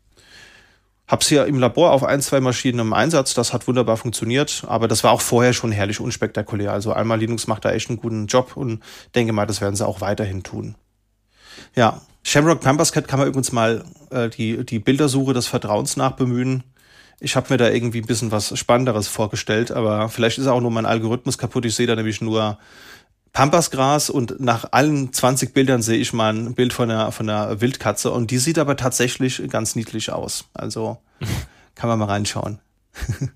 Hab's 1.09 1.29
hier 1.29 1.47
im 1.47 1.59
Labor 1.59 1.93
auf 1.93 2.05
ein, 2.05 2.21
zwei 2.21 2.41
Maschinen 2.41 2.79
im 2.79 2.93
Einsatz, 2.93 3.35
das 3.35 3.53
hat 3.53 3.66
wunderbar 3.66 3.97
funktioniert, 3.97 4.64
aber 4.68 4.87
das 4.87 5.03
war 5.03 5.11
auch 5.11 5.23
vorher 5.23 5.53
schon 5.53 5.73
herrlich 5.73 5.99
unspektakulär. 5.99 6.73
Also 6.73 6.93
einmal 6.93 7.18
Linux 7.18 7.47
macht 7.47 7.64
da 7.64 7.73
echt 7.73 7.89
einen 7.89 7.99
guten 7.99 8.27
Job 8.27 8.57
und 8.57 8.81
denke 9.14 9.33
mal, 9.33 9.47
das 9.47 9.61
werden 9.61 9.75
sie 9.75 9.87
auch 9.87 10.03
weiterhin 10.03 10.43
tun. 10.43 10.77
Ja, 11.75 12.03
Shamrock 12.23 12.61
Pampers 12.61 12.93
Cat 12.93 13.09
kann 13.09 13.18
man 13.18 13.29
übrigens 13.29 13.53
mal 13.53 13.85
äh, 14.11 14.29
die, 14.29 14.64
die 14.64 14.79
Bildersuche 14.79 15.33
des 15.33 15.47
Vertrauens 15.47 15.97
nachbemühen. 15.97 16.62
Ich 17.18 17.37
habe 17.37 17.47
mir 17.51 17.57
da 17.57 17.68
irgendwie 17.68 18.01
ein 18.01 18.07
bisschen 18.07 18.31
was 18.31 18.59
Spannenderes 18.59 19.09
vorgestellt, 19.09 19.71
aber 19.71 20.09
vielleicht 20.09 20.39
ist 20.39 20.47
auch 20.47 20.61
nur 20.61 20.71
mein 20.71 20.87
Algorithmus 20.87 21.39
kaputt. 21.39 21.66
Ich 21.66 21.75
sehe 21.75 21.87
da 21.87 21.97
nämlich 21.97 22.21
nur 22.21 22.59
Pampasgras 23.33 24.11
und 24.11 24.41
nach 24.41 24.68
allen 24.73 25.12
20 25.12 25.55
Bildern 25.55 25.83
sehe 25.83 25.99
ich 25.99 26.12
mal 26.12 26.35
ein 26.35 26.55
Bild 26.55 26.73
von 26.73 26.91
einer, 26.91 27.12
von 27.12 27.29
einer 27.29 27.61
Wildkatze 27.61 28.11
und 28.11 28.31
die 28.31 28.39
sieht 28.39 28.59
aber 28.59 28.77
tatsächlich 28.77 29.43
ganz 29.49 29.77
niedlich 29.77 30.11
aus. 30.12 30.47
Also 30.55 30.99
kann 31.75 31.89
man 31.89 31.99
mal 31.99 32.07
reinschauen. 32.07 32.59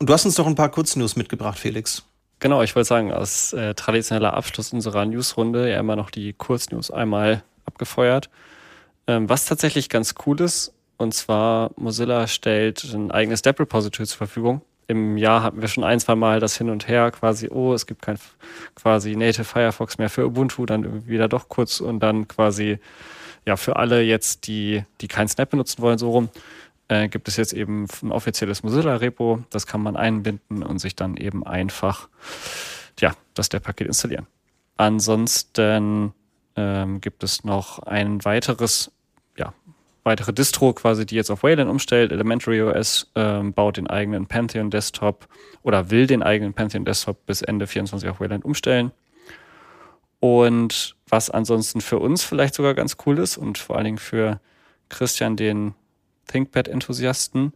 Und 0.00 0.08
du 0.08 0.14
hast 0.14 0.24
uns 0.24 0.34
doch 0.34 0.46
ein 0.46 0.54
paar 0.54 0.70
Kurznews 0.70 1.14
mitgebracht, 1.14 1.58
Felix. 1.58 2.04
Genau, 2.40 2.62
ich 2.62 2.74
wollte 2.74 2.88
sagen, 2.88 3.12
als 3.12 3.52
äh, 3.52 3.74
traditioneller 3.74 4.32
Abschluss 4.32 4.72
unserer 4.72 5.04
Newsrunde 5.04 5.70
ja 5.70 5.78
immer 5.78 5.94
noch 5.94 6.10
die 6.10 6.32
Kurznews 6.32 6.90
einmal 6.90 7.42
abgefeuert. 7.66 8.30
Ähm, 9.06 9.28
was 9.28 9.44
tatsächlich 9.44 9.90
ganz 9.90 10.14
cool 10.24 10.40
ist, 10.40 10.72
und 10.96 11.12
zwar 11.12 11.70
Mozilla 11.76 12.26
stellt 12.26 12.82
ein 12.94 13.10
eigenes 13.10 13.40
Step 13.40 13.60
Repository 13.60 14.06
zur 14.06 14.16
Verfügung. 14.16 14.62
Im 14.86 15.18
Jahr 15.18 15.42
hatten 15.42 15.60
wir 15.60 15.68
schon 15.68 15.84
ein, 15.84 16.00
zwei 16.00 16.14
Mal 16.14 16.40
das 16.40 16.56
hin 16.56 16.70
und 16.70 16.88
her, 16.88 17.10
quasi, 17.10 17.48
oh, 17.50 17.74
es 17.74 17.86
gibt 17.86 18.00
kein 18.00 18.18
quasi 18.74 19.16
Native 19.16 19.44
Firefox 19.44 19.98
mehr 19.98 20.08
für 20.08 20.26
Ubuntu, 20.26 20.64
dann 20.64 21.06
wieder 21.06 21.28
doch 21.28 21.48
kurz 21.50 21.80
und 21.80 22.00
dann 22.00 22.26
quasi 22.26 22.78
ja 23.46 23.56
für 23.56 23.76
alle 23.76 24.00
jetzt, 24.00 24.46
die, 24.46 24.82
die 25.02 25.08
kein 25.08 25.28
Snap 25.28 25.50
benutzen 25.50 25.82
wollen, 25.82 25.98
so 25.98 26.10
rum 26.10 26.30
äh, 26.90 27.08
gibt 27.08 27.28
es 27.28 27.36
jetzt 27.36 27.52
eben 27.52 27.86
ein 28.02 28.10
offizielles 28.10 28.62
Mozilla-Repo. 28.64 29.44
Das 29.50 29.66
kann 29.66 29.80
man 29.80 29.96
einbinden 29.96 30.62
und 30.62 30.80
sich 30.80 30.96
dann 30.96 31.16
eben 31.16 31.46
einfach 31.46 32.08
ja, 32.98 33.12
das 33.34 33.48
der 33.48 33.60
Paket 33.60 33.86
installieren. 33.86 34.26
Ansonsten 34.76 36.12
ähm, 36.56 37.00
gibt 37.00 37.22
es 37.22 37.44
noch 37.44 37.78
ein 37.78 38.24
weiteres, 38.24 38.90
ja, 39.36 39.54
weitere 40.02 40.32
Distro 40.32 40.72
quasi, 40.72 41.06
die 41.06 41.14
jetzt 41.14 41.30
auf 41.30 41.44
Wayland 41.44 41.70
umstellt. 41.70 42.10
Elementary 42.10 42.60
OS 42.60 43.10
ähm, 43.14 43.52
baut 43.52 43.76
den 43.76 43.86
eigenen 43.86 44.26
Pantheon 44.26 44.70
Desktop 44.70 45.28
oder 45.62 45.90
will 45.90 46.08
den 46.08 46.24
eigenen 46.24 46.54
Pantheon 46.54 46.84
Desktop 46.84 47.24
bis 47.24 47.40
Ende 47.40 47.68
24 47.68 48.08
auf 48.08 48.20
Wayland 48.20 48.44
umstellen. 48.44 48.90
Und 50.18 50.96
was 51.08 51.30
ansonsten 51.30 51.80
für 51.80 52.00
uns 52.00 52.24
vielleicht 52.24 52.54
sogar 52.54 52.74
ganz 52.74 52.96
cool 53.06 53.18
ist 53.18 53.36
und 53.36 53.58
vor 53.58 53.76
allen 53.76 53.84
Dingen 53.84 53.98
für 53.98 54.40
Christian, 54.88 55.36
den 55.36 55.74
ThinkPad-Enthusiasten. 56.26 57.52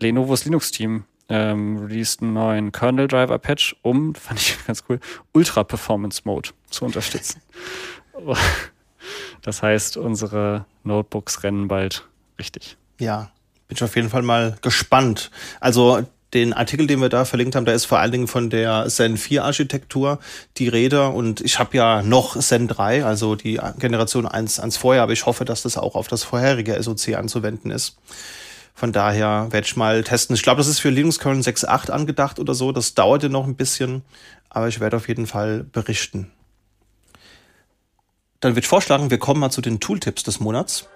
Lenovo's 0.00 0.44
Linux-Team 0.44 1.04
ähm, 1.28 1.78
released 1.78 2.22
einen 2.22 2.32
neuen 2.32 2.72
Kernel-Driver-Patch, 2.72 3.76
um, 3.82 4.14
fand 4.14 4.40
ich 4.40 4.56
ganz 4.66 4.84
cool, 4.88 5.00
Ultra-Performance-Mode 5.32 6.50
zu 6.70 6.84
unterstützen. 6.84 7.42
das 9.42 9.62
heißt, 9.62 9.96
unsere 9.96 10.66
Notebooks 10.84 11.42
rennen 11.42 11.68
bald 11.68 12.06
richtig. 12.38 12.76
Ja, 12.98 13.30
bin 13.68 13.76
ich 13.76 13.84
auf 13.84 13.94
jeden 13.96 14.08
Fall 14.08 14.22
mal 14.22 14.56
gespannt. 14.62 15.30
Also 15.60 16.06
den 16.34 16.52
Artikel, 16.52 16.86
den 16.86 17.00
wir 17.00 17.08
da 17.08 17.24
verlinkt 17.24 17.56
haben, 17.56 17.64
da 17.64 17.72
ist 17.72 17.86
vor 17.86 17.98
allen 17.98 18.12
Dingen 18.12 18.28
von 18.28 18.50
der 18.50 18.86
Zen 18.88 19.16
4 19.16 19.44
Architektur 19.44 20.18
die 20.58 20.68
Rede 20.68 21.08
und 21.08 21.40
ich 21.40 21.58
habe 21.58 21.76
ja 21.76 22.02
noch 22.02 22.38
Zen 22.38 22.68
3, 22.68 23.04
also 23.04 23.34
die 23.34 23.60
Generation 23.78 24.26
1 24.26 24.60
ans 24.60 24.76
vorher, 24.76 25.02
aber 25.02 25.12
ich 25.12 25.24
hoffe, 25.24 25.44
dass 25.44 25.62
das 25.62 25.78
auch 25.78 25.94
auf 25.94 26.08
das 26.08 26.24
vorherige 26.24 26.80
SOC 26.82 27.14
anzuwenden 27.14 27.70
ist. 27.70 27.96
Von 28.74 28.92
daher 28.92 29.48
werde 29.50 29.66
ich 29.66 29.74
mal 29.74 30.04
testen. 30.04 30.36
Ich 30.36 30.42
glaube, 30.42 30.58
das 30.58 30.68
ist 30.68 30.78
für 30.78 30.90
Linux 30.90 31.18
Kernel 31.18 31.42
6.8 31.42 31.90
angedacht 31.90 32.38
oder 32.38 32.54
so. 32.54 32.70
Das 32.70 32.94
dauerte 32.94 33.28
noch 33.28 33.44
ein 33.44 33.56
bisschen, 33.56 34.02
aber 34.50 34.68
ich 34.68 34.78
werde 34.78 34.96
auf 34.96 35.08
jeden 35.08 35.26
Fall 35.26 35.64
berichten. 35.64 36.30
Dann 38.38 38.52
würde 38.52 38.60
ich 38.60 38.68
vorschlagen, 38.68 39.10
wir 39.10 39.18
kommen 39.18 39.40
mal 39.40 39.50
zu 39.50 39.62
den 39.62 39.80
Tooltips 39.80 40.22
des 40.22 40.38
Monats. 40.38 40.86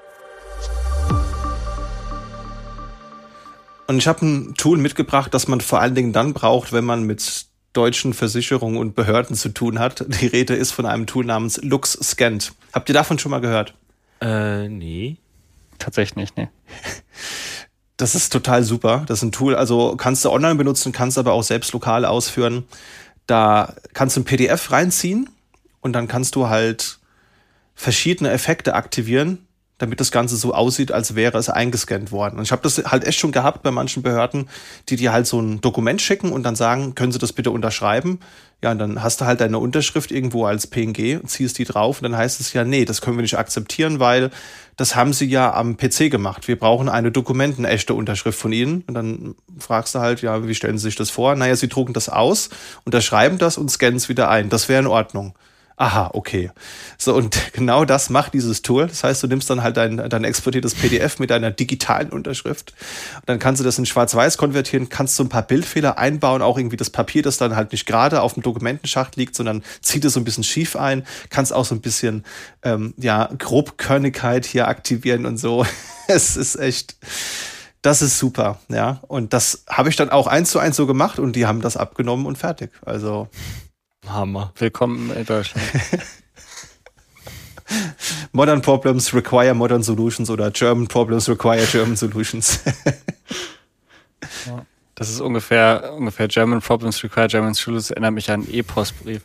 Und 3.87 3.99
ich 3.99 4.07
habe 4.07 4.25
ein 4.25 4.55
Tool 4.55 4.79
mitgebracht, 4.79 5.35
das 5.35 5.49
man 5.49 5.61
vor 5.61 5.81
allen 5.81 5.95
Dingen 5.95 6.13
dann 6.13 6.33
braucht, 6.33 6.73
wenn 6.73 6.85
man 6.85 7.03
mit 7.05 7.47
deutschen 7.73 8.15
Versicherungen 8.15 8.79
und 8.79 8.95
Behörden 8.95 9.35
zu 9.35 9.49
tun 9.49 9.79
hat. 9.79 10.05
Die 10.21 10.27
Rede 10.27 10.55
ist 10.55 10.73
von 10.73 10.87
einem 10.87 11.07
Tool 11.07 11.25
namens 11.25 11.61
LuxScant. 11.63 12.53
Habt 12.73 12.89
ihr 12.89 12.95
davon 12.95 13.19
schon 13.19 13.31
mal 13.31 13.41
gehört? 13.41 13.75
Äh, 14.21 14.69
nee. 14.69 15.17
Tatsächlich 15.79 16.17
nicht, 16.17 16.37
nee. 16.37 16.49
Das 17.99 18.17
ist 18.17 18.33
total 18.33 18.65
super. 18.65 19.05
Das 19.07 19.19
ist 19.19 19.23
ein 19.23 19.33
Tool, 19.33 19.55
also 19.55 19.95
kannst 19.97 20.25
du 20.25 20.31
online 20.31 20.57
benutzen, 20.57 20.91
kannst 20.91 21.19
aber 21.19 21.35
auch 21.35 21.45
selbst 21.45 21.73
lokal 21.73 22.05
ausführen. 22.05 22.65
Da 23.29 23.75
kannst 23.93 24.17
du 24.17 24.23
ein 24.23 24.25
PDF 24.25 24.73
reinziehen 24.73 25.31
und 25.81 25.93
dann 25.93 26.09
kannst 26.09 26.35
du 26.35 26.49
halt 26.49 26.99
verschiedene 27.77 28.31
Effekte 28.31 28.75
aktivieren, 28.75 29.47
damit 29.83 29.99
das 29.99 30.13
Ganze 30.13 30.37
so 30.37 30.55
aussieht, 30.55 30.93
als 30.93 31.17
wäre 31.17 31.37
es 31.37 31.49
eingescannt 31.49 32.13
worden. 32.13 32.39
Und 32.39 32.45
ich 32.45 32.53
habe 32.53 32.63
das 32.63 32.79
halt 32.85 33.05
echt 33.05 33.19
schon 33.19 33.33
gehabt 33.33 33.65
bei 33.65 33.73
manchen 33.73 34.05
Behörden, 34.05 34.49
die 34.89 34.95
dir 34.95 35.13
halt 35.13 35.27
so 35.27 35.41
ein 35.41 35.61
Dokument 35.61 36.01
schicken 36.01 36.31
und 36.31 36.45
dann 36.45 36.55
sagen, 36.55 36.95
können 36.95 37.11
Sie 37.11 37.19
das 37.19 37.33
bitte 37.33 37.51
unterschreiben? 37.51 38.21
Ja, 38.63 38.71
und 38.71 38.79
dann 38.79 39.03
hast 39.03 39.21
du 39.21 39.25
halt 39.25 39.41
deine 39.41 39.59
Unterschrift 39.59 40.13
irgendwo 40.13 40.47
als 40.47 40.69
PNG, 40.69 41.27
ziehst 41.27 41.59
die 41.59 41.65
drauf 41.65 41.99
und 41.99 42.05
dann 42.05 42.17
heißt 42.17 42.39
es 42.39 42.53
ja, 42.53 42.63
nee, 42.63 42.85
das 42.85 43.01
können 43.01 43.17
wir 43.17 43.23
nicht 43.23 43.37
akzeptieren, 43.37 43.99
weil 43.99 44.31
das 44.77 44.95
haben 44.95 45.13
Sie 45.13 45.27
ja 45.27 45.53
am 45.53 45.77
PC 45.77 46.13
gemacht. 46.13 46.47
Wir 46.47 46.57
brauchen 46.57 46.89
eine 46.89 47.11
dokumentenechte 47.11 47.93
Unterschrift 47.93 48.39
von 48.39 48.53
Ihnen. 48.53 48.85
Und 48.87 48.95
dann 48.95 49.35
fragst 49.59 49.97
du 49.97 49.99
halt, 49.99 50.23
ja, 50.23 50.47
wie 50.47 50.55
stellen 50.55 50.79
Sie 50.79 50.85
sich 50.85 50.97
das 50.97 51.11
vor? 51.11 51.35
Naja, 51.35 51.57
Sie 51.57 51.69
drucken 51.69 51.93
das 51.93 52.09
aus, 52.09 52.51
unterschreiben 52.85 53.39
das 53.39 53.59
und 53.59 53.69
scannen 53.69 53.97
es 53.97 54.09
wieder 54.09 54.31
ein. 54.31 54.49
Das 54.49 54.69
wäre 54.69 54.81
in 54.81 54.87
Ordnung 54.87 55.35
aha, 55.77 56.11
okay. 56.13 56.51
So, 56.99 57.15
und 57.15 57.39
genau 57.53 57.85
das 57.85 58.11
macht 58.11 58.35
dieses 58.35 58.63
Tool. 58.63 58.87
Das 58.87 59.05
heißt, 59.05 59.23
du 59.23 59.27
nimmst 59.27 59.51
dann 59.51 59.63
halt 59.63 59.77
dein, 59.77 59.97
dein 59.97 60.25
exportiertes 60.25 60.75
PDF 60.75 61.19
mit 61.19 61.31
deiner 61.31 61.51
digitalen 61.51 62.11
Unterschrift. 62.11 62.73
Und 63.17 63.29
dann 63.29 63.39
kannst 63.39 63.61
du 63.61 63.65
das 63.65 63.79
in 63.79 63.87
Schwarz-Weiß 63.87 64.37
konvertieren, 64.39 64.89
kannst 64.89 65.17
so 65.17 65.23
ein 65.23 65.29
paar 65.29 65.43
Bildfehler 65.43 65.99
einbauen, 65.99 66.43
auch 66.43 66.59
irgendwie 66.59 66.77
das 66.77 66.91
Papier, 66.91 67.23
das 67.23 67.39
dann 67.39 67.57
halt 67.57 67.73
nicht 67.73 67.87
gerade 67.87 68.23
auf 68.23 68.35
dem 68.35 68.43
Dokumentenschacht 68.43 69.17
liegt, 69.17 69.35
sondern 69.35 69.63
zieht 69.81 70.05
es 70.05 70.15
so 70.15 70.21
ein 70.21 70.25
bisschen 70.25 70.45
schief 70.45 70.77
ein, 70.77 71.05
kannst 71.31 71.53
auch 71.53 71.65
so 71.65 71.75
ein 71.75 71.81
bisschen, 71.81 72.25
ähm, 72.63 72.95
ja, 72.97 73.29
Grobkörnigkeit 73.39 74.47
hier 74.47 74.69
aktivieren 74.69 75.27
und 75.27 75.37
so. 75.39 75.67
es 76.09 76.37
ist 76.37 76.57
echt, 76.57 76.97
das 77.83 78.01
ist 78.01 78.19
super, 78.19 78.61
ja. 78.69 79.01
Und 79.09 79.33
das 79.33 79.65
habe 79.69 79.89
ich 79.89 79.97
dann 79.97 80.11
auch 80.11 80.29
eins 80.29 80.51
zu 80.51 80.59
eins 80.59 80.77
so 80.77 80.87
gemacht 80.87 81.19
und 81.19 81.35
die 81.35 81.47
haben 81.47 81.61
das 81.61 81.77
abgenommen 81.77 82.27
und 82.27 82.39
fertig. 82.39 82.71
Also 82.85 83.29
Hammer. 84.09 84.53
Willkommen 84.57 85.15
in 85.15 85.25
Deutschland. 85.25 85.67
modern 88.33 88.63
Problems 88.63 89.15
require 89.15 89.55
modern 89.55 89.83
solutions 89.83 90.29
oder 90.29 90.51
German 90.51 90.89
Problems 90.89 91.29
require 91.29 91.65
German 91.67 91.97
solutions. 91.97 92.61
Das 94.95 95.09
ist 95.09 95.21
ungefähr, 95.21 95.95
ungefähr 95.97 96.29
German 96.29 96.61
Problems 96.61 97.03
require 97.03 97.27
German 97.27 97.55
solutions, 97.55 97.91
erinnert 97.91 98.13
mich 98.13 98.31
an 98.31 98.43
einen 98.43 98.55
E-Postbrief. 98.55 99.23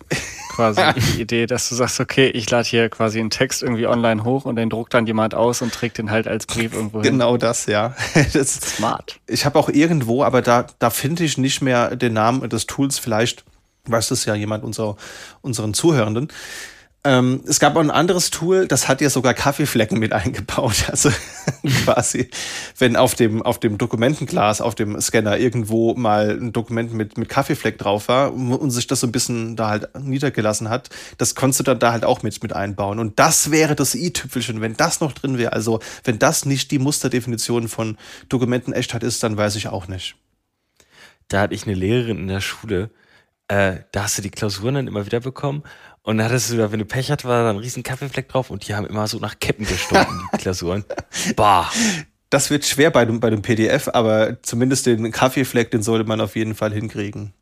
Quasi 0.50 0.82
die 0.96 1.22
Idee, 1.22 1.46
dass 1.46 1.70
du 1.70 1.76
sagst, 1.76 2.00
okay, 2.00 2.30
ich 2.30 2.50
lade 2.50 2.68
hier 2.68 2.90
quasi 2.90 3.20
einen 3.20 3.30
Text 3.30 3.62
irgendwie 3.62 3.86
online 3.86 4.24
hoch 4.24 4.46
und 4.46 4.56
den 4.56 4.72
druckt 4.72 4.96
dann 4.96 5.06
jemand 5.06 5.36
aus 5.36 5.62
und 5.62 5.72
trägt 5.72 6.00
den 6.00 6.10
halt 6.10 6.28
als 6.28 6.48
Brief 6.48 6.74
irgendwo 6.74 7.04
hin. 7.04 7.12
Genau 7.12 7.38
das, 7.38 7.68
ja. 7.68 7.96
Das, 8.34 8.56
Smart. 8.56 9.20
Ich 9.28 9.46
habe 9.46 9.60
auch 9.60 9.70
irgendwo, 9.70 10.24
aber 10.24 10.42
da, 10.42 10.66
da 10.80 10.90
finde 10.90 11.26
ich 11.26 11.38
nicht 11.38 11.62
mehr 11.62 11.96
den 11.96 12.14
Namen 12.14 12.50
des 12.50 12.66
Tools 12.66 12.98
vielleicht 12.98 13.44
weiß 13.90 14.10
das 14.10 14.26
ja 14.26 14.36
jemand 14.36 14.64
unserer, 14.64 14.96
unseren 15.42 15.74
Zuhörenden. 15.74 16.30
Ähm, 17.08 17.42
es 17.48 17.62
gab 17.62 17.78
auch 17.78 17.82
ein 17.82 17.92
anderes 17.92 18.32
Tool, 18.32 18.68
das 18.68 18.90
hat 18.90 19.00
ja 19.00 19.10
sogar 19.10 19.34
Kaffeeflecken 19.34 19.98
mit 19.98 20.12
eingebaut. 20.14 20.90
Also 20.90 21.10
quasi, 21.86 22.30
wenn 22.78 22.98
auf 22.98 23.16
dem, 23.16 23.42
auf 23.42 23.60
dem 23.60 23.78
Dokumentenglas, 23.78 24.60
auf 24.60 24.76
dem 24.76 25.00
Scanner 25.00 25.38
irgendwo 25.38 25.94
mal 25.94 26.32
ein 26.32 26.52
Dokument 26.52 26.94
mit, 26.94 27.18
mit 27.18 27.30
Kaffeefleck 27.30 27.78
drauf 27.78 28.10
war 28.10 28.34
und 28.34 28.72
sich 28.72 28.88
das 28.88 29.00
so 29.00 29.08
ein 29.08 29.14
bisschen 29.14 29.56
da 29.56 29.70
halt 29.70 29.90
niedergelassen 29.98 30.70
hat, 30.70 30.90
das 31.18 31.34
konntest 31.34 31.62
du 31.62 31.64
dann 31.64 31.80
da 31.80 31.94
halt 31.94 32.04
auch 32.04 32.24
mit, 32.24 32.44
mit 32.44 32.52
einbauen. 32.52 33.00
Und 33.00 33.20
das 33.20 33.52
wäre 33.52 33.76
das 33.76 33.96
i-Tüpfelchen, 33.96 34.60
wenn 34.60 34.76
das 34.76 35.00
noch 35.00 35.14
drin 35.14 35.38
wäre. 35.38 35.54
Also 35.54 35.80
wenn 36.04 36.20
das 36.20 36.46
nicht 36.46 36.72
die 36.72 36.80
Musterdefinition 36.80 37.70
von 37.70 37.98
Dokumentenechtheit 38.28 39.04
ist, 39.04 39.24
dann 39.24 39.38
weiß 39.38 39.56
ich 39.56 39.70
auch 39.70 39.88
nicht. 39.88 40.16
Da 41.30 41.42
hatte 41.42 41.54
ich 41.54 41.66
eine 41.66 41.76
Lehrerin 41.76 42.18
in 42.18 42.28
der 42.28 42.42
Schule, 42.42 42.90
äh, 43.48 43.78
da 43.92 44.04
hast 44.04 44.18
du 44.18 44.22
die 44.22 44.30
Klausuren 44.30 44.76
dann 44.76 44.88
immer 44.88 45.06
wieder 45.06 45.20
bekommen 45.20 45.64
und 46.02 46.18
dann 46.18 46.28
hattest 46.28 46.52
du, 46.52 46.72
wenn 46.72 46.80
du 46.80 46.86
Pech 46.86 47.12
hattest, 47.12 47.28
war 47.28 47.44
da 47.44 47.50
ein 47.50 47.58
riesen 47.58 47.84
Kaffeefleck 47.84 48.30
drauf 48.30 48.50
und 48.50 48.68
die 48.68 48.76
haben 48.76 48.86
immer 48.86 49.08
so 49.08 49.20
nach 49.20 49.40
Keppen 49.40 49.66
gestunken, 49.66 50.22
die 50.34 50.38
Klausuren. 50.42 50.86
Bah. 51.36 51.70
Das 52.30 52.50
wird 52.50 52.66
schwer 52.66 52.92
bei 52.92 53.06
dem, 53.06 53.22
bei 53.22 53.30
dem 53.30 53.42
PDF, 53.42 53.88
aber 53.94 54.42
zumindest 54.44 54.86
den 54.86 55.12
Kaffeefleck, 55.12 55.72
den 55.72 55.82
sollte 55.82 56.08
man 56.08 56.20
auf 56.20 56.36
jeden 56.36 56.56
Fall 56.56 56.74
hinkriegen. 56.74 57.34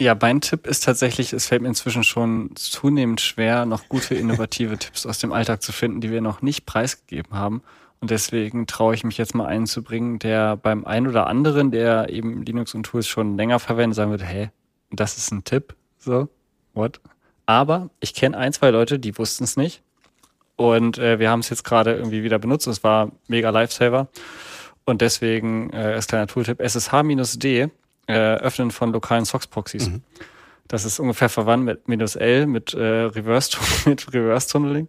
Ja, 0.00 0.16
mein 0.20 0.40
Tipp 0.40 0.66
ist 0.66 0.84
tatsächlich, 0.84 1.32
es 1.32 1.46
fällt 1.46 1.62
mir 1.62 1.68
inzwischen 1.68 2.04
schon 2.04 2.50
zunehmend 2.54 3.20
schwer, 3.20 3.66
noch 3.66 3.88
gute 3.88 4.14
innovative 4.14 4.78
Tipps 4.78 5.06
aus 5.06 5.18
dem 5.18 5.32
Alltag 5.32 5.62
zu 5.62 5.72
finden, 5.72 6.00
die 6.00 6.10
wir 6.10 6.20
noch 6.20 6.40
nicht 6.40 6.66
preisgegeben 6.66 7.34
haben. 7.34 7.62
Und 8.00 8.10
deswegen 8.10 8.66
traue 8.66 8.94
ich 8.94 9.02
mich 9.04 9.18
jetzt 9.18 9.34
mal 9.34 9.46
einzubringen, 9.46 10.18
der 10.18 10.56
beim 10.56 10.84
einen 10.84 11.08
oder 11.08 11.26
anderen, 11.26 11.70
der 11.70 12.10
eben 12.10 12.42
Linux 12.44 12.74
und 12.74 12.84
Tools 12.84 13.08
schon 13.08 13.36
länger 13.36 13.58
verwendet, 13.58 13.96
sagen 13.96 14.10
würde, 14.10 14.24
hey, 14.24 14.50
das 14.90 15.18
ist 15.18 15.32
ein 15.32 15.44
Tipp. 15.44 15.74
So, 15.98 16.28
what? 16.74 17.00
Aber 17.46 17.90
ich 18.00 18.14
kenne 18.14 18.36
ein, 18.36 18.52
zwei 18.52 18.70
Leute, 18.70 18.98
die 18.98 19.16
wussten 19.18 19.44
es 19.44 19.56
nicht. 19.56 19.82
Und 20.56 20.98
äh, 20.98 21.18
wir 21.18 21.30
haben 21.30 21.40
es 21.40 21.50
jetzt 21.50 21.64
gerade 21.64 21.94
irgendwie 21.94 22.22
wieder 22.22 22.38
benutzt. 22.38 22.66
Es 22.66 22.84
war 22.84 23.10
mega 23.26 23.50
Lifesaver. 23.50 24.08
Und 24.84 25.00
deswegen 25.00 25.70
äh, 25.70 25.94
als 25.94 26.06
kleiner 26.06 26.26
Tooltip 26.26 26.60
SSH-D 26.60 27.68
äh, 28.06 28.12
öffnen 28.12 28.70
von 28.70 28.92
lokalen 28.92 29.24
SOX-Proxys. 29.24 29.88
Mhm. 29.88 30.02
Das 30.68 30.84
ist 30.84 31.00
ungefähr 31.00 31.30
verwandt 31.30 31.64
mit 31.64 31.88
minus 31.88 32.14
L, 32.14 32.46
mit, 32.46 32.74
äh, 32.74 33.04
Reverse, 33.04 33.56
mit 33.86 34.12
Reverse 34.12 34.48
Tunneling. 34.48 34.88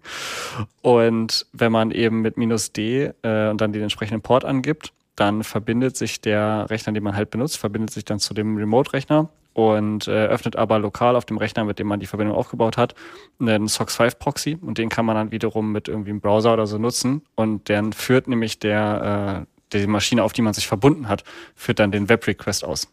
Und 0.82 1.45
wenn 1.53 1.71
man 1.71 1.91
eben 1.91 2.21
mit 2.21 2.38
minus 2.38 2.73
D 2.73 3.11
äh, 3.23 3.49
und 3.49 3.61
dann 3.61 3.71
den 3.71 3.84
entsprechenden 3.84 4.21
Port 4.21 4.43
angibt, 4.43 4.93
dann 5.15 5.43
verbindet 5.43 5.97
sich 5.97 6.21
der 6.21 6.69
Rechner, 6.69 6.93
den 6.93 7.03
man 7.03 7.15
halt 7.15 7.30
benutzt, 7.30 7.57
verbindet 7.57 7.91
sich 7.91 8.05
dann 8.05 8.19
zu 8.19 8.34
dem 8.34 8.57
Remote-Rechner 8.57 9.30
und 9.53 10.07
äh, 10.07 10.27
öffnet 10.27 10.55
aber 10.55 10.80
lokal 10.80 11.15
auf 11.15 11.25
dem 11.25 11.38
Rechner, 11.38 11.65
mit 11.65 11.80
dem 11.80 11.88
man 11.88 11.99
die 11.99 12.05
Verbindung 12.05 12.38
aufgebaut 12.38 12.77
hat, 12.77 12.95
einen 13.39 13.67
SOX5-Proxy 13.67 14.57
und 14.61 14.77
den 14.77 14.89
kann 14.89 15.05
man 15.05 15.15
dann 15.15 15.32
wiederum 15.32 15.71
mit 15.71 15.88
irgendwie 15.88 16.11
einem 16.11 16.21
Browser 16.21 16.53
oder 16.53 16.67
so 16.67 16.77
nutzen 16.77 17.23
und 17.36 17.69
dann 17.69 17.91
führt 17.91 18.27
nämlich 18.27 18.59
der, 18.59 19.45
äh, 19.73 19.77
die 19.77 19.88
Maschine, 19.88 20.23
auf 20.23 20.34
die 20.34 20.41
man 20.41 20.53
sich 20.53 20.67
verbunden 20.67 21.09
hat, 21.09 21.23
führt 21.55 21.80
dann 21.80 21.91
den 21.91 22.07
Web-Request 22.07 22.63
aus. 22.63 22.88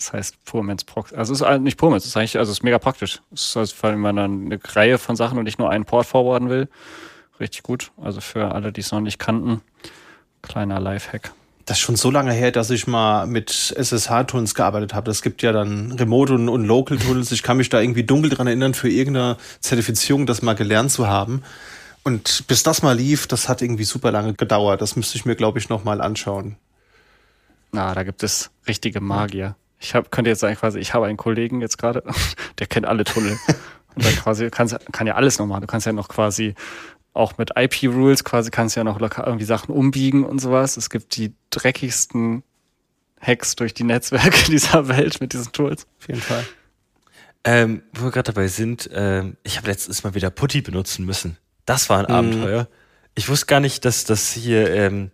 Das 0.00 0.14
heißt 0.14 0.44
Purmans 0.46 0.84
Proxy. 0.84 1.14
Also 1.14 1.34
es 1.34 1.42
ist 1.42 1.60
nicht 1.60 1.76
Purmans, 1.76 2.04
es 2.04 2.10
ist 2.10 2.16
eigentlich, 2.16 2.38
also 2.38 2.50
es 2.50 2.58
ist 2.58 2.64
mega 2.64 2.78
praktisch. 2.78 3.20
Es 3.34 3.44
ist 3.44 3.56
also, 3.58 3.76
vor 3.76 3.90
allem, 3.90 3.96
wenn 4.02 4.14
man 4.14 4.16
dann 4.16 4.46
eine 4.46 4.58
Reihe 4.74 4.96
von 4.96 5.14
Sachen 5.14 5.36
und 5.36 5.44
nicht 5.44 5.58
nur 5.58 5.68
einen 5.68 5.84
Port 5.84 6.06
forwarden 6.06 6.48
will. 6.48 6.68
Richtig 7.38 7.62
gut. 7.62 7.92
Also 8.00 8.22
für 8.22 8.54
alle, 8.54 8.72
die 8.72 8.80
es 8.80 8.92
noch 8.92 9.00
nicht 9.00 9.18
kannten, 9.18 9.60
kleiner 10.40 10.80
Lifehack. 10.80 11.32
Das 11.66 11.76
ist 11.76 11.82
schon 11.82 11.96
so 11.96 12.10
lange 12.10 12.32
her, 12.32 12.50
dass 12.50 12.70
ich 12.70 12.86
mal 12.86 13.26
mit 13.26 13.74
SSH-Tunnels 13.76 14.54
gearbeitet 14.54 14.94
habe. 14.94 15.10
Es 15.10 15.20
gibt 15.20 15.42
ja 15.42 15.52
dann 15.52 15.92
Remote- 15.92 16.32
und, 16.32 16.48
und 16.48 16.64
Local-Tunnels. 16.64 17.30
Ich 17.32 17.42
kann 17.42 17.58
mich 17.58 17.68
da 17.68 17.78
irgendwie 17.78 18.04
dunkel 18.04 18.30
dran 18.30 18.46
erinnern, 18.46 18.72
für 18.72 18.88
irgendeine 18.88 19.36
Zertifizierung 19.60 20.24
das 20.24 20.40
mal 20.40 20.54
gelernt 20.54 20.92
zu 20.92 21.08
haben. 21.08 21.42
Und 22.04 22.46
bis 22.48 22.62
das 22.62 22.80
mal 22.82 22.96
lief, 22.96 23.26
das 23.26 23.50
hat 23.50 23.60
irgendwie 23.60 23.84
super 23.84 24.10
lange 24.12 24.32
gedauert. 24.32 24.80
Das 24.80 24.96
müsste 24.96 25.18
ich 25.18 25.26
mir, 25.26 25.36
glaube 25.36 25.58
ich, 25.58 25.68
noch 25.68 25.84
mal 25.84 26.00
anschauen. 26.00 26.56
Na, 27.72 27.94
da 27.94 28.02
gibt 28.02 28.22
es 28.22 28.50
richtige 28.66 29.02
Magier. 29.02 29.56
Ich 29.80 29.94
hab, 29.94 30.10
könnte 30.10 30.30
jetzt 30.30 30.40
sagen, 30.40 30.56
quasi, 30.56 30.78
ich 30.78 30.94
habe 30.94 31.06
einen 31.06 31.16
Kollegen 31.16 31.60
jetzt 31.60 31.78
gerade, 31.78 32.04
der 32.58 32.66
kennt 32.66 32.86
alle 32.86 33.04
Tunnel. 33.04 33.38
Und 33.96 34.04
dann 34.04 34.14
quasi 34.14 34.48
kannst, 34.50 34.78
kann 34.92 35.06
ja 35.06 35.14
alles 35.14 35.38
noch 35.38 35.46
machen. 35.46 35.62
Du 35.62 35.66
kannst 35.66 35.86
ja 35.86 35.92
noch 35.92 36.08
quasi 36.08 36.54
auch 37.12 37.38
mit 37.38 37.50
IP-Rules 37.56 38.24
quasi 38.24 38.50
kannst 38.50 38.76
ja 38.76 38.84
noch 38.84 39.00
lokal 39.00 39.26
irgendwie 39.26 39.44
Sachen 39.44 39.74
umbiegen 39.74 40.24
und 40.24 40.38
sowas. 40.38 40.76
Es 40.76 40.90
gibt 40.90 41.16
die 41.16 41.34
dreckigsten 41.50 42.44
Hacks 43.20 43.56
durch 43.56 43.74
die 43.74 43.84
Netzwerke 43.84 44.44
dieser 44.50 44.88
Welt 44.88 45.20
mit 45.20 45.32
diesen 45.32 45.52
Tools. 45.52 45.86
Auf 45.98 46.08
jeden 46.08 46.20
Fall. 46.20 46.44
Ähm, 47.42 47.82
wo 47.92 48.04
wir 48.04 48.10
gerade 48.10 48.32
dabei 48.32 48.48
sind, 48.48 48.90
ähm, 48.92 49.36
ich 49.42 49.56
habe 49.56 49.66
letztens 49.66 50.04
mal 50.04 50.14
wieder 50.14 50.30
Putty 50.30 50.60
benutzen 50.60 51.04
müssen. 51.04 51.36
Das 51.64 51.88
war 51.88 51.98
ein 51.98 52.04
mhm. 52.04 52.14
Abenteuer. 52.14 52.68
Ich 53.14 53.28
wusste 53.28 53.46
gar 53.46 53.60
nicht, 53.60 53.84
dass 53.84 54.04
das 54.04 54.32
hier 54.32 54.72
ähm, 54.72 55.10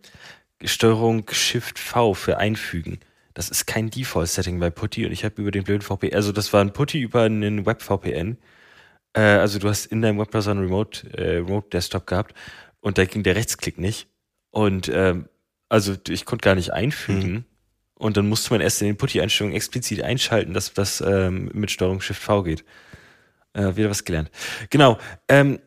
Steuerung 0.63 1.29
Shift 1.31 1.79
V 1.79 2.15
für 2.15 2.39
einfügen. 2.39 2.99
Das 3.37 3.51
ist 3.51 3.67
kein 3.67 3.91
Default-Setting 3.91 4.59
bei 4.59 4.71
Putty 4.71 5.05
und 5.05 5.13
ich 5.13 5.25
habe 5.25 5.43
über 5.43 5.51
den 5.51 5.63
blöden 5.63 5.83
VPN, 5.83 6.15
also 6.15 6.33
das 6.33 6.53
war 6.53 6.63
ein 6.63 6.73
Putty 6.73 7.01
über 7.01 7.23
einen 7.23 7.67
Web-VPN 7.67 8.39
äh, 9.17 9.21
also 9.21 9.59
du 9.59 9.69
hast 9.69 9.87
in 9.87 10.03
deinem 10.03 10.19
Webbrowser 10.19 10.53
einen 10.53 10.61
Remote, 10.61 11.11
äh, 11.17 11.39
Remote 11.39 11.71
Desktop 11.71 12.07
gehabt 12.07 12.35
und 12.81 12.99
da 12.99 13.05
ging 13.07 13.23
der 13.23 13.35
Rechtsklick 13.35 13.79
nicht. 13.79 14.09
Und 14.51 14.89
ähm, 14.93 15.29
also 15.69 15.97
ich 16.09 16.27
konnte 16.27 16.45
gar 16.45 16.55
nicht 16.55 16.73
einfügen. 16.73 17.33
Mhm. 17.33 17.45
Und 17.99 18.19
dann 18.19 18.29
musste 18.29 18.53
man 18.53 18.61
erst 18.61 18.83
in 18.83 18.89
den 18.89 18.99
Putty-Einstellungen 18.99 19.57
explizit 19.57 20.03
einschalten, 20.03 20.53
dass 20.53 20.75
das 20.75 21.01
ähm, 21.01 21.51
mit 21.55 21.71
Steuerung 21.71 22.03
Shift 22.03 22.23
V 22.23 22.43
geht. 22.43 22.63
Äh, 23.55 23.75
wieder 23.77 23.89
was 23.89 24.05
gelernt. 24.05 24.31
Genau. 24.69 24.99
Ähm, 25.29 25.61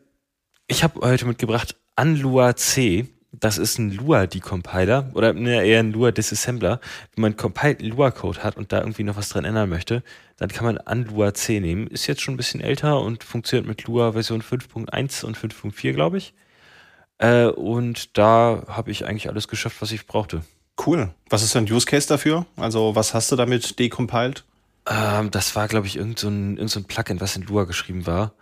ich 0.68 0.84
habe 0.84 1.00
heute 1.00 1.26
mitgebracht 1.26 1.74
Anlua 1.96 2.54
C. 2.54 3.08
Das 3.32 3.58
ist 3.58 3.78
ein 3.78 3.92
Lua-Decompiler 3.92 5.10
oder 5.14 5.32
ne, 5.32 5.64
eher 5.64 5.80
ein 5.80 5.92
Lua-Disassembler. 5.92 6.80
Wenn 7.14 7.22
man 7.22 7.36
compiled 7.36 7.80
Lua-Code 7.80 8.42
hat 8.42 8.56
und 8.56 8.72
da 8.72 8.80
irgendwie 8.80 9.04
noch 9.04 9.16
was 9.16 9.28
dran 9.28 9.44
ändern 9.44 9.68
möchte, 9.68 10.02
dann 10.36 10.48
kann 10.48 10.64
man 10.64 10.78
an 10.78 11.04
Lua 11.04 11.32
C 11.32 11.60
nehmen. 11.60 11.86
Ist 11.86 12.06
jetzt 12.06 12.22
schon 12.22 12.34
ein 12.34 12.36
bisschen 12.36 12.60
älter 12.60 13.00
und 13.00 13.22
funktioniert 13.22 13.68
mit 13.68 13.84
Lua 13.84 14.12
Version 14.12 14.42
5.1 14.42 15.24
und 15.24 15.38
5.4, 15.38 15.92
glaube 15.92 16.18
ich. 16.18 16.34
Äh, 17.18 17.46
und 17.46 18.16
da 18.18 18.64
habe 18.66 18.90
ich 18.90 19.06
eigentlich 19.06 19.28
alles 19.28 19.46
geschafft, 19.46 19.80
was 19.80 19.92
ich 19.92 20.06
brauchte. 20.06 20.42
Cool. 20.84 21.10
Was 21.28 21.42
ist 21.42 21.54
dein 21.54 21.70
Use 21.70 21.86
Case 21.86 22.08
dafür? 22.08 22.46
Also, 22.56 22.96
was 22.96 23.14
hast 23.14 23.30
du 23.30 23.36
damit 23.36 23.78
decompiled? 23.78 24.44
Ähm, 24.88 25.30
das 25.30 25.54
war, 25.54 25.68
glaube 25.68 25.86
ich, 25.86 25.96
irgendein 25.96 26.16
so 26.16 26.28
irgend 26.28 26.70
so 26.70 26.80
ein 26.80 26.84
Plugin, 26.84 27.20
was 27.20 27.36
in 27.36 27.42
Lua 27.42 27.64
geschrieben 27.64 28.06
war. 28.06 28.32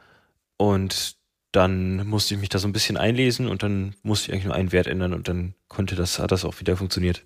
Und 0.56 1.17
dann 1.52 2.06
musste 2.06 2.34
ich 2.34 2.40
mich 2.40 2.48
da 2.48 2.58
so 2.58 2.68
ein 2.68 2.72
bisschen 2.72 2.96
einlesen 2.96 3.48
und 3.48 3.62
dann 3.62 3.94
musste 4.02 4.26
ich 4.26 4.32
eigentlich 4.32 4.44
nur 4.44 4.54
einen 4.54 4.72
Wert 4.72 4.86
ändern 4.86 5.14
und 5.14 5.28
dann 5.28 5.54
konnte 5.68 5.94
das, 5.94 6.18
hat 6.18 6.32
das 6.32 6.44
auch 6.44 6.60
wieder 6.60 6.76
funktioniert. 6.76 7.24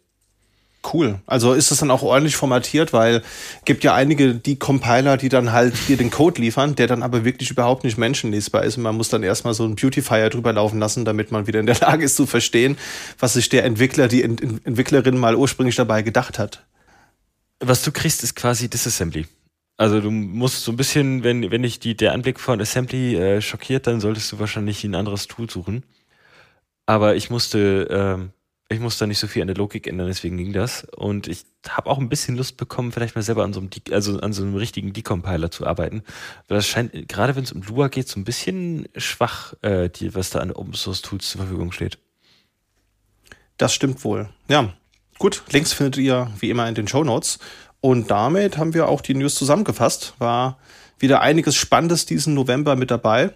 Cool. 0.92 1.20
Also 1.26 1.52
ist 1.52 1.70
das 1.70 1.78
dann 1.78 1.92
auch 1.92 2.02
ordentlich 2.02 2.34
formatiert, 2.34 2.92
weil 2.92 3.22
gibt 3.64 3.84
ja 3.84 3.94
einige 3.94 4.34
die 4.34 4.58
Compiler, 4.58 5.16
die 5.16 5.28
dann 5.28 5.52
halt 5.52 5.74
dir 5.88 5.96
den 5.96 6.10
Code 6.10 6.40
liefern, 6.40 6.74
der 6.74 6.88
dann 6.88 7.04
aber 7.04 7.24
wirklich 7.24 7.50
überhaupt 7.50 7.84
nicht 7.84 7.98
menschenlesbar 7.98 8.64
ist 8.64 8.76
und 8.76 8.82
man 8.82 8.96
muss 8.96 9.08
dann 9.08 9.22
erstmal 9.22 9.54
so 9.54 9.64
einen 9.64 9.76
Beautifier 9.76 10.28
drüber 10.28 10.52
laufen 10.52 10.80
lassen, 10.80 11.04
damit 11.04 11.30
man 11.30 11.46
wieder 11.46 11.60
in 11.60 11.66
der 11.66 11.78
Lage 11.80 12.04
ist 12.04 12.16
zu 12.16 12.26
verstehen, 12.26 12.76
was 13.18 13.34
sich 13.34 13.48
der 13.48 13.64
Entwickler, 13.64 14.08
die 14.08 14.24
Ent 14.24 14.42
Entwicklerin 14.42 15.16
mal 15.16 15.36
ursprünglich 15.36 15.76
dabei 15.76 16.02
gedacht 16.02 16.38
hat. 16.38 16.64
Was 17.60 17.82
du 17.82 17.92
kriegst, 17.92 18.24
ist 18.24 18.34
quasi 18.34 18.68
Disassembly. 18.68 19.26
Also 19.76 20.00
du 20.00 20.10
musst 20.10 20.64
so 20.64 20.72
ein 20.72 20.76
bisschen, 20.76 21.24
wenn, 21.24 21.50
wenn 21.50 21.62
dich 21.62 21.80
die, 21.80 21.96
der 21.96 22.12
Anblick 22.12 22.38
von 22.38 22.60
Assembly 22.60 23.16
äh, 23.16 23.40
schockiert, 23.40 23.86
dann 23.86 24.00
solltest 24.00 24.30
du 24.32 24.38
wahrscheinlich 24.38 24.84
ein 24.84 24.94
anderes 24.94 25.26
Tool 25.26 25.50
suchen. 25.50 25.84
Aber 26.86 27.16
ich 27.16 27.30
musste, 27.30 27.88
ähm, 27.90 28.32
ich 28.68 28.80
musste 28.80 29.00
da 29.00 29.06
nicht 29.06 29.18
so 29.18 29.26
viel 29.26 29.42
an 29.42 29.48
der 29.48 29.56
Logik 29.56 29.86
ändern, 29.86 30.08
deswegen 30.08 30.36
ging 30.36 30.52
das. 30.52 30.84
Und 30.96 31.26
ich 31.26 31.44
habe 31.68 31.88
auch 31.88 31.98
ein 31.98 32.08
bisschen 32.08 32.36
Lust 32.36 32.56
bekommen, 32.56 32.92
vielleicht 32.92 33.14
mal 33.14 33.22
selber 33.22 33.44
an 33.44 33.52
so 33.52 33.60
einem, 33.60 33.70
De 33.70 33.94
also 33.94 34.18
an 34.20 34.32
so 34.32 34.42
einem 34.42 34.56
richtigen 34.56 34.92
Decompiler 34.92 35.50
zu 35.50 35.66
arbeiten. 35.66 36.02
Weil 36.48 36.56
das 36.56 36.66
scheint, 36.66 37.08
gerade 37.08 37.34
wenn 37.34 37.44
es 37.44 37.52
um 37.52 37.62
Lua 37.62 37.88
geht, 37.88 38.08
so 38.08 38.20
ein 38.20 38.24
bisschen 38.24 38.88
schwach, 38.96 39.54
äh, 39.62 39.88
die, 39.88 40.14
was 40.14 40.30
da 40.30 40.40
an 40.40 40.52
Open 40.52 40.74
Source 40.74 41.02
Tools 41.02 41.30
zur 41.30 41.40
Verfügung 41.40 41.72
steht. 41.72 41.98
Das 43.56 43.74
stimmt 43.74 44.04
wohl. 44.04 44.28
Ja. 44.48 44.74
Gut, 45.18 45.44
Links 45.50 45.72
findet 45.72 45.98
ihr 45.98 46.32
wie 46.40 46.50
immer 46.50 46.68
in 46.68 46.74
den 46.74 46.88
Show 46.88 47.04
Notes. 47.04 47.38
Und 47.82 48.12
damit 48.12 48.58
haben 48.58 48.74
wir 48.74 48.88
auch 48.88 49.00
die 49.00 49.14
News 49.14 49.34
zusammengefasst. 49.34 50.14
War 50.18 50.56
wieder 51.00 51.20
einiges 51.20 51.56
Spannendes 51.56 52.06
diesen 52.06 52.32
November 52.32 52.76
mit 52.76 52.92
dabei. 52.92 53.32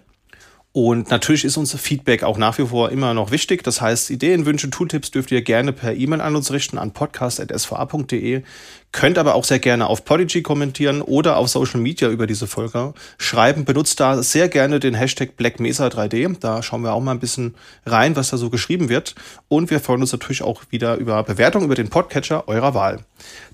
Und 0.77 1.09
natürlich 1.09 1.43
ist 1.43 1.57
unser 1.57 1.79
Feedback 1.79 2.21
auch 2.21 2.37
nach 2.37 2.59
wie 2.59 2.67
vor 2.67 2.91
immer 2.91 3.15
noch 3.15 3.31
wichtig. 3.31 3.63
Das 3.63 3.81
heißt, 3.81 4.11
Ideen, 4.11 4.45
Wünsche, 4.45 4.69
Tooltips 4.69 5.09
dürft 5.09 5.31
ihr 5.31 5.41
gerne 5.41 5.73
per 5.73 5.95
E-Mail 5.95 6.21
an 6.21 6.35
uns 6.35 6.51
richten 6.51 6.77
an 6.77 6.91
podcast.sva.de. 6.91 8.43
Könnt 8.91 9.17
aber 9.17 9.33
auch 9.33 9.43
sehr 9.43 9.57
gerne 9.57 9.87
auf 9.87 10.05
Podigy 10.05 10.43
kommentieren 10.43 11.01
oder 11.01 11.37
auf 11.37 11.49
Social 11.49 11.79
Media 11.79 12.09
über 12.09 12.27
diese 12.27 12.45
Folge 12.45 12.93
schreiben. 13.17 13.65
Benutzt 13.65 13.99
da 13.99 14.21
sehr 14.21 14.49
gerne 14.49 14.79
den 14.79 14.93
Hashtag 14.93 15.31
BlackMesa3D. 15.39 16.37
Da 16.39 16.61
schauen 16.61 16.83
wir 16.83 16.93
auch 16.93 17.01
mal 17.01 17.13
ein 17.13 17.19
bisschen 17.19 17.55
rein, 17.87 18.15
was 18.15 18.29
da 18.29 18.37
so 18.37 18.51
geschrieben 18.51 18.87
wird. 18.87 19.15
Und 19.47 19.71
wir 19.71 19.79
freuen 19.79 20.01
uns 20.01 20.11
natürlich 20.11 20.43
auch 20.43 20.61
wieder 20.69 20.97
über 20.97 21.23
Bewertungen 21.23 21.65
über 21.65 21.73
den 21.73 21.89
Podcatcher 21.89 22.47
eurer 22.47 22.75
Wahl. 22.75 22.99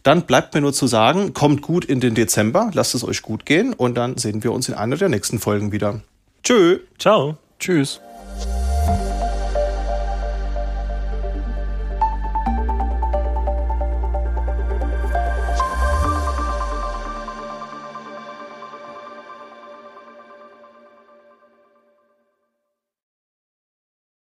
Dann 0.04 0.24
bleibt 0.24 0.56
mir 0.56 0.60
nur 0.60 0.74
zu 0.74 0.88
sagen, 0.88 1.34
kommt 1.34 1.62
gut 1.62 1.86
in 1.86 2.02
den 2.02 2.16
Dezember, 2.16 2.70
lasst 2.74 2.96
es 2.96 3.06
euch 3.06 3.22
gut 3.22 3.46
gehen 3.46 3.72
und 3.72 3.96
dann 3.96 4.18
sehen 4.18 4.44
wir 4.44 4.52
uns 4.52 4.68
in 4.68 4.76
einer 4.76 4.98
der 4.98 5.08
nächsten 5.08 5.40
Folgen 5.40 5.72
wieder. 5.72 6.02
Tschö. 6.44 6.80
Ciao. 7.00 7.38
Tschüss. 7.58 8.02